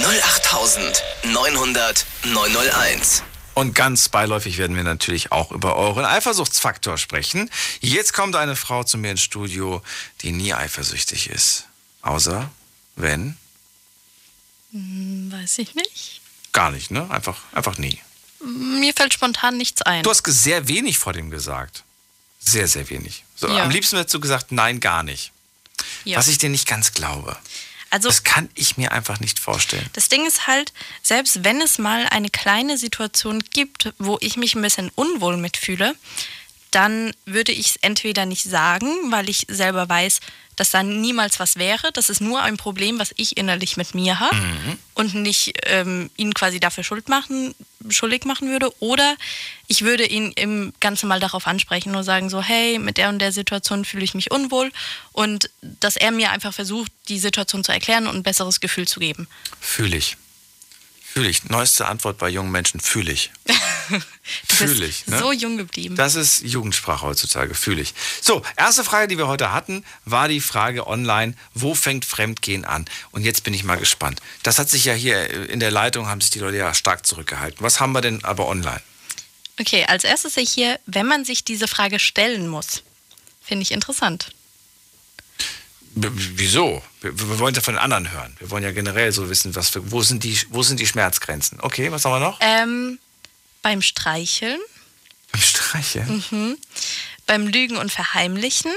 08900 0.04 2.06
901. 2.24 3.22
Und 3.54 3.74
ganz 3.74 4.08
beiläufig 4.08 4.56
werden 4.58 4.76
wir 4.76 4.84
natürlich 4.84 5.32
auch 5.32 5.50
über 5.52 5.76
euren 5.76 6.04
Eifersuchtsfaktor 6.04 6.96
sprechen. 6.98 7.50
Jetzt 7.80 8.12
kommt 8.14 8.36
eine 8.36 8.54
Frau 8.56 8.84
zu 8.84 8.96
mir 8.96 9.10
ins 9.10 9.22
Studio, 9.22 9.82
die 10.22 10.32
nie 10.32 10.54
eifersüchtig 10.54 11.28
ist. 11.28 11.66
Außer 12.02 12.48
wenn? 12.96 13.36
Hm, 14.72 15.30
weiß 15.32 15.58
ich 15.58 15.74
nicht. 15.74 16.20
Gar 16.52 16.70
nicht, 16.70 16.90
ne? 16.90 17.08
Einfach, 17.10 17.38
einfach 17.52 17.78
nie. 17.78 17.98
Mir 18.42 18.92
fällt 18.94 19.12
spontan 19.12 19.56
nichts 19.56 19.82
ein. 19.82 20.02
Du 20.02 20.10
hast 20.10 20.24
sehr 20.26 20.66
wenig 20.68 20.98
vor 20.98 21.12
dem 21.12 21.30
gesagt. 21.30 21.84
Sehr, 22.38 22.66
sehr 22.68 22.88
wenig. 22.88 23.24
So, 23.36 23.48
Ja. 23.48 23.64
Am 23.64 23.70
liebsten 23.70 23.96
hättest 23.96 24.14
du 24.14 24.20
gesagt, 24.20 24.50
nein, 24.50 24.80
gar 24.80 25.02
nicht. 25.02 25.32
Ja. 26.04 26.18
Was 26.18 26.28
ich 26.28 26.38
dir 26.38 26.48
nicht 26.48 26.66
ganz 26.66 26.92
glaube. 26.92 27.36
Also 27.90 28.08
Das 28.08 28.22
kann 28.22 28.48
ich 28.54 28.76
mir 28.76 28.92
einfach 28.92 29.20
nicht 29.20 29.38
vorstellen. 29.38 29.88
Das 29.94 30.08
Ding 30.08 30.24
ist 30.26 30.46
halt, 30.46 30.72
selbst 31.02 31.44
wenn 31.44 31.60
es 31.60 31.78
mal 31.78 32.06
eine 32.06 32.30
kleine 32.30 32.78
Situation 32.78 33.42
gibt, 33.52 33.92
wo 33.98 34.16
ich 34.20 34.36
mich 34.36 34.54
ein 34.54 34.62
bisschen 34.62 34.90
unwohl 34.94 35.36
mitfühle, 35.36 35.94
dann 36.70 37.12
würde 37.26 37.50
ich 37.52 37.70
es 37.70 37.76
entweder 37.76 38.26
nicht 38.26 38.44
sagen, 38.44 38.86
weil 39.10 39.28
ich 39.28 39.44
selber 39.48 39.88
weiß, 39.88 40.20
dass 40.60 40.68
da 40.68 40.82
niemals 40.82 41.40
was 41.40 41.56
wäre. 41.56 41.90
Das 41.94 42.10
ist 42.10 42.20
nur 42.20 42.42
ein 42.42 42.58
Problem, 42.58 42.98
was 42.98 43.14
ich 43.16 43.38
innerlich 43.38 43.78
mit 43.78 43.94
mir 43.94 44.20
habe 44.20 44.36
und 44.92 45.14
nicht 45.14 45.54
ähm, 45.64 46.10
ihn 46.18 46.34
quasi 46.34 46.60
dafür 46.60 46.84
schuld 46.84 47.08
machen, 47.08 47.54
schuldig 47.88 48.26
machen 48.26 48.50
würde. 48.50 48.70
Oder 48.78 49.16
ich 49.68 49.80
würde 49.80 50.04
ihn 50.04 50.32
im 50.32 50.74
Ganzen 50.78 51.08
mal 51.08 51.18
darauf 51.18 51.46
ansprechen 51.46 51.96
und 51.96 52.04
sagen 52.04 52.28
so, 52.28 52.42
hey, 52.42 52.78
mit 52.78 52.98
der 52.98 53.08
und 53.08 53.20
der 53.20 53.32
Situation 53.32 53.86
fühle 53.86 54.04
ich 54.04 54.12
mich 54.12 54.30
unwohl 54.30 54.70
und 55.12 55.48
dass 55.62 55.96
er 55.96 56.10
mir 56.10 56.30
einfach 56.30 56.52
versucht, 56.52 56.92
die 57.08 57.18
Situation 57.18 57.64
zu 57.64 57.72
erklären 57.72 58.06
und 58.06 58.16
ein 58.16 58.22
besseres 58.22 58.60
Gefühl 58.60 58.86
zu 58.86 59.00
geben. 59.00 59.28
Fühle 59.60 59.96
ich. 59.96 60.18
Fühle 61.20 61.30
ich. 61.30 61.44
Neueste 61.50 61.86
Antwort 61.86 62.16
bei 62.16 62.30
jungen 62.30 62.50
Menschen, 62.50 62.80
fühle 62.80 63.12
ich. 63.12 63.30
Du 64.48 64.54
Fühl 64.54 64.78
bist 64.78 64.82
ich, 64.82 65.06
ne? 65.08 65.18
so 65.18 65.32
jung 65.32 65.56
geblieben. 65.56 65.96
Das 65.96 66.14
ist 66.14 66.42
Jugendsprache 66.42 67.04
heutzutage, 67.04 67.54
fühle 67.56 67.82
ich. 67.82 67.94
So, 68.20 68.42
erste 68.56 68.84
Frage, 68.84 69.08
die 69.08 69.18
wir 69.18 69.26
heute 69.26 69.52
hatten, 69.52 69.84
war 70.04 70.28
die 70.28 70.40
Frage 70.40 70.86
online, 70.86 71.34
wo 71.52 71.74
fängt 71.74 72.04
Fremdgehen 72.04 72.64
an? 72.64 72.84
Und 73.10 73.24
jetzt 73.24 73.42
bin 73.42 73.52
ich 73.52 73.64
mal 73.64 73.76
gespannt. 73.76 74.20
Das 74.44 74.60
hat 74.60 74.70
sich 74.70 74.84
ja 74.84 74.94
hier 74.94 75.48
in 75.50 75.58
der 75.58 75.72
Leitung, 75.72 76.06
haben 76.06 76.20
sich 76.20 76.30
die 76.30 76.38
Leute 76.38 76.58
ja 76.58 76.72
stark 76.74 77.04
zurückgehalten. 77.04 77.60
Was 77.60 77.80
haben 77.80 77.90
wir 77.90 78.02
denn 78.02 78.24
aber 78.24 78.46
online? 78.46 78.80
Okay, 79.58 79.84
als 79.88 80.04
erstes 80.04 80.34
sehe 80.34 80.44
ich 80.44 80.52
hier, 80.52 80.78
wenn 80.86 81.06
man 81.06 81.24
sich 81.24 81.42
diese 81.44 81.66
Frage 81.66 81.98
stellen 81.98 82.46
muss. 82.46 82.84
Finde 83.42 83.62
ich 83.62 83.72
interessant. 83.72 84.30
Wieso? 85.94 86.82
Wir, 87.00 87.18
wir 87.18 87.38
wollen 87.38 87.54
ja 87.54 87.60
von 87.60 87.74
den 87.74 87.80
anderen 87.82 88.10
hören. 88.12 88.36
Wir 88.38 88.50
wollen 88.50 88.62
ja 88.62 88.72
generell 88.72 89.10
so 89.12 89.28
wissen, 89.28 89.54
was 89.56 89.70
für, 89.70 89.90
wo, 89.90 90.02
sind 90.02 90.22
die, 90.24 90.38
wo 90.50 90.62
sind 90.62 90.78
die 90.80 90.86
Schmerzgrenzen. 90.86 91.58
Okay, 91.60 91.90
was 91.90 92.04
haben 92.04 92.12
wir 92.12 92.20
noch? 92.20 92.38
Ähm, 92.40 92.98
beim 93.62 93.82
Streicheln, 93.82 94.60
Beim 95.32 95.42
Streicheln. 95.42 96.24
mhm. 96.30 96.58
beim 97.26 97.46
Lügen 97.46 97.76
und 97.76 97.90
Verheimlichen, 97.90 98.72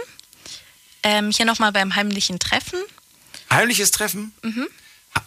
ähm, 1.03 1.31
hier 1.31 1.45
nochmal 1.45 1.71
beim 1.71 1.95
heimlichen 1.95 2.39
Treffen. 2.39 2.79
Heimliches 3.51 3.91
Treffen? 3.91 4.33
Mhm. 4.41 4.67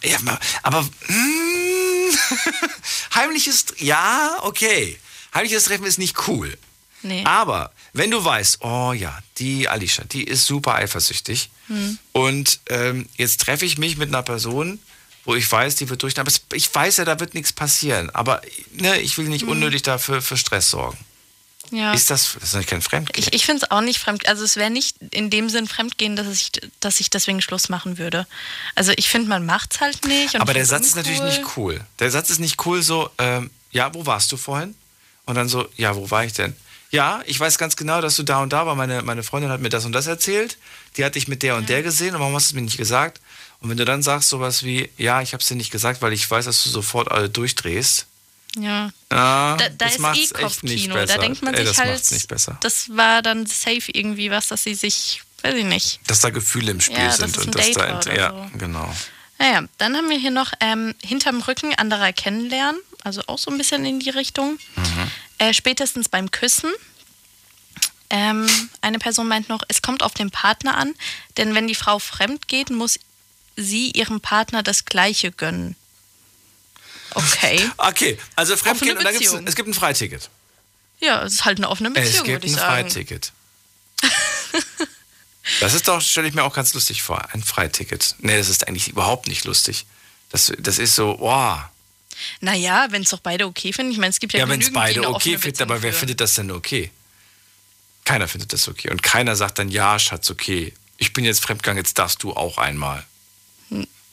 Ja, 0.03 0.17
aber 0.63 0.81
mm, 0.81 2.09
heimliches, 3.15 3.65
ja, 3.77 4.37
okay. 4.41 4.99
Heimliches 5.33 5.63
Treffen 5.65 5.85
ist 5.85 5.97
nicht 5.97 6.27
cool. 6.27 6.57
Nee. 7.03 7.23
Aber 7.25 7.71
wenn 7.93 8.11
du 8.11 8.23
weißt, 8.23 8.59
oh 8.63 8.91
ja, 8.93 9.17
die 9.37 9.67
Alicia, 9.69 10.03
die 10.05 10.23
ist 10.23 10.45
super 10.45 10.75
eifersüchtig 10.75 11.49
Hm. 11.67 11.97
und 12.13 12.59
ähm, 12.69 13.07
jetzt 13.17 13.41
treffe 13.41 13.65
ich 13.65 13.77
mich 13.77 13.97
mit 13.97 14.07
einer 14.09 14.23
Person, 14.23 14.79
wo 15.25 15.35
ich 15.35 15.51
weiß, 15.51 15.75
die 15.75 15.89
wird 15.89 16.01
durch. 16.01 16.17
Aber 16.17 16.31
ich 16.53 16.73
weiß 16.73 16.97
ja, 16.97 17.05
da 17.05 17.19
wird 17.19 17.33
nichts 17.33 17.51
passieren. 17.51 18.09
Aber 18.11 18.41
ne, 18.73 18.99
ich 19.01 19.17
will 19.17 19.25
nicht 19.27 19.41
Hm. 19.41 19.49
unnötig 19.49 19.81
dafür 19.81 20.21
für 20.21 20.37
Stress 20.37 20.69
sorgen. 20.69 20.97
Ja. 21.71 21.91
Ist 21.93 22.09
das, 22.09 22.37
das 22.39 22.53
ist 22.53 22.67
kein 22.67 22.81
Fremdgehen. 22.81 23.27
Ich, 23.27 23.33
ich 23.33 23.45
finde 23.45 23.65
es 23.65 23.71
auch 23.71 23.81
nicht 23.81 23.99
fremd. 23.99 24.27
Also 24.29 24.45
es 24.45 24.55
wäre 24.55 24.69
nicht 24.69 24.95
in 25.11 25.29
dem 25.29 25.49
Sinn 25.49 25.67
fremdgehen, 25.67 26.15
dass 26.15 26.27
ich, 26.31 26.51
dass 26.79 27.01
ich 27.01 27.09
deswegen 27.09 27.41
Schluss 27.41 27.67
machen 27.67 27.97
würde. 27.97 28.25
Also 28.75 28.93
ich 28.95 29.09
finde, 29.09 29.27
man 29.27 29.45
macht 29.45 29.73
es 29.73 29.81
halt 29.81 30.05
nicht. 30.05 30.39
Aber 30.39 30.53
der 30.53 30.65
Satz 30.65 30.87
ist 30.87 30.95
natürlich 30.95 31.21
nicht 31.21 31.57
cool. 31.57 31.81
Der 31.99 32.09
Satz 32.09 32.29
ist 32.29 32.39
nicht 32.39 32.65
cool 32.65 32.81
so, 32.81 33.09
ähm, 33.17 33.49
ja, 33.71 33.93
wo 33.93 34.05
warst 34.05 34.31
du 34.31 34.37
vorhin? 34.37 34.75
Und 35.25 35.35
dann 35.35 35.49
so, 35.49 35.67
ja, 35.75 35.93
wo 35.97 36.09
war 36.09 36.23
ich 36.23 36.31
denn? 36.31 36.55
Ja, 36.91 37.21
ich 37.25 37.39
weiß 37.39 37.57
ganz 37.57 37.75
genau, 37.75 37.99
dass 38.01 38.15
du 38.15 38.23
da 38.23 38.41
und 38.41 38.53
da 38.53 38.65
war. 38.65 38.75
Meine, 38.75 39.01
meine 39.01 39.21
Freundin 39.23 39.51
hat 39.51 39.59
mir 39.59 39.69
das 39.69 39.83
und 39.85 39.91
das 39.91 40.07
erzählt. 40.07 40.57
Die 40.95 41.03
hat 41.03 41.15
dich 41.15 41.27
mit 41.27 41.43
der 41.43 41.55
und 41.57 41.67
der 41.69 41.83
gesehen. 41.83 42.15
Und 42.15 42.21
warum 42.21 42.33
hast 42.35 42.47
du 42.47 42.51
es 42.51 42.55
mir 42.55 42.61
nicht 42.61 42.77
gesagt? 42.77 43.19
Und 43.59 43.69
wenn 43.69 43.77
du 43.77 43.85
dann 43.85 44.03
sagst 44.03 44.29
sowas 44.29 44.63
wie, 44.63 44.89
ja, 44.97 45.21
ich 45.21 45.33
habe 45.33 45.41
es 45.41 45.47
dir 45.47 45.55
nicht 45.55 45.71
gesagt, 45.71 46.01
weil 46.01 46.13
ich 46.13 46.29
weiß, 46.29 46.45
dass 46.45 46.63
du 46.63 46.69
sofort 46.69 47.11
alle 47.11 47.29
durchdrehst. 47.29 48.05
Ja. 48.57 48.91
Ah, 49.09 49.57
Da, 49.57 49.69
da 49.69 49.85
das 49.85 49.95
ist 49.95 50.01
eh 50.01 50.09
echt 50.11 50.63
nicht 50.63 50.89
Kopfkino. 50.89 50.95
besser. 50.95 51.15
Da 51.15 51.21
denkt 51.21 51.41
man 51.43 51.53
Ey, 51.53 51.65
sich 51.65 51.75
das 51.75 51.77
halt, 51.79 51.91
macht's 51.93 52.11
nicht 52.11 52.27
besser. 52.27 52.57
das 52.61 52.89
war 52.95 53.21
dann 53.21 53.45
safe 53.45 53.91
irgendwie 53.91 54.31
was, 54.31 54.47
dass 54.47 54.63
sie 54.63 54.73
sich, 54.73 55.21
weiß 55.43 55.55
ich 55.55 55.65
nicht. 55.65 55.99
Dass 56.07 56.21
da 56.21 56.29
Gefühle 56.29 56.71
im 56.71 56.79
Spiel 56.81 56.97
Ja, 56.97 57.11
sind 57.11 57.37
ein 57.37 57.43
und 57.45 57.55
dass 57.55 57.71
da, 57.71 57.97
oder 57.99 58.15
ja, 58.17 58.29
so. 58.29 58.57
genau. 58.57 58.95
Naja, 59.39 59.63
dann 59.77 59.95
haben 59.95 60.09
wir 60.09 60.17
hier 60.17 60.31
noch 60.31 60.53
ähm, 60.61 60.95
hinterm 61.03 61.41
Rücken 61.41 61.75
anderer 61.75 62.13
kennenlernen, 62.13 62.79
also 63.03 63.21
auch 63.27 63.37
so 63.37 63.51
ein 63.51 63.57
bisschen 63.57 63.85
in 63.85 63.99
die 63.99 64.09
Richtung. 64.09 64.57
Mhm. 64.75 65.11
Äh, 65.37 65.53
spätestens 65.53 66.09
beim 66.09 66.31
Küssen. 66.31 66.71
Ähm, 68.09 68.47
eine 68.81 68.99
Person 68.99 69.27
meint 69.27 69.49
noch, 69.49 69.63
es 69.67 69.81
kommt 69.81 70.01
auf 70.01 70.13
den 70.13 70.31
Partner 70.31 70.77
an, 70.77 70.93
denn 71.35 71.53
wenn 71.55 71.67
die 71.67 71.75
Frau 71.75 71.99
fremd 71.99 72.47
geht, 72.47 72.69
muss 72.69 72.99
sie 73.57 73.91
ihrem 73.91 74.21
Partner 74.21 74.63
das 74.63 74.85
Gleiche 74.85 75.31
gönnen. 75.31 75.75
Okay. 77.11 77.69
Okay, 77.77 78.17
also 78.35 78.55
Fremdgehen 78.55 78.97
und 78.97 79.03
da 79.03 79.11
gibt's, 79.11 79.33
es 79.33 79.55
gibt 79.55 79.67
ein 79.67 79.73
Freiticket. 79.73 80.29
Ja, 80.99 81.23
es 81.23 81.33
ist 81.33 81.45
halt 81.45 81.57
eine 81.57 81.69
offene 81.69 81.89
Es 81.89 81.95
Beziehung, 81.95 82.25
gibt 82.25 82.35
würde 82.35 82.47
ich 82.47 82.53
ein 82.53 82.59
sagen. 82.59 82.89
Freiticket. 82.89 83.31
Das 85.61 85.73
ist 85.73 85.87
doch, 85.87 86.01
stelle 86.01 86.27
ich 86.27 86.33
mir 86.33 86.43
auch 86.43 86.53
ganz 86.53 86.73
lustig 86.73 87.01
vor, 87.03 87.25
ein 87.33 87.41
Freiticket. 87.41 88.15
Nee, 88.19 88.37
das 88.37 88.49
ist 88.49 88.67
eigentlich 88.67 88.89
überhaupt 88.89 89.27
nicht 89.27 89.45
lustig. 89.45 89.85
Das, 90.29 90.51
das 90.59 90.77
ist 90.77 90.95
so, 90.95 91.15
wow. 91.19 91.61
Naja, 92.41 92.87
wenn 92.89 93.03
es 93.03 93.09
doch 93.09 93.19
beide 93.19 93.45
okay 93.45 93.73
finden. 93.73 93.91
Ich 93.91 93.97
meine, 93.97 94.11
es 94.11 94.19
gibt 94.19 94.33
ja, 94.33 94.39
Ja, 94.39 94.49
wenn 94.49 94.61
es 94.61 94.71
beide 94.71 95.07
okay 95.07 95.37
finden, 95.37 95.63
aber 95.63 95.81
wer 95.81 95.91
führen. 95.91 95.99
findet 95.99 96.21
das 96.21 96.35
denn 96.35 96.51
okay? 96.51 96.91
Keiner 98.05 98.27
findet 98.27 98.53
das 98.53 98.67
okay. 98.67 98.89
Und 98.89 99.03
keiner 99.03 99.35
sagt 99.35 99.59
dann, 99.59 99.69
ja, 99.69 99.99
Schatz, 99.99 100.29
okay. 100.29 100.73
Ich 100.97 101.13
bin 101.13 101.25
jetzt 101.25 101.41
fremdgegangen, 101.43 101.83
jetzt 101.83 101.99
darfst 101.99 102.23
du 102.23 102.33
auch 102.33 102.57
einmal. 102.57 103.05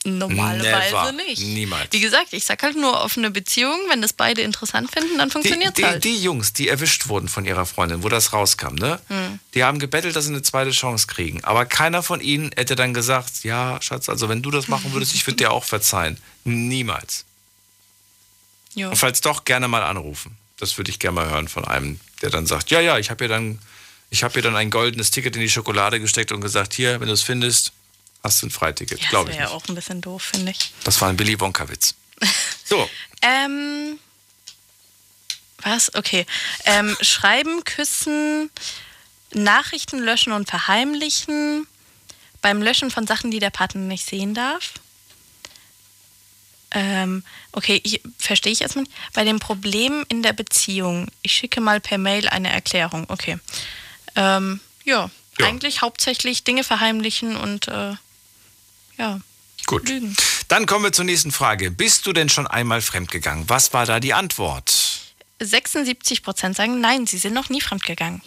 Normalerweise 0.05 0.91
Never. 0.91 1.11
nicht. 1.13 1.41
Niemals. 1.41 1.91
Wie 1.91 1.99
gesagt, 1.99 2.27
ich 2.31 2.45
sag 2.45 2.61
halt 2.61 2.75
nur 2.75 3.01
offene 3.01 3.31
Beziehung. 3.31 3.79
Wenn 3.89 4.03
das 4.03 4.13
beide 4.13 4.41
interessant 4.43 4.91
finden, 4.91 5.17
dann 5.17 5.31
funktioniert 5.31 5.77
die, 5.77 5.85
halt. 5.85 6.03
die 6.03 6.21
Jungs, 6.21 6.53
die 6.53 6.69
erwischt 6.69 7.07
wurden 7.07 7.27
von 7.27 7.43
ihrer 7.43 7.65
Freundin, 7.65 8.03
wo 8.03 8.09
das 8.09 8.31
rauskam, 8.31 8.75
ne? 8.75 8.99
Hm. 9.07 9.39
Die 9.55 9.63
haben 9.63 9.79
gebettelt, 9.79 10.15
dass 10.15 10.25
sie 10.25 10.31
eine 10.31 10.43
zweite 10.43 10.71
Chance 10.71 11.07
kriegen. 11.07 11.43
Aber 11.43 11.65
keiner 11.65 12.03
von 12.03 12.21
ihnen 12.21 12.51
hätte 12.55 12.75
dann 12.75 12.93
gesagt, 12.93 13.43
ja, 13.43 13.81
Schatz, 13.81 14.07
also 14.07 14.29
wenn 14.29 14.43
du 14.43 14.51
das 14.51 14.67
machen 14.67 14.93
würdest, 14.93 15.15
ich 15.15 15.25
würde 15.25 15.37
dir 15.37 15.51
auch 15.51 15.63
verzeihen. 15.63 16.17
Niemals. 16.43 17.25
Jo. 18.75 18.89
Und 18.89 18.95
falls 18.97 19.21
doch, 19.21 19.45
gerne 19.45 19.67
mal 19.67 19.83
anrufen. 19.83 20.37
Das 20.57 20.77
würde 20.77 20.91
ich 20.91 20.99
gerne 20.99 21.15
mal 21.15 21.29
hören 21.29 21.47
von 21.47 21.65
einem, 21.65 21.99
der 22.21 22.29
dann 22.29 22.45
sagt, 22.45 22.71
ja, 22.71 22.79
ja, 22.79 22.97
ich 22.97 23.09
habe 23.09 23.25
ihr 23.25 23.29
dann, 23.29 23.59
ich 24.09 24.23
habe 24.23 24.37
ihr 24.39 24.41
dann 24.43 24.55
ein 24.55 24.69
goldenes 24.69 25.11
Ticket 25.11 25.35
in 25.35 25.41
die 25.41 25.49
Schokolade 25.49 25.99
gesteckt 25.99 26.31
und 26.31 26.41
gesagt, 26.41 26.73
hier, 26.73 26.99
wenn 26.99 27.07
du 27.07 27.13
es 27.13 27.23
findest, 27.23 27.71
hast 28.23 28.41
du 28.41 28.47
ein 28.47 28.51
Freiticket. 28.51 29.01
Ja, 29.01 29.09
Glaube 29.09 29.29
das 29.29 29.37
wäre 29.39 29.49
ja 29.49 29.55
auch 29.55 29.67
ein 29.67 29.75
bisschen 29.75 30.01
doof, 30.01 30.21
finde 30.23 30.51
ich. 30.51 30.73
Das 30.83 30.99
war 31.01 31.09
ein 31.09 31.17
Billy 31.17 31.39
Wonka-Witz. 31.39 31.95
So, 32.67 32.89
Ähm, 33.21 33.99
was? 35.61 35.93
Okay. 35.93 36.25
Ähm, 36.65 36.97
schreiben, 37.01 37.63
küssen, 37.63 38.49
Nachrichten 39.33 39.99
löschen 39.99 40.33
und 40.33 40.49
verheimlichen. 40.49 41.67
Beim 42.41 42.61
Löschen 42.61 42.89
von 42.91 43.05
Sachen, 43.07 43.29
die 43.31 43.39
der 43.39 43.49
Partner 43.51 43.81
nicht 43.81 44.05
sehen 44.05 44.33
darf. 44.33 44.73
Ähm, 46.77 47.23
okay, 47.53 47.79
ich, 47.83 48.01
verstehe 48.19 48.51
ich 48.51 48.61
erstmal. 48.61 48.83
nicht. 48.83 48.93
Bei 49.13 49.23
dem 49.23 49.39
Problem 49.39 50.05
in 50.09 50.21
der 50.21 50.33
Beziehung, 50.33 51.07
ich 51.21 51.31
schicke 51.31 51.61
mal 51.61 51.79
per 51.79 51.97
Mail 51.97 52.27
eine 52.27 52.51
Erklärung. 52.51 53.05
Okay. 53.09 53.39
Ähm, 54.15 54.59
ja, 54.83 55.09
Ja. 55.39 55.47
eigentlich 55.47 55.81
hauptsächlich 55.81 56.43
Dinge 56.43 56.63
verheimlichen 56.65 57.37
und 57.37 57.69
äh, 57.69 57.95
ja, 58.97 59.19
gut. 59.67 59.87
lügen. 59.87 60.15
Dann 60.49 60.65
kommen 60.65 60.83
wir 60.83 60.91
zur 60.91 61.05
nächsten 61.05 61.31
Frage. 61.31 61.71
Bist 61.71 62.05
du 62.05 62.13
denn 62.13 62.27
schon 62.29 62.45
einmal 62.45 62.81
fremdgegangen? 62.81 63.49
Was 63.49 63.71
war 63.73 63.85
da 63.85 63.99
die 64.01 64.13
Antwort? 64.13 64.73
76 65.39 66.23
Prozent 66.23 66.55
sagen, 66.57 66.79
nein, 66.81 67.07
sie 67.07 67.17
sind 67.17 67.33
noch 67.33 67.49
nie 67.49 67.61
fremdgegangen. 67.61 68.21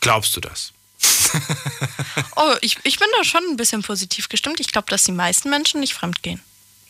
Glaubst 0.00 0.34
du 0.36 0.40
das? 0.40 0.72
Oh, 2.36 2.54
ich, 2.62 2.78
ich 2.84 2.98
bin 2.98 3.08
da 3.18 3.24
schon 3.24 3.42
ein 3.50 3.56
bisschen 3.56 3.82
positiv 3.82 4.28
gestimmt. 4.28 4.60
Ich 4.60 4.68
glaube, 4.72 4.88
dass 4.88 5.04
die 5.04 5.12
meisten 5.12 5.50
Menschen 5.50 5.80
nicht 5.80 5.92
fremdgehen. 5.94 6.40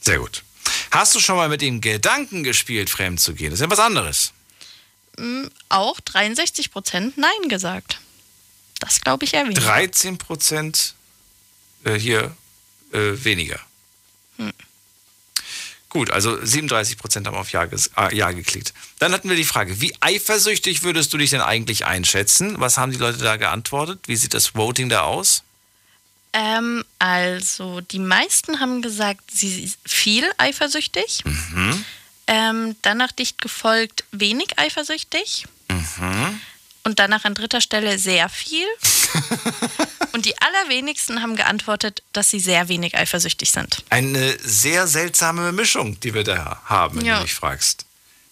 Sehr 0.09 0.21
gut. 0.21 0.43
Hast 0.91 1.15
du 1.15 1.21
schon 1.21 1.37
mal 1.37 1.51
mit 1.51 1.61
dem 1.61 1.83
Gedanken 1.83 2.43
gespielt, 2.43 2.89
fremd 2.89 3.21
zu 3.21 3.35
gehen? 3.35 3.51
Das 3.51 3.61
ist 3.61 3.65
ja 3.65 3.71
was 3.71 3.79
anderes. 3.79 4.33
Mm, 5.19 5.49
Auch 5.69 6.01
63 6.01 6.71
Prozent 6.71 7.19
Nein 7.19 7.49
gesagt. 7.51 8.01
Das 8.81 9.03
glaube 9.03 9.27
ich 9.27 9.35
eher 9.35 9.45
weniger. 9.45 9.61
13 9.61 10.17
Prozent 10.17 10.95
äh, 11.85 11.93
hier 11.99 12.35
äh, 12.95 13.23
weniger. 13.23 13.61
Hm. 14.39 14.51
Gut, 15.91 16.09
also 16.11 16.43
37 16.43 16.97
Prozent 16.97 17.27
haben 17.27 17.37
auf 17.37 17.53
ja, 17.53 17.65
ges- 17.65 17.91
äh, 17.99 18.17
ja 18.17 18.31
geklickt. 18.31 18.73
Dann 19.01 19.13
hatten 19.13 19.29
wir 19.29 19.37
die 19.37 19.45
Frage, 19.45 19.79
wie 19.83 19.95
eifersüchtig 20.01 20.85
würdest 20.85 21.13
du 21.13 21.19
dich 21.19 21.29
denn 21.29 21.43
eigentlich 21.43 21.85
einschätzen? 21.85 22.55
Was 22.59 22.79
haben 22.79 22.93
die 22.93 22.99
Leute 22.99 23.19
da 23.19 23.37
geantwortet? 23.37 24.01
Wie 24.07 24.17
sieht 24.17 24.33
das 24.33 24.55
Voting 24.55 24.89
da 24.89 25.03
aus? 25.03 25.43
Ähm, 26.33 26.85
also, 26.99 27.81
die 27.81 27.99
meisten 27.99 28.61
haben 28.61 28.83
gesagt, 28.83 29.31
sie 29.33 29.49
sind 29.67 29.77
viel 29.87 30.31
eifersüchtig. 30.39 31.25
Mhm. 31.25 31.85
Ähm, 32.27 32.77
danach 32.83 33.13
dicht 33.13 33.41
gefolgt 33.41 34.05
wenig 34.13 34.59
eifersüchtig. 34.59 35.47
Mhm. 35.71 36.41
Und 36.85 36.99
danach 36.99 37.25
an 37.25 37.35
dritter 37.35 37.61
Stelle 37.61 37.99
sehr 37.99 38.29
viel. 38.29 38.67
Und 40.13 40.25
die 40.25 40.35
allerwenigsten 40.41 41.23
haben 41.23 41.37
geantwortet, 41.37 42.03
dass 42.13 42.31
sie 42.31 42.41
sehr 42.41 42.69
wenig 42.69 42.95
eifersüchtig 42.97 43.51
sind. 43.53 43.85
Eine 43.91 44.39
sehr 44.41 44.87
seltsame 44.87 45.53
Mischung, 45.53 46.01
die 46.01 46.15
wir 46.15 46.25
da 46.25 46.63
haben, 46.65 46.99
wenn 46.99 47.07
Ja. 47.07 47.17
du 47.17 47.23
mich 47.23 47.35
fragst. 47.35 47.85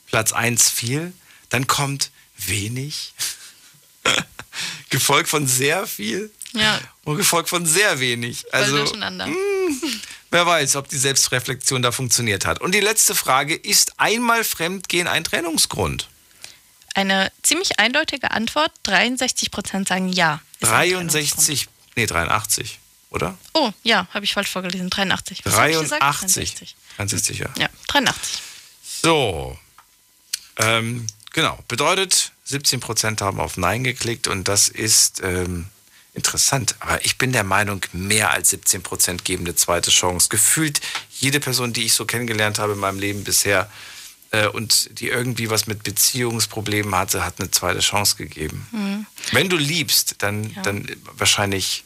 Platz 0.07 0.33
1 0.33 0.71
viel, 0.71 1.13
dann 1.51 1.67
kommt 1.67 2.11
wenig, 2.39 3.13
gefolgt 4.91 5.29
von 5.29 5.47
sehr 5.47 5.87
viel 5.87 6.31
Ja, 6.57 6.81
und 7.05 7.17
gefolgt 7.17 7.49
von 7.49 7.67
sehr 7.67 8.01
wenig. 8.01 8.53
Also 8.53 8.79
durcheinander. 8.79 9.29
wer 10.31 10.47
weiß, 10.47 10.77
ob 10.77 10.89
die 10.89 10.99
Selbstreflexion 10.99 11.83
da 11.83 11.93
funktioniert 11.93 12.47
hat. 12.47 12.61
Und 12.61 12.75
die 12.75 12.81
letzte 12.81 13.15
Frage, 13.15 13.55
ist 13.55 13.99
einmal 13.99 14.45
Fremdgehen 14.45 15.07
ein 15.07 15.25
Trennungsgrund? 15.25 16.09
Eine 16.95 17.31
ziemlich 17.43 17.79
eindeutige 17.79 18.31
Antwort. 18.31 18.73
63 18.85 19.51
Prozent 19.51 19.89
sagen 19.89 20.09
ja. 20.09 20.41
ist 20.61 20.69
ein 20.71 20.89
Trennungsgrund. 20.89 21.13
63, 21.13 21.69
nee 21.95 22.07
83, 22.07 22.79
oder? 23.11 23.37
Oh, 23.53 23.71
ja, 23.83 24.09
habe 24.13 24.25
ich 24.25 24.33
falsch 24.33 24.49
vorgelesen. 24.49 24.89
83. 24.89 25.45
Was 25.45 25.55
hab 25.55 25.69
ich 25.69 25.79
gesagt? 25.79 26.03
83. 26.03 26.77
63, 26.97 27.39
ja. 27.39 27.49
Ja, 27.59 27.69
83. 27.89 28.43
So. 29.03 29.59
Ähm, 30.57 31.07
genau, 31.33 31.59
bedeutet, 31.69 32.33
17% 32.49 33.21
haben 33.21 33.41
auf 33.41 33.57
Nein 33.57 33.85
geklickt 33.85 34.27
und 34.27 34.49
das 34.49 34.69
ist 34.69 35.21
ähm, 35.23 35.67
interessant. 36.17 36.75
Aber 36.81 37.05
ich 37.05 37.19
bin 37.19 37.33
der 37.33 37.45
Meinung, 37.45 37.83
mehr 37.93 38.31
als 38.31 38.53
17% 38.53 39.23
geben 39.23 39.45
eine 39.45 39.55
zweite 39.55 39.91
Chance. 39.91 40.29
Gefühlt 40.29 40.81
jede 41.19 41.39
Person, 41.41 41.73
die 41.73 41.85
ich 41.85 41.95
so 41.95 42.05
kennengelernt 42.05 42.59
habe 42.59 42.73
in 42.73 42.79
meinem 42.79 42.99
Leben 42.99 43.23
bisher 43.23 43.71
äh, 44.33 44.49
und 44.49 44.99
die 44.99 45.09
irgendwie 45.09 45.51
was 45.51 45.67
mit 45.67 45.83
Beziehungsproblemen 45.85 46.95
hatte, 46.95 47.25
hat 47.25 47.35
eine 47.39 47.51
zweite 47.51 47.81
Chance 47.81 48.17
gegeben. 48.17 48.67
Mhm. 48.73 49.07
Wenn 49.33 49.49
du 49.49 49.57
liebst, 49.57 50.17
dann, 50.19 50.51
Ja. 50.55 50.63
dann 50.63 50.89
wahrscheinlich 51.17 51.85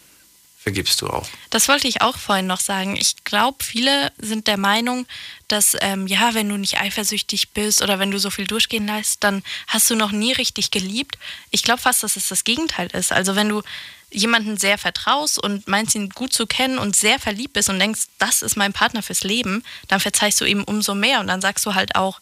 vergibst 0.63 1.01
du 1.01 1.09
auch. 1.09 1.27
Das 1.49 1.69
wollte 1.69 1.89
ich 1.89 2.03
auch 2.03 2.19
vorhin 2.19 2.47
noch 2.47 2.61
sagen. 2.61 2.95
Ich 2.95 3.25
glaube, 3.25 3.65
viele 3.65 4.13
sind 4.19 4.47
der 4.47 4.59
Meinung, 4.59 5.07
dass 5.49 5.75
ähm, 5.81 6.07
ja, 6.07 6.35
wenn 6.35 6.51
du 6.51 6.59
nicht 6.59 6.79
eifersüchtig 6.79 7.51
bist 7.51 7.81
oder 7.81 7.99
wenn 7.99 8.11
du 8.11 8.19
so 8.19 8.29
viel 8.29 8.47
durchgehen 8.47 8.87
lässt, 8.87 9.25
dann 9.25 9.43
hast 9.69 9.89
du 9.89 9.97
noch 9.97 10.13
nie 10.13 10.33
richtig 10.33 10.71
geliebt. 10.71 11.17
Ich 11.51 11.63
glaube 11.63 11.81
fast, 11.81 12.03
dass 12.03 12.17
es 12.17 12.29
das 12.29 12.45
Gegenteil 12.45 12.89
ist. 12.89 13.11
Also 13.11 13.37
wenn 13.37 13.49
du 13.49 13.63
jemanden 14.11 14.57
sehr 14.57 14.77
vertraust 14.79 15.39
und 15.39 15.69
meinst 15.69 15.95
ihn 15.95 16.09
gut 16.11 16.33
zu 16.33 16.47
kennen 16.47 16.79
und 16.79 16.97
sehr 16.97 17.19
verliebt 17.19 17.53
bist 17.55 17.69
und 17.69 17.79
denkst, 17.79 18.03
das 18.19 18.43
ist 18.43 18.57
mein 18.57 18.73
Partner 18.73 19.03
fürs 19.03 19.23
Leben, 19.23 19.63
dann 19.89 20.01
verzeihst 20.01 20.41
du 20.41 20.45
ihm 20.45 20.65
umso 20.65 20.95
mehr 20.95 21.21
und 21.21 21.27
dann 21.29 21.41
sagst 21.41 21.65
du 21.67 21.75
halt 21.75 21.95
auch, 21.95 22.21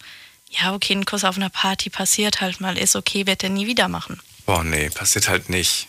ja, 0.51 0.74
okay, 0.74 0.94
ein 0.94 1.05
Kuss 1.05 1.24
auf 1.24 1.36
einer 1.36 1.51
Party 1.51 1.90
passiert 1.90 2.40
halt 2.40 2.60
mal, 2.60 2.77
ist 2.78 2.97
okay, 2.97 3.27
wird 3.27 3.43
er 3.43 3.51
nie 3.51 3.66
wieder 3.66 3.89
machen. 3.89 4.20
Boah, 4.47 4.65
nee, 4.65 4.89
passiert 4.90 5.28
halt 5.28 5.48
nicht. 5.51 5.89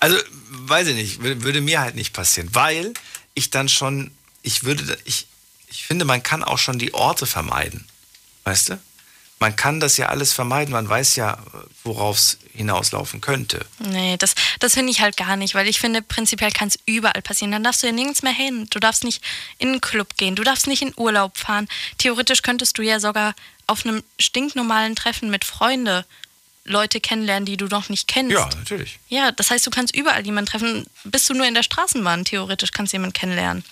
Also, 0.00 0.16
weiß 0.48 0.88
ich 0.88 0.94
nicht, 0.96 1.20
wür- 1.20 1.42
würde 1.42 1.60
mir 1.60 1.80
halt 1.80 1.94
nicht 1.94 2.12
passieren, 2.12 2.48
weil 2.52 2.92
ich 3.34 3.50
dann 3.50 3.68
schon, 3.68 4.10
ich 4.42 4.64
würde, 4.64 4.98
ich, 5.04 5.26
ich 5.68 5.84
finde, 5.84 6.04
man 6.04 6.22
kann 6.22 6.42
auch 6.42 6.58
schon 6.58 6.78
die 6.78 6.92
Orte 6.94 7.26
vermeiden. 7.26 7.86
Weißt 8.44 8.70
du? 8.70 8.80
Man 9.42 9.56
kann 9.56 9.80
das 9.80 9.96
ja 9.96 10.06
alles 10.06 10.32
vermeiden, 10.32 10.72
man 10.72 10.88
weiß 10.88 11.16
ja, 11.16 11.36
worauf 11.82 12.16
es 12.16 12.38
hinauslaufen 12.54 13.20
könnte. 13.20 13.66
Nee, 13.80 14.16
das, 14.16 14.36
das 14.60 14.74
finde 14.74 14.92
ich 14.92 15.00
halt 15.00 15.16
gar 15.16 15.34
nicht, 15.34 15.56
weil 15.56 15.66
ich 15.66 15.80
finde, 15.80 16.00
prinzipiell 16.00 16.52
kann 16.52 16.68
es 16.68 16.78
überall 16.86 17.22
passieren. 17.22 17.50
Dann 17.50 17.64
darfst 17.64 17.82
du 17.82 17.88
ja 17.88 17.92
nirgends 17.92 18.22
mehr 18.22 18.32
hin. 18.32 18.68
Du 18.70 18.78
darfst 18.78 19.02
nicht 19.02 19.20
in 19.58 19.70
einen 19.70 19.80
Club 19.80 20.16
gehen, 20.16 20.36
du 20.36 20.44
darfst 20.44 20.68
nicht 20.68 20.82
in 20.82 20.92
Urlaub 20.96 21.38
fahren. 21.38 21.66
Theoretisch 21.98 22.42
könntest 22.42 22.78
du 22.78 22.82
ja 22.82 23.00
sogar 23.00 23.34
auf 23.66 23.84
einem 23.84 24.04
stinknormalen 24.20 24.94
Treffen 24.94 25.28
mit 25.28 25.44
Freunde 25.44 26.06
Leute 26.64 27.00
kennenlernen, 27.00 27.44
die 27.44 27.56
du 27.56 27.66
noch 27.66 27.88
nicht 27.88 28.06
kennst. 28.06 28.30
Ja, 28.30 28.48
natürlich. 28.56 29.00
Ja, 29.08 29.32
das 29.32 29.50
heißt, 29.50 29.66
du 29.66 29.72
kannst 29.72 29.92
überall 29.92 30.24
jemanden 30.24 30.52
treffen. 30.52 30.86
Bist 31.02 31.28
du 31.28 31.34
nur 31.34 31.48
in 31.48 31.54
der 31.54 31.64
Straßenbahn, 31.64 32.24
theoretisch 32.24 32.70
kannst 32.70 32.92
du 32.92 32.98
jemanden 32.98 33.14
kennenlernen. 33.14 33.64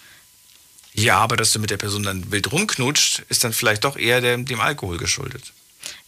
Ja, 0.94 1.18
aber 1.18 1.36
dass 1.36 1.52
du 1.52 1.60
mit 1.60 1.70
der 1.70 1.76
Person 1.76 2.02
dann 2.02 2.32
wild 2.32 2.50
rumknutscht, 2.50 3.22
ist 3.28 3.44
dann 3.44 3.52
vielleicht 3.52 3.84
doch 3.84 3.96
eher 3.96 4.20
dem, 4.20 4.46
dem 4.46 4.60
Alkohol 4.60 4.98
geschuldet. 4.98 5.52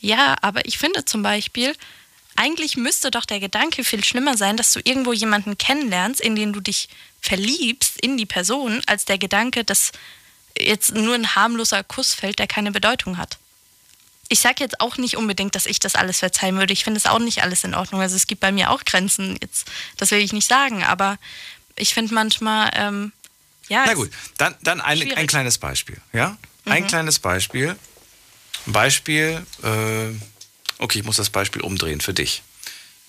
Ja, 0.03 0.37
aber 0.43 0.67
ich 0.67 0.77
finde 0.79 1.05
zum 1.07 1.23
Beispiel, 1.23 1.75
eigentlich 2.37 2.77
müsste 2.77 3.11
doch 3.11 3.25
der 3.25 3.41
Gedanke 3.41 3.85
viel 3.85 4.03
schlimmer 4.05 4.37
sein, 4.37 4.57
dass 4.57 4.73
du 4.73 4.81
irgendwo 4.83 5.13
jemanden 5.13 5.57
kennenlernst, 5.57 6.21
in 6.21 6.35
den 6.37 6.53
du 6.53 6.61
dich 6.61 6.89
verliebst, 7.21 8.01
in 8.01 8.17
die 8.19 8.27
Person, 8.27 8.83
als 8.87 9.05
der 9.05 9.17
Gedanke, 9.17 9.65
dass 9.65 9.93
jetzt 10.59 10.93
nur 10.95 11.15
ein 11.15 11.35
harmloser 11.37 11.85
Kuss 11.85 12.15
fällt, 12.15 12.41
der 12.41 12.47
keine 12.49 12.73
Bedeutung 12.73 13.17
hat. 13.17 13.39
Ich 14.29 14.41
sage 14.41 14.57
jetzt 14.65 14.81
auch 14.81 14.97
nicht 14.97 15.17
unbedingt, 15.17 15.55
dass 15.55 15.67
ich 15.67 15.79
das 15.79 15.95
alles 15.95 16.19
verzeihen 16.19 16.57
würde. 16.59 16.73
Ich 16.73 16.85
finde 16.85 16.99
es 16.99 17.07
auch 17.07 17.19
nicht 17.21 17.43
alles 17.43 17.65
in 17.65 17.75
Ordnung. 17.75 18.01
Also 18.01 18.17
es 18.17 18.27
gibt 18.27 18.41
bei 18.41 18.51
mir 18.51 18.71
auch 18.71 18.85
Grenzen. 18.85 19.37
Jetzt, 19.41 19.71
das 19.99 20.11
will 20.11 20.19
ich 20.19 20.33
nicht 20.33 20.49
sagen, 20.49 20.83
aber 20.83 21.19
ich 21.77 21.95
finde 21.95 22.13
manchmal, 22.15 22.71
ähm, 22.75 23.13
ja. 23.69 23.85
Na 23.87 23.95
gut, 23.95 24.11
dann, 24.39 24.55
dann 24.63 24.81
ein, 24.81 25.01
ein 25.13 25.27
kleines 25.27 25.59
Beispiel. 25.59 25.99
Ja? 26.13 26.37
Ein 26.65 26.83
Mhm. 26.85 26.87
kleines 26.89 27.19
Beispiel. 27.19 27.77
Ein 28.67 28.73
Beispiel, 28.73 29.45
äh, 29.63 30.09
okay, 30.79 30.99
ich 31.01 31.05
muss 31.05 31.17
das 31.17 31.31
Beispiel 31.31 31.63
umdrehen 31.63 32.01
für 32.01 32.15
dich. 32.15 32.43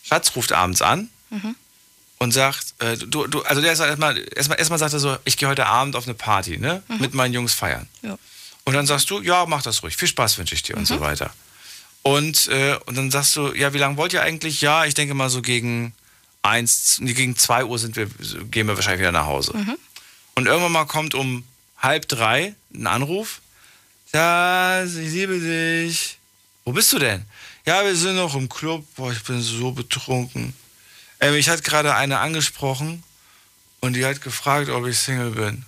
Schatz 0.04 0.36
ruft 0.36 0.52
abends 0.52 0.82
an 0.82 1.10
Mhm. 1.30 1.56
und 2.20 2.32
sagt, 2.32 2.76
äh, 2.80 2.96
du, 2.98 3.26
du, 3.28 3.42
also 3.44 3.62
der 3.62 3.76
sagt 3.76 3.90
erstmal, 3.90 4.18
erstmal, 4.36 4.60
erstmal 4.60 4.80
sagt 4.80 4.94
er 4.94 5.00
so, 5.00 5.18
ich 5.26 5.38
gehe 5.38 5.48
heute 5.50 5.66
Abend 5.66 5.96
auf 5.96 6.06
eine 6.06 6.14
Party, 6.14 6.58
ne? 6.58 6.84
Mhm. 6.88 6.98
Mit 7.00 7.14
meinen 7.14 7.34
Jungs 7.34 7.54
feiern. 7.54 7.88
Ja. 8.02 8.18
Und 8.66 8.74
dann 8.74 8.86
sagst 8.88 9.10
du, 9.10 9.22
ja, 9.22 9.46
mach 9.46 9.62
das 9.64 9.82
ruhig, 9.84 9.96
viel 9.98 10.08
Spaß 10.08 10.38
wünsche 10.38 10.56
ich 10.56 10.64
dir 10.64 10.78
und 10.78 10.86
so 10.88 11.00
weiter. 11.00 11.34
Und, 12.02 12.48
äh, 12.48 12.78
und 12.86 12.98
dann 12.98 13.12
sagst 13.12 13.36
du, 13.36 13.54
ja, 13.54 13.74
wie 13.74 13.78
lange 13.78 13.98
wollt 13.98 14.14
ihr 14.14 14.22
eigentlich? 14.22 14.62
Ja, 14.62 14.86
ich 14.86 14.94
denke 14.94 15.14
mal 15.14 15.30
so 15.30 15.42
gegen 15.42 15.94
eins, 16.42 16.98
gegen 17.02 17.36
zwei 17.38 17.66
Uhr 17.66 17.80
sind 17.80 17.96
wir, 17.96 18.08
gehen 18.52 18.68
wir 18.68 18.76
wahrscheinlich 18.76 19.00
wieder 19.02 19.12
nach 19.12 19.26
Hause. 19.26 19.54
Und 20.36 20.46
irgendwann 20.46 20.72
mal 20.72 20.86
kommt 20.86 21.16
um 21.16 21.44
halb 21.78 22.08
drei 22.08 22.56
ein 22.74 22.88
Anruf. 22.88 23.40
Ja, 24.14 24.84
ich 24.84 24.94
liebe 24.94 25.40
dich. 25.40 26.20
Wo 26.66 26.72
bist 26.72 26.94
du 26.94 27.00
denn? 27.00 27.26
Ja, 27.66 27.84
wir 27.84 27.96
sind 27.96 28.16
noch 28.16 28.36
im 28.36 28.48
Club. 28.48 28.86
Boah, 28.96 29.12
ich 29.12 29.24
bin 29.24 29.42
so 29.42 29.72
betrunken. 29.72 30.54
Ey, 31.20 31.32
mich 31.32 31.50
hat 31.50 31.64
gerade 31.64 31.96
eine 31.96 32.20
angesprochen 32.20 33.04
und 33.80 33.94
die 33.94 34.06
hat 34.06 34.22
gefragt, 34.22 34.70
ob 34.70 34.86
ich 34.86 35.00
Single 35.00 35.32
bin. 35.32 35.66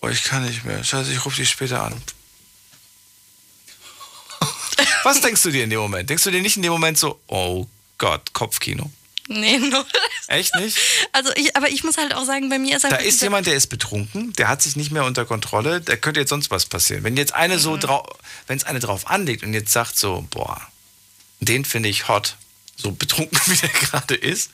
Boah, 0.00 0.10
ich 0.10 0.24
kann 0.24 0.44
nicht 0.44 0.64
mehr. 0.64 0.84
Scheiße, 0.84 1.12
ich 1.12 1.24
rufe 1.24 1.36
dich 1.36 1.48
später 1.48 1.82
an. 1.82 1.94
Was 5.04 5.22
denkst 5.22 5.42
du 5.42 5.50
dir 5.50 5.64
in 5.64 5.70
dem 5.70 5.80
Moment? 5.80 6.10
Denkst 6.10 6.24
du 6.24 6.30
dir 6.30 6.42
nicht 6.42 6.56
in 6.56 6.62
dem 6.62 6.72
Moment 6.72 6.98
so, 6.98 7.20
oh 7.26 7.66
Gott, 7.96 8.34
Kopfkino? 8.34 8.90
Nee, 9.28 9.58
nur. 9.58 9.84
Echt 10.28 10.54
nicht? 10.56 10.78
Also 11.12 11.32
ich, 11.34 11.56
aber 11.56 11.68
ich 11.68 11.82
muss 11.84 11.96
halt 11.98 12.14
auch 12.14 12.24
sagen, 12.24 12.48
bei 12.48 12.58
mir 12.58 12.76
ist 12.76 12.84
Da 12.84 12.88
einfach 12.88 13.00
ist 13.02 13.14
dieser- 13.14 13.26
jemand, 13.26 13.46
der 13.46 13.54
ist 13.54 13.66
betrunken, 13.68 14.32
der 14.34 14.48
hat 14.48 14.62
sich 14.62 14.76
nicht 14.76 14.90
mehr 14.92 15.04
unter 15.04 15.24
Kontrolle, 15.24 15.80
da 15.80 15.96
könnte 15.96 16.20
jetzt 16.20 16.30
sonst 16.30 16.50
was 16.50 16.66
passieren. 16.66 17.02
Wenn 17.04 17.16
jetzt 17.16 17.34
eine 17.34 17.56
Mhm. 17.56 17.60
so 17.60 17.76
drauf, 17.76 18.06
wenn 18.46 18.56
es 18.56 18.64
eine 18.64 18.78
drauf 18.80 19.08
anlegt 19.08 19.42
und 19.42 19.52
jetzt 19.52 19.72
sagt 19.72 19.98
so, 19.98 20.26
boah, 20.30 20.60
den 21.40 21.64
finde 21.64 21.88
ich 21.88 22.08
hot, 22.08 22.36
so 22.76 22.92
betrunken 22.92 23.38
wie 23.46 23.56
der 23.56 23.68
gerade 23.70 24.14
ist. 24.14 24.50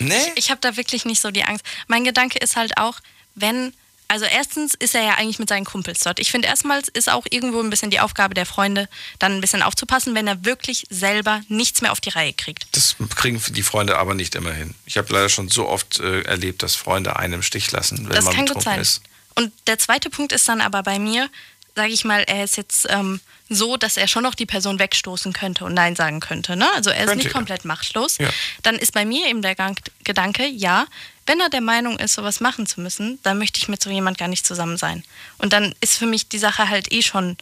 Nee? 0.00 0.32
Ich 0.34 0.50
habe 0.50 0.60
da 0.60 0.76
wirklich 0.76 1.04
nicht 1.04 1.20
so 1.20 1.30
die 1.30 1.44
Angst. 1.44 1.64
Mein 1.86 2.02
Gedanke 2.04 2.38
ist 2.38 2.56
halt 2.56 2.76
auch, 2.78 2.98
wenn, 3.36 3.72
also 4.14 4.26
erstens 4.26 4.74
ist 4.74 4.94
er 4.94 5.02
ja 5.02 5.14
eigentlich 5.14 5.40
mit 5.40 5.48
seinen 5.48 5.64
Kumpels 5.64 5.98
dort. 5.98 6.20
Ich 6.20 6.30
finde 6.30 6.46
erstmals 6.46 6.86
ist 6.86 7.10
auch 7.10 7.26
irgendwo 7.30 7.58
ein 7.58 7.68
bisschen 7.68 7.90
die 7.90 7.98
Aufgabe 7.98 8.32
der 8.32 8.46
Freunde, 8.46 8.88
dann 9.18 9.32
ein 9.32 9.40
bisschen 9.40 9.60
aufzupassen, 9.60 10.14
wenn 10.14 10.28
er 10.28 10.44
wirklich 10.44 10.84
selber 10.88 11.40
nichts 11.48 11.82
mehr 11.82 11.90
auf 11.90 12.00
die 12.00 12.10
Reihe 12.10 12.32
kriegt. 12.32 12.64
Das 12.70 12.94
kriegen 13.16 13.42
die 13.48 13.62
Freunde 13.64 13.98
aber 13.98 14.14
nicht 14.14 14.36
immer 14.36 14.52
hin. 14.52 14.76
Ich 14.86 14.98
habe 14.98 15.12
leider 15.12 15.28
schon 15.28 15.48
so 15.48 15.68
oft 15.68 15.98
äh, 15.98 16.22
erlebt, 16.22 16.62
dass 16.62 16.76
Freunde 16.76 17.16
einen 17.16 17.32
im 17.32 17.42
Stich 17.42 17.72
lassen, 17.72 18.08
wenn 18.08 18.14
das 18.14 18.24
man 18.24 18.34
kann 18.34 18.46
gut 18.46 18.58
betrunken 18.58 18.72
sein. 18.72 18.80
ist. 18.80 19.02
Und 19.34 19.52
der 19.66 19.80
zweite 19.80 20.10
Punkt 20.10 20.30
ist 20.30 20.48
dann 20.48 20.60
aber 20.60 20.84
bei 20.84 21.00
mir, 21.00 21.28
sage 21.74 21.92
ich 21.92 22.04
mal, 22.04 22.22
er 22.28 22.44
ist 22.44 22.56
jetzt 22.56 22.86
ähm, 22.90 23.18
so, 23.48 23.76
dass 23.76 23.96
er 23.96 24.06
schon 24.06 24.22
noch 24.22 24.36
die 24.36 24.46
Person 24.46 24.78
wegstoßen 24.78 25.32
könnte 25.32 25.64
und 25.64 25.74
Nein 25.74 25.96
sagen 25.96 26.20
könnte. 26.20 26.54
Ne? 26.54 26.66
Also 26.76 26.90
er 26.90 27.00
ist 27.00 27.08
Könnte 27.08 27.24
nicht 27.24 27.34
komplett 27.34 27.64
machtlos. 27.64 28.18
Ja. 28.18 28.30
Dann 28.62 28.76
ist 28.76 28.92
bei 28.92 29.04
mir 29.04 29.26
eben 29.26 29.42
der 29.42 29.56
Gedanke, 30.04 30.46
ja, 30.46 30.86
wenn 31.26 31.40
er 31.40 31.48
der 31.48 31.60
Meinung 31.60 31.98
ist, 31.98 32.14
sowas 32.14 32.40
machen 32.40 32.66
zu 32.66 32.80
müssen, 32.80 33.18
dann 33.22 33.38
möchte 33.38 33.58
ich 33.58 33.68
mit 33.68 33.82
so 33.82 33.90
jemand 33.90 34.18
gar 34.18 34.28
nicht 34.28 34.46
zusammen 34.46 34.76
sein. 34.76 35.04
Und 35.38 35.52
dann 35.52 35.74
ist 35.80 35.96
für 35.96 36.06
mich 36.06 36.28
die 36.28 36.38
Sache 36.38 36.68
halt 36.68 36.92
eh 36.92 37.02
schon 37.02 37.36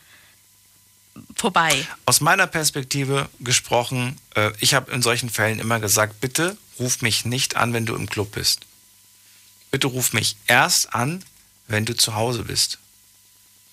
vorbei. 1.37 1.87
Aus 2.07 2.21
meiner 2.21 2.47
Perspektive 2.47 3.29
gesprochen, 3.41 4.19
äh, 4.35 4.53
ich 4.61 4.75
habe 4.75 4.93
in 4.93 5.03
solchen 5.03 5.31
Fällen 5.31 5.59
immer 5.59 5.81
gesagt, 5.81 6.21
bitte 6.21 6.57
ruf 6.79 7.03
mich 7.03 7.25
nicht 7.25 7.57
an, 7.57 7.73
wenn 7.73 7.87
du 7.87 7.95
im 7.95 8.09
Club 8.09 8.33
bist. 8.33 8.61
Bitte 9.71 9.89
ruf 9.89 10.13
mich 10.13 10.37
erst 10.47 10.95
an, 10.95 11.25
wenn 11.67 11.85
du 11.85 11.97
zu 11.97 12.15
Hause 12.15 12.45
bist. 12.45 12.79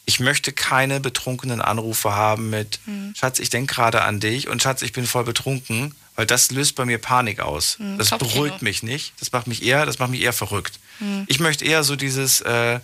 Ich 0.10 0.20
möchte 0.20 0.52
keine 0.52 1.00
betrunkenen 1.00 1.62
Anrufe 1.62 2.16
haben 2.16 2.50
mit 2.50 2.80
Mhm. 2.88 3.14
Schatz, 3.16 3.38
ich 3.38 3.52
denke 3.52 3.76
gerade 3.76 4.02
an 4.02 4.20
dich 4.20 4.48
und 4.48 4.60
Schatz, 4.64 4.82
ich 4.82 4.92
bin 4.92 5.06
voll 5.06 5.24
betrunken, 5.24 5.94
weil 6.16 6.26
das 6.26 6.50
löst 6.50 6.74
bei 6.74 6.84
mir 6.86 6.98
Panik 6.98 7.42
aus. 7.42 7.78
Mhm, 7.78 8.00
das 8.00 8.10
beruhigt 8.10 8.64
mich 8.64 8.82
nicht. 8.82 9.14
Das 9.20 9.32
macht 9.32 9.46
mich 9.46 9.62
eher, 9.62 9.86
das 9.86 10.00
macht 10.00 10.10
mich 10.10 10.22
eher 10.22 10.34
verrückt. 10.34 10.80
Mhm. 11.00 11.26
Ich 11.28 11.40
möchte 11.40 11.64
eher 11.64 11.84
so 11.84 11.96
dieses, 11.96 12.42
äh, 12.42 12.76
äh, 12.76 12.80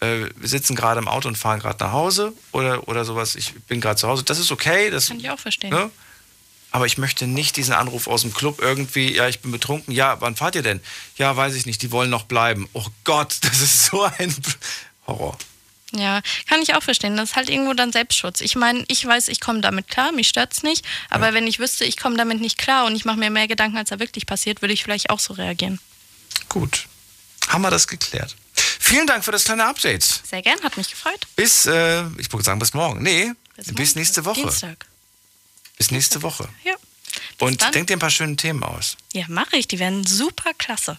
wir 0.00 0.48
sitzen 0.48 0.74
gerade 0.74 0.98
im 1.00 1.06
Auto 1.06 1.28
und 1.28 1.38
fahren 1.38 1.60
gerade 1.60 1.78
nach 1.84 1.92
Hause 1.92 2.32
oder, 2.50 2.88
oder 2.88 3.04
sowas, 3.04 3.36
ich 3.36 3.54
bin 3.68 3.80
gerade 3.80 3.94
zu 3.96 4.08
Hause. 4.08 4.24
Das 4.24 4.40
ist 4.40 4.50
okay. 4.50 4.90
Das, 4.90 5.06
Kann 5.06 5.20
ich 5.20 5.30
auch 5.30 5.38
verstehen. 5.38 5.70
ne? 5.70 5.90
Aber 6.72 6.86
ich 6.86 6.98
möchte 6.98 7.28
nicht 7.28 7.56
diesen 7.56 7.72
Anruf 7.72 8.08
aus 8.08 8.22
dem 8.22 8.34
Club 8.34 8.60
irgendwie, 8.60 9.14
ja, 9.14 9.28
ich 9.28 9.38
bin 9.38 9.52
betrunken. 9.52 9.94
Ja, 9.94 10.20
wann 10.20 10.34
fahrt 10.34 10.56
ihr 10.56 10.62
denn? 10.62 10.80
Ja, 11.18 11.36
weiß 11.36 11.54
ich 11.54 11.66
nicht, 11.66 11.82
die 11.82 11.92
wollen 11.92 12.10
noch 12.10 12.24
bleiben. 12.24 12.68
Oh 12.72 12.84
Gott, 13.04 13.36
das 13.42 13.60
ist 13.60 13.86
so 13.86 14.02
ein 14.02 14.34
Horror. 15.06 15.38
Ja, 15.92 16.20
kann 16.46 16.60
ich 16.60 16.74
auch 16.74 16.82
verstehen. 16.82 17.16
Das 17.16 17.30
ist 17.30 17.36
halt 17.36 17.48
irgendwo 17.48 17.72
dann 17.72 17.92
Selbstschutz. 17.92 18.40
Ich 18.40 18.56
meine, 18.56 18.84
ich 18.88 19.04
weiß, 19.04 19.28
ich 19.28 19.40
komme 19.40 19.60
damit 19.60 19.88
klar, 19.88 20.12
mich 20.12 20.28
stört's 20.28 20.62
nicht. 20.62 20.84
Aber 21.08 21.32
wenn 21.32 21.46
ich 21.46 21.58
wüsste, 21.58 21.84
ich 21.84 21.96
komme 21.96 22.16
damit 22.16 22.40
nicht 22.40 22.58
klar 22.58 22.84
und 22.84 22.94
ich 22.94 23.04
mache 23.04 23.16
mir 23.16 23.30
mehr 23.30 23.48
Gedanken, 23.48 23.78
als 23.78 23.88
da 23.88 23.98
wirklich 23.98 24.26
passiert, 24.26 24.60
würde 24.60 24.74
ich 24.74 24.82
vielleicht 24.82 25.08
auch 25.10 25.20
so 25.20 25.32
reagieren. 25.34 25.80
Gut. 26.48 26.86
Haben 27.48 27.62
wir 27.62 27.70
das 27.70 27.88
geklärt. 27.88 28.36
Vielen 28.54 29.06
Dank 29.06 29.24
für 29.24 29.32
das 29.32 29.44
kleine 29.44 29.64
Update. 29.64 30.02
Sehr 30.02 30.42
gern, 30.42 30.60
hat 30.62 30.76
mich 30.76 30.90
gefreut. 30.90 31.26
Bis, 31.36 31.66
äh, 31.66 32.04
ich 32.18 32.30
wollte 32.32 32.44
sagen, 32.44 32.58
bis 32.58 32.74
morgen. 32.74 33.02
Nee, 33.02 33.32
bis, 33.56 33.68
morgen. 33.68 33.90
nächste 33.94 34.24
Woche. 34.24 34.42
Dienstag. 34.42 34.86
Bis 35.78 35.90
nächste 35.90 36.22
Woche. 36.22 36.48
Ja. 36.64 36.74
Und 37.40 37.62
denk 37.74 37.86
dir 37.86 37.96
ein 37.96 38.00
paar 38.00 38.10
schöne 38.10 38.34
Themen 38.36 38.62
aus. 38.64 38.96
Ja, 39.12 39.24
mache 39.28 39.56
ich. 39.56 39.68
Die 39.68 39.78
werden 39.78 40.04
super 40.06 40.52
klasse. 40.54 40.96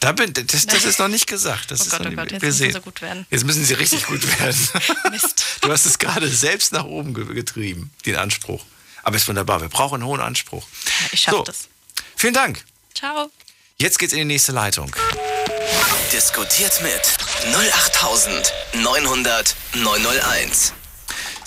Da 0.00 0.12
bin, 0.12 0.32
das, 0.34 0.66
das 0.66 0.84
ist 0.84 0.98
noch 0.98 1.08
nicht 1.08 1.26
gesagt. 1.26 1.70
Das 1.70 1.80
Oh 1.80 1.84
ist 1.84 1.90
Gott, 1.90 2.00
noch 2.00 2.06
oh 2.06 2.10
nicht, 2.10 2.18
Gott, 2.18 2.32
jetzt 2.32 2.42
wir 2.42 2.48
müssen 2.48 2.58
sehen. 2.58 2.72
sie 2.72 2.80
gut 2.80 3.00
werden. 3.02 3.26
Jetzt 3.30 3.44
müssen 3.44 3.64
sie 3.64 3.74
richtig 3.74 4.06
gut 4.06 4.22
werden. 4.40 4.68
Mist. 5.10 5.44
Du 5.60 5.70
hast 5.72 5.84
es 5.86 5.98
gerade 5.98 6.28
selbst 6.28 6.72
nach 6.72 6.84
oben 6.84 7.14
ge- 7.14 7.32
getrieben, 7.34 7.90
den 8.06 8.16
Anspruch. 8.16 8.64
Aber 9.02 9.16
ist 9.16 9.26
wunderbar. 9.28 9.60
Wir 9.60 9.68
brauchen 9.68 9.96
einen 9.96 10.04
hohen 10.04 10.20
Anspruch. 10.20 10.66
Ich 11.12 11.20
schaff 11.22 11.34
So. 11.34 11.42
das. 11.44 11.68
Vielen 12.16 12.34
Dank. 12.34 12.64
Ciao. 12.94 13.30
Jetzt 13.78 13.98
geht's 13.98 14.12
in 14.12 14.18
die 14.20 14.24
nächste 14.26 14.52
Leitung. 14.52 14.94
Diskutiert 16.12 16.80
mit 16.82 17.00
08900 17.54 19.54
901. 19.74 20.72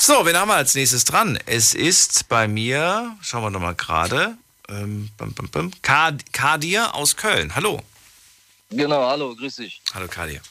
So, 0.03 0.25
wen 0.25 0.35
haben 0.35 0.47
wir 0.47 0.55
als 0.55 0.73
nächstes 0.73 1.03
dran? 1.03 1.37
Es 1.45 1.75
ist 1.75 2.27
bei 2.27 2.47
mir, 2.47 3.15
schauen 3.21 3.43
wir 3.43 3.49
noch 3.51 3.59
mal 3.59 3.75
gerade, 3.75 4.35
ähm, 4.67 5.11
bum, 5.15 5.31
bum, 5.35 5.47
bum, 5.49 5.71
Kad- 5.83 6.33
Kadir 6.33 6.95
aus 6.95 7.15
Köln. 7.15 7.53
Hallo. 7.55 7.79
Genau, 8.71 9.07
hallo, 9.07 9.35
grüß 9.35 9.57
dich. 9.57 9.79
Hallo 9.93 10.07
Kadir. 10.07 10.41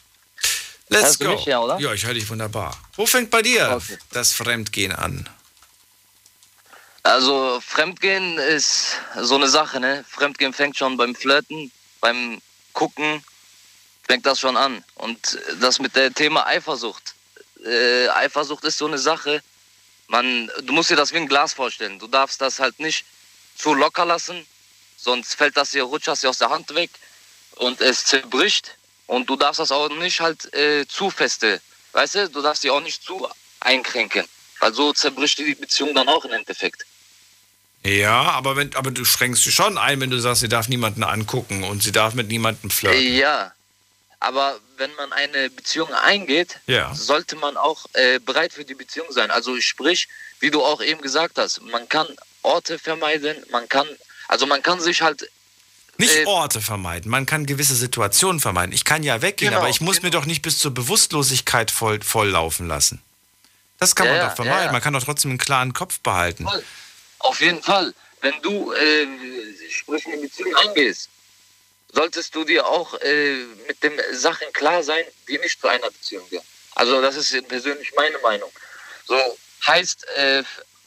Let's 0.89 1.05
Hörst 1.05 1.21
go. 1.21 1.31
mich, 1.33 1.47
ja, 1.47 1.59
oder? 1.59 1.81
Ja, 1.81 1.93
ich 1.93 2.07
höre 2.07 2.15
dich 2.15 2.29
wunderbar. 2.31 2.79
Wo 2.95 3.07
fängt 3.07 3.31
bei 3.33 3.43
dir 3.43 3.73
Okay. 3.73 3.99
das 4.13 4.33
Fremdgehen 4.33 4.93
an? 4.93 5.29
Also 7.03 7.61
Fremdgehen 7.61 8.39
ist 8.39 8.99
so 9.21 9.35
eine 9.35 9.49
Sache, 9.49 9.81
ne? 9.81 10.05
Fremdgehen 10.09 10.53
fängt 10.53 10.77
schon 10.77 10.97
beim 10.97 11.17
Flirten, 11.17 11.73
beim 12.01 12.41
Gucken, 12.73 13.25
fängt 14.05 14.27
das 14.27 14.39
schon 14.39 14.57
an. 14.57 14.85
Und 14.95 15.41
das 15.61 15.81
mit 15.81 15.97
dem 15.97 16.15
Thema 16.15 16.47
Eifersucht. 16.47 17.10
Äh, 17.65 18.09
Eifersucht 18.09 18.65
ist 18.65 18.79
so 18.79 18.87
eine 18.87 18.99
Sache, 18.99 19.43
man, 20.09 20.51
du 20.63 20.73
musst 20.73 20.91
dir 20.91 20.97
das 20.97 21.13
wie 21.13 21.19
ein 21.19 21.29
Glas 21.29 21.53
vorstellen. 21.53 21.99
Du 21.99 22.07
darfst 22.07 22.41
das 22.41 22.59
halt 22.59 22.79
nicht 22.81 23.05
zu 23.57 23.75
locker 23.75 24.05
lassen, 24.05 24.47
sonst 24.97 25.35
fällt 25.35 25.57
das 25.57 25.71
dir, 25.71 25.85
rutscht 25.85 26.09
das 26.09 26.21
dir 26.21 26.31
aus 26.31 26.39
der 26.39 26.51
Hand 26.51 26.75
weg 26.75 26.91
und 27.57 27.81
es 27.81 28.05
zerbricht. 28.05 28.77
Und 29.07 29.29
du 29.29 29.37
darfst 29.37 29.61
das 29.61 29.73
auch 29.73 29.89
nicht 29.89 30.21
halt 30.21 30.53
äh, 30.55 30.87
zu 30.87 31.11
feste, 31.11 31.61
weißt 31.93 32.15
du, 32.15 32.29
du 32.31 32.43
darfst 32.43 32.63
die 32.63 32.71
auch 32.71 32.81
nicht 32.81 33.03
zu 33.03 33.29
einkränken. 33.61 34.25
Weil 34.61 34.75
so 34.75 34.93
zerbricht 34.93 35.39
die 35.39 35.55
Beziehung 35.55 35.95
dann 35.95 36.09
auch 36.09 36.25
im 36.25 36.33
Endeffekt. 36.33 36.85
Ja, 37.83 38.23
aber, 38.23 38.57
wenn, 38.57 38.75
aber 38.77 38.91
du 38.91 39.05
schränkst 39.05 39.47
dich 39.47 39.55
schon 39.55 39.79
ein, 39.79 40.01
wenn 40.01 40.11
du 40.11 40.19
sagst, 40.19 40.43
sie 40.43 40.49
darf 40.49 40.69
niemanden 40.69 41.03
angucken 41.03 41.65
und 41.65 41.83
sie 41.83 41.93
darf 41.93 42.15
mit 42.15 42.29
niemandem 42.29 42.71
flirten. 42.71 43.17
Ja, 43.17 43.53
aber 44.21 44.61
wenn 44.77 44.95
man 44.95 45.13
eine 45.13 45.51
Beziehung 45.51 45.93
eingeht, 45.93 46.61
Ja. 46.67 46.95
sollte 46.95 47.37
man 47.37 47.57
auch 47.57 47.87
äh, 47.95 48.19
bereit 48.21 48.53
für 48.53 48.65
die 48.65 48.75
Beziehung 48.75 49.11
sein. 49.11 49.31
Also 49.31 49.61
sprich, 49.61 50.09
wie 50.41 50.51
du 50.51 50.63
auch 50.63 50.81
eben 50.83 51.01
gesagt 51.01 51.39
hast, 51.39 51.61
man 51.63 51.89
kann 51.89 52.07
Orte 52.43 52.79
vermeiden, 52.79 53.37
man 53.51 53.69
kann, 53.69 53.87
also 54.29 54.47
man 54.47 54.63
kann 54.63 54.81
sich 54.81 55.03
halt 55.03 55.29
Nicht 55.99 56.17
Äh, 56.17 56.25
Orte 56.25 56.61
vermeiden, 56.63 57.11
man 57.11 57.27
kann 57.27 57.45
gewisse 57.45 57.75
Situationen 57.75 58.41
vermeiden. 58.41 58.73
Ich 58.73 58.85
kann 58.85 59.03
ja 59.03 59.21
weggehen, 59.21 59.51
Genau, 59.51 59.61
aber 59.61 59.69
ich 59.69 59.81
muss 59.83 60.01
mir 60.01 60.11
doch 60.11 60.25
nicht 60.25 60.41
bis 60.41 60.59
zur 60.59 60.73
Bewusstlosigkeit 60.73 61.71
voll, 61.71 62.01
voll 62.03 62.29
laufen 62.29 62.67
lassen. 62.69 63.03
Das 63.79 63.95
kann 63.95 64.07
Ja, 64.07 64.13
man 64.17 64.29
doch 64.29 64.37
vermeiden. 64.37 64.67
ja. 64.67 64.73
Man 64.73 64.81
kann 64.81 64.93
doch 64.95 65.03
trotzdem 65.05 65.31
einen 65.33 65.39
klaren 65.39 65.73
Kopf 65.75 66.01
behalten. 66.01 66.47
Auf 67.19 67.41
jeden 67.41 67.63
Fall. 67.63 67.93
Wenn 68.23 68.35
du 68.43 68.73
äh, 68.73 69.07
sprich 69.71 70.07
eine 70.07 70.19
Beziehung 70.19 70.55
eingehst, 70.57 71.09
solltest 71.93 72.35
du 72.35 72.45
dir 72.45 72.67
auch 72.67 72.95
äh, 73.01 73.45
mit 73.67 73.83
den 73.83 73.99
Sachen 74.13 74.53
klar 74.53 74.83
sein, 74.83 75.05
die 75.29 75.39
nicht 75.39 75.61
zu 75.61 75.69
einer 75.69 75.91
Beziehung 75.91 76.29
gehören. 76.29 76.47
Also 76.75 77.01
das 77.01 77.17
ist 77.17 77.49
persönlich 77.49 77.93
meine 77.95 78.19
Meinung. 78.19 78.51
So 79.07 79.17
heißt, 79.67 80.07
äh, 80.17 80.43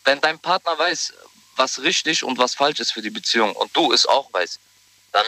wenn 0.05 0.21
dein 0.21 0.39
Partner 0.39 0.77
weiß, 0.77 1.13
was 1.55 1.81
richtig 1.81 2.23
und 2.23 2.37
was 2.37 2.55
falsch 2.55 2.79
ist 2.79 2.93
für 2.93 3.01
die 3.01 3.09
Beziehung 3.09 3.55
und 3.55 3.75
du 3.75 3.91
es 3.91 4.05
auch 4.05 4.31
weißt, 4.33 4.59
dann 5.11 5.25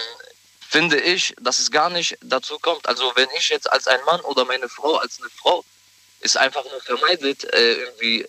finde 0.67 0.99
ich, 0.99 1.35
dass 1.39 1.59
es 1.59 1.71
gar 1.71 1.89
nicht 1.89 2.17
dazu 2.21 2.57
kommt. 2.59 2.87
Also 2.87 3.11
wenn 3.15 3.29
ich 3.37 3.49
jetzt 3.49 3.71
als 3.71 3.87
ein 3.87 4.03
Mann 4.05 4.21
oder 4.21 4.45
meine 4.45 4.67
Frau 4.69 4.95
als 4.95 5.19
eine 5.19 5.29
Frau 5.29 5.63
es 6.21 6.35
einfach 6.35 6.63
nur 6.63 6.81
vermeidet, 6.81 7.43
äh, 7.53 7.73
irgendwie 7.73 8.25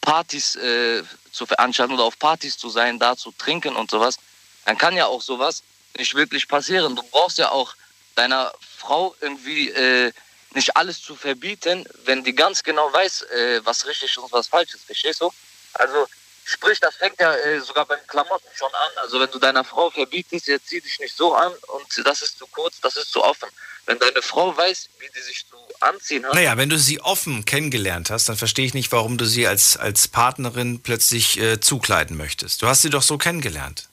Partys 0.00 0.56
äh, 0.56 1.02
zu 1.30 1.46
veranstalten 1.46 1.94
oder 1.94 2.04
auf 2.04 2.18
Partys 2.18 2.58
zu 2.58 2.68
sein, 2.68 2.98
da 2.98 3.16
zu 3.16 3.32
trinken 3.32 3.76
und 3.76 3.90
sowas, 3.90 4.16
dann 4.64 4.76
kann 4.76 4.96
ja 4.96 5.06
auch 5.06 5.22
sowas 5.22 5.62
nicht 5.98 6.14
wirklich 6.14 6.48
passieren. 6.48 6.96
Du 6.96 7.02
brauchst 7.02 7.38
ja 7.38 7.50
auch 7.50 7.74
deiner 8.14 8.52
Frau 8.78 9.14
irgendwie 9.20 9.70
äh, 9.70 10.12
nicht 10.54 10.76
alles 10.76 11.00
zu 11.02 11.14
verbieten, 11.14 11.84
wenn 12.04 12.24
die 12.24 12.34
ganz 12.34 12.62
genau 12.62 12.92
weiß, 12.92 13.22
äh, 13.22 13.60
was 13.64 13.86
richtig 13.86 14.16
und 14.18 14.32
was 14.32 14.48
falsch 14.48 14.74
ist. 14.74 14.84
Verstehst 14.84 15.20
du? 15.20 15.30
Also 15.74 16.06
sprich, 16.44 16.80
das 16.80 16.96
fängt 16.96 17.20
ja 17.20 17.34
äh, 17.34 17.60
sogar 17.60 17.84
beim 17.86 17.98
Klamotten 18.06 18.48
schon 18.54 18.72
an. 18.72 18.90
Also 19.02 19.20
wenn 19.20 19.30
du 19.30 19.38
deiner 19.38 19.64
Frau 19.64 19.90
verbietest, 19.90 20.48
jetzt 20.48 20.68
zieh 20.68 20.80
dich 20.80 20.98
nicht 21.00 21.16
so 21.16 21.34
an 21.34 21.52
und 21.68 22.06
das 22.06 22.22
ist 22.22 22.38
zu 22.38 22.46
kurz, 22.46 22.80
das 22.80 22.96
ist 22.96 23.12
zu 23.12 23.22
offen. 23.22 23.48
Wenn 23.86 23.98
deine 23.98 24.22
Frau 24.22 24.54
weiß, 24.56 24.88
wie 24.98 25.08
die 25.14 25.20
sich 25.22 25.46
zu 25.48 25.56
anziehen 25.80 26.24
hat, 26.26 26.34
Naja, 26.34 26.56
wenn 26.56 26.68
du 26.68 26.78
sie 26.78 27.00
offen 27.00 27.44
kennengelernt 27.44 28.10
hast, 28.10 28.28
dann 28.28 28.36
verstehe 28.36 28.66
ich 28.66 28.74
nicht, 28.74 28.92
warum 28.92 29.16
du 29.16 29.24
sie 29.24 29.46
als, 29.46 29.76
als 29.76 30.08
Partnerin 30.08 30.82
plötzlich 30.82 31.38
äh, 31.38 31.60
zukleiden 31.60 32.16
möchtest. 32.16 32.62
Du 32.62 32.66
hast 32.66 32.82
sie 32.82 32.90
doch 32.90 33.02
so 33.02 33.16
kennengelernt. 33.18 33.88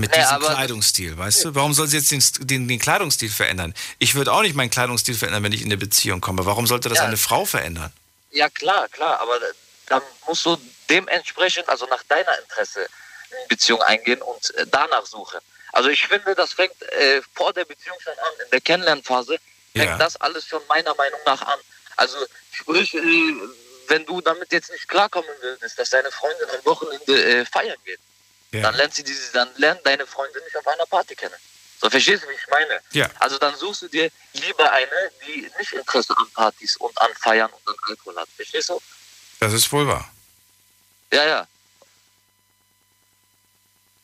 Mit 0.00 0.12
Naja, 0.12 0.38
diesem 0.38 0.54
Kleidungsstil, 0.54 1.18
weißt 1.18 1.44
du? 1.44 1.54
Warum 1.56 1.74
soll 1.74 1.88
sie 1.88 1.96
jetzt 1.96 2.12
den, 2.12 2.22
den, 2.46 2.68
den 2.68 2.78
Kleidungsstil 2.78 3.30
verändern? 3.30 3.74
Ich 3.98 4.14
würde 4.14 4.32
auch 4.32 4.42
nicht 4.42 4.54
meinen 4.54 4.70
Kleidungsstil 4.70 5.16
verändern, 5.16 5.42
wenn 5.42 5.52
ich 5.52 5.60
in 5.60 5.66
eine 5.66 5.76
Beziehung 5.76 6.20
komme. 6.20 6.46
Warum 6.46 6.68
sollte 6.68 6.88
das 6.88 6.98
Ja. 6.98 7.04
eine 7.04 7.16
Frau 7.16 7.44
verändern? 7.44 7.92
Ja, 8.30 8.48
klar, 8.48 8.88
klar, 8.90 9.18
aber 9.18 9.40
dann 9.86 10.00
musst 10.28 10.46
du 10.46 10.56
dementsprechend, 10.88 11.68
also 11.68 11.86
nach 11.86 12.04
deiner 12.04 12.38
Interesse, 12.38 12.82
in 12.82 13.48
Beziehung 13.48 13.82
eingehen 13.82 14.22
und 14.22 14.54
äh, 14.54 14.66
danach 14.70 15.04
suchen. 15.04 15.40
Also 15.72 15.88
ich 15.88 16.06
finde, 16.06 16.32
das 16.36 16.52
fängt 16.52 16.80
äh, 16.92 17.20
vor 17.34 17.52
der 17.52 17.64
Beziehung 17.64 17.96
schon 18.00 18.12
an, 18.12 18.44
in 18.44 18.50
der 18.52 18.60
Kennenlernphase 18.60 19.38
fängt 19.74 19.84
Ja. 19.90 19.98
das 19.98 20.14
alles 20.16 20.46
schon 20.46 20.62
meiner 20.68 20.94
Meinung 20.94 21.20
nach 21.26 21.42
an. 21.42 21.58
Also 21.96 22.16
sprich, 22.52 22.94
äh, 22.94 23.00
wenn 23.88 24.06
du 24.06 24.20
damit 24.20 24.52
jetzt 24.52 24.70
nicht 24.70 24.86
klarkommen 24.86 25.28
würdest, 25.40 25.76
dass 25.76 25.90
deine 25.90 26.12
Freundin 26.12 26.46
am 26.56 26.64
Wochenende 26.66 27.24
äh, 27.40 27.44
feiern 27.44 27.76
geht, 27.84 27.98
Ja. 28.50 28.62
dann 28.62 28.74
lernt 28.76 28.94
sie 28.94 29.04
diese, 29.04 29.32
dann 29.32 29.48
lernt 29.56 29.84
deine 29.86 30.06
Freundin 30.06 30.42
nicht 30.44 30.56
auf 30.56 30.66
einer 30.66 30.86
Party 30.86 31.14
kennen. 31.14 31.34
So 31.80 31.88
verstehst 31.90 32.24
du, 32.24 32.28
wie 32.28 32.32
ich 32.32 32.46
meine? 32.50 32.80
Ja. 32.92 33.08
Also 33.20 33.38
dann 33.38 33.54
suchst 33.56 33.82
du 33.82 33.88
dir 33.88 34.10
lieber 34.32 34.72
eine, 34.72 35.10
die 35.26 35.48
nicht 35.58 35.72
Interesse 35.72 36.16
an 36.16 36.26
Partys 36.34 36.76
und 36.76 36.98
an 37.00 37.10
Feiern 37.20 37.50
und 37.52 37.68
an 37.68 37.74
Alkohol 37.88 38.16
hat. 38.16 38.28
Verstehst 38.34 38.70
du? 38.70 38.80
Das 39.38 39.52
ist 39.52 39.70
wohl 39.70 39.86
wahr. 39.86 40.10
Ja, 41.12 41.24
ja. 41.24 41.46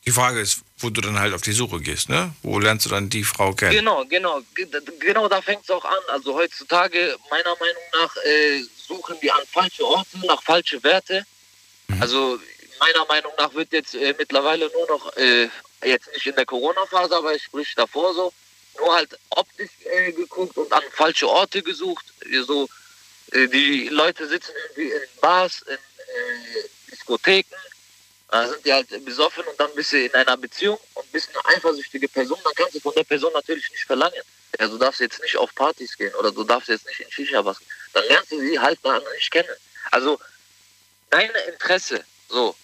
Die 0.05 0.11
Frage 0.11 0.39
ist, 0.39 0.59
wo 0.77 0.89
du 0.91 1.01
dann 1.01 1.19
halt 1.19 1.33
auf 1.33 1.41
die 1.41 1.51
Suche 1.51 1.79
gehst, 1.79 2.09
ne? 2.09 2.31
Wo 2.43 2.59
lernst 2.59 2.85
du 2.85 2.89
dann 2.91 3.09
die 3.09 3.23
Frau 3.23 3.53
kennen? 3.53 3.71
Genau, 3.71 4.05
genau. 4.05 4.39
Ge- 4.53 4.69
Genau 4.99 5.27
da 5.27 5.41
fängt 5.41 5.63
es 5.63 5.69
auch 5.71 5.83
an. 5.83 5.97
Also 6.09 6.35
heutzutage, 6.35 7.17
meiner 7.31 7.55
Meinung 7.59 7.81
nach, 7.93 8.15
äh, 8.17 8.61
suchen 8.87 9.17
die 9.21 9.31
an 9.31 9.41
falsche 9.51 9.83
Orte, 9.83 10.19
nach 10.27 10.41
falsche 10.43 10.81
Werte. 10.83 11.25
Also 11.99 12.39
meiner 12.79 13.05
Meinung 13.05 13.33
nach 13.37 13.53
wird 13.53 13.71
jetzt 13.71 13.95
äh, 13.95 14.13
mittlerweile 14.17 14.69
nur 14.71 14.87
noch, 14.87 15.15
äh, 15.17 15.49
jetzt 15.83 16.11
nicht 16.13 16.25
in 16.25 16.35
der 16.35 16.45
Corona-Phase, 16.45 17.15
aber 17.15 17.33
ich 17.33 17.43
sprich 17.43 17.73
davor 17.75 18.13
so, 18.13 18.33
nur 18.79 18.93
halt 18.93 19.17
optisch 19.29 19.71
äh, 19.85 20.11
geguckt 20.11 20.57
und 20.57 20.71
an 20.71 20.83
falsche 20.91 21.27
Orte 21.27 21.61
gesucht. 21.61 22.05
So, 22.45 22.67
äh, 23.31 23.47
die 23.47 23.89
Leute 23.89 24.27
sitzen 24.27 24.53
irgendwie 24.63 24.91
in 24.91 25.01
Bars, 25.21 25.61
in 25.61 25.73
äh, 25.75 26.69
Diskotheken, 26.91 27.55
da 28.29 28.47
sind 28.47 28.65
die 28.65 28.73
halt 28.73 29.05
besoffen 29.05 29.43
und 29.45 29.59
dann 29.59 29.73
bist 29.75 29.91
du 29.91 30.03
in 30.03 30.13
einer 30.13 30.35
Beziehung 30.35 30.79
und 30.95 31.11
bist 31.11 31.29
eine 31.29 31.55
eifersüchtige 31.55 32.07
Person, 32.07 32.39
dann 32.43 32.53
kannst 32.55 32.75
du 32.75 32.79
von 32.79 32.93
der 32.93 33.03
Person 33.03 33.31
natürlich 33.33 33.69
nicht 33.71 33.85
verlangen. 33.85 34.21
Ja, 34.59 34.67
du 34.67 34.77
darfst 34.77 34.99
jetzt 34.99 35.21
nicht 35.21 35.37
auf 35.37 35.53
Partys 35.53 35.95
gehen 35.97 36.13
oder 36.15 36.31
du 36.31 36.43
darfst 36.43 36.69
jetzt 36.69 36.87
nicht 36.87 36.99
in 37.01 37.11
Shisha 37.11 37.43
was. 37.45 37.57
Dann 37.93 38.05
lernst 38.05 38.31
du 38.31 38.39
sie 38.39 38.59
halt 38.59 38.79
da 38.83 38.99
nicht 38.99 39.31
kennen. 39.31 39.49
Also 39.91 40.19
deine 41.09 41.37
Interesse, 41.39 42.03
so, 42.29 42.55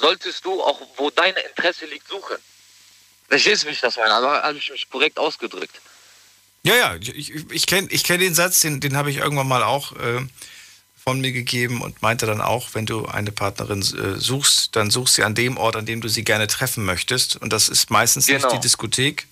solltest 0.00 0.44
du 0.44 0.62
auch, 0.62 0.80
wo 0.96 1.10
deine 1.10 1.38
Interesse 1.40 1.86
liegt, 1.86 2.08
suchen. 2.08 2.36
Verstehst 3.28 3.62
du, 3.62 3.68
wie 3.68 3.72
ich 3.72 3.80
das 3.80 3.96
meine? 3.96 4.12
Aber 4.12 4.42
habe 4.42 4.58
ich 4.58 4.70
mich 4.70 4.88
korrekt 4.90 5.18
ausgedrückt. 5.18 5.80
Ja, 6.64 6.74
ja, 6.76 6.94
ich, 6.96 7.14
ich, 7.14 7.50
ich 7.50 7.66
kenne 7.66 7.88
ich 7.90 8.04
kenn 8.04 8.20
den 8.20 8.34
Satz, 8.34 8.60
den, 8.60 8.80
den 8.80 8.96
habe 8.96 9.10
ich 9.10 9.16
irgendwann 9.16 9.48
mal 9.48 9.62
auch 9.64 9.92
äh, 9.96 10.20
von 11.02 11.20
mir 11.20 11.32
gegeben 11.32 11.80
und 11.80 12.02
meinte 12.02 12.26
dann 12.26 12.40
auch, 12.40 12.70
wenn 12.74 12.86
du 12.86 13.06
eine 13.06 13.32
Partnerin 13.32 13.80
äh, 13.80 14.18
suchst, 14.20 14.76
dann 14.76 14.90
suchst 14.90 15.14
sie 15.14 15.24
an 15.24 15.34
dem 15.34 15.56
Ort, 15.56 15.74
an 15.74 15.86
dem 15.86 16.00
du 16.00 16.08
sie 16.08 16.22
gerne 16.22 16.46
treffen 16.46 16.84
möchtest. 16.84 17.36
Und 17.36 17.52
das 17.52 17.68
ist 17.68 17.90
meistens 17.90 18.26
Genau. 18.26 18.46
nicht 18.46 18.52
die 18.56 18.60
Diskothek. 18.60 19.26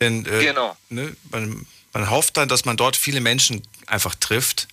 Denn 0.00 0.24
äh, 0.24 0.44
Genau. 0.44 0.76
ne, 0.88 1.14
man, 1.30 1.66
man 1.92 2.10
hofft 2.10 2.36
dann, 2.38 2.48
dass 2.48 2.64
man 2.64 2.76
dort 2.78 2.96
viele 2.96 3.20
Menschen 3.20 3.62
einfach 3.86 4.14
trifft. 4.14 4.68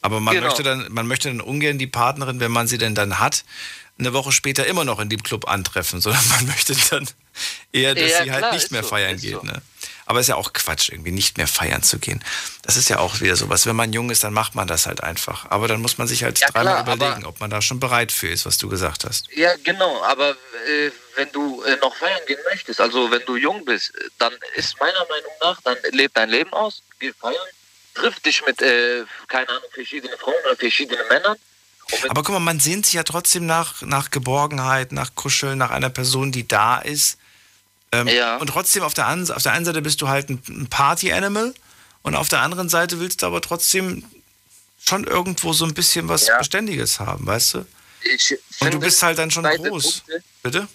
Aber 0.00 0.20
man, 0.20 0.34
Genau. 0.34 0.46
möchte 0.46 0.62
dann, 0.62 0.86
man 0.92 1.06
möchte 1.06 1.28
dann 1.28 1.40
ungern 1.42 1.78
die 1.78 1.86
Partnerin, 1.86 2.40
wenn 2.40 2.52
man 2.52 2.68
sie 2.68 2.78
denn 2.78 2.94
dann 2.94 3.18
hat, 3.18 3.44
eine 3.98 4.12
Woche 4.12 4.32
später 4.32 4.66
immer 4.66 4.84
noch 4.84 5.00
in 5.00 5.08
dem 5.08 5.22
Club 5.22 5.48
antreffen, 5.48 6.00
sondern 6.02 6.26
man 6.28 6.46
möchte 6.46 6.74
dann 6.90 7.08
eher, 7.72 7.94
dass 7.94 8.10
Ja, 8.10 8.24
sie 8.24 8.30
halt 8.32 8.40
klar, 8.40 8.52
nicht 8.54 8.64
ist 8.64 8.70
mehr 8.72 8.82
so, 8.82 8.88
feiern 8.88 9.16
geht. 9.16 9.34
so. 9.34 9.42
Ne? 9.42 9.60
Aber 10.06 10.20
ist 10.20 10.28
ja 10.28 10.36
auch 10.36 10.54
Quatsch, 10.54 10.88
irgendwie 10.88 11.10
nicht 11.10 11.36
mehr 11.36 11.46
feiern 11.46 11.82
zu 11.82 11.98
gehen. 11.98 12.24
Das 12.62 12.76
ist 12.78 12.88
ja 12.88 12.98
auch 12.98 13.20
wieder 13.20 13.36
sowas. 13.36 13.66
Wenn 13.66 13.76
man 13.76 13.92
jung 13.92 14.08
ist, 14.10 14.24
dann 14.24 14.32
macht 14.32 14.54
man 14.54 14.66
das 14.66 14.86
halt 14.86 15.02
einfach. 15.02 15.44
Aber 15.50 15.68
dann 15.68 15.82
muss 15.82 15.98
man 15.98 16.08
sich 16.08 16.22
halt 16.24 16.38
Ja, 16.38 16.48
dreimal 16.48 16.82
klar, 16.82 16.96
überlegen, 16.96 17.26
ob 17.26 17.40
man 17.40 17.50
da 17.50 17.60
schon 17.60 17.78
bereit 17.78 18.10
für 18.10 18.28
ist, 18.28 18.46
was 18.46 18.56
du 18.56 18.68
gesagt 18.70 19.04
hast. 19.04 19.28
Ja, 19.36 19.54
genau, 19.64 20.02
aber 20.04 20.30
äh, 20.30 20.90
wenn 21.16 21.30
du 21.32 21.62
äh, 21.64 21.76
noch 21.76 21.94
feiern 21.94 22.20
gehen 22.26 22.38
möchtest, 22.50 22.80
also 22.80 23.10
wenn 23.10 23.22
du 23.26 23.36
jung 23.36 23.64
bist, 23.66 23.94
äh, 23.96 24.04
dann 24.18 24.32
ist 24.54 24.80
meiner 24.80 25.00
Meinung 25.00 25.32
nach, 25.42 25.60
dann 25.62 25.76
leb 25.90 26.12
dein 26.14 26.30
Leben 26.30 26.52
aus, 26.54 26.82
geh 27.00 27.12
feiern, 27.12 27.36
triff 27.94 28.18
dich 28.20 28.42
mit, 28.46 28.62
äh, 28.62 29.04
keine 29.28 29.48
Ahnung, 29.50 29.68
verschiedenen 29.72 30.16
Frauen 30.18 30.34
oder 30.46 30.56
verschiedenen 30.56 31.06
Männern. 31.08 31.36
Aber 32.08 32.22
guck 32.22 32.34
mal, 32.34 32.40
man 32.40 32.60
sehnt 32.60 32.86
sich 32.86 32.94
ja 32.94 33.02
trotzdem 33.02 33.46
nach, 33.46 33.82
nach 33.82 34.10
Geborgenheit, 34.10 34.92
nach 34.92 35.14
Kuscheln, 35.14 35.58
nach 35.58 35.70
einer 35.70 35.90
Person, 35.90 36.32
die 36.32 36.46
da 36.46 36.78
ist. 36.78 37.18
Ähm, 37.92 38.08
Und 38.40 38.48
trotzdem 38.48 38.82
auf 38.82 38.92
der, 38.94 39.06
an, 39.06 39.30
auf 39.30 39.42
der 39.42 39.52
einen 39.52 39.64
Seite 39.64 39.80
bist 39.80 40.02
du 40.02 40.08
halt 40.08 40.28
ein, 40.28 40.66
Party-Animal 40.68 41.54
und 42.02 42.14
auf 42.14 42.28
der 42.28 42.40
anderen 42.40 42.68
Seite 42.68 43.00
willst 43.00 43.22
du 43.22 43.26
aber 43.26 43.40
trotzdem 43.40 44.04
schon 44.86 45.04
irgendwo 45.04 45.52
so 45.52 45.64
ein 45.64 45.72
bisschen 45.74 46.08
was 46.08 46.26
Ja. 46.26 46.38
Beständiges 46.38 47.00
haben, 47.00 47.26
weißt 47.26 47.54
du? 47.54 47.66
Ich 48.02 48.36
Und 48.60 48.72
du 48.74 48.78
bist 48.78 49.02
halt 49.02 49.18
dann 49.18 49.30
schon 49.30 49.44
groß. 49.44 50.02
Punkte- 50.02 50.22
Bitte? 50.42 50.68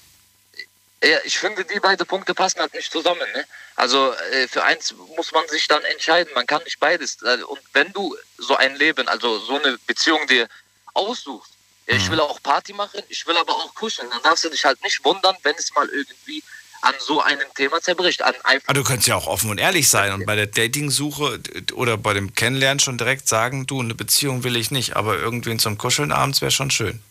Ja, 1.03 1.17
ich 1.25 1.37
finde, 1.37 1.65
die 1.65 1.79
beiden 1.79 2.05
Punkte 2.07 2.33
passen 2.33 2.59
halt 2.59 2.73
nicht 2.73 2.91
zusammen. 2.91 3.19
Ne? 3.33 3.45
Also 3.75 4.13
äh, 4.31 4.47
für 4.47 4.63
eins 4.63 4.93
muss 5.17 5.31
man 5.33 5.47
sich 5.49 5.67
dann 5.67 5.83
entscheiden. 5.83 6.31
Man 6.33 6.47
kann 6.47 6.63
nicht 6.63 6.79
beides. 6.79 7.17
Äh, 7.23 7.43
Und 7.43 7.59
wenn 7.73 7.91
du 7.91 8.15
so 8.37 8.55
ein 8.55 8.75
Leben, 8.75 9.07
also 9.09 9.37
so 9.39 9.59
eine 9.61 9.77
Beziehung 9.85 10.25
dir 10.27 10.47
aussuchst, 10.93 11.51
ja, 11.87 11.95
ich 11.95 12.09
will 12.09 12.19
auch 12.19 12.41
Party 12.41 12.73
machen, 12.73 13.01
ich 13.09 13.25
will 13.27 13.35
aber 13.37 13.53
auch 13.53 13.73
kuscheln, 13.75 14.09
dann 14.09 14.21
darfst 14.23 14.45
du 14.45 14.49
dich 14.49 14.63
halt 14.63 14.81
nicht 14.83 15.03
wundern, 15.03 15.35
wenn 15.43 15.55
es 15.55 15.73
mal 15.73 15.87
irgendwie 15.89 16.43
an 16.81 16.93
so 16.99 17.21
einem 17.21 17.47
Thema 17.55 17.81
zerbricht. 17.81 18.21
An 18.21 18.35
Aber 18.43 18.73
du 18.73 18.83
könntest 18.83 19.07
ja 19.07 19.15
auch 19.15 19.27
offen 19.27 19.49
und 19.49 19.57
ehrlich 19.57 19.89
sein 19.89 20.11
und 20.11 20.25
bei 20.25 20.35
der 20.35 20.47
Datingsuche 20.47 21.39
oder 21.73 21.97
bei 21.97 22.13
dem 22.13 22.35
Kennenlernen 22.35 22.79
schon 22.79 22.97
direkt 22.97 23.27
sagen, 23.27 23.65
du, 23.65 23.79
eine 23.81 23.95
Beziehung 23.95 24.43
will 24.43 24.55
ich 24.57 24.69
nicht, 24.69 24.95
aber 24.95 25.17
irgendwen 25.17 25.59
zum 25.59 25.77
Kuscheln 25.77 26.11
abends 26.11 26.41
wäre 26.41 26.51
schon 26.51 26.71
schön. 26.71 27.01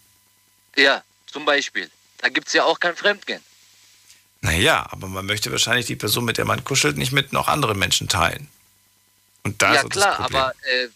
Ja, 0.76 1.02
zum 1.26 1.44
Beispiel. 1.44 1.90
Da 2.18 2.28
gibt 2.28 2.48
es 2.48 2.52
ja 2.52 2.64
auch 2.64 2.78
kein 2.78 2.96
Fremdgehen. 2.96 3.42
Naja, 4.42 4.86
aber 4.90 5.08
man 5.08 5.24
möchte 5.24 5.50
wahrscheinlich 5.50 5.86
die 5.86 5.96
Person, 5.96 6.24
mit 6.24 6.36
der 6.36 6.44
man 6.44 6.64
kuschelt, 6.64 6.96
nicht 6.96 7.12
mit 7.12 7.32
noch 7.32 7.48
anderen 7.48 7.78
Menschen 7.78 8.08
teilen. 8.08 8.48
Und 9.44 9.62
da 9.62 9.74
ja, 9.74 9.80
ist 9.80 9.90
klar, 9.90 10.08
das 10.08 10.16
Problem. 10.16 10.40
aber 10.40 10.54
äh, 10.62 10.88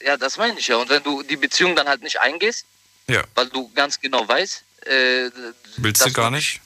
ja, 0.00 0.16
das 0.16 0.36
meine 0.36 0.58
ich 0.58 0.68
ja. 0.68 0.76
Und 0.76 0.88
wenn 0.88 1.02
du 1.02 1.22
die 1.22 1.36
Beziehung 1.36 1.74
dann 1.76 1.88
halt 1.88 2.02
nicht 2.02 2.20
eingehst, 2.20 2.64
Ja. 3.08 3.22
weil 3.34 3.48
du 3.48 3.70
ganz 3.74 4.00
genau 4.00 4.26
weißt, 4.26 4.64
äh, 4.86 5.30
Willst 5.78 6.04
du 6.04 6.12
gar 6.12 6.30
nicht? 6.30 6.60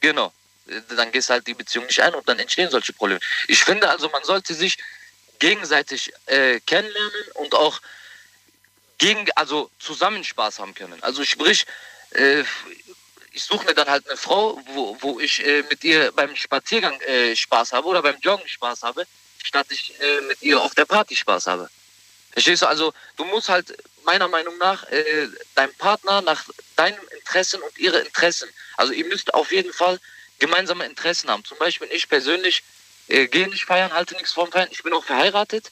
Genau. 0.00 0.32
Äh, 0.66 0.80
Dann 0.96 1.10
gehst 1.12 1.30
halt 1.30 1.46
die 1.46 1.54
Beziehung 1.54 1.86
nicht 1.86 2.00
ein 2.00 2.14
und 2.14 2.28
dann 2.28 2.38
entstehen 2.38 2.70
solche 2.70 2.92
Probleme. 2.92 3.20
Ich 3.48 3.62
finde 3.64 3.88
also, 3.88 4.08
man 4.10 4.24
sollte 4.24 4.54
sich 4.54 4.78
gegenseitig 5.38 6.12
äh, 6.26 6.60
kennenlernen 6.60 7.24
und 7.34 7.54
auch 7.54 7.80
gegen, 8.98 9.26
also 9.34 9.70
zusammen 9.78 10.22
Spaß 10.22 10.60
haben 10.60 10.74
können. 10.74 11.02
Also 11.02 11.24
sprich, 11.24 11.66
äh, 12.10 12.44
ich 13.32 13.42
suche 13.42 13.64
mir 13.64 13.74
dann 13.74 13.88
halt 13.88 14.06
eine 14.06 14.16
Frau, 14.16 14.60
wo, 14.66 14.96
wo 15.00 15.18
ich 15.18 15.44
äh, 15.44 15.64
mit 15.68 15.82
ihr 15.82 16.12
beim 16.12 16.36
Spaziergang 16.36 17.00
äh, 17.00 17.34
Spaß 17.34 17.72
habe 17.72 17.88
oder 17.88 18.02
beim 18.02 18.18
Joggen 18.20 18.46
Spaß 18.46 18.82
habe, 18.82 19.06
statt 19.42 19.66
ich 19.70 19.98
äh, 20.00 20.20
mit 20.22 20.42
ihr 20.42 20.60
auf 20.60 20.74
der 20.74 20.84
Party 20.84 21.16
Spaß 21.16 21.46
habe. 21.48 21.68
Verstehst 22.32 22.62
du? 22.62 22.66
Also 22.66 22.92
du 23.16 23.24
musst 23.24 23.48
halt 23.48 23.76
meiner 24.04 24.28
Meinung 24.28 24.56
nach 24.58 24.84
äh, 24.90 25.28
deinem 25.54 25.74
Partner 25.74 26.22
nach 26.22 26.44
deinen 26.76 26.98
Interessen 27.08 27.60
und 27.62 27.78
ihre 27.78 28.00
Interessen. 28.00 28.48
Also 28.76 28.92
ihr 28.92 29.04
müsst 29.04 29.32
auf 29.34 29.52
jeden 29.52 29.72
Fall 29.72 30.00
gemeinsame 30.38 30.86
Interessen 30.86 31.30
haben. 31.30 31.44
Zum 31.44 31.58
Beispiel 31.58 31.88
ich 31.92 32.08
persönlich 32.08 32.62
äh, 33.08 33.28
gehe 33.28 33.48
nicht 33.48 33.64
feiern, 33.64 33.92
halte 33.92 34.14
nichts 34.14 34.32
vom 34.32 34.50
Feiern. 34.50 34.68
Ich 34.70 34.82
bin 34.82 34.92
auch 34.92 35.04
verheiratet. 35.04 35.70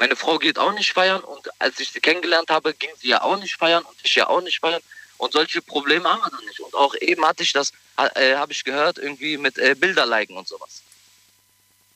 Meine 0.00 0.16
Frau 0.16 0.38
geht 0.38 0.58
auch 0.58 0.72
nicht 0.72 0.92
feiern 0.92 1.22
und 1.22 1.48
als 1.60 1.80
ich 1.80 1.90
sie 1.90 2.00
kennengelernt 2.00 2.50
habe, 2.50 2.72
ging 2.72 2.90
sie 3.00 3.08
ja 3.08 3.22
auch 3.22 3.36
nicht 3.36 3.56
feiern 3.56 3.84
und 3.84 3.96
ich 4.02 4.14
ja 4.14 4.28
auch 4.28 4.40
nicht 4.40 4.60
feiern. 4.60 4.82
Und 5.18 5.32
solche 5.32 5.60
Probleme 5.60 6.08
haben 6.08 6.22
wir 6.22 6.30
dann 6.30 6.44
nicht. 6.46 6.60
Und 6.60 6.74
auch 6.74 6.94
eben 6.94 7.26
hatte 7.26 7.42
ich 7.42 7.52
das, 7.52 7.72
äh, 8.14 8.36
habe 8.36 8.52
ich 8.52 8.62
gehört, 8.62 8.98
irgendwie 8.98 9.36
mit 9.36 9.58
äh, 9.58 9.74
Bilder 9.74 10.06
liken 10.06 10.36
und 10.36 10.46
sowas. 10.46 10.82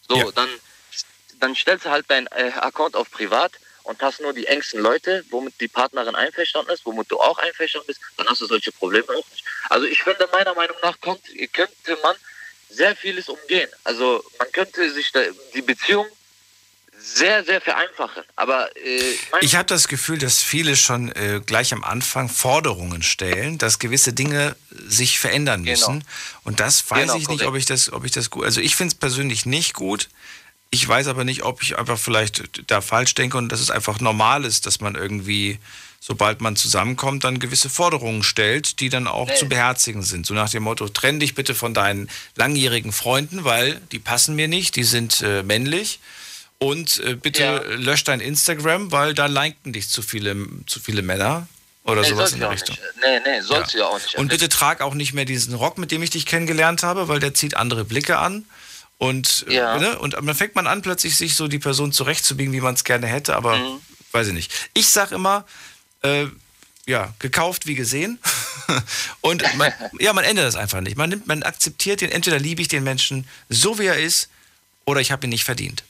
So, 0.09 0.33
dann, 0.33 0.49
dann 1.39 1.55
stellst 1.55 1.87
du 1.87 1.91
halt 1.91 2.11
deinen 2.11 2.27
äh, 2.27 2.51
Account 2.57 2.97
auf 2.97 3.11
privat 3.11 3.53
und 3.85 4.01
hast 4.03 4.21
nur 4.21 4.33
die 4.33 4.47
engsten 4.47 4.81
Leute, 4.81 5.25
womit 5.31 5.61
die 5.61 5.69
Partnerin 5.69 6.15
einverstanden 6.15 6.71
ist, 6.73 6.85
womit 6.85 7.11
du 7.11 7.19
auch 7.19 7.39
einverstanden 7.39 7.87
bist, 7.87 8.01
dann 8.17 8.27
hast 8.29 8.41
du 8.41 8.47
solche 8.47 8.73
Probleme 8.73 9.09
auch 9.09 9.31
nicht. 9.31 9.45
Also 9.69 9.87
ich 9.87 10.03
finde, 10.03 10.29
meiner 10.33 10.55
Meinung 10.55 10.77
nach 10.83 10.97
könnte 11.01 11.99
man 12.03 12.17
sehr 12.71 12.97
vieles 12.97 13.29
umgehen. 13.29 13.69
Also 13.85 14.25
man 14.39 14.51
könnte 14.53 14.91
sich 14.93 15.13
die 15.55 15.63
Beziehung 15.63 16.07
sehr, 17.05 17.45
sehr 17.45 17.61
vereinfachen. 17.61 18.23
Aber 18.37 18.75
äh, 18.77 19.15
Ich 19.41 19.57
habe 19.57 19.67
das 19.67 19.89
Gefühl, 19.89 20.19
dass 20.19 20.41
viele 20.41 20.77
schon 20.77 21.11
äh, 21.13 21.41
gleich 21.45 21.73
am 21.73 21.83
Anfang 21.83 22.29
Forderungen 22.29 23.03
stellen, 23.03 23.59
dass 23.59 23.79
gewisse 23.81 24.13
Dinge 24.13 24.55
sich 24.71 25.19
verändern 25.19 25.65
Genau. 25.65 25.71
müssen. 25.73 26.05
Und 26.45 26.61
das 26.61 26.89
weiß 26.89 27.01
Genau, 27.01 27.17
ich 27.17 27.29
nicht, 27.29 27.45
ob 27.45 27.57
ich 27.57 27.67
das, 27.67 27.93
ob 27.93 28.05
ich 28.05 28.13
das 28.13 28.31
gut. 28.31 28.45
Also 28.45 28.61
ich 28.61 28.77
finde 28.77 28.93
es 28.93 28.99
persönlich 28.99 29.47
nicht 29.47 29.75
gut. 29.75 30.09
Ich 30.75 30.89
weiß 30.89 31.07
aber 31.09 31.25
nicht, 31.25 31.43
ob 31.43 31.63
ich 31.63 31.79
einfach 31.79 31.99
vielleicht 31.99 32.63
da 32.71 32.81
falsch 32.81 33.15
denke 33.15 33.37
und 33.37 33.51
dass 33.51 33.61
es 33.61 33.71
einfach 33.71 34.01
normal 34.01 34.47
ist, 34.47 34.65
dass 34.65 34.81
man 34.81 34.95
irgendwie, 34.95 35.59
sobald 36.01 36.41
man 36.41 36.57
zusammenkommt, 36.57 37.25
dann 37.25 37.39
gewisse 37.39 37.69
Forderungen 37.69 38.23
stellt, 38.23 38.81
die 38.81 38.89
dann 38.89 39.07
auch 39.07 39.33
zu 39.35 39.49
beherzigen 39.51 40.03
sind. 40.03 40.25
So 40.25 40.33
nach 40.33 40.49
dem 40.49 40.63
Motto, 40.63 40.89
trenn 40.89 41.21
dich 41.21 41.35
bitte 41.35 41.55
von 41.55 41.75
deinen 41.75 42.09
langjährigen 42.37 42.91
Freunden, 42.93 43.45
weil 43.45 43.83
die 43.93 43.99
passen 43.99 44.35
mir 44.35 44.49
nicht, 44.49 44.75
die 44.77 44.85
sind 44.85 45.21
äh, 45.21 45.43
männlich. 45.43 46.01
Und 46.59 47.01
äh, 47.01 47.17
bitte 47.17 47.43
Ja. 47.43 47.59
lösch 47.77 48.05
dein 48.05 48.21
Instagram, 48.21 48.93
weil 48.93 49.13
da 49.13 49.27
liken 49.27 49.75
dich 49.75 49.91
zu 49.91 50.01
viele, 50.01 50.35
zu 50.67 50.81
viele 50.81 51.03
Männer 51.03 51.49
oder 51.85 52.01
nee, 52.01 52.09
sowas 52.09 52.33
in 52.33 52.41
der 52.41 52.51
Richtung. 52.51 52.77
Nicht. 52.77 53.05
Nee, 53.27 53.31
nee, 53.31 53.41
sollst 53.43 53.75
du 53.75 53.79
ja 53.79 53.87
auch 53.89 54.01
nicht. 54.01 54.15
Und 54.15 54.29
bitte 54.29 54.49
trag 54.49 54.81
auch 54.81 54.95
nicht 54.95 55.13
mehr 55.13 55.27
diesen 55.27 55.53
Rock, 55.55 55.77
mit 55.77 55.91
dem 55.91 56.03
ich 56.03 56.09
dich 56.11 56.25
kennengelernt 56.25 56.83
habe, 56.83 57.09
weil 57.09 57.19
der 57.21 57.35
zieht 57.35 57.57
andere 57.59 57.85
Blicke 57.85 58.17
an. 58.19 58.47
Und, 59.03 59.47
Ja. 59.49 59.79
ne? 59.79 59.99
und 59.99 60.15
dann 60.15 60.33
fängt 60.37 60.55
man 60.55 60.69
an, 60.69 60.81
plötzlich 60.81 61.17
sich 61.17 61.35
so 61.35 61.49
die 61.49 61.59
Person 61.59 61.91
zurechtzubiegen, 61.91 62.53
wie 62.53 62.61
man 62.61 62.75
es 62.75 62.85
gerne 62.85 63.09
hätte, 63.09 63.35
aber 63.35 63.57
Mhm. 63.57 63.81
weiß 64.13 64.29
ich 64.29 64.33
nicht. 64.33 64.53
Ich 64.75 64.91
sag 64.91 65.11
immer, 65.11 65.45
äh, 66.03 66.27
ja, 66.87 67.13
gekauft 67.19 67.67
wie 67.67 67.75
gesehen. 67.75 68.21
und 69.21 69.43
man, 69.57 69.73
ja, 69.99 70.13
man 70.13 70.23
ändert 70.23 70.47
das 70.47 70.55
einfach 70.55 70.81
nicht. 70.83 70.97
Man, 70.97 71.11
nimmt, 71.11 71.27
man 71.27 71.43
akzeptiert 71.43 72.01
den, 72.01 72.13
entweder 72.13 72.39
liebe 72.39 72.63
ich 72.63 72.69
den 72.69 72.85
Menschen 72.85 73.27
so, 73.49 73.81
wie 73.81 73.87
er 73.87 73.99
ist, 73.99 74.29
oder 74.85 75.01
ich 75.01 75.11
habe 75.11 75.27
ihn 75.27 75.31
nicht 75.31 75.43
verdient. 75.45 75.83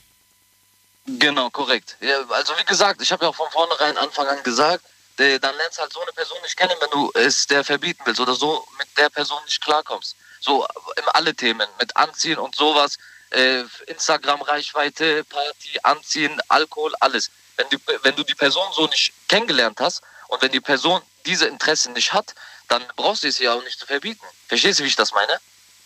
Genau, 1.05 1.51
korrekt. 1.51 1.97
Ja, 2.01 2.15
also 2.29 2.53
wie 2.57 2.65
gesagt, 2.65 2.99
ich 3.03 3.11
habe 3.11 3.25
ja 3.25 3.29
auch 3.29 3.35
von 3.35 3.51
vornherein 3.51 3.95
Anfang 3.97 4.25
an 4.25 4.41
gesagt, 4.41 4.83
äh, 5.19 5.37
dann 5.39 5.55
lernst 5.57 5.77
halt 5.77 5.93
so 5.93 6.01
eine 6.01 6.11
Person 6.13 6.37
nicht 6.41 6.57
kennen, 6.57 6.73
wenn 6.79 6.89
du 6.89 7.11
es 7.13 7.45
der 7.45 7.63
verbieten 7.63 8.01
willst 8.05 8.19
oder 8.21 8.33
so 8.33 8.65
mit 8.79 8.87
der 8.97 9.09
Person 9.09 9.39
nicht 9.45 9.61
klarkommst. 9.61 10.15
So 10.43 10.67
in 10.97 11.03
alle 11.13 11.33
Themen, 11.33 11.65
mit 11.79 11.95
Anziehen 11.95 12.37
und 12.37 12.53
sowas, 12.53 12.97
äh, 13.29 13.63
Instagram-Reichweite, 13.87 15.23
Party, 15.23 15.79
Anziehen, 15.83 16.37
Alkohol, 16.49 16.93
alles. 16.99 17.31
Wenn, 17.55 17.69
die, 17.69 17.77
wenn 18.01 18.13
du 18.17 18.23
die 18.23 18.35
Person 18.35 18.67
so 18.73 18.85
nicht 18.87 19.13
kennengelernt 19.29 19.79
hast 19.79 20.01
und 20.27 20.41
wenn 20.41 20.51
die 20.51 20.59
Person 20.59 21.01
diese 21.25 21.47
Interessen 21.47 21.93
nicht 21.93 22.11
hat, 22.11 22.35
dann 22.67 22.83
brauchst 22.97 23.23
du 23.23 23.29
es 23.29 23.39
ja 23.39 23.53
auch 23.53 23.63
nicht 23.63 23.79
zu 23.79 23.85
verbieten. 23.85 24.25
Verstehst 24.49 24.79
du, 24.79 24.83
wie 24.83 24.87
ich 24.87 24.97
das 24.97 25.13
meine? 25.13 25.39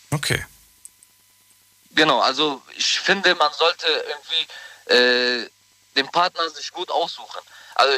Okay. 0.09 0.43
Genau, 1.91 2.19
also 2.19 2.63
ich 2.75 2.99
finde, 2.99 3.35
man 3.35 3.53
sollte 3.53 3.87
irgendwie 4.07 4.93
äh, 4.93 5.49
den 5.95 6.07
Partner 6.09 6.49
sich 6.49 6.71
gut 6.71 6.89
aussuchen. 6.89 7.41
Also 7.75 7.95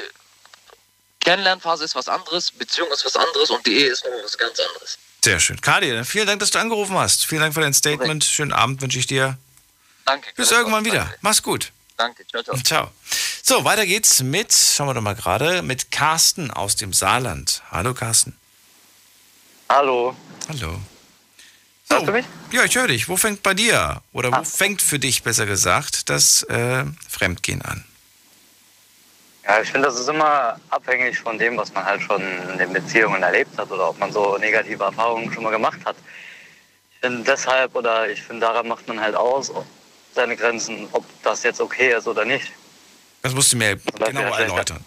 Kennenlernphase 1.21 1.85
ist 1.85 1.95
was 1.95 2.09
anderes, 2.09 2.51
Beziehung 2.51 2.91
ist 2.91 3.05
was 3.05 3.15
anderes 3.15 3.49
und 3.49 3.65
die 3.65 3.77
Ehe 3.77 3.91
ist 3.91 4.03
noch 4.03 4.11
was 4.23 4.37
ganz 4.37 4.59
anderes. 4.59 4.97
Sehr 5.23 5.39
schön. 5.39 5.59
Kadi, 5.59 6.03
vielen 6.05 6.27
Dank, 6.27 6.39
dass 6.39 6.51
du 6.51 6.59
angerufen 6.59 6.97
hast. 6.97 7.25
Vielen 7.25 7.41
Dank 7.41 7.53
für 7.53 7.61
dein 7.61 7.73
Statement. 7.73 8.23
Schönen 8.23 8.53
Abend 8.53 8.81
wünsche 8.81 8.99
ich 8.99 9.07
dir. 9.07 9.37
Danke. 10.05 10.29
Bis 10.35 10.51
irgendwann 10.51 10.85
wieder. 10.85 11.13
Mach's 11.21 11.43
gut. 11.43 11.71
Danke, 11.97 12.25
ciao, 12.27 12.41
ciao. 12.41 12.57
Ciao. 12.63 12.91
So, 13.43 13.65
weiter 13.65 13.85
geht's 13.85 14.21
mit, 14.23 14.53
schauen 14.53 14.87
wir 14.87 14.93
doch 14.93 15.01
mal 15.01 15.15
gerade, 15.15 15.61
mit 15.61 15.91
Carsten 15.91 16.49
aus 16.51 16.77
dem 16.77 16.93
Saarland. 16.93 17.61
Hallo 17.71 17.93
Carsten. 17.93 18.37
Hallo. 19.67 20.15
Hallo. 20.47 20.79
Hörst 21.89 22.07
du 22.07 22.11
mich? 22.11 22.25
Ja, 22.51 22.63
ich 22.63 22.75
höre 22.75 22.87
dich. 22.87 23.09
Wo 23.09 23.17
fängt 23.17 23.43
bei 23.43 23.53
dir, 23.53 24.01
oder 24.13 24.31
wo 24.31 24.43
fängt 24.43 24.81
für 24.81 24.99
dich 24.99 25.23
besser 25.23 25.45
gesagt, 25.45 26.09
das 26.09 26.43
äh, 26.43 26.85
Fremdgehen 27.09 27.61
an? 27.63 27.83
Ja, 29.49 29.61
ich 29.61 29.71
finde, 29.71 29.87
das 29.87 29.99
ist 29.99 30.07
immer 30.07 30.59
abhängig 30.69 31.17
von 31.17 31.39
dem, 31.39 31.57
was 31.57 31.73
man 31.73 31.83
halt 31.83 32.03
schon 32.03 32.21
in 32.51 32.59
den 32.59 32.71
Beziehungen 32.71 33.23
erlebt 33.23 33.57
hat 33.57 33.71
oder 33.71 33.89
ob 33.89 33.97
man 33.97 34.11
so 34.11 34.37
negative 34.37 34.83
Erfahrungen 34.83 35.33
schon 35.33 35.41
mal 35.41 35.49
gemacht 35.49 35.79
hat. 35.85 35.95
Ich 36.93 36.99
finde 36.99 37.23
deshalb 37.23 37.73
oder 37.75 38.07
ich 38.07 38.21
finde, 38.21 38.41
daran 38.41 38.67
macht 38.67 38.87
man 38.87 39.01
halt 39.01 39.15
aus, 39.15 39.51
seine 40.13 40.35
Grenzen, 40.35 40.87
ob 40.91 41.03
das 41.23 41.41
jetzt 41.41 41.59
okay 41.61 41.95
ist 41.97 42.07
oder 42.07 42.25
nicht. 42.25 42.51
Das 43.23 43.33
musst 43.33 43.51
du 43.51 43.57
mir 43.57 43.75
genau 43.77 44.31
schlechter. 44.35 44.43
erläutern. 44.43 44.85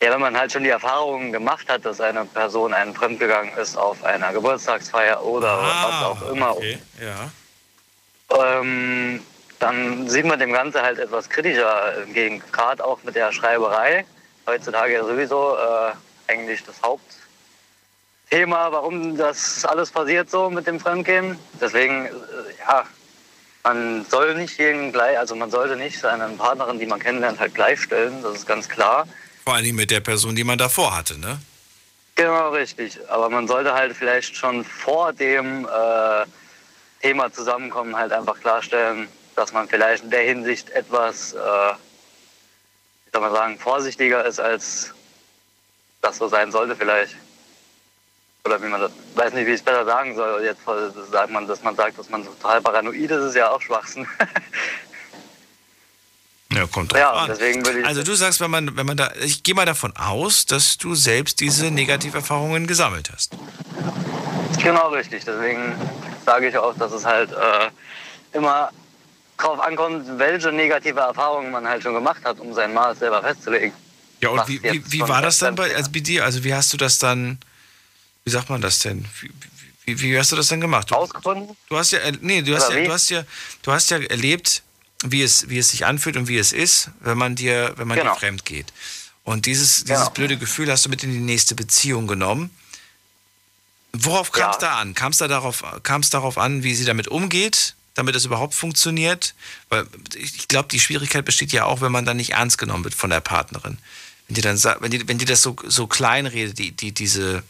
Ja, 0.00 0.12
wenn 0.12 0.20
man 0.20 0.38
halt 0.38 0.52
schon 0.52 0.62
die 0.62 0.68
Erfahrungen 0.70 1.32
gemacht 1.32 1.68
hat, 1.68 1.84
dass 1.84 2.00
eine 2.00 2.26
Person 2.26 2.72
einen 2.72 2.94
fremdgegangen 2.94 3.52
ist 3.56 3.76
auf 3.76 4.04
einer 4.04 4.32
Geburtstagsfeier 4.32 5.20
oder 5.20 5.58
was 5.60 6.04
auch 6.04 6.30
immer, 6.30 6.56
Okay, 6.56 6.78
ja. 7.00 8.60
ähm, 8.60 9.20
dann 9.58 10.08
sieht 10.08 10.24
man 10.24 10.38
dem 10.38 10.52
Ganze 10.52 10.82
halt 10.82 10.98
etwas 10.98 11.28
kritischer 11.28 12.02
entgegen. 12.02 12.42
Gerade 12.52 12.84
auch 12.84 13.02
mit 13.02 13.14
der 13.16 13.32
Schreiberei. 13.32 14.04
Heutzutage 14.46 14.94
ja 14.94 15.04
sowieso 15.04 15.56
äh, 15.56 15.92
eigentlich 16.32 16.64
das 16.64 16.76
Hauptthema, 16.82 18.72
warum 18.72 19.16
das 19.16 19.64
alles 19.64 19.90
passiert 19.90 20.30
so 20.30 20.48
mit 20.48 20.66
dem 20.66 20.80
Fremdgehen. 20.80 21.38
Deswegen, 21.60 22.06
äh, 22.06 22.10
ja, 22.66 22.84
man 23.64 24.06
soll 24.08 24.34
nicht 24.36 24.58
jeden 24.58 24.92
gleich, 24.92 25.18
also 25.18 25.34
man 25.34 25.50
sollte 25.50 25.76
nicht 25.76 25.98
seine 25.98 26.28
Partnerin, 26.28 26.78
die 26.78 26.86
man 26.86 27.00
kennenlernt, 27.00 27.40
halt 27.40 27.54
gleichstellen. 27.54 28.22
Das 28.22 28.36
ist 28.36 28.46
ganz 28.46 28.68
klar. 28.68 29.06
Vor 29.44 29.54
allem 29.54 29.76
mit 29.76 29.90
der 29.90 30.00
Person, 30.00 30.36
die 30.36 30.44
man 30.44 30.58
davor 30.58 30.96
hatte, 30.96 31.18
ne? 31.18 31.40
Genau, 32.14 32.50
richtig. 32.50 32.98
Aber 33.08 33.28
man 33.28 33.46
sollte 33.46 33.74
halt 33.74 33.96
vielleicht 33.96 34.36
schon 34.36 34.64
vor 34.64 35.12
dem 35.12 35.66
äh, 35.66 36.24
Thema 37.00 37.32
Zusammenkommen 37.32 37.96
halt 37.96 38.12
einfach 38.12 38.40
klarstellen, 38.40 39.08
dass 39.38 39.52
man 39.52 39.68
vielleicht 39.68 40.02
in 40.02 40.10
der 40.10 40.22
Hinsicht 40.22 40.68
etwas, 40.70 41.32
äh, 41.32 41.36
wie 41.38 43.10
soll 43.12 43.20
man 43.20 43.32
sagen, 43.32 43.56
vorsichtiger 43.58 44.24
ist, 44.24 44.40
als 44.40 44.92
das 46.02 46.18
so 46.18 46.26
sein 46.26 46.50
sollte 46.50 46.74
vielleicht. 46.74 47.14
Oder 48.44 48.60
wie 48.60 48.66
man 48.66 48.80
das, 48.80 48.90
weiß 49.14 49.32
nicht, 49.34 49.46
wie 49.46 49.50
ich 49.50 49.56
es 49.60 49.62
besser 49.62 49.84
sagen 49.84 50.16
soll. 50.16 50.42
Jetzt 50.42 50.62
sagt 51.12 51.30
man, 51.30 51.46
dass 51.46 51.62
man 51.62 51.76
sagt, 51.76 51.96
dass 51.98 52.08
man 52.08 52.24
total 52.24 52.60
paranoid 52.60 52.96
ist, 53.10 53.22
ist 53.22 53.36
ja 53.36 53.50
auch 53.50 53.62
Schwachsinn. 53.62 54.06
Ja, 56.50 56.66
kommt 56.66 56.90
drauf 56.92 56.98
Ja, 56.98 57.12
an. 57.12 57.28
deswegen 57.28 57.64
würde 57.64 57.80
ich- 57.80 57.86
Also 57.86 58.02
du 58.02 58.14
sagst, 58.14 58.40
wenn 58.40 58.50
man, 58.50 58.74
wenn 58.74 58.86
man 58.86 58.96
da, 58.96 59.12
ich 59.20 59.42
gehe 59.42 59.54
mal 59.54 59.66
davon 59.66 59.94
aus, 59.98 60.46
dass 60.46 60.78
du 60.78 60.94
selbst 60.94 61.40
diese 61.40 61.70
Negativerfahrungen 61.70 62.66
gesammelt 62.66 63.10
hast. 63.12 63.32
Genau 64.62 64.88
richtig. 64.88 65.26
Deswegen 65.26 65.74
sage 66.24 66.48
ich 66.48 66.56
auch, 66.56 66.74
dass 66.78 66.92
es 66.92 67.04
halt 67.04 67.30
äh, 67.32 67.68
immer 68.32 68.70
drauf 69.38 69.60
ankommt, 69.60 70.06
welche 70.18 70.52
negative 70.52 71.00
Erfahrungen 71.00 71.50
man 71.50 71.66
halt 71.66 71.82
schon 71.82 71.94
gemacht 71.94 72.22
hat, 72.24 72.38
um 72.40 72.52
sein 72.54 72.74
Maß 72.74 72.98
selber 72.98 73.22
festzulegen. 73.22 73.72
Ja, 74.20 74.30
und 74.30 74.48
wie, 74.48 74.62
wie, 74.62 74.92
wie 74.92 75.00
war 75.00 75.22
das 75.22 75.38
dann 75.38 75.54
bei, 75.54 75.74
also 75.74 75.90
bei 75.90 76.00
dir? 76.00 76.24
Also 76.24 76.42
wie 76.44 76.52
hast 76.52 76.72
du 76.72 76.76
das 76.76 76.98
dann, 76.98 77.38
wie 78.24 78.30
sagt 78.30 78.50
man 78.50 78.60
das 78.60 78.80
denn? 78.80 79.04
Wie, 79.20 79.30
wie, 79.86 80.00
wie 80.02 80.18
hast 80.18 80.32
du 80.32 80.36
das 80.36 80.48
dann 80.48 80.60
gemacht? 80.60 80.90
Du, 80.90 80.96
Ausgefunden? 80.96 81.56
Du 81.68 81.76
hast 81.78 81.92
ja, 81.92 82.00
nee, 82.20 82.42
du 82.42 82.54
hast 82.54 82.70
ja, 82.70 82.84
du 82.84 82.92
hast 82.92 83.10
ja, 83.10 83.24
du 83.62 83.72
hast 83.72 83.90
ja 83.90 83.98
erlebt, 83.98 84.62
wie 85.04 85.22
es, 85.22 85.48
wie 85.48 85.58
es 85.58 85.70
sich 85.70 85.86
anfühlt 85.86 86.16
und 86.16 86.26
wie 86.26 86.36
es 86.38 86.52
ist, 86.52 86.90
wenn 87.00 87.16
man 87.16 87.36
dir, 87.36 87.74
wenn 87.76 87.86
man 87.86 87.96
Genau. 87.96 88.12
dir 88.14 88.18
fremd 88.18 88.44
geht. 88.44 88.72
Und 89.22 89.46
dieses, 89.46 89.84
dieses 89.84 89.98
Genau. 90.00 90.10
blöde 90.10 90.36
Gefühl 90.36 90.70
hast 90.70 90.84
du 90.84 90.88
mit 90.88 91.04
in 91.04 91.12
die 91.12 91.18
nächste 91.18 91.54
Beziehung 91.54 92.06
genommen. 92.08 92.50
Worauf 93.92 94.32
kam 94.32 94.50
es 94.50 94.58
da 94.58 94.78
an? 94.78 94.94
Kam 94.94 95.12
es 95.12 95.18
da 95.18 95.28
darauf, 95.28 95.62
kam 95.82 96.00
es 96.02 96.10
darauf 96.10 96.38
an, 96.38 96.62
wie 96.64 96.74
sie 96.74 96.84
damit 96.84 97.08
umgeht, 97.08 97.74
damit 97.98 98.14
es 98.16 98.24
überhaupt 98.24 98.54
funktioniert? 98.54 99.34
Weil 99.68 99.86
ich 100.14 100.48
glaube, 100.48 100.68
die 100.68 100.80
Schwierigkeit 100.80 101.24
besteht 101.24 101.52
ja 101.52 101.64
auch, 101.64 101.80
wenn 101.80 101.92
man 101.92 102.04
dann 102.04 102.16
nicht 102.16 102.30
ernst 102.32 102.56
genommen 102.58 102.84
wird 102.84 102.94
von 102.94 103.10
der 103.10 103.20
Partnerin. 103.20 103.78
Wenn 104.28 104.34
die 104.34 104.40
dann 104.40 104.56
wenn 104.80 104.90
die, 104.90 105.06
wenn 105.08 105.18
die 105.18 105.24
das 105.24 105.42
so, 105.42 105.56
so 105.66 105.86
klein 105.86 106.26
redet, 106.26 106.58
die, 106.58 106.70
die, 106.72 106.92
diese, 106.92 107.42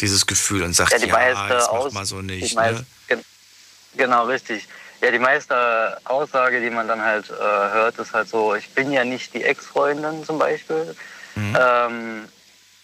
dieses 0.00 0.26
Gefühl 0.26 0.62
und 0.62 0.74
sagt, 0.74 0.92
Ja, 0.92 0.98
ja, 0.98 1.06
die 1.06 1.10
meiste 1.12 1.48
das 1.48 1.66
macht 1.66 1.72
Aus- 1.72 1.92
mal 1.92 2.04
so 2.04 2.20
nicht. 2.22 2.54
meist- 2.54 2.80
Ne? 2.80 2.86
gen- 3.08 3.24
Genau, 3.96 4.26
richtig. 4.26 4.68
Ja, 5.00 5.10
die 5.10 5.18
meiste 5.18 5.98
Aussage, 6.04 6.60
die 6.60 6.70
man 6.70 6.86
dann 6.86 7.00
halt 7.02 7.28
äh, 7.30 7.32
hört, 7.34 7.98
ist 7.98 8.12
halt 8.12 8.28
so, 8.28 8.54
ich 8.54 8.68
bin 8.70 8.92
ja 8.92 9.04
nicht 9.04 9.34
die 9.34 9.42
Ex-Freundin 9.42 10.24
zum 10.24 10.38
Beispiel. 10.38 10.94
Mhm. 11.34 11.56
Ähm, 11.58 12.28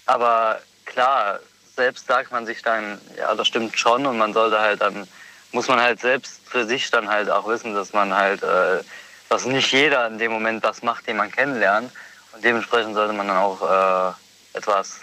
aber 0.06 0.60
klar, 0.85 1.39
selbst 1.77 2.06
sagt 2.06 2.32
man 2.32 2.44
sich 2.47 2.62
dann, 2.62 3.01
ja, 3.16 3.35
das 3.35 3.47
stimmt 3.47 3.78
schon 3.78 4.05
und 4.06 4.19
man 4.19 4.32
sollte 4.32 4.59
halt 4.59 4.81
dann, 4.81 5.06
muss 5.52 5.68
man 5.68 5.80
halt 5.80 6.00
selbst 6.00 6.40
für 6.46 6.66
sich 6.66 6.90
dann 6.90 7.08
halt 7.08 7.30
auch 7.30 7.46
wissen, 7.48 7.74
dass 7.74 7.92
man 7.92 8.14
halt, 8.14 8.42
äh, 8.42 8.82
dass 9.28 9.44
nicht 9.44 9.72
jeder 9.72 10.06
in 10.06 10.18
dem 10.18 10.32
Moment 10.32 10.64
das 10.64 10.82
macht, 10.82 11.06
den 11.06 11.16
man 11.16 11.30
kennenlernt. 11.30 11.90
Und 12.32 12.44
dementsprechend 12.44 12.94
sollte 12.94 13.12
man 13.12 13.28
dann 13.28 13.38
auch 13.38 13.62
äh, 13.62 14.56
etwas 14.58 15.00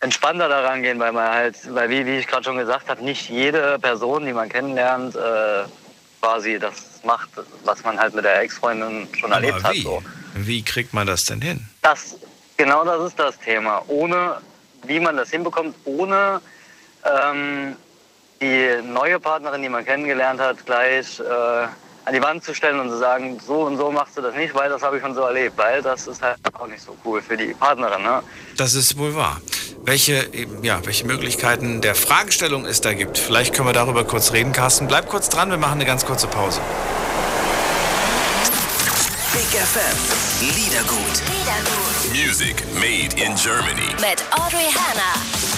entspannter 0.00 0.48
daran 0.48 0.82
gehen, 0.82 0.98
weil 0.98 1.12
man 1.12 1.28
halt, 1.28 1.56
weil 1.74 1.90
wie, 1.90 2.06
wie 2.06 2.18
ich 2.18 2.26
gerade 2.26 2.44
schon 2.44 2.58
gesagt 2.58 2.88
habe, 2.88 3.02
nicht 3.04 3.28
jede 3.28 3.78
Person, 3.78 4.26
die 4.26 4.32
man 4.32 4.48
kennenlernt, 4.48 5.16
äh, 5.16 5.64
quasi 6.20 6.58
das 6.58 7.00
macht, 7.04 7.28
was 7.64 7.82
man 7.84 7.98
halt 7.98 8.14
mit 8.14 8.24
der 8.24 8.40
Ex-Freundin 8.40 9.08
schon 9.18 9.32
erlebt 9.32 9.54
Aber 9.54 9.62
hat. 9.64 9.74
wie? 9.74 9.82
So. 9.82 10.02
Wie 10.34 10.62
kriegt 10.62 10.92
man 10.94 11.06
das 11.06 11.24
denn 11.24 11.40
hin? 11.40 11.66
Das, 11.82 12.16
genau 12.56 12.84
das 12.84 13.08
ist 13.08 13.18
das 13.18 13.38
Thema. 13.38 13.82
Ohne, 13.88 14.40
wie 14.84 15.00
man 15.00 15.16
das 15.16 15.30
hinbekommt, 15.30 15.74
ohne 15.84 16.40
ähm, 17.04 17.76
die 18.40 18.82
neue 18.82 19.18
Partnerin, 19.20 19.62
die 19.62 19.68
man 19.68 19.84
kennengelernt 19.84 20.40
hat, 20.40 20.64
gleich 20.64 21.20
äh, 21.20 21.22
an 22.04 22.14
die 22.14 22.22
Wand 22.22 22.42
zu 22.42 22.54
stellen 22.54 22.80
und 22.80 22.88
zu 22.88 22.96
sagen, 22.96 23.38
so 23.44 23.62
und 23.62 23.76
so 23.76 23.90
machst 23.90 24.16
du 24.16 24.22
das 24.22 24.34
nicht, 24.34 24.54
weil 24.54 24.70
das 24.70 24.82
habe 24.82 24.96
ich 24.96 25.02
schon 25.02 25.14
so 25.14 25.22
erlebt, 25.22 25.58
weil 25.58 25.82
das 25.82 26.06
ist 26.06 26.22
halt 26.22 26.38
auch 26.54 26.66
nicht 26.66 26.82
so 26.82 26.96
cool 27.04 27.20
für 27.20 27.36
die 27.36 27.54
Partnerin. 27.54 28.02
Ne? 28.02 28.22
Das 28.56 28.74
ist 28.74 28.96
wohl 28.96 29.14
wahr. 29.14 29.40
Welche, 29.84 30.26
ja, 30.62 30.80
welche 30.84 31.06
Möglichkeiten 31.06 31.80
der 31.80 31.94
Fragestellung 31.94 32.64
es 32.64 32.80
da 32.80 32.94
gibt. 32.94 33.18
Vielleicht 33.18 33.54
können 33.54 33.68
wir 33.68 33.72
darüber 33.72 34.04
kurz 34.04 34.32
reden, 34.32 34.52
Carsten. 34.52 34.88
Bleib 34.88 35.08
kurz 35.08 35.28
dran, 35.28 35.50
wir 35.50 35.58
machen 35.58 35.74
eine 35.74 35.84
ganz 35.84 36.04
kurze 36.04 36.26
Pause. 36.26 36.60
Big 39.32 39.60
FM. 39.60 39.98
Liedergut. 40.40 41.22
Music 42.10 42.56
made 42.74 43.14
in 43.22 43.34
Germany. 43.36 43.94
Mit 44.00 44.24
Audrey 44.32 44.70
Hanna. 44.74 45.57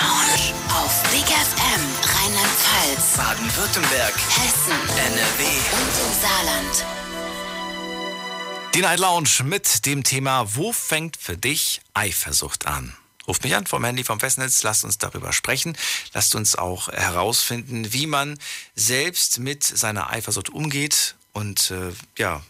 Lounge. 0.00 0.54
Auf 0.70 1.02
Big 1.10 1.26
FM 1.26 1.82
Rheinland-Pfalz, 2.02 3.16
Baden-Württemberg. 3.16 4.14
Hessen 4.14 4.72
NRW. 4.96 5.44
und 5.76 5.94
im 6.06 6.12
Saarland. 6.20 6.84
Die 8.74 8.80
Night 8.80 8.98
Lounge 8.98 9.28
mit 9.44 9.84
dem 9.84 10.02
Thema 10.04 10.54
Wo 10.54 10.72
fängt 10.72 11.16
für 11.16 11.36
dich 11.36 11.82
Eifersucht 11.92 12.66
an? 12.66 12.96
Ruft 13.28 13.44
mich 13.44 13.54
an 13.54 13.66
vom 13.66 13.84
Handy 13.84 14.02
vom 14.02 14.20
Festnetz, 14.20 14.62
lasst 14.62 14.84
uns 14.84 14.96
darüber 14.96 15.32
sprechen. 15.32 15.76
Lasst 16.14 16.34
uns 16.34 16.56
auch 16.56 16.88
herausfinden, 16.88 17.92
wie 17.92 18.06
man 18.06 18.38
selbst 18.74 19.38
mit 19.38 19.62
seiner 19.64 20.10
Eifersucht 20.10 20.48
umgeht 20.48 21.14
und 21.32 21.70
äh, 21.72 21.92
ja, 22.16 22.42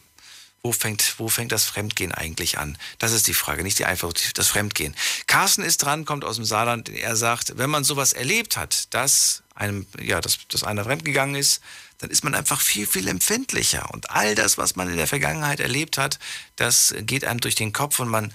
wo 0.63 0.73
fängt, 0.73 1.15
wo 1.19 1.29
fängt 1.29 1.53
das 1.53 1.65
Fremdgehen 1.65 2.13
eigentlich 2.13 2.59
an? 2.59 2.77
Das 2.99 3.13
ist 3.13 3.27
die 3.27 3.35
Frage, 3.35 3.63
nicht 3.63 3.79
die 3.79 3.87
Eifersucht, 3.87 4.37
das 4.37 4.49
Fremdgehen. 4.49 4.95
Carsten 5.27 5.63
ist 5.63 5.79
dran, 5.79 6.05
kommt 6.05 6.25
aus 6.25 6.37
dem 6.37 6.45
Saarland. 6.45 6.89
Er 6.89 7.17
sagt, 7.17 7.57
wenn 7.57 7.71
man 7.71 7.85
sowas 7.85 8.13
erlebt 8.13 8.57
hat, 8.57 8.93
dass 8.93 9.43
einem, 9.55 9.87
ja, 10.01 10.21
dass, 10.21 10.39
dass 10.49 10.65
einer 10.65 10.85
fremdgegangen 10.85 11.35
ist, 11.35 11.63
dann 11.99 12.11
ist 12.11 12.25
man 12.25 12.35
einfach 12.35 12.61
viel, 12.61 12.87
viel 12.87 13.09
empfindlicher. 13.09 13.91
Und 13.93 14.11
all 14.11 14.35
das, 14.35 14.59
was 14.59 14.77
man 14.77 14.91
in 14.91 14.97
der 14.97 15.07
Vergangenheit 15.07 15.61
erlebt 15.61 15.99
hat, 15.99 16.19
das 16.57 16.95
geht 17.01 17.25
einem 17.25 17.41
durch 17.41 17.55
den 17.55 17.73
Kopf 17.73 17.99
und 17.99 18.09
man, 18.09 18.33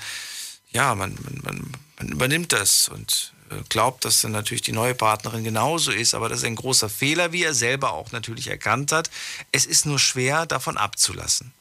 ja, 0.72 0.96
man, 0.96 1.18
man, 1.44 1.72
man 1.98 2.08
übernimmt 2.10 2.54
das 2.54 2.90
und 2.90 3.34
äh, 3.50 3.56
glaubt, 3.70 4.06
dass 4.06 4.22
dann 4.22 4.32
natürlich 4.32 4.62
die 4.62 4.72
neue 4.72 4.96
Partnerin 4.96 5.44
genauso 5.44 5.92
ist, 5.92 6.14
aber 6.16 6.30
das 6.30 6.40
ist 6.40 6.46
ein 6.46 6.56
großer 6.56 6.90
Fehler, 6.90 7.32
wie 7.32 7.44
er 7.44 7.54
selber 7.54 7.94
auch 7.94 8.12
natürlich 8.12 8.48
erkannt 8.48 8.92
hat. 8.92 9.10
Es 9.52 9.66
ist 9.66 9.86
nur 9.86 10.00
schwer, 10.00 10.46
davon 10.46 10.78
abzulassen 10.78 11.52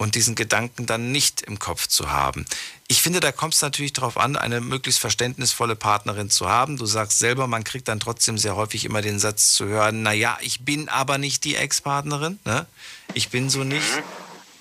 und 0.00 0.14
diesen 0.14 0.34
Gedanken 0.34 0.86
dann 0.86 1.12
nicht 1.12 1.42
im 1.42 1.58
Kopf 1.58 1.86
zu 1.86 2.10
haben. 2.10 2.46
Ich 2.88 3.02
finde, 3.02 3.20
da 3.20 3.32
kommt 3.32 3.52
es 3.52 3.60
natürlich 3.60 3.92
darauf 3.92 4.16
an, 4.16 4.34
eine 4.34 4.62
möglichst 4.62 4.98
verständnisvolle 4.98 5.76
Partnerin 5.76 6.30
zu 6.30 6.48
haben. 6.48 6.78
Du 6.78 6.86
sagst 6.86 7.18
selber, 7.18 7.46
man 7.46 7.64
kriegt 7.64 7.86
dann 7.86 8.00
trotzdem 8.00 8.38
sehr 8.38 8.56
häufig 8.56 8.86
immer 8.86 9.02
den 9.02 9.18
Satz 9.18 9.52
zu 9.52 9.66
hören, 9.66 10.02
naja, 10.02 10.38
ich 10.40 10.60
bin 10.60 10.88
aber 10.88 11.18
nicht 11.18 11.44
die 11.44 11.54
Ex-Partnerin, 11.54 12.38
ne? 12.46 12.64
ich 13.12 13.28
bin 13.28 13.50
so 13.50 13.62
nicht. 13.62 13.84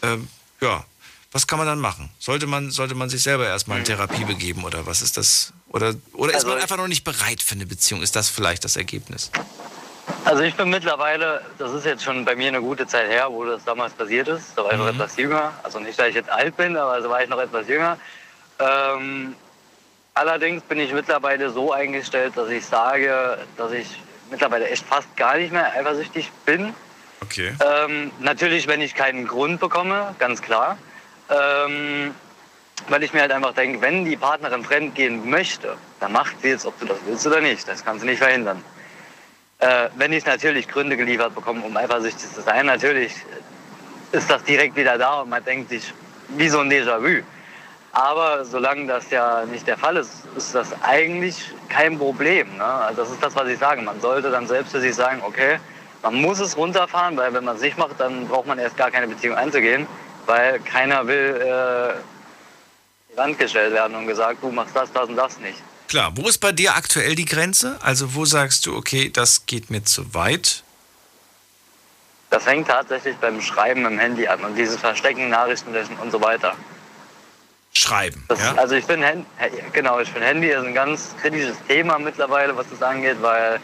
Ähm, 0.02 0.28
ja, 0.60 0.84
was 1.32 1.48
kann 1.48 1.58
man 1.58 1.68
dann 1.68 1.80
machen? 1.80 2.10
Sollte 2.20 2.46
man, 2.46 2.70
sollte 2.70 2.96
man 2.96 3.10
sich 3.10 3.24
selber 3.24 3.48
erstmal 3.48 3.80
in 3.80 3.86
Therapie 3.86 4.26
begeben 4.26 4.66
oder 4.66 4.88
was 4.88 5.02
ist 5.02 5.16
das? 5.16 5.54
Oder, 5.70 5.96
oder 6.12 6.32
ist 6.32 6.40
Also 6.40 6.50
man 6.50 6.58
einfach 6.58 6.76
noch 6.76 6.90
nicht 6.90 7.06
bereit 7.06 7.42
für 7.42 7.56
eine 7.56 7.66
Beziehung? 7.66 8.02
Ist 8.02 8.18
das 8.18 8.28
vielleicht 8.28 8.66
das 8.66 8.76
Ergebnis? 8.76 9.32
Also 10.26 10.44
ich 10.44 10.56
bin 10.56 10.70
mittlerweile, 10.70 11.42
das 11.58 11.72
ist 11.72 11.86
jetzt 11.86 12.04
schon 12.04 12.26
bei 12.26 12.36
mir 12.36 12.50
eine 12.50 12.62
gute 12.62 12.86
Zeit 12.88 13.10
her, 13.10 13.28
wo 13.32 13.46
das 13.46 13.64
damals 13.64 13.94
passiert 13.94 14.28
ist. 14.28 14.58
Da 14.58 14.64
war 14.64 14.72
ich 14.74 14.78
noch 14.78 14.86
Mhm. 14.86 14.92
etwas 15.02 15.16
jünger. 15.18 15.54
Also 15.64 15.80
nicht, 15.80 15.98
dass 16.00 16.08
ich 16.08 16.16
jetzt 16.16 16.30
alt 16.30 16.56
bin, 16.58 16.76
aber 16.78 17.00
da 17.00 17.10
war 17.10 17.24
ich 17.24 17.30
noch 17.30 17.40
etwas 17.40 17.68
jünger. 17.68 17.98
Ähm, 18.60 19.36
allerdings 20.14 20.62
bin 20.64 20.80
ich 20.80 20.94
mittlerweile 20.94 21.50
so 21.50 21.72
eingestellt, 21.72 22.34
dass 22.36 22.50
ich 22.50 22.66
sage, 22.66 23.38
dass 23.58 23.72
ich 23.72 23.88
mittlerweile 24.30 24.68
echt 24.70 24.86
fast 24.86 25.16
gar 25.18 25.38
nicht 25.38 25.52
mehr 25.52 25.72
eifersüchtig 25.74 26.32
bin. 26.46 26.74
Okay. 27.22 27.54
Ähm, 27.66 28.12
natürlich, 28.20 28.68
wenn 28.68 28.82
ich 28.82 28.96
keinen 28.96 29.28
Grund 29.28 29.60
bekomme, 29.60 30.16
ganz 30.20 30.42
klar. 30.42 30.78
Ähm, 31.30 32.14
weil 32.88 33.04
ich 33.04 33.14
mir 33.14 33.22
halt 33.22 33.32
einfach 33.32 33.54
denke, 33.54 33.82
wenn 33.82 34.06
die 34.06 34.16
Partnerin 34.16 34.64
fremd 34.64 34.96
gehen 34.96 35.30
möchte, 35.30 35.76
dann 36.00 36.12
macht 36.12 36.42
sie 36.42 36.50
es, 36.52 36.66
ob 36.66 36.80
du 36.80 36.86
das 36.86 36.98
willst 37.06 37.26
oder 37.28 37.42
nicht. 37.42 37.68
Das 37.68 37.84
kannst 37.84 38.04
du 38.04 38.08
nicht 38.08 38.20
verhindern. 38.20 38.64
Äh, 39.60 39.90
wenn 39.96 40.14
ich 40.14 40.26
natürlich 40.26 40.70
Gründe 40.70 40.96
geliefert 40.96 41.36
bekomme, 41.36 41.62
um 41.66 41.76
eifersüchtig 41.76 42.34
zu 42.34 42.42
sein, 42.42 42.66
natürlich 42.66 43.14
ist 44.14 44.30
das 44.30 44.42
direkt 44.44 44.76
wieder 44.78 44.98
da 44.98 45.22
und 45.22 45.30
man 45.30 45.44
denkt 45.44 45.70
sich, 45.70 45.94
wie 46.30 46.48
so 46.48 46.60
ein 46.60 46.72
Déjà-vu. 46.72 47.22
Aber 47.92 48.46
solange 48.46 48.88
das 48.88 49.10
ja 49.12 49.46
nicht 49.46 49.68
der 49.68 49.78
Fall 49.78 49.98
ist, 49.98 50.26
ist 50.38 50.56
das 50.56 50.70
eigentlich 50.84 51.52
kein 51.68 51.98
Problem. 51.98 52.56
Ne? 52.56 52.64
Also 52.64 53.02
das 53.02 53.12
ist 53.12 53.22
das, 53.22 53.36
was 53.36 53.50
ich 53.50 53.60
sage. 53.60 53.82
Man 53.82 54.00
sollte 54.00 54.32
dann 54.32 54.48
selbst 54.48 54.72
für 54.72 54.80
sich 54.80 54.96
sagen, 54.96 55.22
okay, 55.26 55.60
man 56.04 56.16
muss 56.16 56.40
es 56.40 56.56
runterfahren, 56.56 57.18
weil 57.18 57.34
wenn 57.34 57.44
man 57.44 57.58
es 57.58 57.62
nicht 57.62 57.78
macht, 57.78 58.00
dann 58.00 58.28
braucht 58.28 58.48
man 58.48 58.60
erst 58.60 58.78
gar 58.78 58.92
keine 58.92 59.08
Beziehung 59.08 59.36
einzugehen, 59.36 59.88
weil 60.26 60.60
keiner 60.60 61.06
will 61.06 61.36
äh, 61.36 63.12
die 63.12 63.18
Wand 63.18 63.38
gestellt 63.38 63.74
werden 63.74 63.96
und 63.98 64.08
gesagt, 64.08 64.42
du 64.42 64.52
machst 64.52 64.74
das, 64.76 64.90
das 64.94 65.10
und 65.10 65.18
das 65.18 65.38
nicht. 65.40 65.62
Klar, 65.90 66.12
wo 66.16 66.30
ist 66.30 66.38
bei 66.38 66.52
dir 66.52 66.76
aktuell 66.76 67.16
die 67.16 67.26
Grenze? 67.26 67.80
Also 67.82 68.14
wo 68.14 68.24
sagst 68.24 68.68
du, 68.68 68.78
okay, 68.78 69.10
das 69.10 69.48
geht 69.48 69.72
mir 69.72 69.84
zu 69.84 70.14
weit? 70.14 70.64
Das 72.30 72.46
hängt 72.46 72.68
tatsächlich 72.68 73.18
beim 73.18 73.42
Schreiben 73.42 73.84
im 73.88 73.98
Handy 73.98 74.28
an 74.28 74.40
und 74.42 74.56
dieses 74.56 74.78
Verstecken, 74.78 75.30
Nachrichten 75.30 75.74
löschen 75.74 75.98
und 75.98 76.12
so 76.12 76.22
weiter. 76.22 76.56
Schreiben, 77.74 78.24
Das, 78.28 78.40
ja? 78.40 78.54
Also 78.54 78.76
ich 78.76 78.86
finde, 78.86 79.26
genau, 79.74 80.00
ich 80.00 80.10
finde 80.12 80.28
Handy 80.28 80.50
ist 80.50 80.64
ein 80.64 80.76
ganz 80.76 81.16
kritisches 81.22 81.58
Thema 81.68 81.98
mittlerweile, 81.98 82.56
was 82.56 82.68
das 82.70 82.84
angeht, 82.84 83.18
weil 83.22 83.60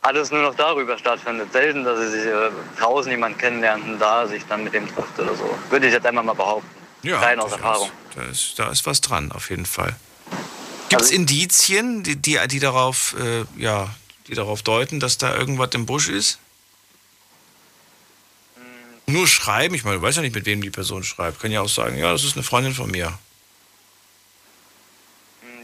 alles 0.00 0.30
nur 0.30 0.40
noch 0.40 0.54
darüber 0.54 0.96
stattfindet. 0.96 1.52
Selten, 1.52 1.84
dass 1.84 1.98
sie 2.00 2.10
sich 2.12 2.26
äh, 2.26 2.50
draußen 2.78 3.10
jemanden 3.10 3.36
kennenlernt 3.36 3.84
und 3.84 3.98
da 3.98 4.26
sich 4.26 4.42
dann 4.46 4.64
mit 4.64 4.72
dem 4.72 4.86
trifft 4.94 5.18
oder 5.18 5.34
so. 5.34 5.58
Würde 5.68 5.86
ich 5.86 5.92
jetzt 5.92 6.06
einmal 6.06 6.24
mal 6.24 6.34
behaupten. 6.34 6.68
Ja, 7.02 7.20
Rein 7.20 7.40
aus. 7.40 7.52
Erfahrung. 7.52 7.90
Da 8.14 8.22
ist, 8.22 8.58
da 8.58 8.70
ist 8.70 8.86
was 8.86 9.02
dran, 9.02 9.32
auf 9.32 9.50
jeden 9.50 9.66
Fall. 9.66 9.96
Gibt 10.88 11.02
es 11.02 11.10
Indizien, 11.10 12.02
die, 12.02 12.16
die, 12.16 12.38
die, 12.48 12.60
darauf, 12.60 13.14
äh, 13.18 13.44
ja, 13.56 13.94
die 14.28 14.34
darauf 14.34 14.62
deuten, 14.62 15.00
dass 15.00 15.18
da 15.18 15.36
irgendwas 15.36 15.70
im 15.72 15.86
Busch 15.86 16.08
ist? 16.08 16.38
Nur 19.06 19.28
schreiben, 19.28 19.74
ich 19.74 19.84
meine, 19.84 19.98
du 19.98 20.02
weißt 20.02 20.16
ja 20.16 20.22
nicht, 20.22 20.34
mit 20.34 20.46
wem 20.46 20.60
die 20.60 20.70
Person 20.70 21.04
schreibt. 21.04 21.40
Kann 21.40 21.52
ja 21.52 21.60
auch 21.60 21.68
sagen, 21.68 21.96
ja, 21.96 22.10
das 22.10 22.24
ist 22.24 22.34
eine 22.34 22.42
Freundin 22.42 22.74
von 22.74 22.90
mir. 22.90 23.16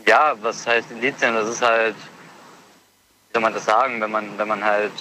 Ja, 0.07 0.37
was 0.43 0.67
heißt 0.67 0.91
Indizien? 0.91 1.35
Das 1.35 1.49
ist 1.49 1.61
halt, 1.61 1.97
wie 1.97 3.33
soll 3.33 3.43
man 3.43 3.53
das 3.53 3.65
sagen, 3.65 4.01
wenn 4.01 4.11
man, 4.11 4.39
wenn 4.39 4.47
man 4.47 4.63
halt, 4.63 4.93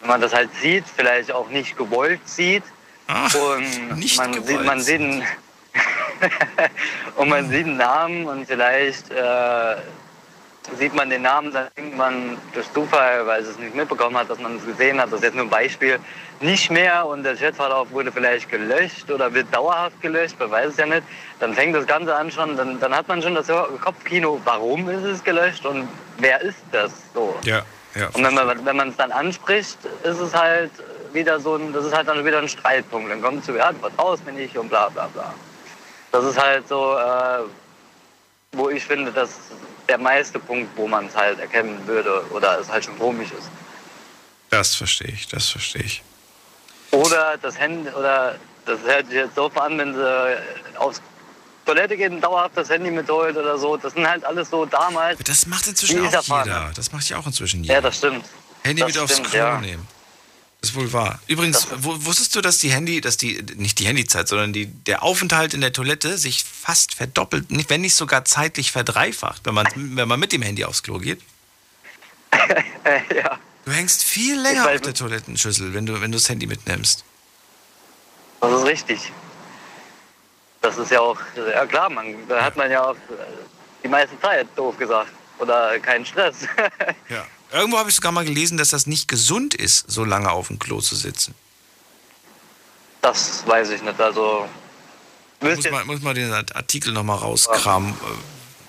wenn 0.00 0.08
man 0.08 0.20
das 0.20 0.32
halt 0.32 0.50
sieht, 0.60 0.84
vielleicht 0.94 1.32
auch 1.32 1.48
nicht 1.48 1.76
gewollt 1.76 2.20
sieht. 2.28 2.64
und 3.08 3.96
nicht 3.98 4.16
man 4.16 4.32
gewollt 4.32 4.48
sieht, 4.48 4.64
man 4.64 4.80
sieht 4.80 5.00
einen, 5.00 5.24
und 7.16 7.28
man 7.28 7.48
sieht 7.48 7.66
einen 7.66 7.76
Namen 7.76 8.26
und 8.26 8.46
vielleicht 8.46 9.10
äh, 9.10 9.76
sieht 10.78 10.94
man 10.94 11.10
den 11.10 11.22
Namen 11.22 11.52
dann 11.52 11.68
irgendwann 11.76 12.38
durch 12.52 12.72
Zufall, 12.72 13.26
weil 13.26 13.42
es 13.42 13.48
es 13.48 13.58
nicht 13.58 13.74
mitbekommen 13.74 14.16
hat, 14.16 14.30
dass 14.30 14.38
man 14.38 14.56
es 14.56 14.64
gesehen 14.64 15.00
hat. 15.00 15.08
Das 15.08 15.20
ist 15.20 15.24
jetzt 15.24 15.34
nur 15.34 15.44
ein 15.44 15.50
Beispiel. 15.50 15.98
Nicht 16.40 16.70
mehr 16.70 17.06
und 17.06 17.22
der 17.22 17.36
Chatverlauf 17.36 17.90
wurde 17.90 18.10
vielleicht 18.10 18.50
gelöscht 18.50 19.10
oder 19.10 19.32
wird 19.32 19.54
dauerhaft 19.54 20.00
gelöscht, 20.00 20.36
man 20.38 20.50
weiß 20.50 20.70
es 20.70 20.76
ja 20.76 20.86
nicht. 20.86 21.02
Dann 21.40 21.54
fängt 21.54 21.74
das 21.74 21.86
Ganze 21.86 22.14
an 22.14 22.30
schon, 22.30 22.56
dann, 22.56 22.80
dann 22.80 22.94
hat 22.94 23.08
man 23.08 23.22
schon 23.22 23.34
das 23.34 23.46
Kopfkino, 23.80 24.40
warum 24.44 24.88
ist 24.88 25.04
es 25.04 25.22
gelöscht 25.22 25.64
und 25.64 25.88
wer 26.18 26.40
ist 26.40 26.58
das 26.72 26.92
so? 27.12 27.34
Ja, 27.44 27.62
ja. 27.94 28.08
Und 28.12 28.24
wenn 28.24 28.34
man 28.34 28.66
wenn 28.66 28.76
man 28.76 28.88
es 28.88 28.96
dann 28.96 29.12
anspricht, 29.12 29.78
ist 30.02 30.18
es 30.18 30.34
halt 30.34 30.70
wieder 31.12 31.38
so 31.38 31.54
ein, 31.54 31.72
das 31.72 31.84
ist 31.84 31.94
halt 31.94 32.08
dann 32.08 32.24
wieder 32.24 32.38
ein 32.38 32.48
Streitpunkt. 32.48 33.10
Dann 33.10 33.22
kommt 33.22 33.44
zu, 33.44 33.52
ja, 33.52 33.70
du 33.70 33.80
warst 33.82 33.98
aus, 33.98 34.20
bin 34.20 34.38
ich 34.38 34.56
und 34.58 34.68
bla 34.68 34.88
bla 34.88 35.06
bla. 35.06 35.32
Das 36.14 36.24
ist 36.26 36.40
halt 36.40 36.68
so, 36.68 36.96
äh, 36.96 37.40
wo 38.52 38.70
ich 38.70 38.84
finde, 38.84 39.10
dass 39.10 39.30
der 39.88 39.98
meiste 39.98 40.38
Punkt, 40.38 40.70
wo 40.76 40.86
man 40.86 41.06
es 41.06 41.16
halt 41.16 41.40
erkennen 41.40 41.84
würde 41.88 42.24
oder 42.30 42.60
es 42.60 42.68
halt 42.68 42.84
schon 42.84 42.96
komisch 43.00 43.32
ist. 43.36 43.48
Das 44.48 44.76
verstehe 44.76 45.08
ich, 45.08 45.26
das 45.26 45.48
verstehe 45.48 45.82
ich. 45.82 46.04
Oder 46.92 47.36
das 47.42 47.58
Handy, 47.58 47.90
oder 47.90 48.36
das 48.64 48.78
hört 48.82 49.06
sich 49.06 49.16
jetzt 49.16 49.36
doof 49.36 49.58
an, 49.58 49.76
wenn 49.76 49.92
sie 49.92 50.36
aufs 50.78 51.02
Toilette 51.66 51.96
gehen, 51.96 52.20
dauerhaft 52.20 52.56
das 52.56 52.70
Handy 52.70 52.92
mitholt 52.92 53.36
oder 53.36 53.58
so. 53.58 53.76
Das 53.76 53.94
sind 53.94 54.08
halt 54.08 54.24
alles 54.24 54.50
so 54.50 54.66
damals. 54.66 55.18
Das 55.24 55.46
macht 55.48 55.66
inzwischen 55.66 56.06
auch 56.06 56.22
jeder. 56.22 56.70
Das 56.76 56.92
macht 56.92 57.08
ja 57.08 57.18
auch 57.18 57.26
inzwischen 57.26 57.64
jeder. 57.64 57.74
Ja, 57.74 57.80
das 57.80 57.96
stimmt. 57.96 58.24
Handy 58.62 58.82
das 58.82 58.92
mit 58.92 58.98
aufs 58.98 59.14
stimmt, 59.14 59.30
Klo 59.30 59.38
ja. 59.38 59.60
nehmen. 59.60 59.88
Das 60.64 60.70
ist 60.70 60.76
wohl 60.76 60.94
wahr. 60.94 61.18
Übrigens, 61.26 61.68
wo, 61.76 62.06
wusstest 62.06 62.34
du, 62.34 62.40
dass 62.40 62.56
die 62.56 62.70
Handy, 62.70 63.02
dass 63.02 63.18
die, 63.18 63.44
nicht 63.56 63.78
die 63.80 63.86
Handyzeit, 63.86 64.28
sondern 64.28 64.54
die, 64.54 64.64
der 64.64 65.02
Aufenthalt 65.02 65.52
in 65.52 65.60
der 65.60 65.74
Toilette 65.74 66.16
sich 66.16 66.42
fast 66.42 66.94
verdoppelt, 66.94 67.50
nicht, 67.50 67.68
wenn 67.68 67.82
nicht 67.82 67.94
sogar 67.94 68.24
zeitlich 68.24 68.72
verdreifacht, 68.72 69.44
wenn 69.44 69.52
man, 69.52 69.66
wenn 69.74 70.08
man 70.08 70.18
mit 70.18 70.32
dem 70.32 70.40
Handy 70.40 70.64
aufs 70.64 70.82
Klo 70.82 70.96
geht? 70.96 71.20
ja. 73.14 73.38
Du 73.66 73.72
hängst 73.72 74.04
viel 74.04 74.40
länger 74.40 74.70
auf 74.70 74.80
der 74.80 74.94
Toilettenschüssel, 74.94 75.74
wenn 75.74 75.84
du, 75.84 76.00
wenn 76.00 76.10
du 76.10 76.16
das 76.16 76.30
Handy 76.30 76.46
mitnimmst. 76.46 77.04
Das 78.40 78.50
ist 78.50 78.64
richtig. 78.64 79.12
Das 80.62 80.78
ist 80.78 80.90
ja 80.90 81.00
auch, 81.00 81.18
ja 81.36 81.66
klar, 81.66 81.90
man, 81.90 82.26
da 82.26 82.42
hat 82.42 82.56
man 82.56 82.70
ja 82.70 82.82
auch 82.84 82.96
die 83.82 83.88
meiste 83.88 84.18
Zeit, 84.18 84.46
doof 84.56 84.78
gesagt. 84.78 85.10
Oder 85.38 85.78
keinen 85.80 86.06
Stress. 86.06 86.36
Ja. 87.10 87.26
Irgendwo 87.54 87.78
habe 87.78 87.88
ich 87.88 87.94
sogar 87.94 88.10
mal 88.10 88.24
gelesen, 88.24 88.58
dass 88.58 88.70
das 88.70 88.88
nicht 88.88 89.06
gesund 89.06 89.54
ist, 89.54 89.88
so 89.88 90.04
lange 90.04 90.28
auf 90.32 90.48
dem 90.48 90.58
Klo 90.58 90.80
zu 90.80 90.96
sitzen. 90.96 91.36
Das 93.00 93.46
weiß 93.46 93.70
ich 93.70 93.80
nicht. 93.80 94.00
Also, 94.00 94.48
Muss 95.40 95.70
man, 95.70 95.86
muss 95.86 96.02
man 96.02 96.16
den 96.16 96.32
Artikel 96.32 96.92
nochmal 96.92 97.18
rauskramen. 97.18 97.94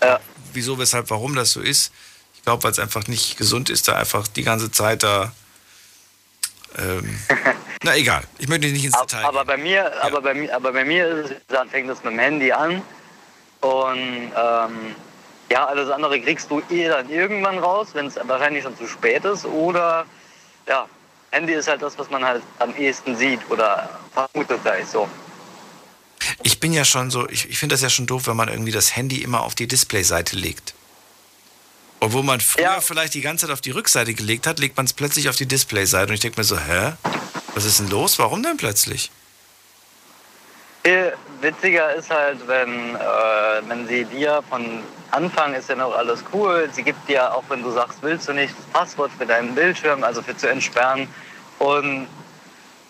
äh, 0.02 0.18
Wieso, 0.54 0.78
weshalb, 0.78 1.10
warum 1.10 1.36
das 1.36 1.52
so 1.52 1.62
ist. 1.62 1.92
Ich 2.36 2.44
glaube, 2.44 2.64
weil 2.64 2.72
es 2.74 2.80
einfach 2.80 3.08
nicht 3.08 3.38
gesund 3.38 3.72
ist, 3.72 3.88
da 3.88 3.96
einfach 3.96 4.28
die 4.28 4.44
ganze 4.44 4.72
Zeit 4.72 5.02
da. 5.02 5.32
Ähm, 6.78 7.20
na 7.84 7.96
egal, 7.98 8.24
ich 8.38 8.48
möchte 8.48 8.68
nicht 8.68 8.86
ins 8.86 9.00
Detail. 9.00 9.26
aber 9.26 9.46
bei 9.46 9.58
mir, 9.58 9.92
aber 10.04 10.22
bei 10.22 10.36
mir, 10.36 10.56
aber 10.56 10.72
bei 10.74 10.86
mir 10.86 11.08
ist 11.08 11.32
es, 11.32 11.38
dann 11.48 11.70
fängt 11.70 11.90
es 11.90 12.04
mit 12.04 12.14
dem 12.14 12.20
Handy 12.20 12.52
an 12.52 12.84
und 13.62 14.32
ähm, 14.38 14.96
ja, 15.50 15.66
alles 15.66 15.90
andere 15.90 16.20
kriegst 16.20 16.50
du 16.50 16.62
eh 16.70 16.88
dann 16.88 17.10
irgendwann 17.10 17.60
raus, 17.60 17.90
wenn 17.94 18.08
es 18.08 18.16
wahrscheinlich 18.24 18.64
schon 18.64 18.78
zu 18.78 18.88
spät 18.88 19.26
ist 19.26 19.46
oder 19.46 20.06
ja, 20.68 20.88
Handy 21.32 21.54
ist 21.54 21.68
halt 21.68 21.82
das, 21.82 21.98
was 21.98 22.10
man 22.10 22.24
halt 22.24 22.42
am 22.60 22.76
ehesten 22.76 23.16
sieht 23.16 23.40
oder 23.50 23.90
vermutet 24.14 24.60
vielleicht 24.64 24.90
so. 24.90 25.08
Ich 26.44 26.60
bin 26.60 26.74
ja 26.74 26.86
schon 26.86 27.12
so, 27.12 27.30
ich, 27.30 27.50
ich 27.50 27.60
finde 27.60 27.74
das 27.74 27.82
ja 27.82 27.90
schon 27.90 28.08
doof, 28.08 28.28
wenn 28.28 28.36
man 28.36 28.50
irgendwie 28.50 28.72
das 28.72 28.96
Handy 28.96 29.22
immer 29.22 29.42
auf 29.42 29.54
die 29.54 29.68
Displayseite 29.68 30.36
legt. 30.36 30.74
Obwohl 32.00 32.24
man 32.24 32.40
früher 32.40 32.82
vielleicht 32.82 33.14
die 33.14 33.22
ganze 33.22 33.46
Zeit 33.46 33.54
auf 33.54 33.62
die 33.62 33.72
Rückseite 33.72 34.14
gelegt 34.14 34.48
hat, 34.48 34.60
legt 34.60 34.78
man 34.78 34.86
es 34.86 34.94
plötzlich 34.94 35.30
auf 35.30 35.36
die 35.36 35.46
Displayseite. 35.46 36.10
Und 36.10 36.16
ich 36.16 36.20
denke 36.20 36.40
mir 36.40 36.44
so, 36.44 36.60
hä? 36.60 36.94
Was 37.54 37.66
ist 37.66 37.80
denn 37.80 37.90
los? 37.90 38.20
Warum 38.20 38.44
denn 38.44 38.58
plötzlich? 38.58 39.12
Viel 40.86 41.14
witziger 41.42 41.96
ist 41.96 42.12
halt, 42.12 42.48
wenn, 42.48 42.96
äh, 42.96 43.00
wenn 43.68 43.88
sie 43.88 44.06
dir 44.06 44.44
von 44.48 44.84
Anfang 45.10 45.56
ist 45.56 45.68
ja 45.68 45.76
noch 45.76 45.98
alles 45.98 46.24
cool. 46.32 46.70
Sie 46.74 46.84
gibt 46.84 47.10
dir, 47.10 47.34
auch 47.34 47.44
wenn 47.50 47.64
du 47.64 47.72
sagst, 47.72 47.98
willst 48.04 48.30
du 48.30 48.34
nicht, 48.34 48.54
das 48.56 48.66
Passwort 48.68 49.10
für 49.18 49.26
deinen 49.26 49.56
Bildschirm, 49.56 50.04
also 50.04 50.22
für 50.22 50.38
zu 50.38 50.48
entsperren. 50.48 51.08
Und 51.58 52.08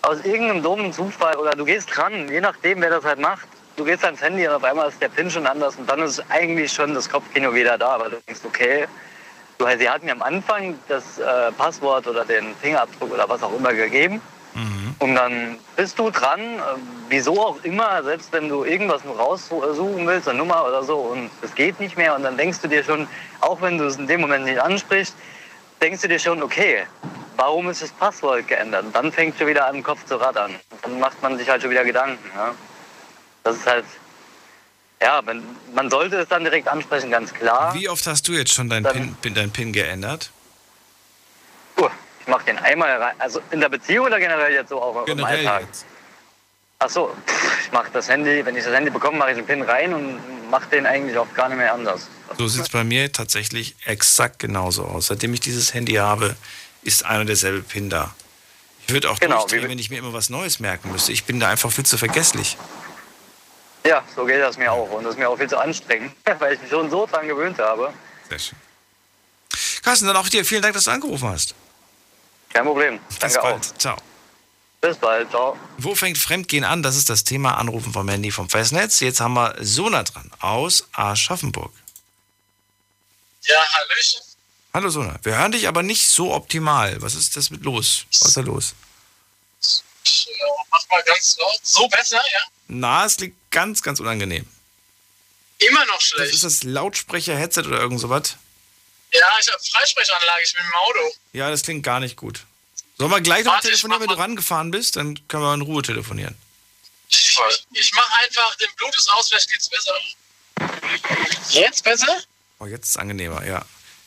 aus 0.02 0.22
irgendeinem 0.26 0.62
dummen 0.62 0.92
Zufall 0.92 1.36
oder 1.36 1.52
du 1.52 1.64
gehst 1.64 1.96
ran, 1.96 2.28
je 2.28 2.42
nachdem, 2.42 2.82
wer 2.82 2.90
das 2.90 3.02
halt 3.02 3.18
macht, 3.18 3.48
du 3.76 3.84
gehst 3.84 4.04
ans 4.04 4.20
Handy 4.20 4.46
und 4.46 4.52
auf 4.52 4.64
einmal 4.64 4.90
ist 4.90 5.00
der 5.00 5.08
Pin 5.08 5.30
schon 5.30 5.46
anders 5.46 5.76
und 5.76 5.88
dann 5.88 6.00
ist 6.00 6.22
eigentlich 6.28 6.70
schon 6.70 6.92
das 6.92 7.08
Kopfkino 7.08 7.54
wieder 7.54 7.78
da, 7.78 7.98
weil 7.98 8.10
du 8.10 8.16
denkst, 8.26 8.42
okay, 8.44 8.86
sie 9.78 9.88
hatten 9.88 10.04
mir 10.04 10.12
am 10.12 10.20
Anfang 10.20 10.78
das 10.88 11.18
äh, 11.18 11.50
Passwort 11.52 12.06
oder 12.06 12.26
den 12.26 12.54
Fingerabdruck 12.60 13.10
oder 13.14 13.26
was 13.26 13.42
auch 13.42 13.56
immer 13.56 13.72
gegeben. 13.72 14.20
Und 14.98 15.14
dann 15.14 15.58
bist 15.76 15.98
du 15.98 16.10
dran, 16.10 16.40
äh, 16.40 16.60
wieso 17.08 17.40
auch 17.40 17.62
immer, 17.62 18.02
selbst 18.02 18.32
wenn 18.32 18.48
du 18.48 18.64
irgendwas 18.64 19.04
nur 19.04 19.16
raussuchen 19.16 20.06
willst, 20.06 20.28
eine 20.28 20.38
Nummer 20.38 20.66
oder 20.66 20.82
so, 20.82 20.96
und 20.96 21.30
es 21.42 21.54
geht 21.54 21.78
nicht 21.78 21.96
mehr. 21.96 22.14
Und 22.14 22.22
dann 22.22 22.36
denkst 22.36 22.60
du 22.62 22.68
dir 22.68 22.82
schon, 22.82 23.06
auch 23.40 23.60
wenn 23.60 23.76
du 23.76 23.84
es 23.84 23.96
in 23.96 24.06
dem 24.06 24.22
Moment 24.22 24.46
nicht 24.46 24.58
ansprichst, 24.58 25.14
denkst 25.82 26.00
du 26.02 26.08
dir 26.08 26.18
schon, 26.18 26.42
okay, 26.42 26.86
warum 27.36 27.68
ist 27.68 27.82
das 27.82 27.90
Passwort 27.90 28.48
geändert? 28.48 28.84
Und 28.86 28.96
dann 28.96 29.12
fängt 29.12 29.38
schon 29.38 29.46
wieder 29.46 29.66
an, 29.66 29.82
Kopf 29.82 30.04
zu 30.06 30.16
rattern. 30.16 30.54
Und 30.70 30.84
dann 30.84 30.98
macht 31.00 31.20
man 31.22 31.36
sich 31.36 31.48
halt 31.48 31.60
schon 31.60 31.70
wieder 31.70 31.84
Gedanken. 31.84 32.30
Ja? 32.34 32.54
Das 33.44 33.56
ist 33.56 33.66
halt, 33.66 33.84
ja, 35.02 35.20
wenn, 35.26 35.42
man 35.74 35.90
sollte 35.90 36.16
es 36.16 36.28
dann 36.28 36.44
direkt 36.44 36.68
ansprechen, 36.68 37.10
ganz 37.10 37.32
klar. 37.34 37.74
Wie 37.74 37.88
oft 37.88 38.06
hast 38.06 38.26
du 38.28 38.32
jetzt 38.32 38.54
schon 38.54 38.70
deinen 38.70 38.84
Pin, 38.84 39.16
Pin, 39.20 39.34
deinen 39.34 39.50
Pin 39.50 39.72
geändert? 39.72 40.30
Ich 41.76 41.84
mach 42.26 42.42
den 42.42 42.58
einmal 42.58 42.90
rein, 43.00 43.14
also 43.18 43.40
in 43.50 43.60
der 43.60 43.68
Beziehung 43.68 44.06
oder 44.06 44.18
generell 44.18 44.52
jetzt 44.52 44.68
so 44.68 44.80
auch 44.80 45.04
Generell 45.04 45.40
im 45.40 45.48
Alltag? 45.48 45.68
Ach 46.78 46.90
so, 46.90 47.16
ich 47.62 47.72
mach 47.72 47.88
das 47.88 48.08
Handy, 48.08 48.44
wenn 48.44 48.54
ich 48.54 48.64
das 48.64 48.74
Handy 48.74 48.90
bekomme, 48.90 49.16
mache 49.18 49.30
ich 49.30 49.36
den 49.36 49.46
Pin 49.46 49.62
rein 49.62 49.94
und 49.94 50.50
mache 50.50 50.68
den 50.68 50.84
eigentlich 50.84 51.16
auch 51.16 51.32
gar 51.34 51.48
nicht 51.48 51.56
mehr 51.56 51.72
anders. 51.72 52.08
So 52.36 52.46
sieht 52.48 52.62
es 52.62 52.68
bei 52.68 52.84
mir 52.84 53.10
tatsächlich 53.12 53.76
exakt 53.86 54.38
genauso 54.40 54.84
aus. 54.84 55.06
Seitdem 55.06 55.32
ich 55.32 55.40
dieses 55.40 55.72
Handy 55.72 55.94
habe, 55.94 56.36
ist 56.82 57.04
einer 57.04 57.24
derselbe 57.24 57.62
Pin 57.62 57.88
da. 57.88 58.14
Ich 58.86 58.92
würde 58.92 59.10
auch 59.10 59.18
Genau, 59.18 59.38
durchdrehen, 59.40 59.70
wenn 59.70 59.78
ich 59.78 59.90
mir 59.90 59.98
immer 59.98 60.12
was 60.12 60.28
Neues 60.28 60.60
merken 60.60 60.92
müsste. 60.92 61.12
Ich 61.12 61.24
bin 61.24 61.40
da 61.40 61.48
einfach 61.48 61.72
viel 61.72 61.86
zu 61.86 61.96
vergesslich. 61.96 62.58
Ja, 63.86 64.02
so 64.14 64.24
geht 64.26 64.40
das 64.40 64.58
mir 64.58 64.70
auch. 64.70 64.90
Und 64.90 65.04
das 65.04 65.14
ist 65.14 65.18
mir 65.18 65.28
auch 65.28 65.38
viel 65.38 65.48
zu 65.48 65.58
anstrengend, 65.58 66.12
weil 66.38 66.54
ich 66.54 66.60
mich 66.60 66.70
schon 66.70 66.90
so 66.90 67.06
dran 67.06 67.26
gewöhnt 67.26 67.58
habe. 67.58 67.92
Sehr 68.28 68.38
schön. 68.38 68.58
Carsten, 69.82 70.06
dann 70.06 70.16
auch 70.16 70.28
dir 70.28 70.44
vielen 70.44 70.62
Dank, 70.62 70.74
dass 70.74 70.84
du 70.84 70.90
angerufen 70.90 71.28
hast. 71.28 71.54
Kein 72.56 72.64
Problem. 72.64 72.98
Bis 73.08 73.18
Danke 73.18 73.38
auch. 73.40 73.50
bald. 73.50 73.80
Ciao. 73.80 73.96
Bis 74.80 74.96
bald. 74.96 75.28
Ciao. 75.30 75.58
Wo 75.76 75.94
fängt 75.94 76.16
Fremdgehen 76.16 76.64
an? 76.64 76.82
Das 76.82 76.96
ist 76.96 77.10
das 77.10 77.22
Thema 77.24 77.58
Anrufen 77.58 77.92
vom 77.92 78.08
Handy 78.08 78.30
vom 78.30 78.48
Festnetz. 78.48 79.00
Jetzt 79.00 79.20
haben 79.20 79.34
wir 79.34 79.54
Sona 79.60 80.04
dran 80.04 80.30
aus 80.40 80.86
Aschaffenburg. 80.92 81.72
Ja, 83.42 83.56
Hallöchen. 83.72 84.20
Hallo 84.72 84.88
Sona, 84.88 85.18
wir 85.22 85.36
hören 85.36 85.52
dich 85.52 85.68
aber 85.68 85.82
nicht 85.82 86.08
so 86.08 86.32
optimal. 86.34 87.00
Was 87.02 87.14
ist 87.14 87.36
das 87.36 87.50
mit 87.50 87.62
los? 87.64 88.06
Was 88.10 88.28
ist 88.28 88.36
da 88.38 88.40
los? 88.40 88.74
Äh, 90.06 90.30
mach 90.70 90.88
mal 90.90 91.02
ganz 91.02 91.36
laut. 91.38 91.60
So 91.62 91.86
besser, 91.88 92.16
ja? 92.16 92.40
Na, 92.68 93.04
es 93.04 93.18
liegt 93.18 93.36
ganz, 93.50 93.82
ganz 93.82 94.00
unangenehm. 94.00 94.46
Immer 95.58 95.84
noch 95.86 95.94
Das 95.94 96.02
schlecht. 96.04 96.34
ist 96.34 96.44
das 96.44 96.62
Lautsprecher-Headset 96.62 97.62
oder 97.66 97.80
irgend 97.80 98.00
sowas? 98.00 98.36
Ja, 99.18 99.38
ich 99.40 99.52
habe 99.52 99.62
Freisprechanlage, 99.72 100.42
ich 100.44 100.52
bin 100.54 100.62
im 100.64 100.74
Auto. 100.74 101.16
Ja, 101.32 101.50
das 101.50 101.62
klingt 101.62 101.82
gar 101.82 102.00
nicht 102.00 102.16
gut. 102.16 102.44
Sollen 102.98 103.10
wir 103.10 103.20
gleich 103.20 103.44
noch 103.44 103.52
Warte, 103.52 103.68
ich 103.68 103.72
telefonieren, 103.72 104.02
wenn 104.02 104.08
du 104.08 104.18
rangefahren 104.18 104.70
bist? 104.70 104.96
Dann 104.96 105.20
können 105.28 105.42
wir 105.42 105.54
in 105.54 105.60
Ruhe 105.62 105.82
telefonieren. 105.82 106.34
Ich, 107.08 107.38
ich 107.72 107.94
mache 107.94 108.14
einfach 108.22 108.56
den 108.56 108.68
Bluetooth 108.76 109.08
aus, 109.10 109.28
vielleicht 109.28 109.50
geht's 109.50 109.68
besser. 109.68 109.94
Jetzt 111.50 111.84
besser? 111.84 112.22
Oh, 112.58 112.66
jetzt 112.66 112.84
ist 112.84 112.90
es 112.90 112.96
angenehmer, 112.96 113.44
ja. 113.46 113.64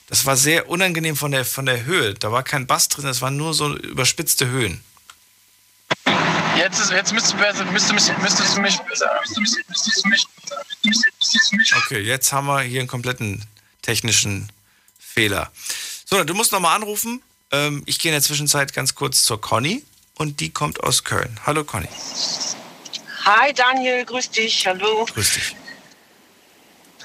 Das 0.07 0.25
war 0.25 0.35
sehr 0.35 0.67
unangenehm 0.69 1.15
von 1.15 1.31
der, 1.31 1.45
von 1.45 1.67
der 1.67 1.85
Höhe. 1.85 2.15
Da 2.15 2.31
war 2.31 2.43
kein 2.43 2.65
Bass 2.65 2.89
drin, 2.89 3.05
das 3.05 3.21
waren 3.21 3.37
nur 3.37 3.53
so 3.53 3.75
überspitzte 3.75 4.47
Höhen. 4.47 4.83
Jetzt, 6.57 6.79
ist, 6.79 6.91
jetzt 6.91 7.13
müsstest, 7.13 7.35
du 7.35 7.37
besser, 7.37 7.63
müsstest, 7.65 7.89
du 7.89 7.93
mich, 7.93 8.17
müsstest 8.17 8.57
du 8.57 8.61
mich 8.61 8.77
besser. 8.79 9.09
Okay, 11.77 11.99
jetzt 11.99 12.33
haben 12.33 12.47
wir 12.47 12.61
hier 12.61 12.79
einen 12.79 12.89
kompletten 12.89 13.45
technischen 13.81 14.51
Fehler. 15.13 15.51
So, 16.05 16.23
du 16.23 16.33
musst 16.33 16.51
nochmal 16.51 16.75
anrufen. 16.75 17.21
Ähm, 17.51 17.83
ich 17.85 17.99
gehe 17.99 18.11
in 18.11 18.13
der 18.13 18.21
Zwischenzeit 18.21 18.73
ganz 18.73 18.95
kurz 18.95 19.23
zur 19.23 19.41
Conny 19.41 19.83
und 20.15 20.39
die 20.39 20.51
kommt 20.51 20.83
aus 20.83 21.03
Köln. 21.03 21.39
Hallo 21.45 21.63
Conny. 21.63 21.89
Hi 23.25 23.53
Daniel, 23.53 24.05
grüß 24.05 24.29
dich, 24.31 24.65
hallo. 24.67 25.05
Grüß 25.13 25.33
dich. 25.33 25.55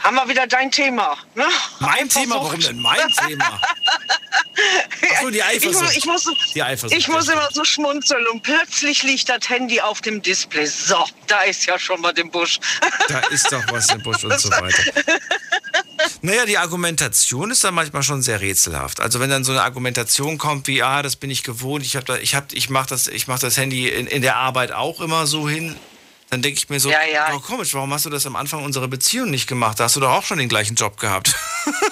Haben 0.01 0.17
wir 0.17 0.29
wieder 0.29 0.47
dein 0.47 0.71
Thema, 0.71 1.17
ne? 1.35 1.47
Mein 1.81 2.09
Thema? 2.11 2.37
Warum 2.37 2.61
denn 2.61 2.79
mein 2.79 3.09
Thema? 3.27 3.59
Achso, 5.17 5.31
die 5.31 5.43
Eifersucht. 5.43 5.97
Ich, 5.97 6.05
muss, 6.05 6.27
ich, 6.27 6.35
muss, 6.35 6.53
Die 6.55 6.63
Eifersucht. 6.63 6.99
ich 6.99 7.09
muss 7.09 7.29
immer 7.29 7.49
so 7.53 7.65
schmunzeln 7.65 8.27
und 8.29 8.43
plötzlich 8.43 9.03
liegt 9.03 9.29
das 9.31 9.49
Handy 9.49 9.81
auf 9.81 10.03
dem 10.03 10.21
Display. 10.21 10.67
So, 10.67 11.05
da 11.27 11.43
ist 11.43 11.65
ja 11.65 11.79
schon 11.79 12.01
mal 12.03 12.13
der 12.13 12.25
Busch. 12.25 12.61
Da 13.09 13.21
ist 13.31 13.51
doch 13.51 13.63
was 13.71 13.91
im 13.91 14.03
Busch 14.03 14.25
und 14.25 14.39
so 14.39 14.51
weiter. 14.51 14.83
Naja, 16.23 16.47
die 16.47 16.59
Argumentation 16.59 17.51
ist 17.51 17.65
dann 17.65 17.75
manchmal 17.75 18.03
schon 18.03 18.23
sehr 18.23 18.41
rätselhaft. 18.41 19.01
Also 19.01 19.21
wenn 19.21 19.31
dann 19.31 19.45
so 19.45 19.53
eine 19.53 19.63
Argumentation 19.63 20.39
kommt 20.39 20.67
wie, 20.67 20.83
ah, 20.83 21.03
das 21.03 21.17
bin 21.17 21.31
ich 21.31 21.43
gewohnt, 21.43 21.85
ich 21.85 21.97
habe 21.97 22.07
da, 22.07 22.17
ich 22.17 22.35
hab, 22.35 22.53
ich 22.53 22.71
mache 22.71 22.89
das, 22.89 23.07
ich 23.07 23.27
mach 23.27 23.39
das 23.39 23.57
Handy 23.57 23.89
in, 23.89 24.07
in 24.07 24.23
der 24.23 24.37
Arbeit 24.37 24.73
auch 24.73 25.01
immer 25.01 25.27
so 25.27 25.49
hin, 25.49 25.77
dann 26.31 26.43
denke 26.43 26.59
ich 26.59 26.69
mir 26.69 26.81
so, 26.81 26.91
Ja, 26.91 27.05
ja. 27.13 27.33
oh, 27.35 27.39
komisch, 27.39 27.75
warum 27.75 27.93
hast 27.93 28.07
du 28.07 28.11
das 28.11 28.27
am 28.27 28.37
Anfang 28.37 28.65
unserer 28.65 28.89
Beziehung 28.89 29.31
nicht 29.31 29.47
gemacht? 29.47 29.79
Da 29.79 29.85
hast 29.85 29.97
du 29.97 30.01
doch 30.01 30.11
auch 30.11 30.25
schon 30.25 30.39
den 30.39 30.49
gleichen 30.49 30.75
Job 30.75 30.99
gehabt. 30.99 31.35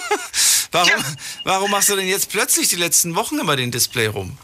warum, 0.72 1.04
warum 1.44 1.70
machst 1.70 1.90
du 1.90 1.96
denn 1.96 2.08
jetzt 2.08 2.30
plötzlich 2.30 2.68
die 2.68 2.76
letzten 2.76 3.14
Wochen 3.14 3.38
immer 3.38 3.56
den 3.56 3.70
Display 3.70 4.06
rum? 4.06 4.36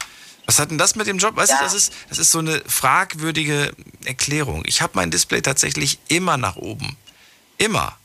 Was 0.46 0.58
hat 0.58 0.70
denn 0.70 0.78
das 0.78 0.94
mit 0.94 1.06
dem 1.06 1.18
Job? 1.18 1.36
Weißt 1.36 1.52
du, 1.52 1.56
das 1.60 1.74
ist, 1.74 1.92
das 2.08 2.18
ist 2.18 2.30
so 2.30 2.38
eine 2.38 2.62
fragwürdige 2.66 3.70
Erklärung. 4.04 4.62
Ich 4.64 4.80
habe 4.80 4.92
mein 4.94 5.10
Display 5.10 5.42
tatsächlich 5.42 5.98
immer 6.08 6.38
nach 6.38 6.56
oben. 6.56 6.96
Immer. 7.58 7.98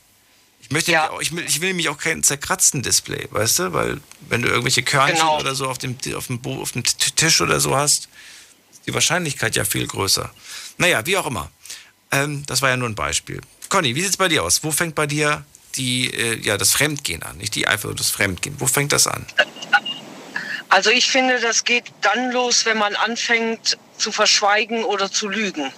Ich 0.74 0.88
möchte 0.88 0.92
nämlich 0.92 1.10
auch, 1.12 1.22
ich, 1.22 1.36
will, 1.36 1.46
ich 1.46 1.62
will 1.62 1.68
nämlich 1.70 1.90
auch 1.90 2.00
keinen 2.00 2.24
zerkratzten 2.24 2.82
Display, 2.82 3.28
weißt 3.30 3.60
du? 3.60 3.74
Weil 3.74 4.02
wenn 4.28 4.42
du 4.42 4.48
irgendwelche 4.48 4.82
Körnchen 4.82 5.18
Genau. 5.18 5.40
oder 5.40 5.54
so 5.54 5.68
auf 5.68 5.78
dem, 5.78 5.96
auf, 6.16 6.28
dem, 6.28 6.40
auf 6.46 6.72
dem 6.72 6.84
Tisch 6.84 7.42
oder 7.42 7.60
so 7.60 7.76
hast, 7.76 8.10
ist 8.72 8.88
die 8.88 8.94
Wahrscheinlichkeit 8.94 9.56
ja 9.56 9.66
viel 9.66 9.86
größer. 9.86 10.34
Naja, 10.80 11.06
wie 11.06 11.16
auch 11.18 11.28
immer. 11.28 11.52
Ähm, 12.12 12.44
das 12.48 12.64
war 12.64 12.70
ja 12.70 12.78
nur 12.78 12.90
ein 12.90 12.96
Beispiel. 12.96 13.40
Conny, 13.70 13.94
wie 13.94 14.02
sieht's 14.02 14.18
bei 14.18 14.28
dir 14.30 14.44
aus? 14.44 14.64
Wo 14.64 14.72
fängt 14.72 14.96
bei 14.96 15.06
dir 15.06 15.46
die, 15.76 16.12
äh, 16.12 16.40
ja, 16.40 16.58
das 16.58 16.72
Fremdgehen 16.72 17.22
an? 17.22 17.38
Nicht 17.38 17.54
die 17.54 17.68
Eifersucht, 17.68 18.00
das 18.00 18.10
Fremdgehen. 18.10 18.56
Wo 18.60 18.66
fängt 18.66 18.94
das 18.94 19.06
an? 19.06 19.28
Also 20.70 20.90
ich 20.90 21.08
finde, 21.08 21.40
das 21.40 21.66
geht 21.66 21.86
dann 22.02 22.32
los, 22.32 22.66
wenn 22.66 22.80
man 22.80 22.96
anfängt 22.96 23.78
zu 24.00 24.12
verschweigen 24.12 24.84
oder 24.86 25.12
zu 25.12 25.28
lügen. 25.30 25.72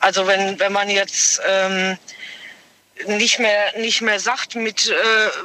Also 0.00 0.26
wenn, 0.26 0.58
wenn 0.58 0.72
man 0.72 0.90
jetzt 0.90 1.40
ähm, 1.46 1.96
nicht, 3.06 3.38
mehr, 3.38 3.78
nicht 3.78 4.00
mehr 4.00 4.20
sagt, 4.20 4.54
mit 4.54 4.88
äh, 4.88 4.94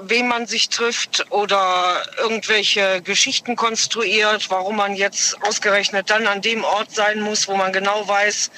wem 0.02 0.28
man 0.28 0.48
sich 0.48 0.70
trifft 0.70 1.26
oder 1.32 2.04
irgendwelche 2.18 3.02
Geschichten 3.02 3.56
konstruiert, 3.56 4.50
warum 4.50 4.78
man 4.78 4.96
jetzt 4.96 5.42
ausgerechnet 5.44 6.10
dann 6.10 6.28
an 6.28 6.42
dem 6.42 6.64
Ort 6.64 6.92
sein 6.92 7.22
muss, 7.22 7.48
wo 7.48 7.56
man 7.56 7.74
genau 7.74 8.08
weiß, 8.08 8.52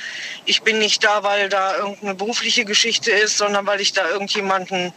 ich 0.46 0.62
bin 0.62 0.80
nicht 0.80 1.04
da, 1.04 1.24
weil 1.24 1.50
da 1.50 1.78
irgendeine 1.78 2.16
berufliche 2.16 2.66
Geschichte 2.66 3.12
ist, 3.12 3.38
sondern 3.38 3.66
weil 3.66 3.82
ich 3.82 3.94
da 3.94 4.10
irgendjemanden 4.10 4.94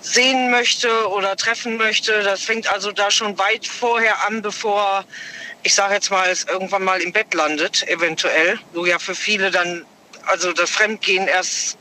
sehen 0.00 0.50
möchte 0.50 1.08
oder 1.10 1.36
treffen 1.36 1.76
möchte. 1.76 2.22
Das 2.22 2.42
fängt 2.42 2.68
also 2.72 2.92
da 2.92 3.10
schon 3.10 3.38
weit 3.38 3.66
vorher 3.66 4.26
an, 4.26 4.42
bevor 4.42 5.04
ich 5.62 5.74
sage 5.74 5.94
jetzt 5.94 6.12
mal, 6.12 6.28
es 6.30 6.44
irgendwann 6.44 6.84
mal 6.84 7.00
im 7.00 7.12
Bett 7.12 7.34
landet, 7.34 7.86
eventuell, 7.88 8.56
wo 8.72 8.86
ja 8.86 9.00
für 9.00 9.16
viele 9.16 9.50
dann 9.50 9.84
also 10.26 10.52
das 10.52 10.70
Fremdgehen 10.70 11.26
erst 11.26 11.76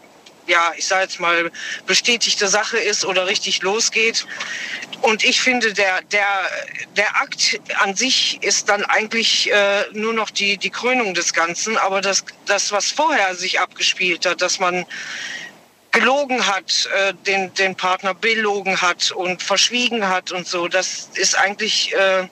ja, 0.47 0.73
ich 0.77 0.85
sage 0.85 1.03
jetzt 1.03 1.19
mal, 1.19 1.51
bestätigte 1.85 2.47
Sache 2.47 2.77
ist 2.77 3.05
oder 3.05 3.27
richtig 3.27 3.61
losgeht. 3.61 4.25
Und 5.01 5.23
ich 5.23 5.41
finde, 5.41 5.73
der, 5.73 6.01
der, 6.03 6.27
der 6.95 7.21
Akt 7.21 7.59
an 7.79 7.95
sich 7.95 8.39
ist 8.41 8.69
dann 8.69 8.83
eigentlich 8.85 9.51
äh, 9.51 9.85
nur 9.91 10.13
noch 10.13 10.29
die, 10.29 10.57
die 10.57 10.69
Krönung 10.69 11.13
des 11.13 11.33
Ganzen. 11.33 11.77
Aber 11.77 12.01
das, 12.01 12.23
das, 12.45 12.71
was 12.71 12.91
vorher 12.91 13.35
sich 13.35 13.59
abgespielt 13.59 14.25
hat, 14.25 14.41
dass 14.41 14.59
man 14.59 14.85
gelogen 15.91 16.45
hat, 16.45 16.89
äh, 16.93 17.13
den, 17.25 17.53
den 17.53 17.75
Partner 17.75 18.13
belogen 18.13 18.81
hat 18.81 19.11
und 19.11 19.41
verschwiegen 19.41 20.07
hat 20.07 20.31
und 20.31 20.47
so, 20.47 20.67
das 20.67 21.09
ist 21.13 21.37
eigentlich 21.37 21.93
äh, 21.93 22.27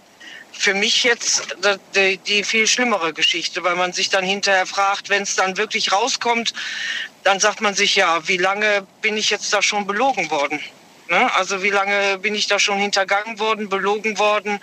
für 0.51 0.73
mich 0.73 1.03
jetzt 1.03 1.55
die, 1.95 2.17
die 2.17 2.43
viel 2.43 2.67
schlimmere 2.67 3.13
Geschichte, 3.13 3.63
weil 3.63 3.75
man 3.75 3.93
sich 3.93 4.09
dann 4.09 4.23
hinterher 4.23 4.65
fragt, 4.65 5.09
wenn 5.09 5.23
es 5.23 5.35
dann 5.35 5.57
wirklich 5.57 5.91
rauskommt, 5.91 6.53
dann 7.23 7.39
sagt 7.39 7.61
man 7.61 7.73
sich, 7.73 7.95
ja, 7.95 8.27
wie 8.27 8.37
lange 8.37 8.85
bin 9.01 9.17
ich 9.17 9.29
jetzt 9.29 9.51
da 9.53 9.61
schon 9.61 9.87
belogen 9.87 10.29
worden? 10.29 10.59
Ne? 11.09 11.33
Also 11.35 11.61
wie 11.61 11.69
lange 11.69 12.17
bin 12.19 12.33
ich 12.33 12.47
da 12.47 12.59
schon 12.59 12.79
hintergangen 12.79 13.37
worden, 13.37 13.67
belogen 13.67 14.17
worden? 14.17 14.59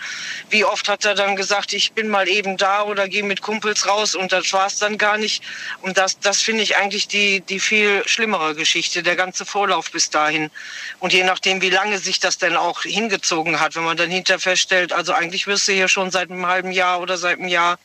Wie 0.48 0.64
oft 0.64 0.88
hat 0.88 1.04
er 1.04 1.14
dann 1.14 1.36
gesagt, 1.36 1.72
ich 1.72 1.92
bin 1.92 2.08
mal 2.08 2.28
eben 2.28 2.56
da 2.56 2.82
oder 2.82 3.08
gehe 3.08 3.22
mit 3.22 3.42
Kumpels 3.42 3.86
raus 3.86 4.14
und 4.14 4.32
das 4.32 4.52
war 4.52 4.66
es 4.66 4.78
dann 4.78 4.96
gar 4.96 5.18
nicht. 5.18 5.42
Und 5.82 5.98
das, 5.98 6.18
das 6.18 6.40
finde 6.40 6.62
ich 6.62 6.76
eigentlich 6.76 7.08
die, 7.08 7.40
die 7.42 7.60
viel 7.60 8.02
schlimmere 8.06 8.54
Geschichte, 8.54 9.02
der 9.02 9.16
ganze 9.16 9.44
Vorlauf 9.44 9.90
bis 9.90 10.08
dahin. 10.08 10.50
Und 10.98 11.12
je 11.12 11.24
nachdem, 11.24 11.60
wie 11.60 11.70
lange 11.70 11.98
sich 11.98 12.20
das 12.20 12.38
denn 12.38 12.56
auch 12.56 12.82
hingezogen 12.82 13.60
hat, 13.60 13.76
wenn 13.76 13.84
man 13.84 13.98
dann 13.98 14.10
hinterher 14.10 14.40
feststellt, 14.40 14.92
also 14.92 15.12
eigentlich 15.12 15.46
wirst 15.46 15.68
du 15.68 15.72
hier 15.72 15.88
schon 15.88 16.10
seit 16.10 16.30
einem 16.30 16.46
halben 16.46 16.72
Jahr 16.72 17.00
oder 17.00 17.18
seit 17.18 17.38
einem 17.38 17.48
Jahr 17.48 17.78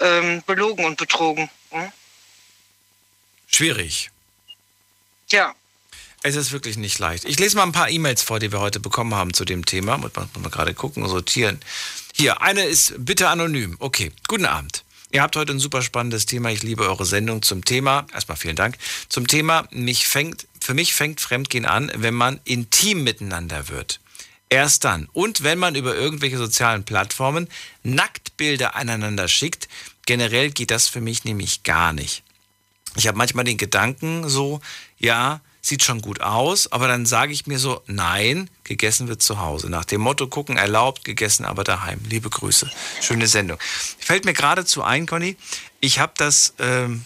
ähm, 0.00 0.42
belogen 0.46 0.86
und 0.86 0.96
betrogen. 0.96 1.50
Hm? 1.70 1.92
Schwierig. 3.48 4.10
Ja. 5.30 5.54
Es 6.22 6.34
ist 6.34 6.52
wirklich 6.52 6.76
nicht 6.76 6.98
leicht. 6.98 7.24
Ich 7.24 7.38
lese 7.38 7.56
mal 7.56 7.62
ein 7.62 7.72
paar 7.72 7.90
E-Mails 7.90 8.22
vor, 8.22 8.38
die 8.38 8.52
wir 8.52 8.60
heute 8.60 8.80
bekommen 8.80 9.14
haben 9.14 9.34
zu 9.34 9.44
dem 9.44 9.64
Thema. 9.64 9.98
Muss 9.98 10.14
man, 10.14 10.28
muss 10.32 10.42
man 10.42 10.50
gerade 10.50 10.74
gucken 10.74 11.02
und 11.02 11.08
sortieren. 11.08 11.60
Hier, 12.14 12.42
eine 12.42 12.64
ist 12.64 12.94
bitte 12.98 13.28
anonym. 13.28 13.76
Okay, 13.78 14.12
guten 14.26 14.46
Abend. 14.46 14.84
Ihr 15.10 15.22
habt 15.22 15.36
heute 15.36 15.52
ein 15.52 15.60
super 15.60 15.80
spannendes 15.80 16.26
Thema. 16.26 16.50
Ich 16.50 16.62
liebe 16.62 16.82
eure 16.82 17.06
Sendung 17.06 17.42
zum 17.42 17.64
Thema. 17.64 18.06
Erstmal 18.12 18.36
vielen 18.36 18.56
Dank. 18.56 18.76
Zum 19.08 19.26
Thema, 19.26 19.66
mich 19.70 20.06
fängt, 20.06 20.46
für 20.60 20.74
mich 20.74 20.94
fängt 20.94 21.20
Fremdgehen 21.20 21.64
an, 21.64 21.90
wenn 21.94 22.14
man 22.14 22.40
intim 22.44 23.04
miteinander 23.04 23.68
wird. 23.68 24.00
Erst 24.50 24.84
dann. 24.84 25.08
Und 25.12 25.42
wenn 25.44 25.58
man 25.58 25.76
über 25.76 25.94
irgendwelche 25.94 26.36
sozialen 26.36 26.84
Plattformen 26.84 27.48
Nacktbilder 27.82 28.74
aneinander 28.76 29.28
schickt. 29.28 29.68
Generell 30.04 30.50
geht 30.50 30.70
das 30.70 30.88
für 30.88 31.00
mich 31.00 31.24
nämlich 31.24 31.62
gar 31.62 31.92
nicht. 31.92 32.22
Ich 32.98 33.06
habe 33.06 33.16
manchmal 33.16 33.44
den 33.44 33.56
Gedanken 33.56 34.28
so, 34.28 34.60
ja, 34.98 35.40
sieht 35.60 35.84
schon 35.84 36.00
gut 36.00 36.20
aus, 36.20 36.72
aber 36.72 36.88
dann 36.88 37.06
sage 37.06 37.32
ich 37.32 37.46
mir 37.46 37.58
so, 37.58 37.82
nein, 37.86 38.50
gegessen 38.64 39.08
wird 39.08 39.22
zu 39.22 39.40
Hause. 39.40 39.70
Nach 39.70 39.84
dem 39.84 40.00
Motto, 40.00 40.26
gucken 40.26 40.56
erlaubt, 40.56 41.04
gegessen 41.04 41.44
aber 41.44 41.62
daheim. 41.62 42.00
Liebe 42.08 42.28
Grüße. 42.28 42.70
Schöne 43.00 43.28
Sendung. 43.28 43.58
Fällt 43.98 44.24
mir 44.24 44.32
geradezu 44.32 44.82
ein, 44.82 45.06
Conny, 45.06 45.36
ich 45.80 46.00
habe 46.00 46.12
das, 46.16 46.54
ähm, 46.58 47.04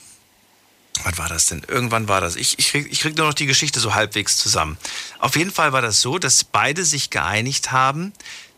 wann 1.03 1.19
war 1.19 1.29
das 1.29 1.47
denn? 1.47 1.63
Irgendwann 1.69 2.09
war 2.09 2.21
das. 2.21 2.37
Ich, 2.37 2.59
ich, 2.59 2.69
krieg, 2.71 2.89
ich 2.91 3.01
krieg 3.01 3.17
nur 3.17 3.27
noch 3.27 3.35
die 3.35 3.47
Geschichte 3.47 3.81
so 3.81 3.95
halbwegs 3.95 4.39
zusammen. 4.39 4.79
Auf 5.19 5.37
jeden 5.37 5.51
Fall 5.51 5.73
war 5.73 5.83
das 5.83 6.01
so, 6.01 6.19
dass 6.19 6.45
beide 6.45 6.85
sich 6.85 7.11
geeinigt 7.11 7.73
haben, 7.73 8.13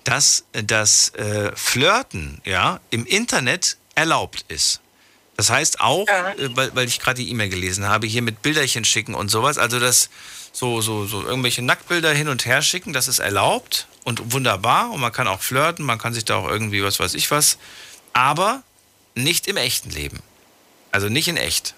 dass 0.04 0.44
das 0.52 1.10
äh, 1.14 1.50
Flirten 1.56 2.40
ja, 2.44 2.80
im 2.90 3.06
Internet 3.06 3.78
erlaubt 3.94 4.44
ist. 4.48 4.80
Das 5.36 5.50
heißt 5.50 5.80
auch, 5.80 6.06
äh, 6.06 6.34
weil, 6.56 6.74
weil 6.74 6.86
ich 6.86 7.00
gerade 7.00 7.20
die 7.20 7.30
E-Mail 7.30 7.48
gelesen 7.48 7.86
habe, 7.88 8.06
hier 8.06 8.22
mit 8.22 8.42
Bilderchen 8.42 8.84
schicken 8.84 9.14
und 9.14 9.30
sowas, 9.30 9.58
also 9.58 9.80
das 9.80 10.10
so, 10.52 10.80
so, 10.80 11.06
so 11.06 11.24
irgendwelche 11.26 11.62
Nacktbilder 11.62 12.12
hin 12.12 12.28
und 12.28 12.46
her 12.46 12.62
schicken, 12.62 12.92
das 12.92 13.08
ist 13.08 13.18
erlaubt 13.18 13.88
und 14.04 14.32
wunderbar 14.32 14.92
und 14.92 15.00
man 15.00 15.12
kann 15.12 15.26
auch 15.26 15.40
flirten, 15.40 15.84
man 15.84 15.98
kann 15.98 16.14
sich 16.14 16.24
da 16.24 16.36
auch 16.36 16.48
irgendwie 16.48 16.84
was 16.84 17.00
weiß 17.00 17.14
ich 17.14 17.30
was, 17.32 17.58
aber 18.12 18.62
nicht 19.14 19.48
im 19.48 19.56
echten 19.56 19.90
Leben. 19.90 20.22
Also 20.92 21.08
nicht 21.08 21.26
in 21.26 21.36
echt. 21.36 21.74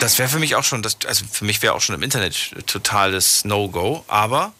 Das 0.00 0.18
wäre 0.18 0.30
für 0.30 0.38
mich 0.38 0.56
auch 0.56 0.64
schon, 0.64 0.80
das, 0.80 0.96
also 1.06 1.26
für 1.30 1.44
mich 1.44 1.60
wäre 1.60 1.74
auch 1.74 1.82
schon 1.82 1.94
im 1.94 2.02
Internet 2.02 2.54
totales 2.66 3.44
No-Go, 3.44 4.04
aber 4.08 4.54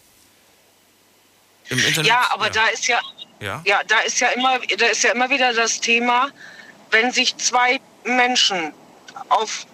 im 1.70 1.78
Internet. 1.78 2.08
Ja, 2.08 2.28
aber 2.30 2.50
da 2.50 2.66
ist 2.66 2.86
ja, 2.86 3.00
Ja. 3.40 3.62
ja, 3.64 3.80
da 3.88 4.00
ist 4.00 4.20
ja 4.20 4.28
immer, 4.28 4.58
da 4.58 4.86
ist 4.86 5.02
ja 5.02 5.12
immer 5.12 5.30
wieder 5.30 5.54
das 5.54 5.80
Thema, 5.80 6.28
wenn 6.90 7.12
sich 7.12 7.36
zwei 7.36 7.80
Menschen 8.04 8.72
auf 9.28 9.66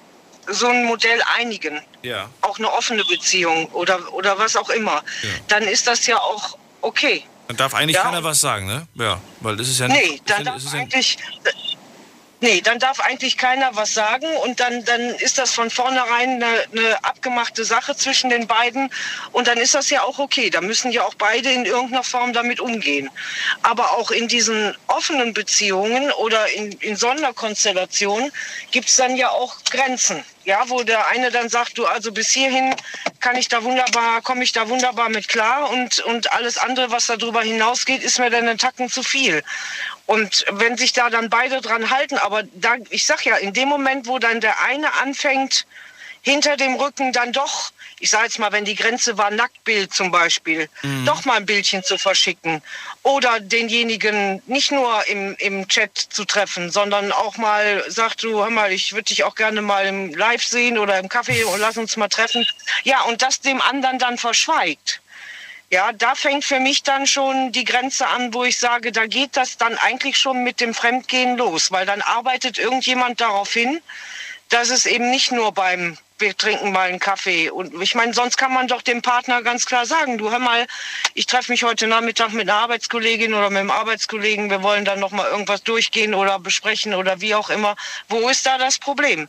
so 0.48 0.68
ein 0.68 0.84
Modell 0.84 1.20
einigen, 1.38 1.80
Ja. 2.02 2.28
auch 2.40 2.58
eine 2.58 2.72
offene 2.72 3.04
Beziehung 3.04 3.66
oder, 3.72 4.12
oder 4.12 4.38
was 4.38 4.54
auch 4.56 4.70
immer, 4.70 5.02
dann 5.48 5.64
ist 5.64 5.86
das 5.86 6.06
ja 6.06 6.18
auch 6.18 6.56
okay. 6.82 7.24
Dann 7.48 7.56
darf 7.56 7.74
eigentlich 7.74 7.96
Ja. 7.96 8.02
keiner 8.02 8.22
was 8.24 8.40
sagen, 8.40 8.66
ne? 8.66 8.86
Ja, 8.94 9.20
weil 9.40 9.56
das 9.56 9.68
ist 9.68 9.80
ja 9.80 9.88
Nee, 9.88 9.94
nicht. 10.10 10.28
ist 10.28 10.38
ja, 10.38 10.42
darf 10.44 10.56
es 10.56 10.64
ist 10.64 10.72
ja, 10.74 10.80
eigentlich, 10.80 11.18
nee, 12.40 12.60
dann 12.60 12.78
darf 12.78 13.00
eigentlich 13.00 13.36
keiner 13.36 13.74
was 13.74 13.94
sagen 13.94 14.26
und 14.44 14.60
dann, 14.60 14.84
dann 14.84 15.00
ist 15.16 15.38
das 15.38 15.52
von 15.52 15.70
vornherein 15.70 16.42
eine, 16.42 16.64
eine 16.72 17.04
abgemachte 17.04 17.64
Sache 17.64 17.96
zwischen 17.96 18.30
den 18.30 18.46
beiden 18.46 18.90
und 19.32 19.48
dann 19.48 19.58
ist 19.58 19.74
das 19.74 19.90
ja 19.90 20.02
auch 20.02 20.18
okay. 20.18 20.50
Da 20.50 20.60
müssen 20.60 20.90
ja 20.90 21.04
auch 21.04 21.14
beide 21.14 21.50
in 21.50 21.64
irgendeiner 21.64 22.04
Form 22.04 22.32
damit 22.32 22.60
umgehen. 22.60 23.10
Aber 23.62 23.92
auch 23.92 24.10
in 24.10 24.28
diesen 24.28 24.76
offenen 24.86 25.32
Beziehungen 25.32 26.10
oder 26.12 26.50
in, 26.52 26.72
in 26.72 26.96
Sonderkonstellationen 26.96 28.32
gibt 28.70 28.88
es 28.88 28.96
dann 28.96 29.16
ja 29.16 29.30
auch 29.30 29.56
Grenzen. 29.70 30.24
Ja, 30.44 30.62
wo 30.68 30.84
der 30.84 31.08
eine 31.08 31.32
dann 31.32 31.48
sagt, 31.48 31.76
du, 31.76 31.86
also 31.86 32.12
bis 32.12 32.30
hierhin 32.30 32.72
kann 33.18 33.34
ich 33.34 33.48
da 33.48 33.64
wunderbar, 33.64 34.22
komme 34.22 34.44
ich 34.44 34.52
da 34.52 34.68
wunderbar 34.68 35.08
mit 35.08 35.26
klar 35.26 35.70
und, 35.70 35.98
und 36.04 36.30
alles 36.32 36.56
andere, 36.56 36.92
was 36.92 37.06
darüber 37.06 37.42
hinausgeht, 37.42 38.00
ist 38.04 38.20
mir 38.20 38.30
dann 38.30 38.46
einen 38.46 38.56
Tacken 38.56 38.88
zu 38.88 39.02
viel. 39.02 39.42
Und 40.06 40.44
wenn 40.50 40.76
sich 40.76 40.92
da 40.92 41.10
dann 41.10 41.30
beide 41.30 41.60
dran 41.60 41.90
halten, 41.90 42.16
aber 42.18 42.44
da, 42.54 42.76
ich 42.90 43.04
sag 43.04 43.24
ja, 43.24 43.36
in 43.36 43.52
dem 43.52 43.68
Moment, 43.68 44.06
wo 44.06 44.18
dann 44.18 44.40
der 44.40 44.62
eine 44.62 44.92
anfängt, 44.94 45.66
hinter 46.26 46.56
dem 46.56 46.74
Rücken 46.74 47.12
dann 47.12 47.32
doch, 47.32 47.70
ich 48.00 48.10
sage 48.10 48.24
jetzt 48.24 48.40
mal, 48.40 48.50
wenn 48.50 48.64
die 48.64 48.74
Grenze 48.74 49.16
war, 49.16 49.30
Nacktbild 49.30 49.94
zum 49.94 50.10
Beispiel, 50.10 50.68
doch 51.04 51.24
mal 51.24 51.36
ein 51.36 51.46
Bildchen 51.46 51.84
zu 51.84 51.98
verschicken 51.98 52.62
oder 53.04 53.38
denjenigen 53.38 54.42
nicht 54.46 54.72
nur 54.72 55.06
im, 55.06 55.36
im 55.38 55.68
Chat 55.68 55.96
zu 55.96 56.24
treffen, 56.24 56.72
sondern 56.72 57.12
auch 57.12 57.36
mal 57.36 57.84
sagt, 57.88 58.24
du, 58.24 58.40
hör 58.40 58.50
mal, 58.50 58.72
ich 58.72 58.92
würde 58.92 59.04
dich 59.04 59.22
auch 59.22 59.36
gerne 59.36 59.62
mal 59.62 59.86
im 59.86 60.12
Live 60.14 60.42
sehen 60.42 60.78
oder 60.78 60.98
im 60.98 61.06
Café 61.06 61.44
und 61.44 61.60
lass 61.60 61.76
uns 61.76 61.96
mal 61.96 62.08
treffen. 62.08 62.44
Ja, 62.82 63.02
und 63.02 63.22
das 63.22 63.40
dem 63.40 63.60
anderen 63.60 64.00
dann 64.00 64.18
verschweigt. 64.18 65.00
Ja, 65.70 65.92
da 65.92 66.14
fängt 66.14 66.44
für 66.44 66.60
mich 66.60 66.84
dann 66.84 67.06
schon 67.08 67.50
die 67.50 67.64
Grenze 67.64 68.06
an, 68.06 68.32
wo 68.32 68.44
ich 68.44 68.58
sage, 68.58 68.92
da 68.92 69.06
geht 69.06 69.36
das 69.36 69.56
dann 69.56 69.76
eigentlich 69.78 70.16
schon 70.16 70.44
mit 70.44 70.60
dem 70.60 70.74
Fremdgehen 70.74 71.36
los, 71.36 71.72
weil 71.72 71.84
dann 71.84 72.02
arbeitet 72.02 72.58
irgendjemand 72.58 73.20
darauf 73.20 73.52
hin, 73.52 73.80
dass 74.48 74.70
es 74.70 74.86
eben 74.86 75.10
nicht 75.10 75.32
nur 75.32 75.52
beim 75.52 75.98
wir 76.18 76.36
trinken 76.36 76.72
mal 76.72 76.88
einen 76.88 76.98
Kaffee 76.98 77.50
und 77.50 77.80
ich 77.82 77.94
meine, 77.94 78.14
sonst 78.14 78.38
kann 78.38 78.52
man 78.52 78.68
doch 78.68 78.80
dem 78.80 79.02
Partner 79.02 79.42
ganz 79.42 79.66
klar 79.66 79.84
sagen, 79.84 80.16
du 80.16 80.30
hör 80.30 80.38
mal, 80.38 80.66
ich 81.14 81.26
treffe 81.26 81.52
mich 81.52 81.62
heute 81.62 81.86
Nachmittag 81.86 82.32
mit 82.32 82.48
einer 82.48 82.58
Arbeitskollegin 82.58 83.34
oder 83.34 83.50
mit 83.50 83.58
einem 83.58 83.70
Arbeitskollegen, 83.70 84.48
wir 84.48 84.62
wollen 84.62 84.84
dann 84.84 85.00
noch 85.00 85.10
mal 85.10 85.28
irgendwas 85.28 85.62
durchgehen 85.62 86.14
oder 86.14 86.38
besprechen 86.38 86.94
oder 86.94 87.20
wie 87.20 87.34
auch 87.34 87.50
immer. 87.50 87.76
Wo 88.08 88.28
ist 88.28 88.46
da 88.46 88.56
das 88.56 88.78
Problem? 88.78 89.28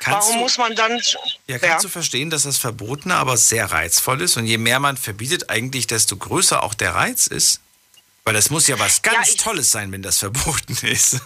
Kannst 0.00 0.28
Warum 0.28 0.34
du- 0.34 0.42
muss 0.42 0.58
man 0.58 0.74
dann 0.76 1.00
ja, 1.46 1.58
kannst 1.58 1.84
du 1.84 1.88
verstehen, 1.88 2.30
dass 2.30 2.44
das 2.44 2.56
Verbotene 2.58 3.14
aber 3.16 3.36
sehr 3.36 3.70
reizvoll 3.70 4.20
ist 4.22 4.36
und 4.36 4.46
je 4.46 4.58
mehr 4.58 4.78
man 4.80 4.96
verbietet, 4.96 5.50
eigentlich 5.50 5.86
desto 5.86 6.16
größer 6.16 6.62
auch 6.62 6.74
der 6.74 6.94
Reiz 6.94 7.26
ist? 7.26 7.60
Weil 8.24 8.34
das 8.34 8.50
muss 8.50 8.66
ja 8.68 8.78
was 8.78 9.02
ganz 9.02 9.36
Tolles 9.36 9.70
sein, 9.70 9.90
wenn 9.90 10.02
das 10.02 10.18
verboten 10.18 10.76
ist. 10.86 11.18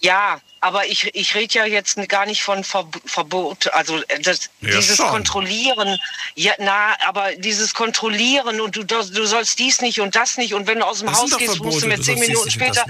Ja, 0.00 0.40
aber 0.60 0.86
ich, 0.86 1.14
ich 1.14 1.34
rede 1.34 1.54
ja 1.54 1.64
jetzt 1.64 1.96
gar 2.08 2.26
nicht 2.26 2.42
von 2.42 2.62
Verb 2.64 3.00
Verbot, 3.06 3.68
also 3.72 4.02
äh, 4.08 4.20
das, 4.20 4.50
Ja, 4.60 4.76
dieses 4.76 4.96
schon. 4.96 5.08
Kontrollieren. 5.08 5.98
Ja, 6.34 6.52
na, 6.58 6.94
aber 7.06 7.34
dieses 7.36 7.74
Kontrollieren 7.74 8.60
und 8.60 8.76
du, 8.76 8.84
du 8.84 9.26
sollst 9.26 9.58
dies 9.58 9.80
nicht 9.80 10.00
und 10.00 10.14
das 10.14 10.36
nicht 10.36 10.52
und 10.54 10.66
wenn 10.66 10.78
du 10.80 10.84
aus 10.86 10.98
dem 10.98 11.08
Das 11.08 11.18
Haus 11.22 11.36
gehst, 11.38 11.58
musst 11.60 11.78
du 11.78 11.80
Verbote, 11.80 11.86
mir 11.88 12.00
zehn 12.00 12.18
Minuten 12.18 12.50
später. 12.50 12.84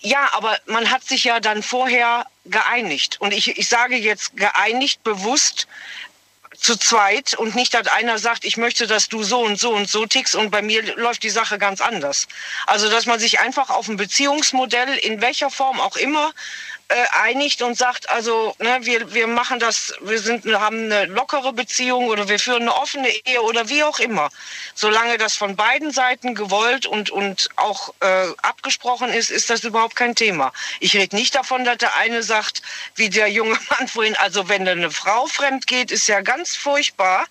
Ja, 0.00 0.30
aber 0.32 0.58
man 0.66 0.90
hat 0.90 1.04
sich 1.04 1.24
ja 1.24 1.40
dann 1.40 1.62
vorher 1.62 2.26
geeinigt. 2.46 3.20
Und 3.20 3.32
ich, 3.32 3.58
ich 3.58 3.68
sage 3.68 3.96
jetzt 3.96 4.36
geeinigt 4.36 5.02
bewusst 5.04 5.66
zu 6.56 6.76
zweit 6.76 7.34
und 7.34 7.54
nicht, 7.54 7.74
dass 7.74 7.86
einer 7.86 8.18
sagt, 8.18 8.44
ich 8.44 8.56
möchte, 8.56 8.86
dass 8.86 9.08
du 9.08 9.22
so 9.22 9.40
und 9.40 9.58
so 9.58 9.70
und 9.72 9.88
so 9.88 10.06
tickst 10.06 10.34
und 10.34 10.50
bei 10.50 10.62
mir 10.62 10.96
läuft 10.96 11.22
die 11.22 11.30
Sache 11.30 11.58
ganz 11.58 11.80
anders. 11.80 12.28
Also, 12.66 12.90
dass 12.90 13.06
man 13.06 13.18
sich 13.18 13.40
einfach 13.40 13.70
auf 13.70 13.88
ein 13.88 13.96
Beziehungsmodell 13.96 14.96
in 14.98 15.20
welcher 15.20 15.50
Form 15.50 15.80
auch 15.80 15.96
immer 15.96 16.32
einigt 17.22 17.62
und 17.62 17.76
sagt, 17.76 18.08
also 18.10 18.54
ne, 18.58 18.78
wir, 18.82 19.14
wir 19.14 19.26
machen 19.26 19.60
das, 19.60 19.94
wir 20.00 20.18
sind, 20.18 20.44
haben 20.46 20.84
eine 20.84 21.06
lockere 21.06 21.52
Beziehung 21.52 22.08
oder 22.08 22.28
wir 22.28 22.38
führen 22.38 22.62
eine 22.62 22.74
offene 22.74 23.08
Ehe 23.08 23.42
oder 23.42 23.68
wie 23.68 23.84
auch 23.84 23.98
immer. 24.00 24.30
Solange 24.74 25.16
das 25.18 25.36
von 25.36 25.56
beiden 25.56 25.92
Seiten 25.92 26.34
gewollt 26.34 26.86
und, 26.86 27.10
und 27.10 27.48
auch 27.56 27.94
äh, 28.00 28.28
abgesprochen 28.42 29.10
ist, 29.10 29.30
ist 29.30 29.50
das 29.50 29.62
überhaupt 29.62 29.96
kein 29.96 30.14
Thema. 30.14 30.52
Ich 30.80 30.96
rede 30.96 31.14
nicht 31.14 31.34
davon, 31.34 31.64
dass 31.64 31.78
der 31.78 31.94
eine 31.96 32.22
sagt, 32.22 32.62
wie 32.96 33.08
der 33.08 33.28
junge 33.28 33.58
Mann 33.70 33.88
vorhin, 33.88 34.16
also 34.16 34.48
wenn 34.48 34.66
eine 34.66 34.90
Frau 34.90 35.26
fremd 35.26 35.66
geht, 35.66 35.90
ist 35.90 36.08
ja 36.08 36.20
ganz 36.20 36.56
furchtbar, 36.56 37.26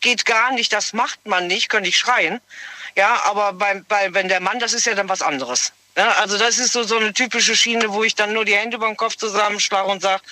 geht 0.00 0.24
gar 0.24 0.52
nicht, 0.52 0.72
das 0.72 0.92
macht 0.92 1.26
man 1.26 1.46
nicht, 1.46 1.68
könnte 1.68 1.88
ich 1.88 1.98
schreien. 1.98 2.40
Ja, 2.96 3.22
aber 3.24 3.52
bei, 3.52 3.82
bei, 3.88 4.12
wenn 4.14 4.28
der 4.28 4.40
Mann, 4.40 4.58
das 4.58 4.72
ist 4.72 4.86
ja 4.86 4.94
dann 4.94 5.08
was 5.08 5.22
anderes. 5.22 5.72
Ja, 5.96 6.12
also 6.12 6.38
das 6.38 6.58
ist 6.58 6.72
so, 6.72 6.82
so 6.82 6.98
eine 6.98 7.12
typische 7.12 7.56
Schiene, 7.56 7.92
wo 7.92 8.04
ich 8.04 8.14
dann 8.14 8.32
nur 8.32 8.44
die 8.44 8.54
Hände 8.54 8.78
beim 8.78 8.96
Kopf 8.96 9.16
zusammenschlage 9.16 9.88
und 9.90 10.02
sage, 10.02 10.22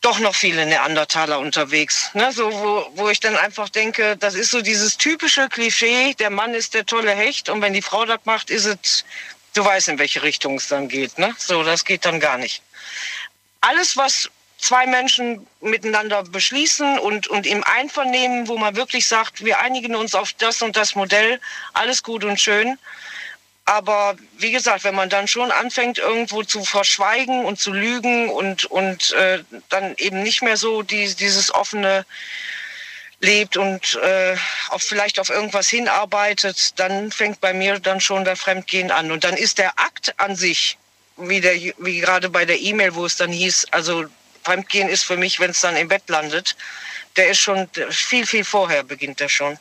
doch 0.00 0.18
noch 0.18 0.34
viele 0.34 0.66
Neandertaler 0.66 1.38
unterwegs. 1.38 2.10
Ne? 2.14 2.32
So, 2.32 2.50
wo, 2.52 2.90
wo 2.94 3.08
ich 3.10 3.20
dann 3.20 3.36
einfach 3.36 3.68
denke, 3.68 4.16
das 4.16 4.34
ist 4.34 4.50
so 4.50 4.62
dieses 4.62 4.96
typische 4.96 5.48
Klischee, 5.48 6.14
der 6.14 6.30
Mann 6.30 6.54
ist 6.54 6.74
der 6.74 6.86
tolle 6.86 7.12
Hecht 7.12 7.48
und 7.48 7.60
wenn 7.60 7.74
die 7.74 7.82
Frau 7.82 8.04
das 8.06 8.20
macht, 8.24 8.50
ist 8.50 8.64
es, 8.64 9.04
du 9.54 9.64
weißt, 9.64 9.88
in 9.88 9.98
welche 9.98 10.22
Richtung 10.22 10.56
es 10.56 10.68
dann 10.68 10.88
geht. 10.88 11.18
Ne? 11.18 11.34
So, 11.38 11.62
das 11.62 11.84
geht 11.84 12.04
dann 12.04 12.18
gar 12.18 12.38
nicht. 12.38 12.62
Alles, 13.60 13.96
was 13.96 14.30
zwei 14.60 14.86
Menschen 14.86 15.46
miteinander 15.60 16.22
beschließen 16.22 16.98
und, 16.98 17.26
und 17.28 17.46
im 17.46 17.64
Einvernehmen, 17.64 18.48
wo 18.48 18.58
man 18.58 18.76
wirklich 18.76 19.06
sagt, 19.06 19.44
wir 19.44 19.60
einigen 19.60 19.94
uns 19.94 20.14
auf 20.14 20.32
das 20.34 20.62
und 20.62 20.76
das 20.76 20.94
Modell, 20.94 21.40
alles 21.72 22.02
gut 22.02 22.24
und 22.24 22.40
schön. 22.40 22.78
Aber 23.64 24.16
wie 24.38 24.50
gesagt, 24.50 24.84
wenn 24.84 24.94
man 24.94 25.10
dann 25.10 25.28
schon 25.28 25.50
anfängt, 25.52 25.98
irgendwo 25.98 26.42
zu 26.42 26.64
verschweigen 26.64 27.44
und 27.44 27.60
zu 27.60 27.72
lügen 27.72 28.28
und, 28.28 28.64
und 28.64 29.12
äh, 29.12 29.44
dann 29.68 29.94
eben 29.96 30.22
nicht 30.22 30.42
mehr 30.42 30.56
so 30.56 30.82
die, 30.82 31.14
dieses 31.14 31.54
offene 31.54 32.04
lebt 33.20 33.56
und 33.56 33.94
äh, 34.02 34.34
auf, 34.70 34.82
vielleicht 34.82 35.20
auf 35.20 35.28
irgendwas 35.28 35.68
hinarbeitet, 35.68 36.78
dann 36.80 37.12
fängt 37.12 37.40
bei 37.40 37.52
mir 37.52 37.78
dann 37.78 38.00
schon 38.00 38.24
der 38.24 38.36
Fremdgehen 38.36 38.90
an. 38.90 39.12
Und 39.12 39.24
dann 39.24 39.36
ist 39.36 39.58
der 39.58 39.78
Akt 39.78 40.14
an 40.16 40.34
sich, 40.36 40.78
wie, 41.16 41.40
der, 41.40 41.54
wie 41.54 42.00
gerade 42.00 42.30
bei 42.30 42.44
der 42.44 42.58
E-Mail, 42.60 42.94
wo 42.94 43.04
es 43.04 43.16
dann 43.16 43.30
hieß, 43.30 43.66
also 43.70 44.06
Fremdgehen 44.44 44.88
ist 44.88 45.04
für 45.04 45.16
mich, 45.16 45.40
wenn 45.40 45.50
es 45.50 45.60
dann 45.60 45.76
im 45.76 45.88
Bett 45.88 46.08
landet, 46.08 46.56
der 47.16 47.30
ist 47.30 47.38
schon 47.38 47.68
viel, 47.90 48.26
viel 48.26 48.44
vorher 48.44 48.82
beginnt 48.82 49.20
der 49.20 49.28
schon. 49.28 49.58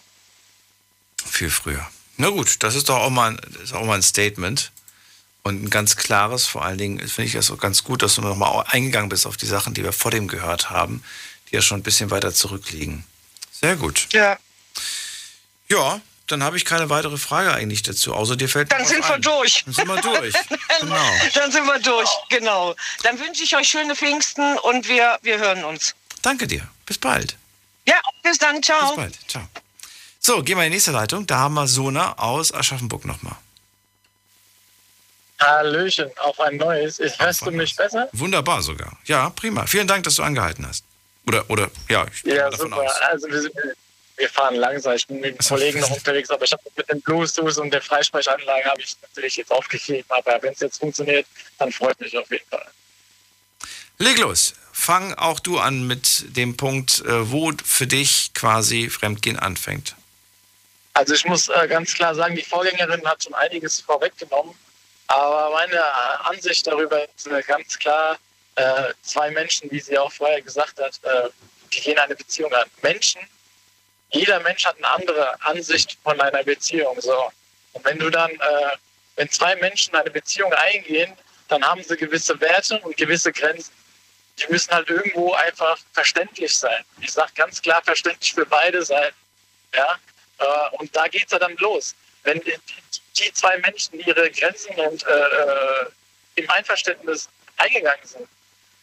Viel 1.26 1.49
früher. 1.49 1.89
Na 2.18 2.30
gut, 2.30 2.64
das 2.64 2.76
ist 2.76 2.89
doch 2.89 2.97
auch 2.97 3.10
mal, 3.10 3.38
ist 3.64 3.73
auch 3.73 3.85
mal 3.85 3.95
ein 3.95 4.03
Statement. 4.03 4.72
Und 5.43 5.64
ein 5.64 5.69
ganz 5.69 5.95
klares, 5.95 6.45
vor 6.45 6.65
allen 6.65 6.77
Dingen 6.77 6.99
finde 6.99 7.27
ich 7.27 7.34
das 7.34 7.49
auch 7.49 7.57
ganz 7.57 7.84
gut, 7.84 8.03
dass 8.03 8.15
du 8.15 8.22
nochmal 8.22 8.65
eingegangen 8.68 9.10
bist 9.10 9.26
auf 9.26 9.38
die 9.38 9.45
Sachen, 9.45 9.73
die 9.73 9.84
wir 9.84 9.93
vor 9.93 10.11
dem 10.11 10.27
gehört 10.27 10.69
haben, 10.69 11.01
die 11.49 11.56
ja 11.56 11.61
schon 11.61 11.80
ein 11.80 11.84
bisschen 11.84 12.11
weiter 12.11 12.34
zurückliegen. 12.34 13.06
Sehr 13.51 13.77
gut. 13.77 14.07
Ja. 14.11 14.38
Ja, 15.69 16.01
dann 16.31 16.43
habe 16.43 16.57
ich 16.57 16.65
keine 16.65 16.89
weitere 16.89 17.18
Frage 17.18 17.53
eigentlich 17.53 17.84
dazu, 17.84 18.14
außer 18.14 18.35
dir 18.35 18.49
fällt 18.49 18.72
Dann 18.72 18.85
sind 18.85 18.99
wir 19.07 19.15
ein. 19.15 19.22
durch. 19.22 19.64
Dann 19.65 19.73
sind 19.73 19.88
wir 19.88 20.01
durch. 20.01 20.34
Genau. 20.80 21.11
Dann 21.34 21.51
sind 21.51 21.65
wir 21.65 21.80
durch, 21.80 22.10
genau. 22.30 22.76
Dann 23.03 23.19
wünsche 23.19 23.43
ich 23.43 23.56
euch 23.56 23.68
schöne 23.68 23.95
Pfingsten 23.95 24.57
und 24.60 24.88
wir, 24.88 25.18
wir 25.22 25.38
hören 25.39 25.64
uns. 25.64 25.95
Danke 26.22 26.47
dir. 26.47 26.68
Bis 26.85 26.97
bald. 26.97 27.35
Ja, 27.85 27.95
bis 28.23 28.38
dann, 28.38 28.61
ciao. 28.61 28.88
Bis 28.89 28.95
bald. 28.95 29.19
Ciao. 29.27 29.43
So, 30.19 30.43
gehen 30.43 30.57
wir 30.57 30.65
in 30.65 30.72
die 30.72 30.76
nächste 30.76 30.91
Leitung. 30.91 31.26
Da 31.27 31.38
haben 31.38 31.53
wir 31.56 31.68
Sona 31.68 32.14
aus 32.18 32.53
Aschaffenburg 32.53 33.06
nochmal. 33.06 33.35
Hallöchen, 35.39 36.10
auf 36.18 36.38
ein 36.41 36.57
neues. 36.57 36.99
Ich, 36.99 37.18
hörst 37.18 37.45
du 37.45 37.51
mich 37.51 37.73
besser? 37.76 38.10
Wunderbar 38.11 38.61
sogar. 38.61 38.97
Ja, 39.06 39.30
prima. 39.30 39.65
Vielen 39.68 39.88
Dank, 39.88 40.03
dass 40.03 40.15
du 40.15 40.23
angehalten 40.23 40.68
hast. 40.68 40.84
Oder, 41.26 41.49
oder, 41.49 41.72
ja, 41.88 42.06
ich 42.14 42.23
Ja, 42.23 42.49
davon 42.49 42.69
super. 42.72 42.81
aus. 42.84 42.91
Also 43.10 43.27
wir 43.30 43.41
sind, 43.41 43.53
wir 44.20 44.30
fahren 44.30 44.56
langsam. 44.56 44.94
Ich 44.94 45.08
bin 45.08 45.22
mit 45.22 45.40
dem 45.40 45.48
Kollegen 45.48 45.80
noch 45.80 45.91
unterwegs, 45.91 46.30
aber 46.30 46.44
ich 46.44 46.52
habe 46.52 46.62
mit 46.76 46.90
dem 46.90 47.02
Bluetooth 47.02 47.58
und 47.58 47.72
der 47.72 47.82
Freisprechanlage 47.82 48.66
habe 48.66 48.82
ich 48.82 48.96
natürlich 49.02 49.38
jetzt 49.38 49.52
aufgegeben. 49.52 50.06
Aber 50.10 50.38
wenn 50.41 50.54
es 50.54 50.60
jetzt 50.60 50.80
funktioniert, 50.80 51.26
dann 51.58 51.72
freut 51.72 52.00
mich 52.00 52.18
auf 52.18 52.30
jeden 52.30 52.48
Fall. 52.50 52.68
Leg 53.98 54.18
los. 54.18 54.54
Fang 54.74 55.14
auch 55.16 55.40
du 55.40 55.60
an 55.60 55.88
mit 55.88 56.38
dem 56.38 56.56
Punkt, 56.56 57.00
äh, 57.02 57.32
wo 57.32 57.52
für 57.64 57.88
dich 57.88 58.34
quasi 58.34 58.90
Fremdgehen 58.90 59.40
anfängt. 59.40 59.96
Also 60.94 61.14
ich 61.14 61.26
muss 61.26 61.50
äh, 61.50 61.68
ganz 61.68 61.94
klar 61.94 62.14
sagen, 62.16 62.36
die 62.36 62.44
Vorgängerin 62.44 63.06
hat 63.06 63.24
schon 63.24 63.34
einiges 63.34 63.82
vorweggenommen. 63.82 64.54
Aber 65.08 65.52
meine 65.52 65.76
äh, 65.76 66.30
Ansicht 66.30 66.68
darüber 66.68 67.04
ist 67.04 67.30
ganz 67.48 67.80
klar, 67.80 68.18
zwei 69.04 69.32
Menschen, 69.32 69.72
wie 69.72 69.80
sie 69.80 69.98
auch 69.98 70.12
vorher 70.12 70.41
gesagt 70.41 70.78
hat, 70.82 71.00
die 71.72 71.80
gehen 71.80 71.98
eine 71.98 72.14
Beziehung 72.14 72.52
an. 72.54 72.68
Menschen, 72.82 73.22
jeder 74.11 74.40
Mensch 74.40 74.65
hat 74.65 74.77
eine 74.77 74.88
andere 74.88 75.41
Ansicht 75.41 75.98
von 76.03 76.19
einer 76.19 76.44
Beziehung. 76.44 76.99
So. 76.99 77.31
Und 77.73 77.86
wenn 77.86 77.99
du 77.99 78.10
dann, 78.10 78.31
äh, 78.31 78.77
wenn 79.15 79.30
zwei 79.30 79.56
Menschen 79.57 79.95
eine 79.95 80.10
Beziehung 80.10 80.52
eingehen, 80.53 81.14
dann 81.48 81.64
haben 81.64 81.84
sie 81.84 81.95
gewisse 81.98 82.40
Werte 82.40 82.80
und 82.80 82.98
gewisse 82.98 83.31
Grenzen. 83.31 83.73
Die 84.38 84.52
müssen 84.52 84.72
halt 84.72 84.90
irgendwo 84.90 85.34
einfach 85.34 85.77
verständlich 85.94 86.56
sein. 86.56 86.84
Ich 87.02 87.11
sage 87.11 87.31
ganz 87.36 87.61
klar 87.61 87.81
verständlich 87.84 88.34
für 88.34 88.45
beide 88.45 88.84
Seiten. 88.84 89.15
Ja? 89.76 89.98
Äh, 90.40 90.76
und 90.77 90.95
da 90.95 91.07
geht 91.07 91.26
es 91.26 91.31
ja 91.31 91.40
dann 91.40 91.56
los. 91.57 91.95
Wenn 92.23 92.40
die, 92.41 92.56
die, 93.18 93.34
zwei 93.34 93.57
Menschen 93.60 93.99
ihre 93.99 94.30
Grenzen 94.31 94.76
und 94.76 95.06
äh, 95.06 95.10
äh, 95.10 95.86
im 96.36 96.49
Einverständnis 96.49 97.30
eingegangen 97.57 98.06
sind, 98.06 98.27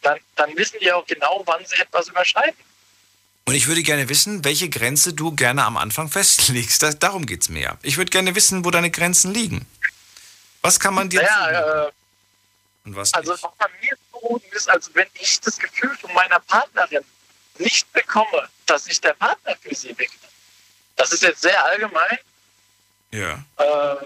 dann, 0.01 0.19
dann 0.35 0.55
wissen 0.55 0.79
die 0.79 0.91
auch 0.91 1.05
genau, 1.05 1.41
wann 1.45 1.65
sie 1.65 1.75
etwas 1.75 2.07
überschreiten. 2.07 2.57
Und 3.47 3.55
ich 3.55 3.67
würde 3.67 3.81
gerne 3.81 4.09
wissen, 4.09 4.43
welche 4.43 4.69
Grenze 4.69 5.13
du 5.13 5.31
gerne 5.31 5.63
am 5.63 5.77
Anfang 5.77 6.09
festlegst. 6.09 6.83
Das, 6.83 6.99
darum 6.99 7.25
geht 7.25 7.43
es 7.43 7.49
mir. 7.49 7.77
Ich 7.81 7.95
würde 7.95 8.11
gerne 8.11 8.35
wissen, 8.35 8.65
wo 8.65 8.71
deine 8.71 8.91
Grenzen 8.91 9.33
liegen. 9.33 9.65
Was 10.61 10.81
kann 10.81 10.93
man 10.93 11.09
dir 11.09 11.21
naja, 11.21 11.85
äh, 11.85 11.91
Und 12.83 12.97
was 12.97 13.13
Also 13.13 13.31
was 13.31 13.41
bei 13.57 13.67
mir 13.81 13.95
so 14.11 14.41
ist, 14.51 14.69
also 14.69 14.91
wenn 14.95 15.07
ich 15.13 15.39
das 15.39 15.57
Gefühl 15.57 15.95
von 15.95 16.13
meiner 16.13 16.41
Partnerin 16.41 17.05
nicht 17.57 17.89
bekomme, 17.93 18.49
dass 18.65 18.85
ich 18.87 18.99
der 18.99 19.13
Partner 19.13 19.55
für 19.61 19.73
sie 19.73 19.93
bin, 19.93 20.09
das 20.97 21.13
ist 21.13 21.23
jetzt 21.23 21.41
sehr 21.41 21.63
allgemein, 21.63 22.17
Ja. 23.11 23.35
äh, 23.55 24.05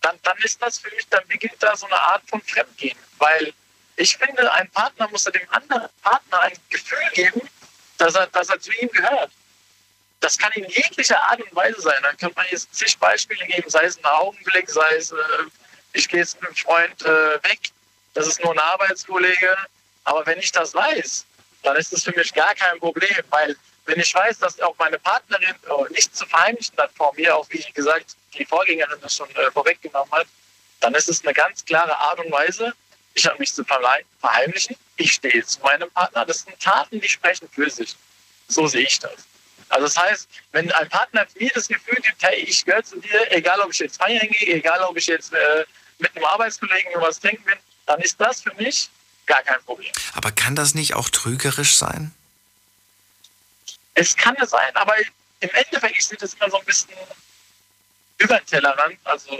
dann, 0.00 0.18
dann 0.24 0.38
ist 0.38 0.60
das 0.60 0.78
für 0.78 0.90
mich, 0.90 1.06
dann 1.08 1.24
beginnt 1.28 1.62
da 1.62 1.76
so 1.76 1.86
eine 1.86 2.00
Art 2.00 2.22
von 2.28 2.42
Fremdgehen. 2.42 2.98
Weil 3.18 3.52
ich 3.94 4.16
finde, 4.16 4.52
ein 4.54 4.68
Partner 4.70 5.08
muss 5.08 5.22
dem 5.22 5.48
anderen 5.50 5.88
Partner 6.02 6.40
ein 6.40 6.56
Gefühl 6.68 6.98
geben, 7.14 7.42
dass 7.98 8.14
er, 8.14 8.26
dass 8.28 8.48
er 8.48 8.60
zu 8.60 8.72
ihm 8.72 8.88
gehört. 8.88 9.30
Das 10.20 10.36
kann 10.36 10.50
in 10.52 10.64
jeglicher 10.64 11.22
Art 11.22 11.40
und 11.40 11.54
Weise 11.54 11.80
sein. 11.80 12.00
Da 12.02 12.12
kann 12.14 12.32
man 12.34 12.46
jetzt 12.50 12.74
zig 12.74 12.98
Beispiele 12.98 13.46
geben, 13.46 13.68
sei 13.68 13.84
es 13.84 13.98
ein 13.98 14.04
Augenblick, 14.04 14.68
sei 14.68 14.96
es, 14.96 15.12
äh, 15.12 15.16
ich 15.92 16.08
gehe 16.08 16.20
jetzt 16.20 16.40
mit 16.40 16.48
einem 16.48 16.56
Freund 16.56 17.02
äh, 17.02 17.42
weg, 17.44 17.70
das 18.14 18.26
ist 18.26 18.42
nur 18.42 18.52
ein 18.52 18.58
Arbeitskollege. 18.58 19.56
Aber 20.04 20.24
wenn 20.26 20.38
ich 20.38 20.50
das 20.50 20.74
weiß, 20.74 21.24
dann 21.62 21.76
ist 21.76 21.92
das 21.92 22.02
für 22.04 22.12
mich 22.12 22.32
gar 22.32 22.54
kein 22.54 22.78
Problem, 22.78 23.16
weil 23.30 23.56
wenn 23.84 24.00
ich 24.00 24.14
weiß, 24.14 24.38
dass 24.38 24.60
auch 24.60 24.74
meine 24.78 24.98
Partnerin 24.98 25.54
äh, 25.54 25.92
nichts 25.92 26.18
zu 26.18 26.26
verheimlichen 26.26 26.76
hat 26.78 26.90
vor 26.96 27.12
mir, 27.14 27.36
auch 27.36 27.46
wie 27.50 27.62
gesagt 27.72 28.16
die 28.34 28.44
Vorgängerin 28.44 28.98
das 29.00 29.16
schon 29.16 29.30
äh, 29.36 29.50
vorweggenommen 29.50 30.12
hat, 30.12 30.26
dann 30.80 30.94
ist 30.94 31.08
es 31.08 31.24
eine 31.24 31.32
ganz 31.32 31.64
klare 31.64 31.96
Art 31.96 32.18
und 32.20 32.30
Weise, 32.30 32.74
ich 33.18 33.26
habe 33.26 33.38
mich 33.38 33.52
zu 33.52 33.64
verheimlichen, 33.64 34.76
ich 34.96 35.12
stehe 35.12 35.44
zu 35.44 35.60
meinem 35.60 35.90
Partner. 35.90 36.24
Das 36.24 36.42
sind 36.42 36.58
Taten, 36.60 37.00
die 37.00 37.08
sprechen 37.08 37.48
für 37.52 37.68
sich. 37.68 37.96
So 38.46 38.66
sehe 38.66 38.86
ich 38.86 38.98
das. 38.98 39.26
Also 39.68 39.86
das 39.86 39.96
heißt, 39.96 40.28
wenn 40.52 40.70
ein 40.72 40.88
Partner 40.88 41.26
mir 41.38 41.50
das 41.54 41.68
Gefühl 41.68 41.96
gibt, 41.96 42.22
hey, 42.22 42.36
ich 42.36 42.64
gehöre 42.64 42.82
zu 42.82 42.98
dir, 43.00 43.30
egal 43.32 43.60
ob 43.60 43.70
ich 43.70 43.78
jetzt 43.80 43.98
feiern 43.98 44.28
gehe, 44.30 44.54
egal 44.54 44.80
ob 44.82 44.96
ich 44.96 45.06
jetzt 45.06 45.32
äh, 45.32 45.64
mit 45.98 46.14
einem 46.16 46.24
Arbeitskollegen 46.24 46.92
über 46.92 47.02
was 47.02 47.20
trinken 47.20 47.44
bin, 47.44 47.58
dann 47.86 48.00
ist 48.00 48.18
das 48.20 48.40
für 48.40 48.54
mich 48.54 48.88
gar 49.26 49.42
kein 49.42 49.60
Problem. 49.64 49.92
Aber 50.14 50.30
kann 50.32 50.54
das 50.54 50.74
nicht 50.74 50.94
auch 50.94 51.10
trügerisch 51.10 51.76
sein? 51.76 52.14
Es 53.94 54.16
kann 54.16 54.36
es 54.40 54.50
sein, 54.50 54.74
aber 54.74 54.94
im 55.40 55.50
Endeffekt, 55.50 55.98
ich 55.98 56.06
sehe 56.06 56.18
das 56.18 56.34
immer 56.34 56.50
so 56.50 56.58
ein 56.58 56.64
bisschen 56.64 56.94
über 58.18 58.38
den 58.38 58.46
Tellerrand. 58.46 58.96
Also 59.04 59.38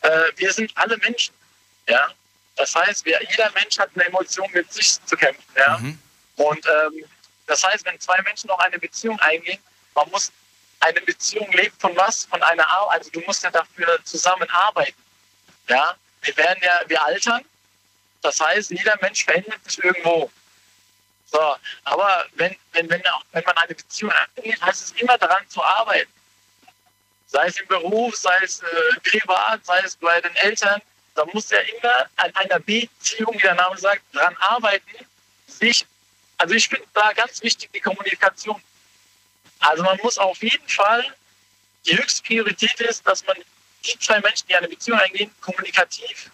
äh, 0.00 0.22
wir 0.36 0.52
sind 0.52 0.72
alle 0.76 0.96
Menschen, 0.96 1.34
ja. 1.88 2.10
Das 2.56 2.74
heißt, 2.74 3.04
wir, 3.04 3.18
jeder 3.30 3.50
Mensch 3.52 3.78
hat 3.78 3.90
eine 3.94 4.04
Emotion 4.04 4.50
mit 4.52 4.72
sich 4.72 5.04
zu 5.06 5.16
kämpfen, 5.16 5.44
ja. 5.56 5.76
Und 6.36 6.66
ähm, 6.66 7.04
das 7.46 7.62
heißt, 7.62 7.84
wenn 7.84 7.98
zwei 8.00 8.20
Menschen 8.22 8.48
noch 8.48 8.58
eine 8.58 8.78
Beziehung 8.78 9.18
eingehen, 9.20 9.58
man 9.94 10.08
muss 10.10 10.32
eine 10.80 11.00
Beziehung 11.00 11.50
lebt 11.52 11.80
von 11.80 11.96
was? 11.96 12.24
Von 12.24 12.42
einer 12.42 12.66
Arbeit. 12.66 12.98
Also 12.98 13.10
du 13.10 13.20
musst 13.20 13.42
ja 13.42 13.50
dafür 13.50 13.98
zusammenarbeiten. 14.04 15.00
Ja, 15.68 15.94
wir 16.22 16.36
werden 16.36 16.60
ja, 16.62 16.80
wir 16.86 17.04
altern. 17.04 17.44
Das 18.22 18.40
heißt, 18.40 18.70
jeder 18.70 18.96
Mensch 19.00 19.24
verändert 19.24 19.60
sich 19.64 19.82
irgendwo. 19.82 20.30
So, 21.26 21.56
aber 21.84 22.26
wenn, 22.34 22.54
wenn, 22.72 22.90
wenn, 22.90 23.02
wenn 23.32 23.44
man 23.44 23.58
eine 23.58 23.74
Beziehung 23.74 24.12
eingeht, 24.12 24.60
heißt 24.60 24.84
es 24.84 24.92
immer 25.00 25.16
daran 25.18 25.48
zu 25.48 25.62
arbeiten. 25.62 26.12
Sei 27.26 27.46
es 27.46 27.58
im 27.58 27.66
Beruf, 27.66 28.14
sei 28.16 28.36
es 28.42 28.60
äh, 28.60 29.00
privat, 29.00 29.64
sei 29.64 29.78
es 29.80 29.96
bei 29.96 30.20
den 30.20 30.34
Eltern. 30.36 30.82
Da 31.14 31.24
muss 31.32 31.50
ja 31.50 31.58
immer 31.58 32.06
an 32.16 32.34
einer 32.34 32.58
Beziehung, 32.58 33.34
wie 33.34 33.42
der 33.42 33.54
Name 33.54 33.76
sagt, 33.78 34.02
daran 34.12 34.36
arbeiten, 34.38 35.06
sich, 35.46 35.86
also 36.38 36.54
ich 36.54 36.68
finde 36.68 36.86
da 36.94 37.12
ganz 37.12 37.42
wichtig 37.42 37.70
die 37.72 37.80
Kommunikation. 37.80 38.60
Also 39.60 39.82
man 39.82 39.98
muss 40.02 40.18
auf 40.18 40.42
jeden 40.42 40.68
Fall, 40.68 41.04
die 41.86 41.96
höchste 41.96 42.22
Priorität 42.22 42.80
ist, 42.80 43.06
dass 43.06 43.24
man 43.26 43.36
die 43.84 43.98
zwei 43.98 44.20
Menschen, 44.20 44.46
die 44.48 44.56
eine 44.56 44.68
Beziehung 44.68 44.98
eingehen, 44.98 45.30
kommunikativ 45.40 46.30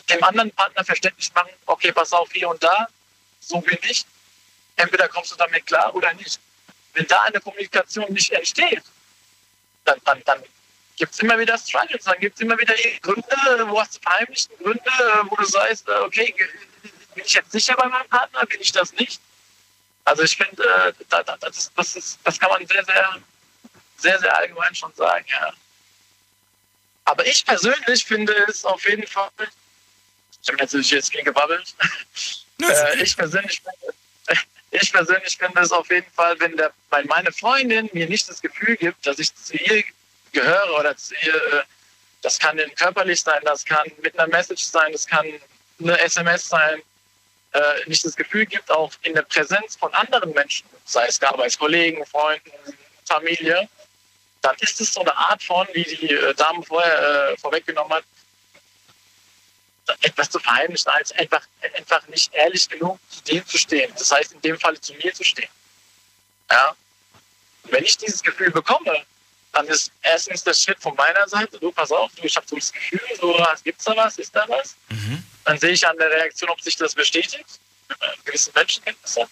dem 0.00 0.24
anderen 0.24 0.50
Partner 0.52 0.84
verständlich 0.84 1.32
machen, 1.34 1.50
okay, 1.66 1.92
pass 1.92 2.12
auf, 2.12 2.30
hier 2.32 2.48
und 2.48 2.62
da, 2.62 2.88
so 3.40 3.60
bin 3.60 3.78
ich. 3.82 4.04
Entweder 4.76 5.08
kommst 5.08 5.32
du 5.32 5.36
damit 5.36 5.66
klar 5.66 5.94
oder 5.94 6.12
nicht. 6.14 6.40
Wenn 6.94 7.06
da 7.06 7.22
eine 7.22 7.40
Kommunikation 7.40 8.10
nicht 8.12 8.30
entsteht, 8.30 8.82
dann, 9.84 10.00
dann, 10.04 10.22
dann 10.24 10.42
gibt 11.02 11.14
es 11.14 11.18
immer 11.18 11.36
wieder 11.36 11.58
Struggles, 11.58 12.04
dann 12.04 12.20
gibt 12.20 12.36
es 12.36 12.42
immer 12.42 12.56
wieder 12.56 12.76
Gründe, 13.00 13.66
wo 13.66 13.80
hast 13.80 13.96
du 13.96 14.00
verheimlichten 14.02 14.56
Gründe, 14.58 14.90
wo 15.24 15.34
du 15.34 15.44
sagst, 15.44 15.88
äh, 15.88 15.94
okay, 15.94 16.32
bin 17.16 17.24
ich 17.24 17.34
jetzt 17.34 17.50
sicher 17.50 17.74
bei 17.74 17.88
meinem 17.88 18.08
Partner, 18.08 18.46
bin 18.46 18.60
ich 18.60 18.70
das 18.70 18.92
nicht? 18.92 19.20
Also 20.04 20.22
ich 20.22 20.36
finde, 20.36 20.62
äh, 20.62 20.92
da, 21.08 21.24
da, 21.24 21.36
das, 21.38 21.72
das, 21.74 21.96
ist, 21.96 22.20
das 22.22 22.38
kann 22.38 22.50
man 22.50 22.64
sehr, 22.68 22.84
sehr, 22.84 23.16
sehr, 23.96 24.20
sehr 24.20 24.36
allgemein 24.36 24.72
schon 24.76 24.94
sagen, 24.94 25.24
ja. 25.28 25.52
Aber 27.04 27.26
ich 27.26 27.44
persönlich 27.44 28.04
finde 28.04 28.32
es 28.46 28.64
auf 28.64 28.88
jeden 28.88 29.08
Fall, 29.08 29.30
ich 30.40 30.48
habe 30.50 30.58
natürlich 30.58 30.92
jetzt 30.92 31.10
viel 31.10 31.24
gebabbelt, 31.24 31.74
äh, 32.60 33.02
ich, 33.02 33.16
persönlich 33.16 33.60
finde, 33.60 34.40
ich 34.70 34.92
persönlich 34.92 35.36
finde 35.36 35.60
es 35.62 35.72
auf 35.72 35.90
jeden 35.90 36.12
Fall, 36.12 36.38
wenn, 36.38 36.56
der, 36.56 36.72
wenn 36.90 37.06
meine 37.08 37.32
Freundin 37.32 37.90
mir 37.92 38.08
nicht 38.08 38.28
das 38.28 38.40
Gefühl 38.40 38.76
gibt, 38.76 39.04
dass 39.04 39.18
ich 39.18 39.34
zu 39.34 39.56
ihr 39.56 39.82
gehöre 40.32 40.78
oder 40.78 40.90
äh, 40.90 41.62
das 42.22 42.38
kann 42.38 42.58
körperlich 42.76 43.20
sein, 43.20 43.40
das 43.44 43.64
kann 43.64 43.90
mit 44.02 44.18
einer 44.18 44.28
Message 44.28 44.64
sein, 44.64 44.92
das 44.92 45.06
kann 45.06 45.26
eine 45.80 46.00
SMS 46.00 46.48
sein, 46.48 46.82
äh, 47.52 47.60
nicht 47.86 48.04
das 48.04 48.16
Gefühl 48.16 48.46
gibt, 48.46 48.70
auch 48.70 48.92
in 49.02 49.14
der 49.14 49.22
Präsenz 49.22 49.76
von 49.76 49.92
anderen 49.94 50.32
Menschen, 50.32 50.66
sei 50.84 51.06
es 51.06 51.22
Arbeitskollegen, 51.22 52.04
Freunden, 52.06 52.50
Familie, 53.04 53.68
dann 54.40 54.56
ist 54.60 54.80
es 54.80 54.92
so 54.92 55.00
eine 55.00 55.16
Art 55.16 55.42
von, 55.42 55.66
wie 55.72 55.84
die 55.84 56.10
äh, 56.10 56.34
Dame 56.34 56.62
vorher 56.62 57.30
äh, 57.30 57.36
vorweggenommen 57.36 57.92
hat, 57.92 58.04
etwas 60.00 60.30
zu 60.30 60.38
verheimlichen, 60.38 60.90
als 60.92 61.12
einfach, 61.12 61.42
einfach 61.76 62.06
nicht 62.08 62.32
ehrlich 62.34 62.68
genug 62.68 62.98
zu 63.08 63.22
dem 63.24 63.46
zu 63.46 63.58
stehen. 63.58 63.92
Das 63.96 64.10
heißt, 64.10 64.32
in 64.32 64.40
dem 64.40 64.58
Fall 64.58 64.80
zu 64.80 64.94
mir 64.94 65.12
zu 65.12 65.24
stehen. 65.24 65.50
Ja? 66.50 66.76
Wenn 67.64 67.84
ich 67.84 67.98
dieses 67.98 68.22
Gefühl 68.22 68.50
bekomme, 68.50 69.04
dann 69.52 69.66
ist 69.68 69.92
erstens 70.02 70.42
der 70.44 70.54
Schritt 70.54 70.80
von 70.80 70.94
meiner 70.96 71.28
Seite, 71.28 71.58
du 71.58 71.70
pass 71.72 71.92
auf, 71.92 72.10
du, 72.16 72.24
ich 72.24 72.36
habe 72.36 72.46
so 72.48 72.56
das 72.56 72.72
Gefühl, 72.72 73.00
so, 73.20 73.46
gibt's 73.62 73.84
da 73.84 73.96
was, 73.96 74.18
ist 74.18 74.34
da 74.34 74.48
was? 74.48 74.76
Dann 75.44 75.58
sehe 75.58 75.72
ich 75.72 75.86
an 75.86 75.96
der 75.98 76.10
Reaktion, 76.10 76.50
ob 76.50 76.60
sich 76.60 76.76
das 76.76 76.94
bestätigt, 76.94 77.46
mit 77.88 78.24
gewissen 78.24 78.52
Menschenkenntnisse, 78.54 79.28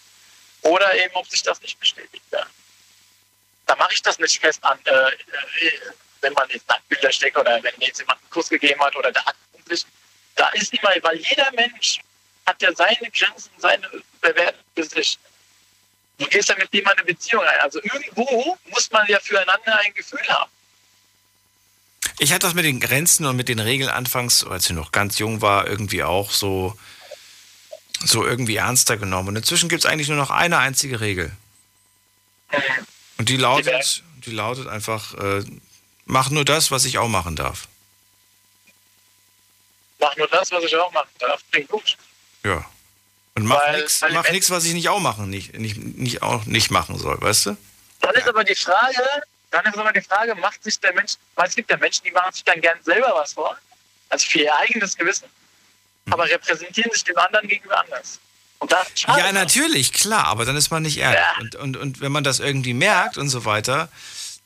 oder 0.61 0.93
eben, 0.95 1.15
ob 1.15 1.27
sich 1.27 1.41
das 1.41 1.59
nicht 1.61 1.79
bestätigt. 1.79 2.23
Ja. 2.31 2.45
Da 3.65 3.75
mache 3.75 3.93
ich 3.93 4.01
das 4.01 4.19
nicht 4.19 4.39
fest 4.39 4.63
an, 4.63 4.79
äh, 4.85 4.91
äh, 4.91 5.71
wenn 6.21 6.33
man 6.33 6.47
jetzt 6.49 6.65
Bilder 6.87 7.11
steckt 7.11 7.37
oder 7.37 7.61
wenn 7.63 7.73
jetzt 7.79 7.99
jemand 7.99 8.19
einen 8.19 8.29
Kuss 8.29 8.49
gegeben 8.49 8.79
hat 8.81 8.95
oder 8.95 9.11
der 9.11 9.25
hat 9.25 9.35
sich. 9.67 9.85
Da 10.35 10.49
ist 10.49 10.73
immer, 10.73 10.91
weil 11.01 11.17
jeder 11.17 11.51
Mensch 11.53 11.99
hat 12.45 12.61
ja 12.61 12.73
seine 12.73 13.09
Grenzen, 13.11 13.51
seine 13.57 13.89
Bewertung 14.21 14.63
für 14.75 14.83
sich. 14.83 15.17
Du 16.21 16.27
gehst 16.27 16.49
ja 16.49 16.55
mit 16.55 16.71
dem 16.71 16.87
eine 16.87 17.03
Beziehung 17.03 17.43
ein. 17.43 17.59
Also 17.61 17.81
irgendwo 17.81 18.55
muss 18.69 18.91
man 18.91 19.07
ja 19.07 19.19
füreinander 19.19 19.79
ein 19.79 19.91
Gefühl 19.95 20.21
haben. 20.29 20.51
Ich 22.19 22.31
hatte 22.31 22.45
das 22.45 22.53
mit 22.53 22.63
den 22.63 22.79
Grenzen 22.79 23.25
und 23.25 23.35
mit 23.35 23.49
den 23.49 23.59
Regeln 23.59 23.89
anfangs, 23.89 24.43
als 24.45 24.69
ich 24.69 24.75
noch 24.75 24.91
ganz 24.91 25.17
jung 25.17 25.41
war, 25.41 25.67
irgendwie 25.67 26.03
auch 26.03 26.29
so, 26.29 26.77
so 28.05 28.23
irgendwie 28.23 28.57
ernster 28.57 28.97
genommen. 28.97 29.29
Und 29.29 29.37
inzwischen 29.37 29.67
gibt 29.67 29.83
es 29.83 29.89
eigentlich 29.89 30.09
nur 30.09 30.17
noch 30.17 30.29
eine 30.29 30.59
einzige 30.59 31.01
Regel. 31.01 31.31
Und 32.51 32.61
Und 33.17 33.29
die 33.29 33.37
lautet, 33.37 34.03
die 34.25 34.31
lautet 34.31 34.67
einfach, 34.67 35.15
äh, 35.15 35.43
mach 36.05 36.29
nur 36.29 36.45
das, 36.45 36.69
was 36.69 36.85
ich 36.85 36.99
auch 36.99 37.07
machen 37.07 37.35
darf. 37.35 37.67
Mach 39.99 40.15
nur 40.17 40.27
das, 40.27 40.51
was 40.51 40.63
ich 40.63 40.75
auch 40.75 40.91
machen 40.91 41.09
darf. 41.17 41.41
Klingt 41.51 41.69
gut. 41.69 41.97
Ja. 42.43 42.63
Und 43.35 43.45
mach 43.45 43.71
nichts, 43.71 44.01
mach 44.11 44.25
was 44.49 44.65
ich 44.65 44.73
nicht 44.73 44.89
auch 44.89 44.99
machen, 44.99 45.29
nicht, 45.29 45.57
nicht, 45.57 45.77
nicht 45.77 46.21
auch 46.21 46.45
nicht 46.45 46.69
machen 46.69 46.97
soll, 46.97 47.21
weißt 47.21 47.45
du? 47.47 47.57
Dann 48.01 48.15
ist 48.15 48.27
aber 48.27 48.43
die 48.43 48.55
Frage, 48.55 49.03
dann 49.51 49.65
ist 49.65 49.77
aber 49.77 49.93
die 49.93 50.01
Frage, 50.01 50.35
macht 50.35 50.63
sich 50.63 50.79
der 50.79 50.93
Mensch, 50.93 51.13
weil 51.35 51.47
es 51.47 51.55
gibt 51.55 51.69
ja 51.69 51.77
Menschen, 51.77 52.03
die 52.03 52.11
machen 52.11 52.33
sich 52.33 52.43
dann 52.43 52.59
gern 52.59 52.77
selber 52.83 53.13
was 53.15 53.33
vor, 53.33 53.57
also 54.09 54.25
für 54.27 54.39
ihr 54.39 54.55
eigenes 54.57 54.97
Gewissen, 54.97 55.27
Hm. 56.05 56.13
aber 56.13 56.27
repräsentieren 56.29 56.91
sich 56.91 57.03
dem 57.03 57.17
anderen 57.17 57.47
gegenüber 57.47 57.79
anders. 57.79 58.19
Und 58.59 58.71
das 58.71 58.87
schade. 58.95 59.19
Ja, 59.19 59.31
natürlich, 59.31 59.93
klar, 59.93 60.25
aber 60.25 60.45
dann 60.45 60.55
ist 60.55 60.69
man 60.71 60.83
nicht 60.83 60.97
ehrlich. 60.97 61.19
Und, 61.39 61.55
und, 61.55 61.77
und 61.77 62.01
wenn 62.01 62.11
man 62.11 62.23
das 62.23 62.39
irgendwie 62.39 62.73
merkt 62.73 63.17
und 63.17 63.29
so 63.29 63.45
weiter, 63.45 63.89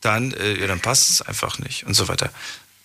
dann, 0.01 0.33
äh, 0.33 0.53
ja, 0.53 0.67
dann 0.67 0.79
passt 0.79 1.09
es 1.09 1.21
einfach 1.21 1.59
nicht 1.59 1.85
und 1.85 1.93
so 1.95 2.07
weiter. 2.07 2.29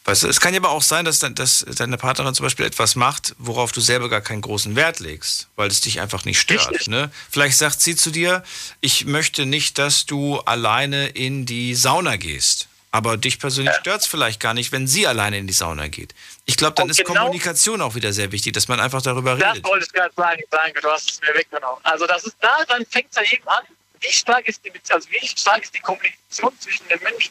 Weißt 0.05 0.23
du, 0.23 0.29
es 0.29 0.41
kann 0.41 0.55
ja 0.55 0.61
aber 0.61 0.71
auch 0.71 0.83
sein, 0.83 1.05
dass, 1.05 1.19
dann, 1.19 1.35
dass 1.35 1.65
deine 1.77 1.99
Partnerin 1.99 2.35
zum 2.35 2.45
Beispiel 2.45 2.65
etwas 2.67 2.97
macht, 2.97 3.35
worauf 3.39 3.71
du 3.71 3.81
selber 3.81 4.09
gar 4.09 4.23
keinen 4.23 4.41
großen 4.41 4.75
Wert 4.75 4.99
legst, 4.99 5.49
weil 5.57 5.69
es 5.69 5.83
dich 5.83 6.01
einfach 6.01 6.25
nicht 6.25 6.41
stört. 6.41 6.89
Ne? 6.89 7.11
Vielleicht 7.31 7.59
sagt 7.59 7.81
sie 7.83 7.95
zu 7.97 8.11
dir, 8.11 8.43
ich 8.81 9.05
möchte 9.05 9.45
nicht, 9.47 9.79
dass 9.79 10.07
du 10.07 10.39
alleine 10.41 11.09
in 11.09 11.45
die 11.47 11.75
Sauna 11.75 12.17
gehst. 12.17 12.67
Aber 12.93 13.17
dich 13.17 13.39
persönlich 13.39 13.75
stört 13.77 14.01
es 14.01 14.07
vielleicht 14.09 14.41
gar 14.41 14.53
nicht, 14.53 14.73
wenn 14.73 14.89
sie 14.89 15.07
alleine 15.07 15.39
in 15.39 15.47
die 15.47 15.53
Sauna 15.53 15.87
geht. 15.87 16.13
Ich 16.45 16.57
glaube, 16.57 16.75
dann 16.75 16.85
Und 16.87 16.91
ist 16.91 17.05
genau- 17.05 17.21
Kommunikation 17.21 17.81
auch 17.83 17.95
wieder 17.95 18.13
sehr 18.13 18.33
wichtig, 18.33 18.53
dass 18.55 18.67
man 18.67 18.81
einfach 18.81 19.01
darüber 19.03 19.37
Das 19.37 19.51
redet. 19.55 19.65
wollte 19.65 19.87
ich 19.87 19.93
gerade 19.93 20.13
sagen, 20.17 20.43
danke, 20.51 20.81
du 20.81 20.89
hast 20.91 21.09
es 21.09 21.21
mir 21.21 21.33
weggenommen. 21.39 21.79
Also 21.85 22.07
das 22.09 22.25
ist 22.25 22.37
da, 22.41 22.65
dann 22.67 22.85
fängt 22.87 23.11
es 23.11 23.17
ja 23.17 23.23
eben 23.37 23.47
an, 23.47 23.63
wie 24.01 24.11
stark 24.13 24.49
ist 24.49 24.65
die 24.65 24.71
Beziehung, 24.71 24.97
also 24.97 25.09
wie 25.11 25.25
stark 25.29 25.63
ist 25.63 25.73
die 25.75 25.79
Kommunikation 25.79 26.53
zwischen 26.59 26.89
den 26.89 27.01
Menschen. 27.01 27.31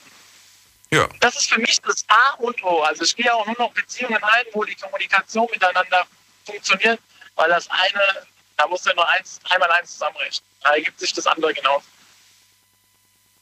Ja. 0.91 1.07
Das 1.19 1.35
ist 1.35 1.51
für 1.51 1.59
mich 1.59 1.79
das 1.81 2.03
A 2.07 2.33
und 2.35 2.63
O. 2.63 2.81
Also 2.81 3.03
ich 3.03 3.15
gehe 3.15 3.33
auch 3.33 3.45
nur 3.45 3.55
noch 3.57 3.71
Beziehungen 3.73 4.21
ein, 4.23 4.45
wo 4.53 4.63
die 4.63 4.75
Kommunikation 4.75 5.47
miteinander 5.51 6.07
funktioniert, 6.45 6.99
weil 7.35 7.49
das 7.49 7.69
eine, 7.69 8.27
da 8.57 8.67
muss 8.67 8.85
ja 8.85 8.93
nur 8.95 9.07
eins, 9.07 9.39
einmal 9.49 9.71
eins 9.71 9.93
zusammenrechnen. 9.93 10.43
Da 10.63 10.75
ergibt 10.75 10.99
sich 10.99 11.13
das 11.13 11.27
andere 11.27 11.53
genauso. 11.53 11.85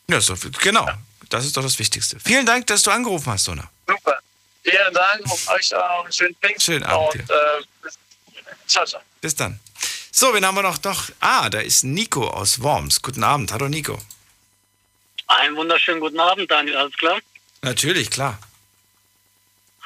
Ja, 0.10 0.22
so, 0.22 0.36
genau. 0.60 0.88
Das 1.30 1.46
ist 1.46 1.56
doch 1.56 1.64
das 1.64 1.78
Wichtigste. 1.80 2.20
Vielen 2.20 2.46
Dank, 2.46 2.68
dass 2.68 2.84
du 2.84 2.92
angerufen 2.92 3.32
hast, 3.32 3.48
Donna. 3.48 3.70
Super. 3.88 4.20
Vielen 4.64 4.94
Dank 4.94 5.22
und 5.22 5.48
euch 5.50 5.74
auch 5.76 6.04
einen 6.04 6.12
schönen 6.12 6.36
Pfingsten. 6.36 6.74
Schönen 6.74 6.84
Abend 6.84 7.14
Und 7.16 7.30
äh, 7.30 7.36
bis, 7.82 7.98
ciao, 8.68 8.86
ciao. 8.86 9.02
Bis 9.22 9.36
dann. 9.36 9.60
So, 10.12 10.34
wen 10.34 10.46
haben 10.46 10.56
wir 10.56 10.64
noch? 10.64 10.82
noch? 10.84 11.10
Ah, 11.20 11.50
da 11.50 11.60
ist 11.60 11.84
Nico 11.84 12.28
aus 12.28 12.62
Worms. 12.62 13.02
Guten 13.02 13.24
Abend. 13.24 13.52
Hallo, 13.52 13.68
Nico. 13.68 14.00
Einen 15.28 15.56
wunderschönen 15.58 16.00
guten 16.00 16.20
Abend, 16.20 16.50
Daniel, 16.50 16.78
alles 16.78 16.96
klar? 16.98 17.20
Natürlich, 17.62 18.10
klar. 18.10 18.40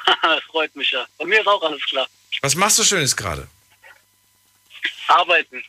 das 0.22 0.42
freut 0.44 0.74
mich 0.76 0.90
ja. 0.90 1.06
Bei 1.18 1.24
mir 1.24 1.40
ist 1.40 1.46
auch 1.46 1.62
alles 1.62 1.82
klar. 1.84 2.08
Was 2.42 2.54
machst 2.54 2.78
du 2.78 2.84
Schönes 2.84 3.16
gerade? 3.16 3.46
Arbeiten. 5.08 5.62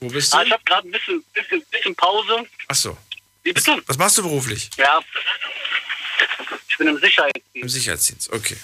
Wo 0.00 0.08
bist 0.08 0.34
Ah, 0.34 0.40
du? 0.40 0.46
ich 0.46 0.52
habe 0.52 0.64
gerade 0.64 0.88
ein 0.88 0.92
bisschen, 0.92 1.24
bisschen, 1.32 1.62
bisschen 1.70 1.94
Pause. 1.96 2.46
Ach 2.68 2.74
so. 2.74 2.96
Wie 3.42 3.52
bitte? 3.52 3.82
Was 3.86 3.96
machst 3.98 4.18
du 4.18 4.22
beruflich? 4.22 4.70
Ja. 4.76 5.00
Ich 6.68 6.76
bin 6.76 6.88
im 6.88 6.98
Sicherheitsdienst. 6.98 7.54
Im 7.54 7.68
Sicherheitsdienst, 7.68 8.32
okay. 8.32 8.56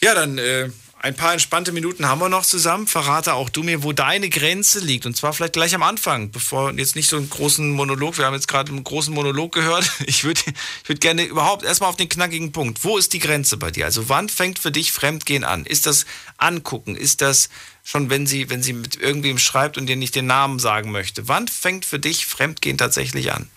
Ja, 0.00 0.14
dann 0.14 0.38
äh, 0.38 0.70
ein 1.06 1.14
paar 1.14 1.34
entspannte 1.34 1.70
Minuten 1.70 2.08
haben 2.08 2.20
wir 2.20 2.28
noch 2.28 2.44
zusammen. 2.44 2.88
Verrate 2.88 3.34
auch 3.34 3.48
du 3.48 3.62
mir, 3.62 3.84
wo 3.84 3.92
deine 3.92 4.28
Grenze 4.28 4.80
liegt. 4.80 5.06
Und 5.06 5.16
zwar 5.16 5.32
vielleicht 5.32 5.52
gleich 5.52 5.72
am 5.72 5.84
Anfang, 5.84 6.32
bevor 6.32 6.72
jetzt 6.72 6.96
nicht 6.96 7.08
so 7.08 7.16
einen 7.16 7.30
großen 7.30 7.70
Monolog. 7.70 8.18
Wir 8.18 8.26
haben 8.26 8.34
jetzt 8.34 8.48
gerade 8.48 8.72
einen 8.72 8.82
großen 8.82 9.14
Monolog 9.14 9.54
gehört. 9.54 9.88
Ich 10.06 10.24
würde 10.24 10.40
ich 10.82 10.88
würd 10.88 11.00
gerne 11.00 11.24
überhaupt 11.24 11.62
erstmal 11.64 11.90
auf 11.90 11.96
den 11.96 12.08
knackigen 12.08 12.50
Punkt. 12.50 12.82
Wo 12.82 12.96
ist 12.98 13.12
die 13.12 13.18
Grenze 13.18 13.56
bei 13.56 13.70
dir? 13.70 13.84
Also 13.84 14.08
wann 14.08 14.28
fängt 14.28 14.58
für 14.58 14.70
dich 14.72 14.92
Fremdgehen 14.92 15.44
an? 15.44 15.64
Ist 15.64 15.86
das 15.86 16.06
Angucken? 16.38 16.96
Ist 16.96 17.22
das 17.22 17.50
schon, 17.84 18.10
wenn 18.10 18.26
sie, 18.26 18.50
wenn 18.50 18.62
sie 18.62 18.72
mit 18.72 18.96
irgendwem 18.96 19.38
schreibt 19.38 19.78
und 19.78 19.86
dir 19.86 19.96
nicht 19.96 20.14
den 20.14 20.26
Namen 20.26 20.58
sagen 20.58 20.90
möchte? 20.90 21.28
Wann 21.28 21.46
fängt 21.46 21.84
für 21.84 22.00
dich 22.00 22.26
Fremdgehen 22.26 22.78
tatsächlich 22.78 23.32
an? 23.32 23.48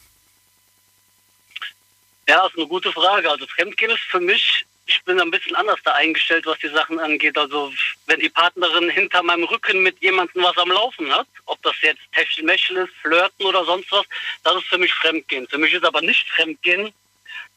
Ja, 2.27 2.45
ist 2.45 2.57
eine 2.57 2.67
gute 2.67 2.91
Frage. 2.91 3.29
Also 3.31 3.47
Fremdgehen 3.47 3.91
ist 3.91 4.03
für 4.09 4.19
mich, 4.19 4.65
ich 4.89 5.03
bin 5.03 5.21
ein 5.21 5.29
bisschen 5.29 5.55
anders 5.55 5.79
da 5.83 5.93
eingestellt, 5.93 6.47
was 6.47 6.57
die 6.59 6.69
Sachen 6.69 6.99
angeht. 6.99 7.37
Also 7.37 7.71
wenn 8.07 8.19
die 8.19 8.29
Partnerin 8.29 8.89
hinter 8.99 9.21
meinem 9.21 9.43
Rücken 9.43 9.83
mit 9.83 10.01
jemandem 10.01 10.43
was 10.43 10.57
am 10.57 10.71
Laufen 10.71 11.13
hat, 11.13 11.27
ob 11.45 11.61
das 11.61 11.75
jetzt 11.81 12.01
Techtelmechtel 12.13 12.77
ist, 12.77 12.93
Flirten 13.01 13.45
oder 13.45 13.63
sonst 13.65 13.91
was, 13.91 14.05
das 14.43 14.55
ist 14.55 14.67
für 14.67 14.79
mich 14.79 14.93
Fremdgehen. 14.93 15.47
Für 15.47 15.59
mich 15.59 15.73
ist 15.73 15.85
aber 15.85 16.01
nicht 16.01 16.27
Fremdgehen, 16.29 16.91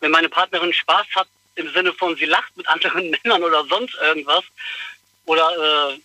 wenn 0.00 0.10
meine 0.10 0.28
Partnerin 0.28 0.72
Spaß 0.72 1.06
hat, 1.14 1.28
im 1.54 1.72
Sinne 1.72 1.92
von 1.94 2.16
sie 2.16 2.26
lacht 2.26 2.54
mit 2.56 2.68
anderen 2.68 3.10
Männern 3.24 3.42
oder 3.42 3.64
sonst 3.64 3.94
irgendwas. 3.94 4.44
Oder 5.24 5.92
äh, 5.92 5.98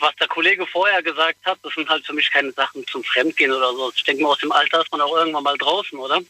was 0.00 0.16
der 0.16 0.26
Kollege 0.26 0.66
vorher 0.66 1.02
gesagt 1.02 1.38
hat, 1.44 1.58
das 1.62 1.74
sind 1.74 1.88
halt 1.88 2.04
für 2.04 2.12
mich 2.12 2.30
keine 2.30 2.50
Sachen 2.52 2.84
zum 2.88 3.04
Fremdgehen 3.04 3.52
oder 3.52 3.72
so. 3.72 3.92
Ich 3.94 4.02
denke 4.02 4.24
mal, 4.24 4.30
aus 4.30 4.38
dem 4.38 4.50
Alter 4.50 4.80
ist 4.80 4.90
man 4.90 5.00
auch 5.00 5.16
irgendwann 5.16 5.44
mal 5.44 5.58
draußen, 5.58 5.96
oder? 5.98 6.20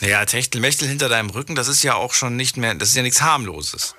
Naja, 0.00 0.24
Techtelmechtel 0.24 0.88
hinter 0.88 1.08
deinem 1.08 1.30
Rücken, 1.30 1.54
das 1.54 1.68
ist 1.68 1.82
ja 1.82 1.94
auch 1.94 2.14
schon 2.14 2.36
nicht 2.36 2.56
mehr, 2.56 2.74
das 2.74 2.90
ist 2.90 2.96
ja 2.96 3.02
nichts 3.02 3.20
harmloses. 3.20 3.96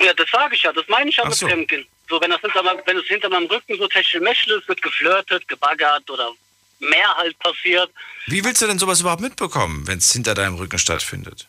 Ja, 0.00 0.14
das 0.14 0.30
sage 0.30 0.54
ich 0.54 0.62
ja, 0.62 0.72
das 0.72 0.86
meine 0.88 1.10
ich 1.10 1.16
ja 1.16 1.24
Ach 1.24 1.30
mit 1.30 1.38
so. 1.38 1.48
Fremdgehen. 1.48 1.86
So, 2.08 2.20
wenn 2.20 2.30
das 2.30 2.40
hinter 2.40 2.64
wenn 2.64 2.96
es 2.96 3.06
hinter 3.06 3.28
meinem 3.28 3.46
Rücken 3.46 3.76
so 3.76 3.86
Techtelmechtel 3.86 4.58
ist, 4.58 4.68
wird 4.68 4.80
geflirtet, 4.80 5.46
gebaggert 5.48 6.08
oder 6.08 6.32
mehr 6.78 7.14
halt 7.16 7.38
passiert. 7.38 7.90
Wie 8.26 8.42
willst 8.44 8.62
du 8.62 8.66
denn 8.66 8.78
sowas 8.78 9.00
überhaupt 9.00 9.20
mitbekommen, 9.20 9.86
wenn 9.86 9.98
es 9.98 10.12
hinter 10.12 10.34
deinem 10.34 10.54
Rücken 10.54 10.78
stattfindet? 10.78 11.48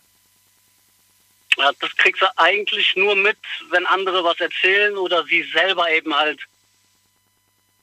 Ja, 1.57 1.71
das 1.79 1.95
kriegst 1.97 2.21
du 2.21 2.25
eigentlich 2.37 2.95
nur 2.95 3.15
mit, 3.15 3.37
wenn 3.69 3.85
andere 3.85 4.23
was 4.23 4.39
erzählen 4.39 4.97
oder 4.97 5.23
sie 5.25 5.43
selber 5.53 5.89
eben 5.91 6.15
halt 6.15 6.39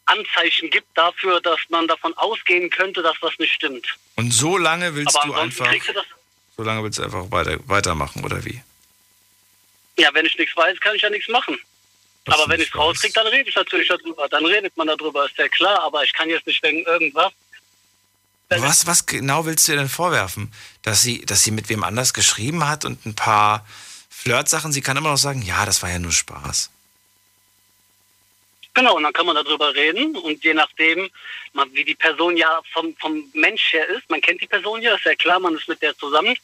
Anzeichen 0.07 0.71
gibt 0.71 0.87
dafür, 0.97 1.41
dass 1.41 1.59
man 1.69 1.87
davon 1.89 2.17
ausgehen 2.17 2.71
könnte, 2.71 3.03
dass 3.03 3.17
was 3.21 3.33
nicht 3.39 3.53
stimmt. 3.53 3.87
Und 4.17 4.33
so 4.33 4.57
lange 4.57 4.95
willst 4.95 5.17
Aber 5.17 5.27
du 5.29 5.35
ansonsten 5.35 5.63
einfach, 5.63 5.73
kriegst 5.73 5.89
du 5.89 5.93
das. 5.93 6.07
so 6.57 6.63
lange 6.63 6.83
willst 6.83 6.99
du 6.99 7.03
einfach 7.03 7.31
weiter, 7.31 7.59
weitermachen, 7.67 8.25
oder 8.25 8.45
wie? 8.45 8.63
Ja, 9.99 10.09
wenn 10.13 10.27
ich 10.27 10.37
nichts 10.39 10.57
weiß, 10.57 10.79
kann 10.81 10.95
ich 10.95 11.03
ja 11.03 11.11
nichts 11.11 11.29
machen. 11.29 11.59
aber 12.27 12.49
wenn 12.49 12.61
ich 12.61 12.69
es 12.69 12.75
rauskriege, 12.77 13.15
dann 13.15 13.27
rede 13.29 13.49
ich 13.49 13.55
natürlich 13.55 13.89
darüber. 13.89 14.29
Dann 14.29 14.45
redet 14.45 14.77
man 14.77 14.87
darüber, 14.87 15.27
ist 15.27 15.37
ja 15.39 15.49
klar. 15.49 15.81
Aber 15.83 16.03
ich 16.05 16.13
kann 16.13 16.29
jetzt 16.29 16.47
nicht 16.47 16.63
wegen 16.63 16.85
irgendwas. 16.85 17.33
Was, 18.49 18.87
was 18.87 19.07
genau 19.07 19.45
willst 19.47 19.67
du 19.67 19.73
ihr 19.73 19.79
denn 19.79 19.89
vorwerfen? 19.89 20.53
Dass 20.83 21.03
sie, 21.03 21.25
dass 21.25 21.43
sie 21.43 21.51
mit 21.51 21.69
wem 21.69 21.83
anders 21.83 22.15
geschrieben 22.15 22.69
hat 22.69 22.85
und 22.85 23.05
ein 23.07 23.15
paar 23.17 23.67
Flirtsachen, 24.09 24.71
sie 24.73 24.83
kann 24.83 24.97
immer 24.97 25.11
noch 25.11 25.17
sagen, 25.19 25.43
ja, 25.43 25.67
das 25.67 25.83
war 25.83 25.91
ja 25.91 25.99
nur 25.99 26.13
Spaß. 26.13 26.71
Genau, 28.77 28.95
und 28.95 29.05
dann 29.05 29.13
kann 29.15 29.25
man 29.25 29.37
darüber 29.37 29.75
reden 29.75 30.15
und 30.19 30.45
je 30.45 30.53
nachdem, 30.53 31.09
wie 31.73 31.83
die 31.83 31.95
Person 31.95 32.37
ja 32.37 32.61
vom, 32.75 32.95
vom 32.97 33.25
Mensch 33.33 33.73
her 33.73 33.89
ist, 33.89 34.11
man 34.11 34.21
kennt 34.21 34.43
die 34.43 34.47
Person 34.47 34.83
ja, 34.83 34.95
ist 34.95 35.07
ja 35.07 35.15
klar, 35.15 35.41
man 35.41 35.57
ist 35.57 35.67
mit 35.67 35.81
der 35.81 35.97
zusammen, 35.97 36.37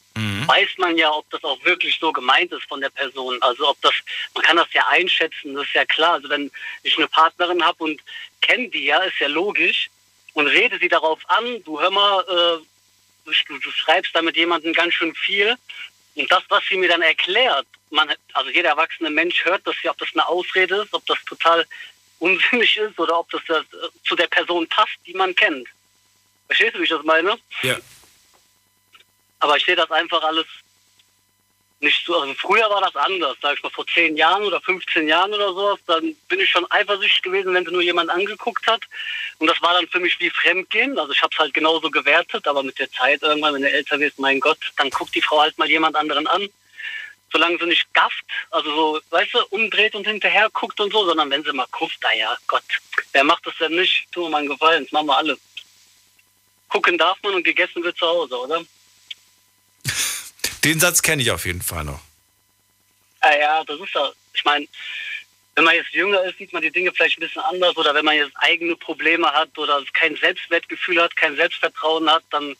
weiß 0.47 0.71
man 0.79 0.97
ja, 0.97 1.13
ob 1.13 1.29
das 1.29 1.45
auch 1.45 1.63
wirklich 1.63 1.99
so 2.01 2.11
gemeint 2.11 2.51
ist 2.51 2.65
von 2.65 2.81
der 2.81 2.89
Person. 2.89 3.37
Also 3.43 3.69
ob 3.69 3.79
das, 3.83 3.93
man 4.35 4.43
kann 4.45 4.57
das 4.57 4.73
ja 4.73 4.87
einschätzen, 4.89 5.53
das 5.53 5.67
ist 5.67 5.75
ja 5.75 5.85
klar. 5.85 6.15
Also 6.15 6.31
wenn 6.31 6.51
ich 6.83 6.97
eine 6.97 7.07
Partnerin 7.07 7.63
habe 7.63 7.85
und 7.85 8.01
kenne 8.41 8.71
die 8.71 8.87
ja, 8.87 9.03
ist 9.03 9.19
ja 9.19 9.29
logisch 9.29 9.91
und 10.33 10.47
rede 10.47 10.79
sie 10.79 10.89
darauf 10.89 11.21
an, 11.29 11.63
du 11.65 11.83
hör 11.83 11.91
mal, 11.91 12.21
äh, 12.23 13.31
du, 13.47 13.59
du 13.59 13.71
schreibst 13.73 14.15
da 14.15 14.23
mit 14.23 14.39
jemandem 14.39 14.73
ganz 14.73 14.95
schön 14.95 15.15
viel 15.15 15.55
und 16.15 16.33
das, 16.33 16.43
was 16.49 16.63
sie 16.67 16.79
mir 16.79 16.89
dann 16.89 17.03
erklärt, 17.03 17.67
man, 17.91 18.11
also 18.33 18.51
jeder 18.51 18.71
erwachsene 18.71 19.11
Mensch 19.11 19.45
hört 19.45 19.67
das 19.67 19.77
ja, 19.83 19.91
ob 19.91 19.99
das 19.99 20.09
eine 20.15 20.27
Ausrede 20.27 20.77
ist, 20.77 20.95
ob 20.95 21.05
das 21.07 21.19
total 21.27 21.67
unsinnig 22.23 22.77
ist 22.77 22.99
oder 22.99 23.19
ob 23.19 23.31
das, 23.31 23.43
äh, 23.49 23.65
zu 24.05 24.15
der 24.15 24.29
Person 24.29 24.67
passt, 24.69 24.97
die 25.07 25.15
man 25.15 25.35
kennt. 25.35 25.69
Verstehst 26.47 26.75
du, 26.75 26.79
wie 26.79 26.85
ich 26.85 26.91
das 26.91 27.03
meine? 27.03 27.37
Ja. 27.63 27.77
Aber 29.41 29.57
ich 29.57 29.65
sehe 29.65 29.75
das 29.75 29.91
einfach 29.91 30.23
alles 30.23 30.47
nicht 31.81 32.07
so. 32.07 32.17
Also 32.17 32.33
früher 32.35 32.71
war 32.71 32.81
das 32.81 32.95
anders, 32.95 33.37
sag 33.43 33.57
ich 33.57 33.63
mal, 33.65 33.71
vor 33.71 33.87
10 33.87 34.17
Jahren 34.17 34.45
oder 34.45 34.61
15 34.61 35.09
Jahren 35.09 35.35
oder 35.35 35.49
sowas. 35.49 35.81
Dann 35.87 36.15
bin 36.29 36.39
ich 36.39 36.49
schon 36.49 36.71
eifersüchtig 36.71 37.23
gewesen, 37.23 37.53
wenn 37.55 37.67
sie 37.67 37.73
nur 37.73 37.83
jemand 37.83 38.09
angeguckt 38.11 38.65
hat. 38.69 38.83
Und 39.39 39.49
das 39.49 39.61
war 39.61 39.75
dann 39.75 39.89
für 39.89 39.99
mich 39.99 40.21
wie 40.21 40.31
Fremdgehen. 40.31 40.97
Also 40.97 41.13
ich 41.13 41.23
habe 41.23 41.33
es 41.33 41.39
halt 41.41 41.55
genauso 41.55 41.91
gewertet, 41.91 42.47
aber 42.47 42.63
mit 42.63 42.79
der 42.79 42.91
Zeit 42.93 43.23
irgendwann, 43.23 43.55
wenn 43.55 43.63
du 43.63 43.71
älter 43.73 43.99
wirst, 43.99 44.21
mein 44.21 44.39
Gott, 44.39 44.61
dann 44.77 44.91
guckt 44.91 45.15
die 45.17 45.23
Frau 45.23 45.41
halt 45.41 45.59
mal 45.59 45.69
jemand 45.69 45.97
anderen 45.97 46.29
an. 46.29 46.49
Solange 47.33 47.59
sie 47.59 47.67
nicht 47.67 47.93
gafft, 47.95 48.25
also 48.51 48.75
so, 48.75 49.01
weißt 49.11 49.35
du, 49.35 49.47
umdreht 49.47 49.95
und 49.95 50.07
hinterher 50.07 50.51
guckt 50.51 50.79
und 50.81 50.93
so, 50.93 51.07
sondern 51.07 51.31
wenn 51.31 51.43
sie 51.43 51.53
mal 51.53 51.67
guckt, 51.71 51.97
na 52.03 52.15
ja, 52.15 52.37
Gott, 52.47 52.63
wer 53.13 53.25
macht 53.25 53.47
das 53.47 53.55
denn 53.59 53.75
nicht? 53.75 54.11
Tun 54.13 54.25
wir 54.25 54.31
mal 54.31 54.39
einen 54.39 54.49
Gefallen, 54.49 54.85
das 54.85 54.93
machen 54.93 55.07
wir 55.07 55.17
alle. 55.17 55.39
Gucken 56.69 56.99
darf 56.99 57.19
man 57.23 57.35
und 57.35 57.43
gegessen 57.43 57.83
wird 57.83 57.97
zu 57.97 58.07
Hause, 58.07 58.39
oder? 58.39 58.63
Den 60.65 60.79
Satz 60.79 61.03
kenne 61.03 61.23
ich 61.23 61.31
auf 61.31 61.45
jeden 61.45 61.63
Fall 61.63 61.85
noch. 61.85 62.01
Ja, 63.23 63.39
ja, 63.39 63.65
das 63.65 63.81
ist 63.81 63.95
ja, 63.95 64.13
ich 64.33 64.45
meine, 64.45 64.67
wenn 65.55 65.65
man 65.65 65.75
jetzt 65.75 65.93
jünger 65.93 66.23
ist, 66.25 66.39
sieht 66.39 66.53
man 66.53 66.63
die 66.63 66.71
Dinge 66.71 66.93
vielleicht 66.93 67.19
ein 67.19 67.21
bisschen 67.21 67.43
anders 67.43 67.77
oder 67.77 67.95
wenn 67.95 68.05
man 68.05 68.17
jetzt 68.17 68.33
eigene 68.37 68.77
Probleme 68.77 69.31
hat 69.33 69.57
oder 69.59 69.83
kein 69.93 70.17
Selbstwertgefühl 70.17 71.03
hat, 71.03 71.15
kein 71.17 71.37
Selbstvertrauen 71.37 72.11
hat, 72.11 72.25
dann 72.31 72.57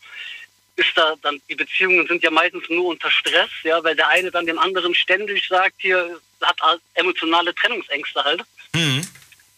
ist 0.83 0.97
da 0.97 1.15
dann, 1.23 1.41
die 1.49 1.55
Beziehungen 1.55 2.07
sind 2.07 2.23
ja 2.23 2.31
meistens 2.31 2.69
nur 2.69 2.87
unter 2.87 3.11
Stress, 3.11 3.51
ja, 3.63 3.83
weil 3.83 3.97
der 3.97 4.09
eine 4.09 4.31
dann 4.31 4.47
dem 4.47 4.59
anderen 4.59 4.95
ständig 4.95 5.47
sagt, 5.49 5.77
hier 5.79 6.21
hat 6.43 6.59
emotionale 6.95 7.55
Trennungsängste 7.55 8.23
halt. 8.25 8.43
Mhm. 8.75 9.07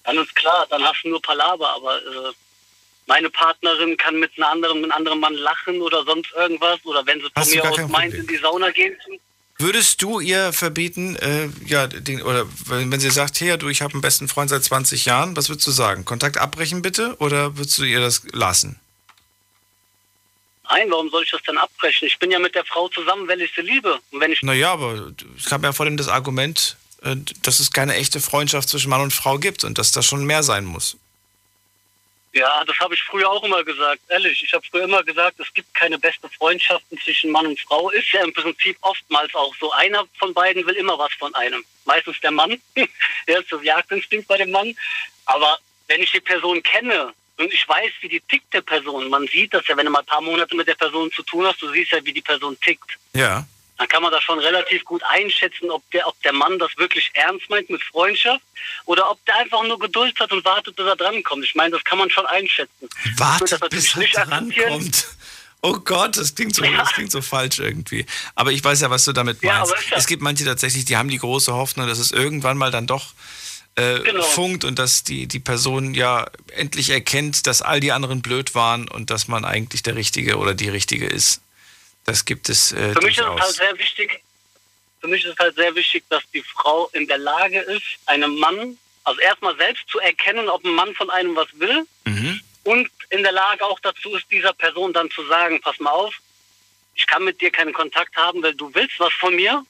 Dann 0.04 0.18
ist 0.18 0.34
klar, 0.36 0.66
dann 0.70 0.82
hast 0.82 1.02
du 1.02 1.08
nur 1.08 1.22
Palaver, 1.22 1.70
aber 1.70 1.96
äh, 1.98 2.32
meine 3.06 3.30
Partnerin 3.30 3.96
kann 3.96 4.18
mit 4.18 4.32
einer 4.36 4.50
anderen, 4.50 4.80
mit 4.80 4.90
einem 4.90 4.98
anderen 4.98 5.20
Mann 5.20 5.34
lachen 5.34 5.80
oder 5.80 6.04
sonst 6.04 6.30
irgendwas 6.32 6.84
oder 6.84 7.04
wenn 7.06 7.20
sie 7.20 7.28
von 7.34 7.50
mir 7.50 7.70
aus 7.70 7.90
meint, 7.90 8.14
in 8.14 8.26
die 8.26 8.36
Sauna 8.36 8.70
gehen. 8.70 8.96
Würdest 9.58 10.02
du 10.02 10.20
ihr 10.20 10.52
verbieten, 10.52 11.16
äh, 11.16 11.48
ja, 11.64 11.86
den, 11.86 12.22
oder 12.22 12.46
wenn, 12.66 12.90
wenn 12.90 13.00
sie 13.00 13.10
sagt, 13.10 13.40
hey, 13.40 13.56
du, 13.56 13.68
ich 13.68 13.82
habe 13.82 13.92
einen 13.92 14.02
besten 14.02 14.26
Freund 14.26 14.50
seit 14.50 14.64
20 14.64 15.04
Jahren, 15.04 15.36
was 15.36 15.48
würdest 15.48 15.66
du 15.66 15.70
sagen? 15.70 16.04
Kontakt 16.04 16.38
abbrechen 16.38 16.82
bitte 16.82 17.16
oder 17.18 17.56
würdest 17.56 17.78
du 17.78 17.84
ihr 17.84 18.00
das 18.00 18.22
lassen? 18.32 18.80
Nein, 20.74 20.90
warum 20.90 21.08
soll 21.08 21.22
ich 21.22 21.30
das 21.30 21.42
denn 21.42 21.56
abbrechen? 21.56 22.08
Ich 22.08 22.18
bin 22.18 22.32
ja 22.32 22.40
mit 22.40 22.56
der 22.56 22.64
Frau 22.64 22.88
zusammen, 22.88 23.28
weil 23.28 23.40
ich 23.40 23.54
sie 23.54 23.60
liebe. 23.60 24.00
Und 24.10 24.20
wenn 24.20 24.32
ich 24.32 24.42
Naja, 24.42 24.72
aber 24.72 25.12
es 25.38 25.48
gab 25.48 25.62
ja 25.62 25.72
vor 25.72 25.86
allem 25.86 25.96
das 25.96 26.08
Argument, 26.08 26.76
äh, 27.02 27.14
dass 27.42 27.60
es 27.60 27.70
keine 27.70 27.94
echte 27.94 28.20
Freundschaft 28.20 28.68
zwischen 28.68 28.90
Mann 28.90 29.00
und 29.00 29.12
Frau 29.12 29.38
gibt 29.38 29.62
und 29.62 29.78
dass 29.78 29.92
das 29.92 30.04
schon 30.04 30.24
mehr 30.24 30.42
sein 30.42 30.64
muss. 30.64 30.96
Ja, 32.32 32.64
das 32.64 32.76
habe 32.80 32.94
ich 32.94 33.02
früher 33.04 33.30
auch 33.30 33.44
immer 33.44 33.62
gesagt. 33.62 34.00
Ehrlich, 34.08 34.42
ich 34.42 34.52
habe 34.52 34.66
früher 34.68 34.82
immer 34.82 35.04
gesagt, 35.04 35.38
es 35.38 35.54
gibt 35.54 35.72
keine 35.74 35.96
beste 35.96 36.28
Freundschaften 36.28 36.98
zwischen 36.98 37.30
Mann 37.30 37.46
und 37.46 37.60
Frau. 37.60 37.90
Ist 37.90 38.10
ja 38.10 38.24
im 38.24 38.32
Prinzip 38.32 38.76
oftmals 38.80 39.32
auch 39.36 39.54
so. 39.60 39.70
Einer 39.70 40.04
von 40.18 40.34
beiden 40.34 40.66
will 40.66 40.74
immer 40.74 40.98
was 40.98 41.12
von 41.12 41.32
einem. 41.36 41.64
Meistens 41.84 42.18
der 42.20 42.32
Mann. 42.32 42.60
der 43.28 43.38
ist 43.38 43.48
so 43.48 43.60
Jagdinstinkt 43.60 44.26
bei 44.26 44.38
dem 44.38 44.50
Mann. 44.50 44.74
Aber 45.26 45.56
wenn 45.86 46.02
ich 46.02 46.10
die 46.10 46.20
Person 46.20 46.60
kenne 46.64 47.14
und 47.38 47.52
ich 47.52 47.68
weiß, 47.68 47.90
wie 48.00 48.08
die 48.08 48.20
tickt 48.20 48.52
der 48.54 48.60
Person, 48.62 49.08
man 49.10 49.26
sieht 49.28 49.52
das 49.54 49.66
ja, 49.66 49.76
wenn 49.76 49.86
du 49.86 49.90
mal 49.92 50.00
ein 50.00 50.06
paar 50.06 50.20
Monate 50.20 50.54
mit 50.56 50.68
der 50.68 50.74
Person 50.76 51.10
zu 51.12 51.22
tun 51.22 51.46
hast, 51.46 51.60
du 51.62 51.70
siehst 51.72 51.92
ja, 51.92 52.04
wie 52.04 52.12
die 52.12 52.22
Person 52.22 52.58
tickt. 52.60 52.98
Ja. 53.14 53.46
Dann 53.76 53.88
kann 53.88 54.02
man 54.04 54.12
das 54.12 54.22
schon 54.22 54.38
relativ 54.38 54.84
gut 54.84 55.02
einschätzen, 55.02 55.68
ob 55.68 55.82
der, 55.90 56.06
ob 56.06 56.20
der 56.22 56.32
Mann 56.32 56.60
das 56.60 56.70
wirklich 56.76 57.10
ernst 57.14 57.50
meint 57.50 57.68
mit 57.70 57.82
Freundschaft 57.82 58.40
oder 58.84 59.10
ob 59.10 59.24
der 59.26 59.36
einfach 59.38 59.64
nur 59.64 59.78
Geduld 59.80 60.18
hat 60.20 60.30
und 60.30 60.44
wartet, 60.44 60.76
bis 60.76 60.86
er 60.86 60.94
drankommt. 60.94 61.44
Ich 61.44 61.56
meine, 61.56 61.72
das 61.72 61.82
kann 61.82 61.98
man 61.98 62.08
schon 62.08 62.24
einschätzen. 62.26 62.88
Wartet, 63.16 63.68
bis 63.70 63.96
er 63.96 64.26
drankommt. 64.26 65.08
Oh 65.62 65.78
Gott, 65.80 66.16
das 66.18 66.34
klingt, 66.34 66.54
so, 66.54 66.62
das 66.62 66.92
klingt 66.92 67.10
so 67.10 67.20
falsch 67.22 67.58
irgendwie. 67.58 68.04
Aber 68.34 68.52
ich 68.52 68.62
weiß 68.62 68.82
ja, 68.82 68.90
was 68.90 69.06
du 69.06 69.12
damit 69.12 69.42
Ja, 69.42 69.60
meinst. 69.60 69.72
ja- 69.90 69.96
es 69.96 70.06
gibt 70.06 70.22
manche 70.22 70.44
tatsächlich, 70.44 70.84
die 70.84 70.96
haben 70.96 71.08
die 71.08 71.16
große 71.18 71.52
Hoffnung, 71.54 71.86
dass 71.88 71.98
es 71.98 72.12
irgendwann 72.12 72.58
mal 72.58 72.70
dann 72.70 72.86
doch 72.86 73.14
äh, 73.76 74.00
Genau. 74.00 74.22
funkt 74.22 74.64
und 74.64 74.78
dass 74.78 75.02
die, 75.04 75.26
die 75.26 75.40
Person 75.40 75.94
ja 75.94 76.26
endlich 76.52 76.90
erkennt, 76.90 77.46
dass 77.46 77.62
all 77.62 77.80
die 77.80 77.92
anderen 77.92 78.22
blöd 78.22 78.54
waren 78.54 78.88
und 78.88 79.10
dass 79.10 79.28
man 79.28 79.44
eigentlich 79.44 79.82
der 79.82 79.96
Richtige 79.96 80.36
oder 80.38 80.54
die 80.54 80.68
Richtige 80.68 81.06
ist. 81.06 81.40
Das 82.04 82.24
gibt 82.24 82.48
es 82.48 82.72
äh, 82.72 82.92
Für 82.92 83.00
mich 83.02 83.18
ist 83.18 83.24
es 83.24 83.40
halt 83.40 83.54
sehr 83.54 83.78
wichtig, 83.78 84.20
für 85.00 85.08
mich 85.08 85.24
ist 85.24 85.32
es 85.32 85.38
halt 85.38 85.56
sehr 85.56 85.74
wichtig, 85.74 86.04
dass 86.08 86.22
die 86.32 86.42
Frau 86.42 86.88
in 86.92 87.06
der 87.08 87.18
Lage 87.18 87.60
ist, 87.60 87.84
einem 88.06 88.36
Mann, 88.38 88.78
also 89.04 89.20
erstmal 89.20 89.56
selbst 89.56 89.88
zu 89.88 89.98
erkennen, 89.98 90.48
ob 90.48 90.64
ein 90.64 90.72
Mann 90.74 90.94
von 90.94 91.10
einem 91.10 91.34
was 91.34 91.48
will 91.58 91.86
Mhm. 92.04 92.40
und 92.64 92.90
in 93.10 93.22
der 93.22 93.32
Lage 93.32 93.64
auch 93.64 93.80
dazu 93.80 94.14
ist, 94.14 94.30
dieser 94.30 94.52
Person 94.52 94.92
dann 94.92 95.10
zu 95.10 95.26
sagen, 95.26 95.60
pass 95.60 95.78
mal 95.80 95.90
auf, 95.90 96.14
ich 96.94 97.06
kann 97.06 97.24
mit 97.24 97.40
dir 97.40 97.50
keinen 97.50 97.72
Kontakt 97.72 98.14
haben, 98.16 98.42
weil 98.42 98.54
du 98.54 98.72
willst 98.74 98.98
was 99.00 99.12
von 99.14 99.34
mir 99.34 99.64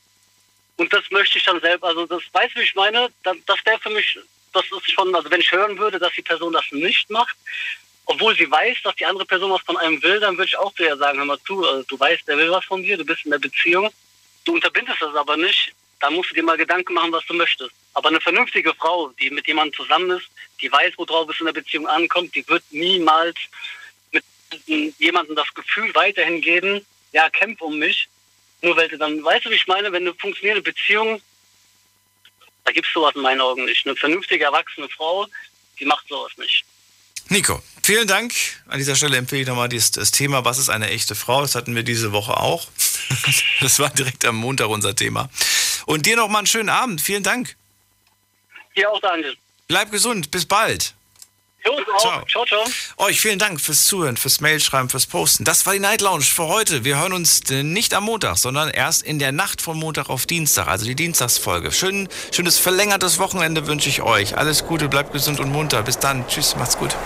und 0.77 0.93
das 0.93 1.11
möchte 1.11 1.39
ich 1.39 1.45
dann 1.45 1.61
selber, 1.61 1.89
also 1.89 2.07
das 2.07 2.23
weißt 2.33 2.55
du, 2.55 2.61
wie 2.61 2.65
ich 2.65 2.75
meine, 2.75 3.09
das, 3.23 3.37
das 3.47 3.59
wäre 3.65 3.79
für 3.79 3.91
mich, 3.91 4.19
das 4.53 4.65
ist 4.65 4.91
schon, 4.91 5.15
also 5.15 5.31
wenn 5.31 5.41
ich 5.41 5.53
hören 5.53 5.79
würde, 5.79 5.99
dass 5.99 6.13
die 6.13 6.23
Person 6.23 6.53
das 6.53 6.65
nicht 6.71 7.11
macht, 7.11 7.37
obwohl 8.07 8.37
sie 8.37 8.51
weiß, 8.51 8.79
dass 8.83 8.95
die 8.97 9.07
andere 9.07 9.25
Person 9.25 9.51
was 9.51 9.63
von 9.63 9.77
einem 9.77 10.03
will, 10.03 10.21
dann 10.21 10.37
würde 10.37 10.49
ich 10.49 10.57
auch 10.57 10.75
zu 10.75 10.83
ihr 10.83 10.97
sagen, 10.97 11.19
hör 11.19 11.25
mal 11.25 11.39
zu, 11.47 11.65
also 11.65 11.83
du 11.85 11.99
weißt, 11.99 12.27
der 12.29 12.37
will 12.37 12.51
was 12.51 12.65
von 12.65 12.83
dir, 12.83 12.97
du 12.97 13.05
bist 13.05 13.25
in 13.25 13.31
der 13.31 13.39
Beziehung, 13.39 13.91
du 14.45 14.55
unterbindest 14.55 15.01
das 15.01 15.15
aber 15.15 15.37
nicht, 15.37 15.73
dann 16.01 16.15
musst 16.15 16.31
du 16.31 16.35
dir 16.35 16.43
mal 16.43 16.59
Gedanken 16.59 16.93
machen, 16.95 17.13
was 17.13 17.25
du 17.27 17.35
möchtest. 17.35 17.71
Aber 17.95 18.09
eine 18.09 18.21
vernünftige 18.21 18.75
Frau, 18.75 19.09
die 19.21 19.31
mit 19.31 19.47
jemandem 19.47 19.75
zusammen 19.75 20.11
ist, 20.11 20.29
die 20.61 20.71
weiß, 20.71 20.93
worauf 20.99 21.31
es 21.31 21.41
in 21.41 21.47
der 21.47 21.53
Beziehung 21.55 21.87
ankommt, 21.87 22.35
die 22.35 22.47
wird 22.49 22.63
niemals 22.71 23.37
mit 24.11 24.25
jemandem 24.99 25.37
das 25.37 25.53
Gefühl 25.55 25.95
weiterhin 25.95 26.41
geben, 26.41 26.85
ja, 27.13 27.31
kämpf 27.31 27.61
um 27.63 27.79
mich. 27.79 28.09
Nur 28.65 28.77
weil 28.77 28.89
du 28.89 28.97
dann, 28.97 29.23
weißt 29.23 29.45
du, 29.45 29.51
wie 29.51 29.55
ich 29.55 29.67
meine, 29.67 29.93
wenn 29.93 30.03
eine 30.03 30.15
funktionierende 30.15 30.63
Beziehung, 30.63 31.21
da 32.65 32.73
gibt 32.73 32.87
es 32.87 32.93
sowas 32.95 33.15
in 33.15 33.21
meinen 33.21 33.43
Augen 33.43 33.67
nicht. 33.67 33.87
Eine 33.87 33.95
vernünftige, 33.95 34.45
erwachsene 34.45 34.89
Frau, 34.89 35.27
die 35.79 35.85
macht 35.85 36.09
sowas 36.09 36.33
nicht. 36.39 36.65
Nico, 37.29 37.63
vielen 37.83 38.09
Dank. 38.09 38.33
An 38.67 38.79
dieser 38.79 38.97
Stelle 38.97 39.19
empfehle 39.19 39.43
ich 39.43 39.49
nochmal 39.49 39.69
das, 39.69 39.91
das 39.91 40.11
Thema, 40.13 40.47
was 40.47 40.59
ist 40.59 40.71
eine 40.71 40.89
echte 40.89 41.15
Frau? 41.15 41.43
Das 41.43 41.55
hatten 41.55 41.75
wir 41.75 41.83
diese 41.83 42.13
Woche 42.13 42.37
auch. 42.37 42.69
Das 43.61 43.79
war 43.79 43.91
direkt 43.91 44.25
am 44.25 44.37
Montag 44.37 44.69
unser 44.69 44.95
Thema. 44.95 45.31
Und 45.87 46.07
dir 46.07 46.17
nochmal 46.17 46.39
einen 46.39 46.47
schönen 46.47 46.69
Abend. 46.69 47.01
Vielen 47.01 47.23
Dank. 47.23 47.57
Dir 48.77 48.91
auch, 48.91 49.01
Daniel. 49.01 49.37
Bleib 49.69 49.91
gesund. 49.91 50.31
Bis 50.31 50.45
bald. 50.45 50.95
Jo, 51.67 51.73
auch. 51.95 52.27
Ciao, 52.29 52.45
ciao. 52.45 52.65
Euch 52.99 53.21
vielen 53.21 53.39
Dank 53.39 53.61
fürs 53.61 53.87
Zuhören, 53.87 54.17
fürs 54.17 54.41
Mailschreiben, 54.41 54.91
fürs 54.91 55.07
Posten. 55.07 55.45
Das 55.45 55.65
war 55.65 55.73
die 55.73 55.79
Night 55.79 56.01
Lounge 56.01 56.25
für 56.25 56.47
heute. 56.47 56.85
Wir 56.85 56.99
hören 56.99 57.13
uns 57.13 57.41
äh, 57.51 57.63
nicht 57.63 57.95
am 57.95 58.05
Montag, 58.05 58.37
sondern 58.37 58.71
erst 58.71 59.03
in 59.03 59.19
der 59.19 59.33
Nacht 59.33 59.63
von 59.63 59.79
Montag 59.79 60.11
auf 60.11 60.27
Dienstag, 60.27 60.67
also 60.67 60.85
die 60.85 60.95
Dienstagsfolge. 60.95 61.73
Schön, 61.73 62.09
schönes 62.33 62.59
verlängertes 62.59 63.19
Wochenende 63.19 63.67
wünsche 63.67 63.89
ich 63.89 64.03
euch. 64.03 64.37
Alles 64.37 64.67
Gute, 64.67 64.89
bleibt 64.89 65.13
gesund 65.13 65.41
und 65.41 65.51
munter. 65.51 65.83
Bis 65.83 65.99
dann. 65.99 66.27
Tschüss, 66.29 66.57
macht's 66.57 66.77
gut. 66.77 66.97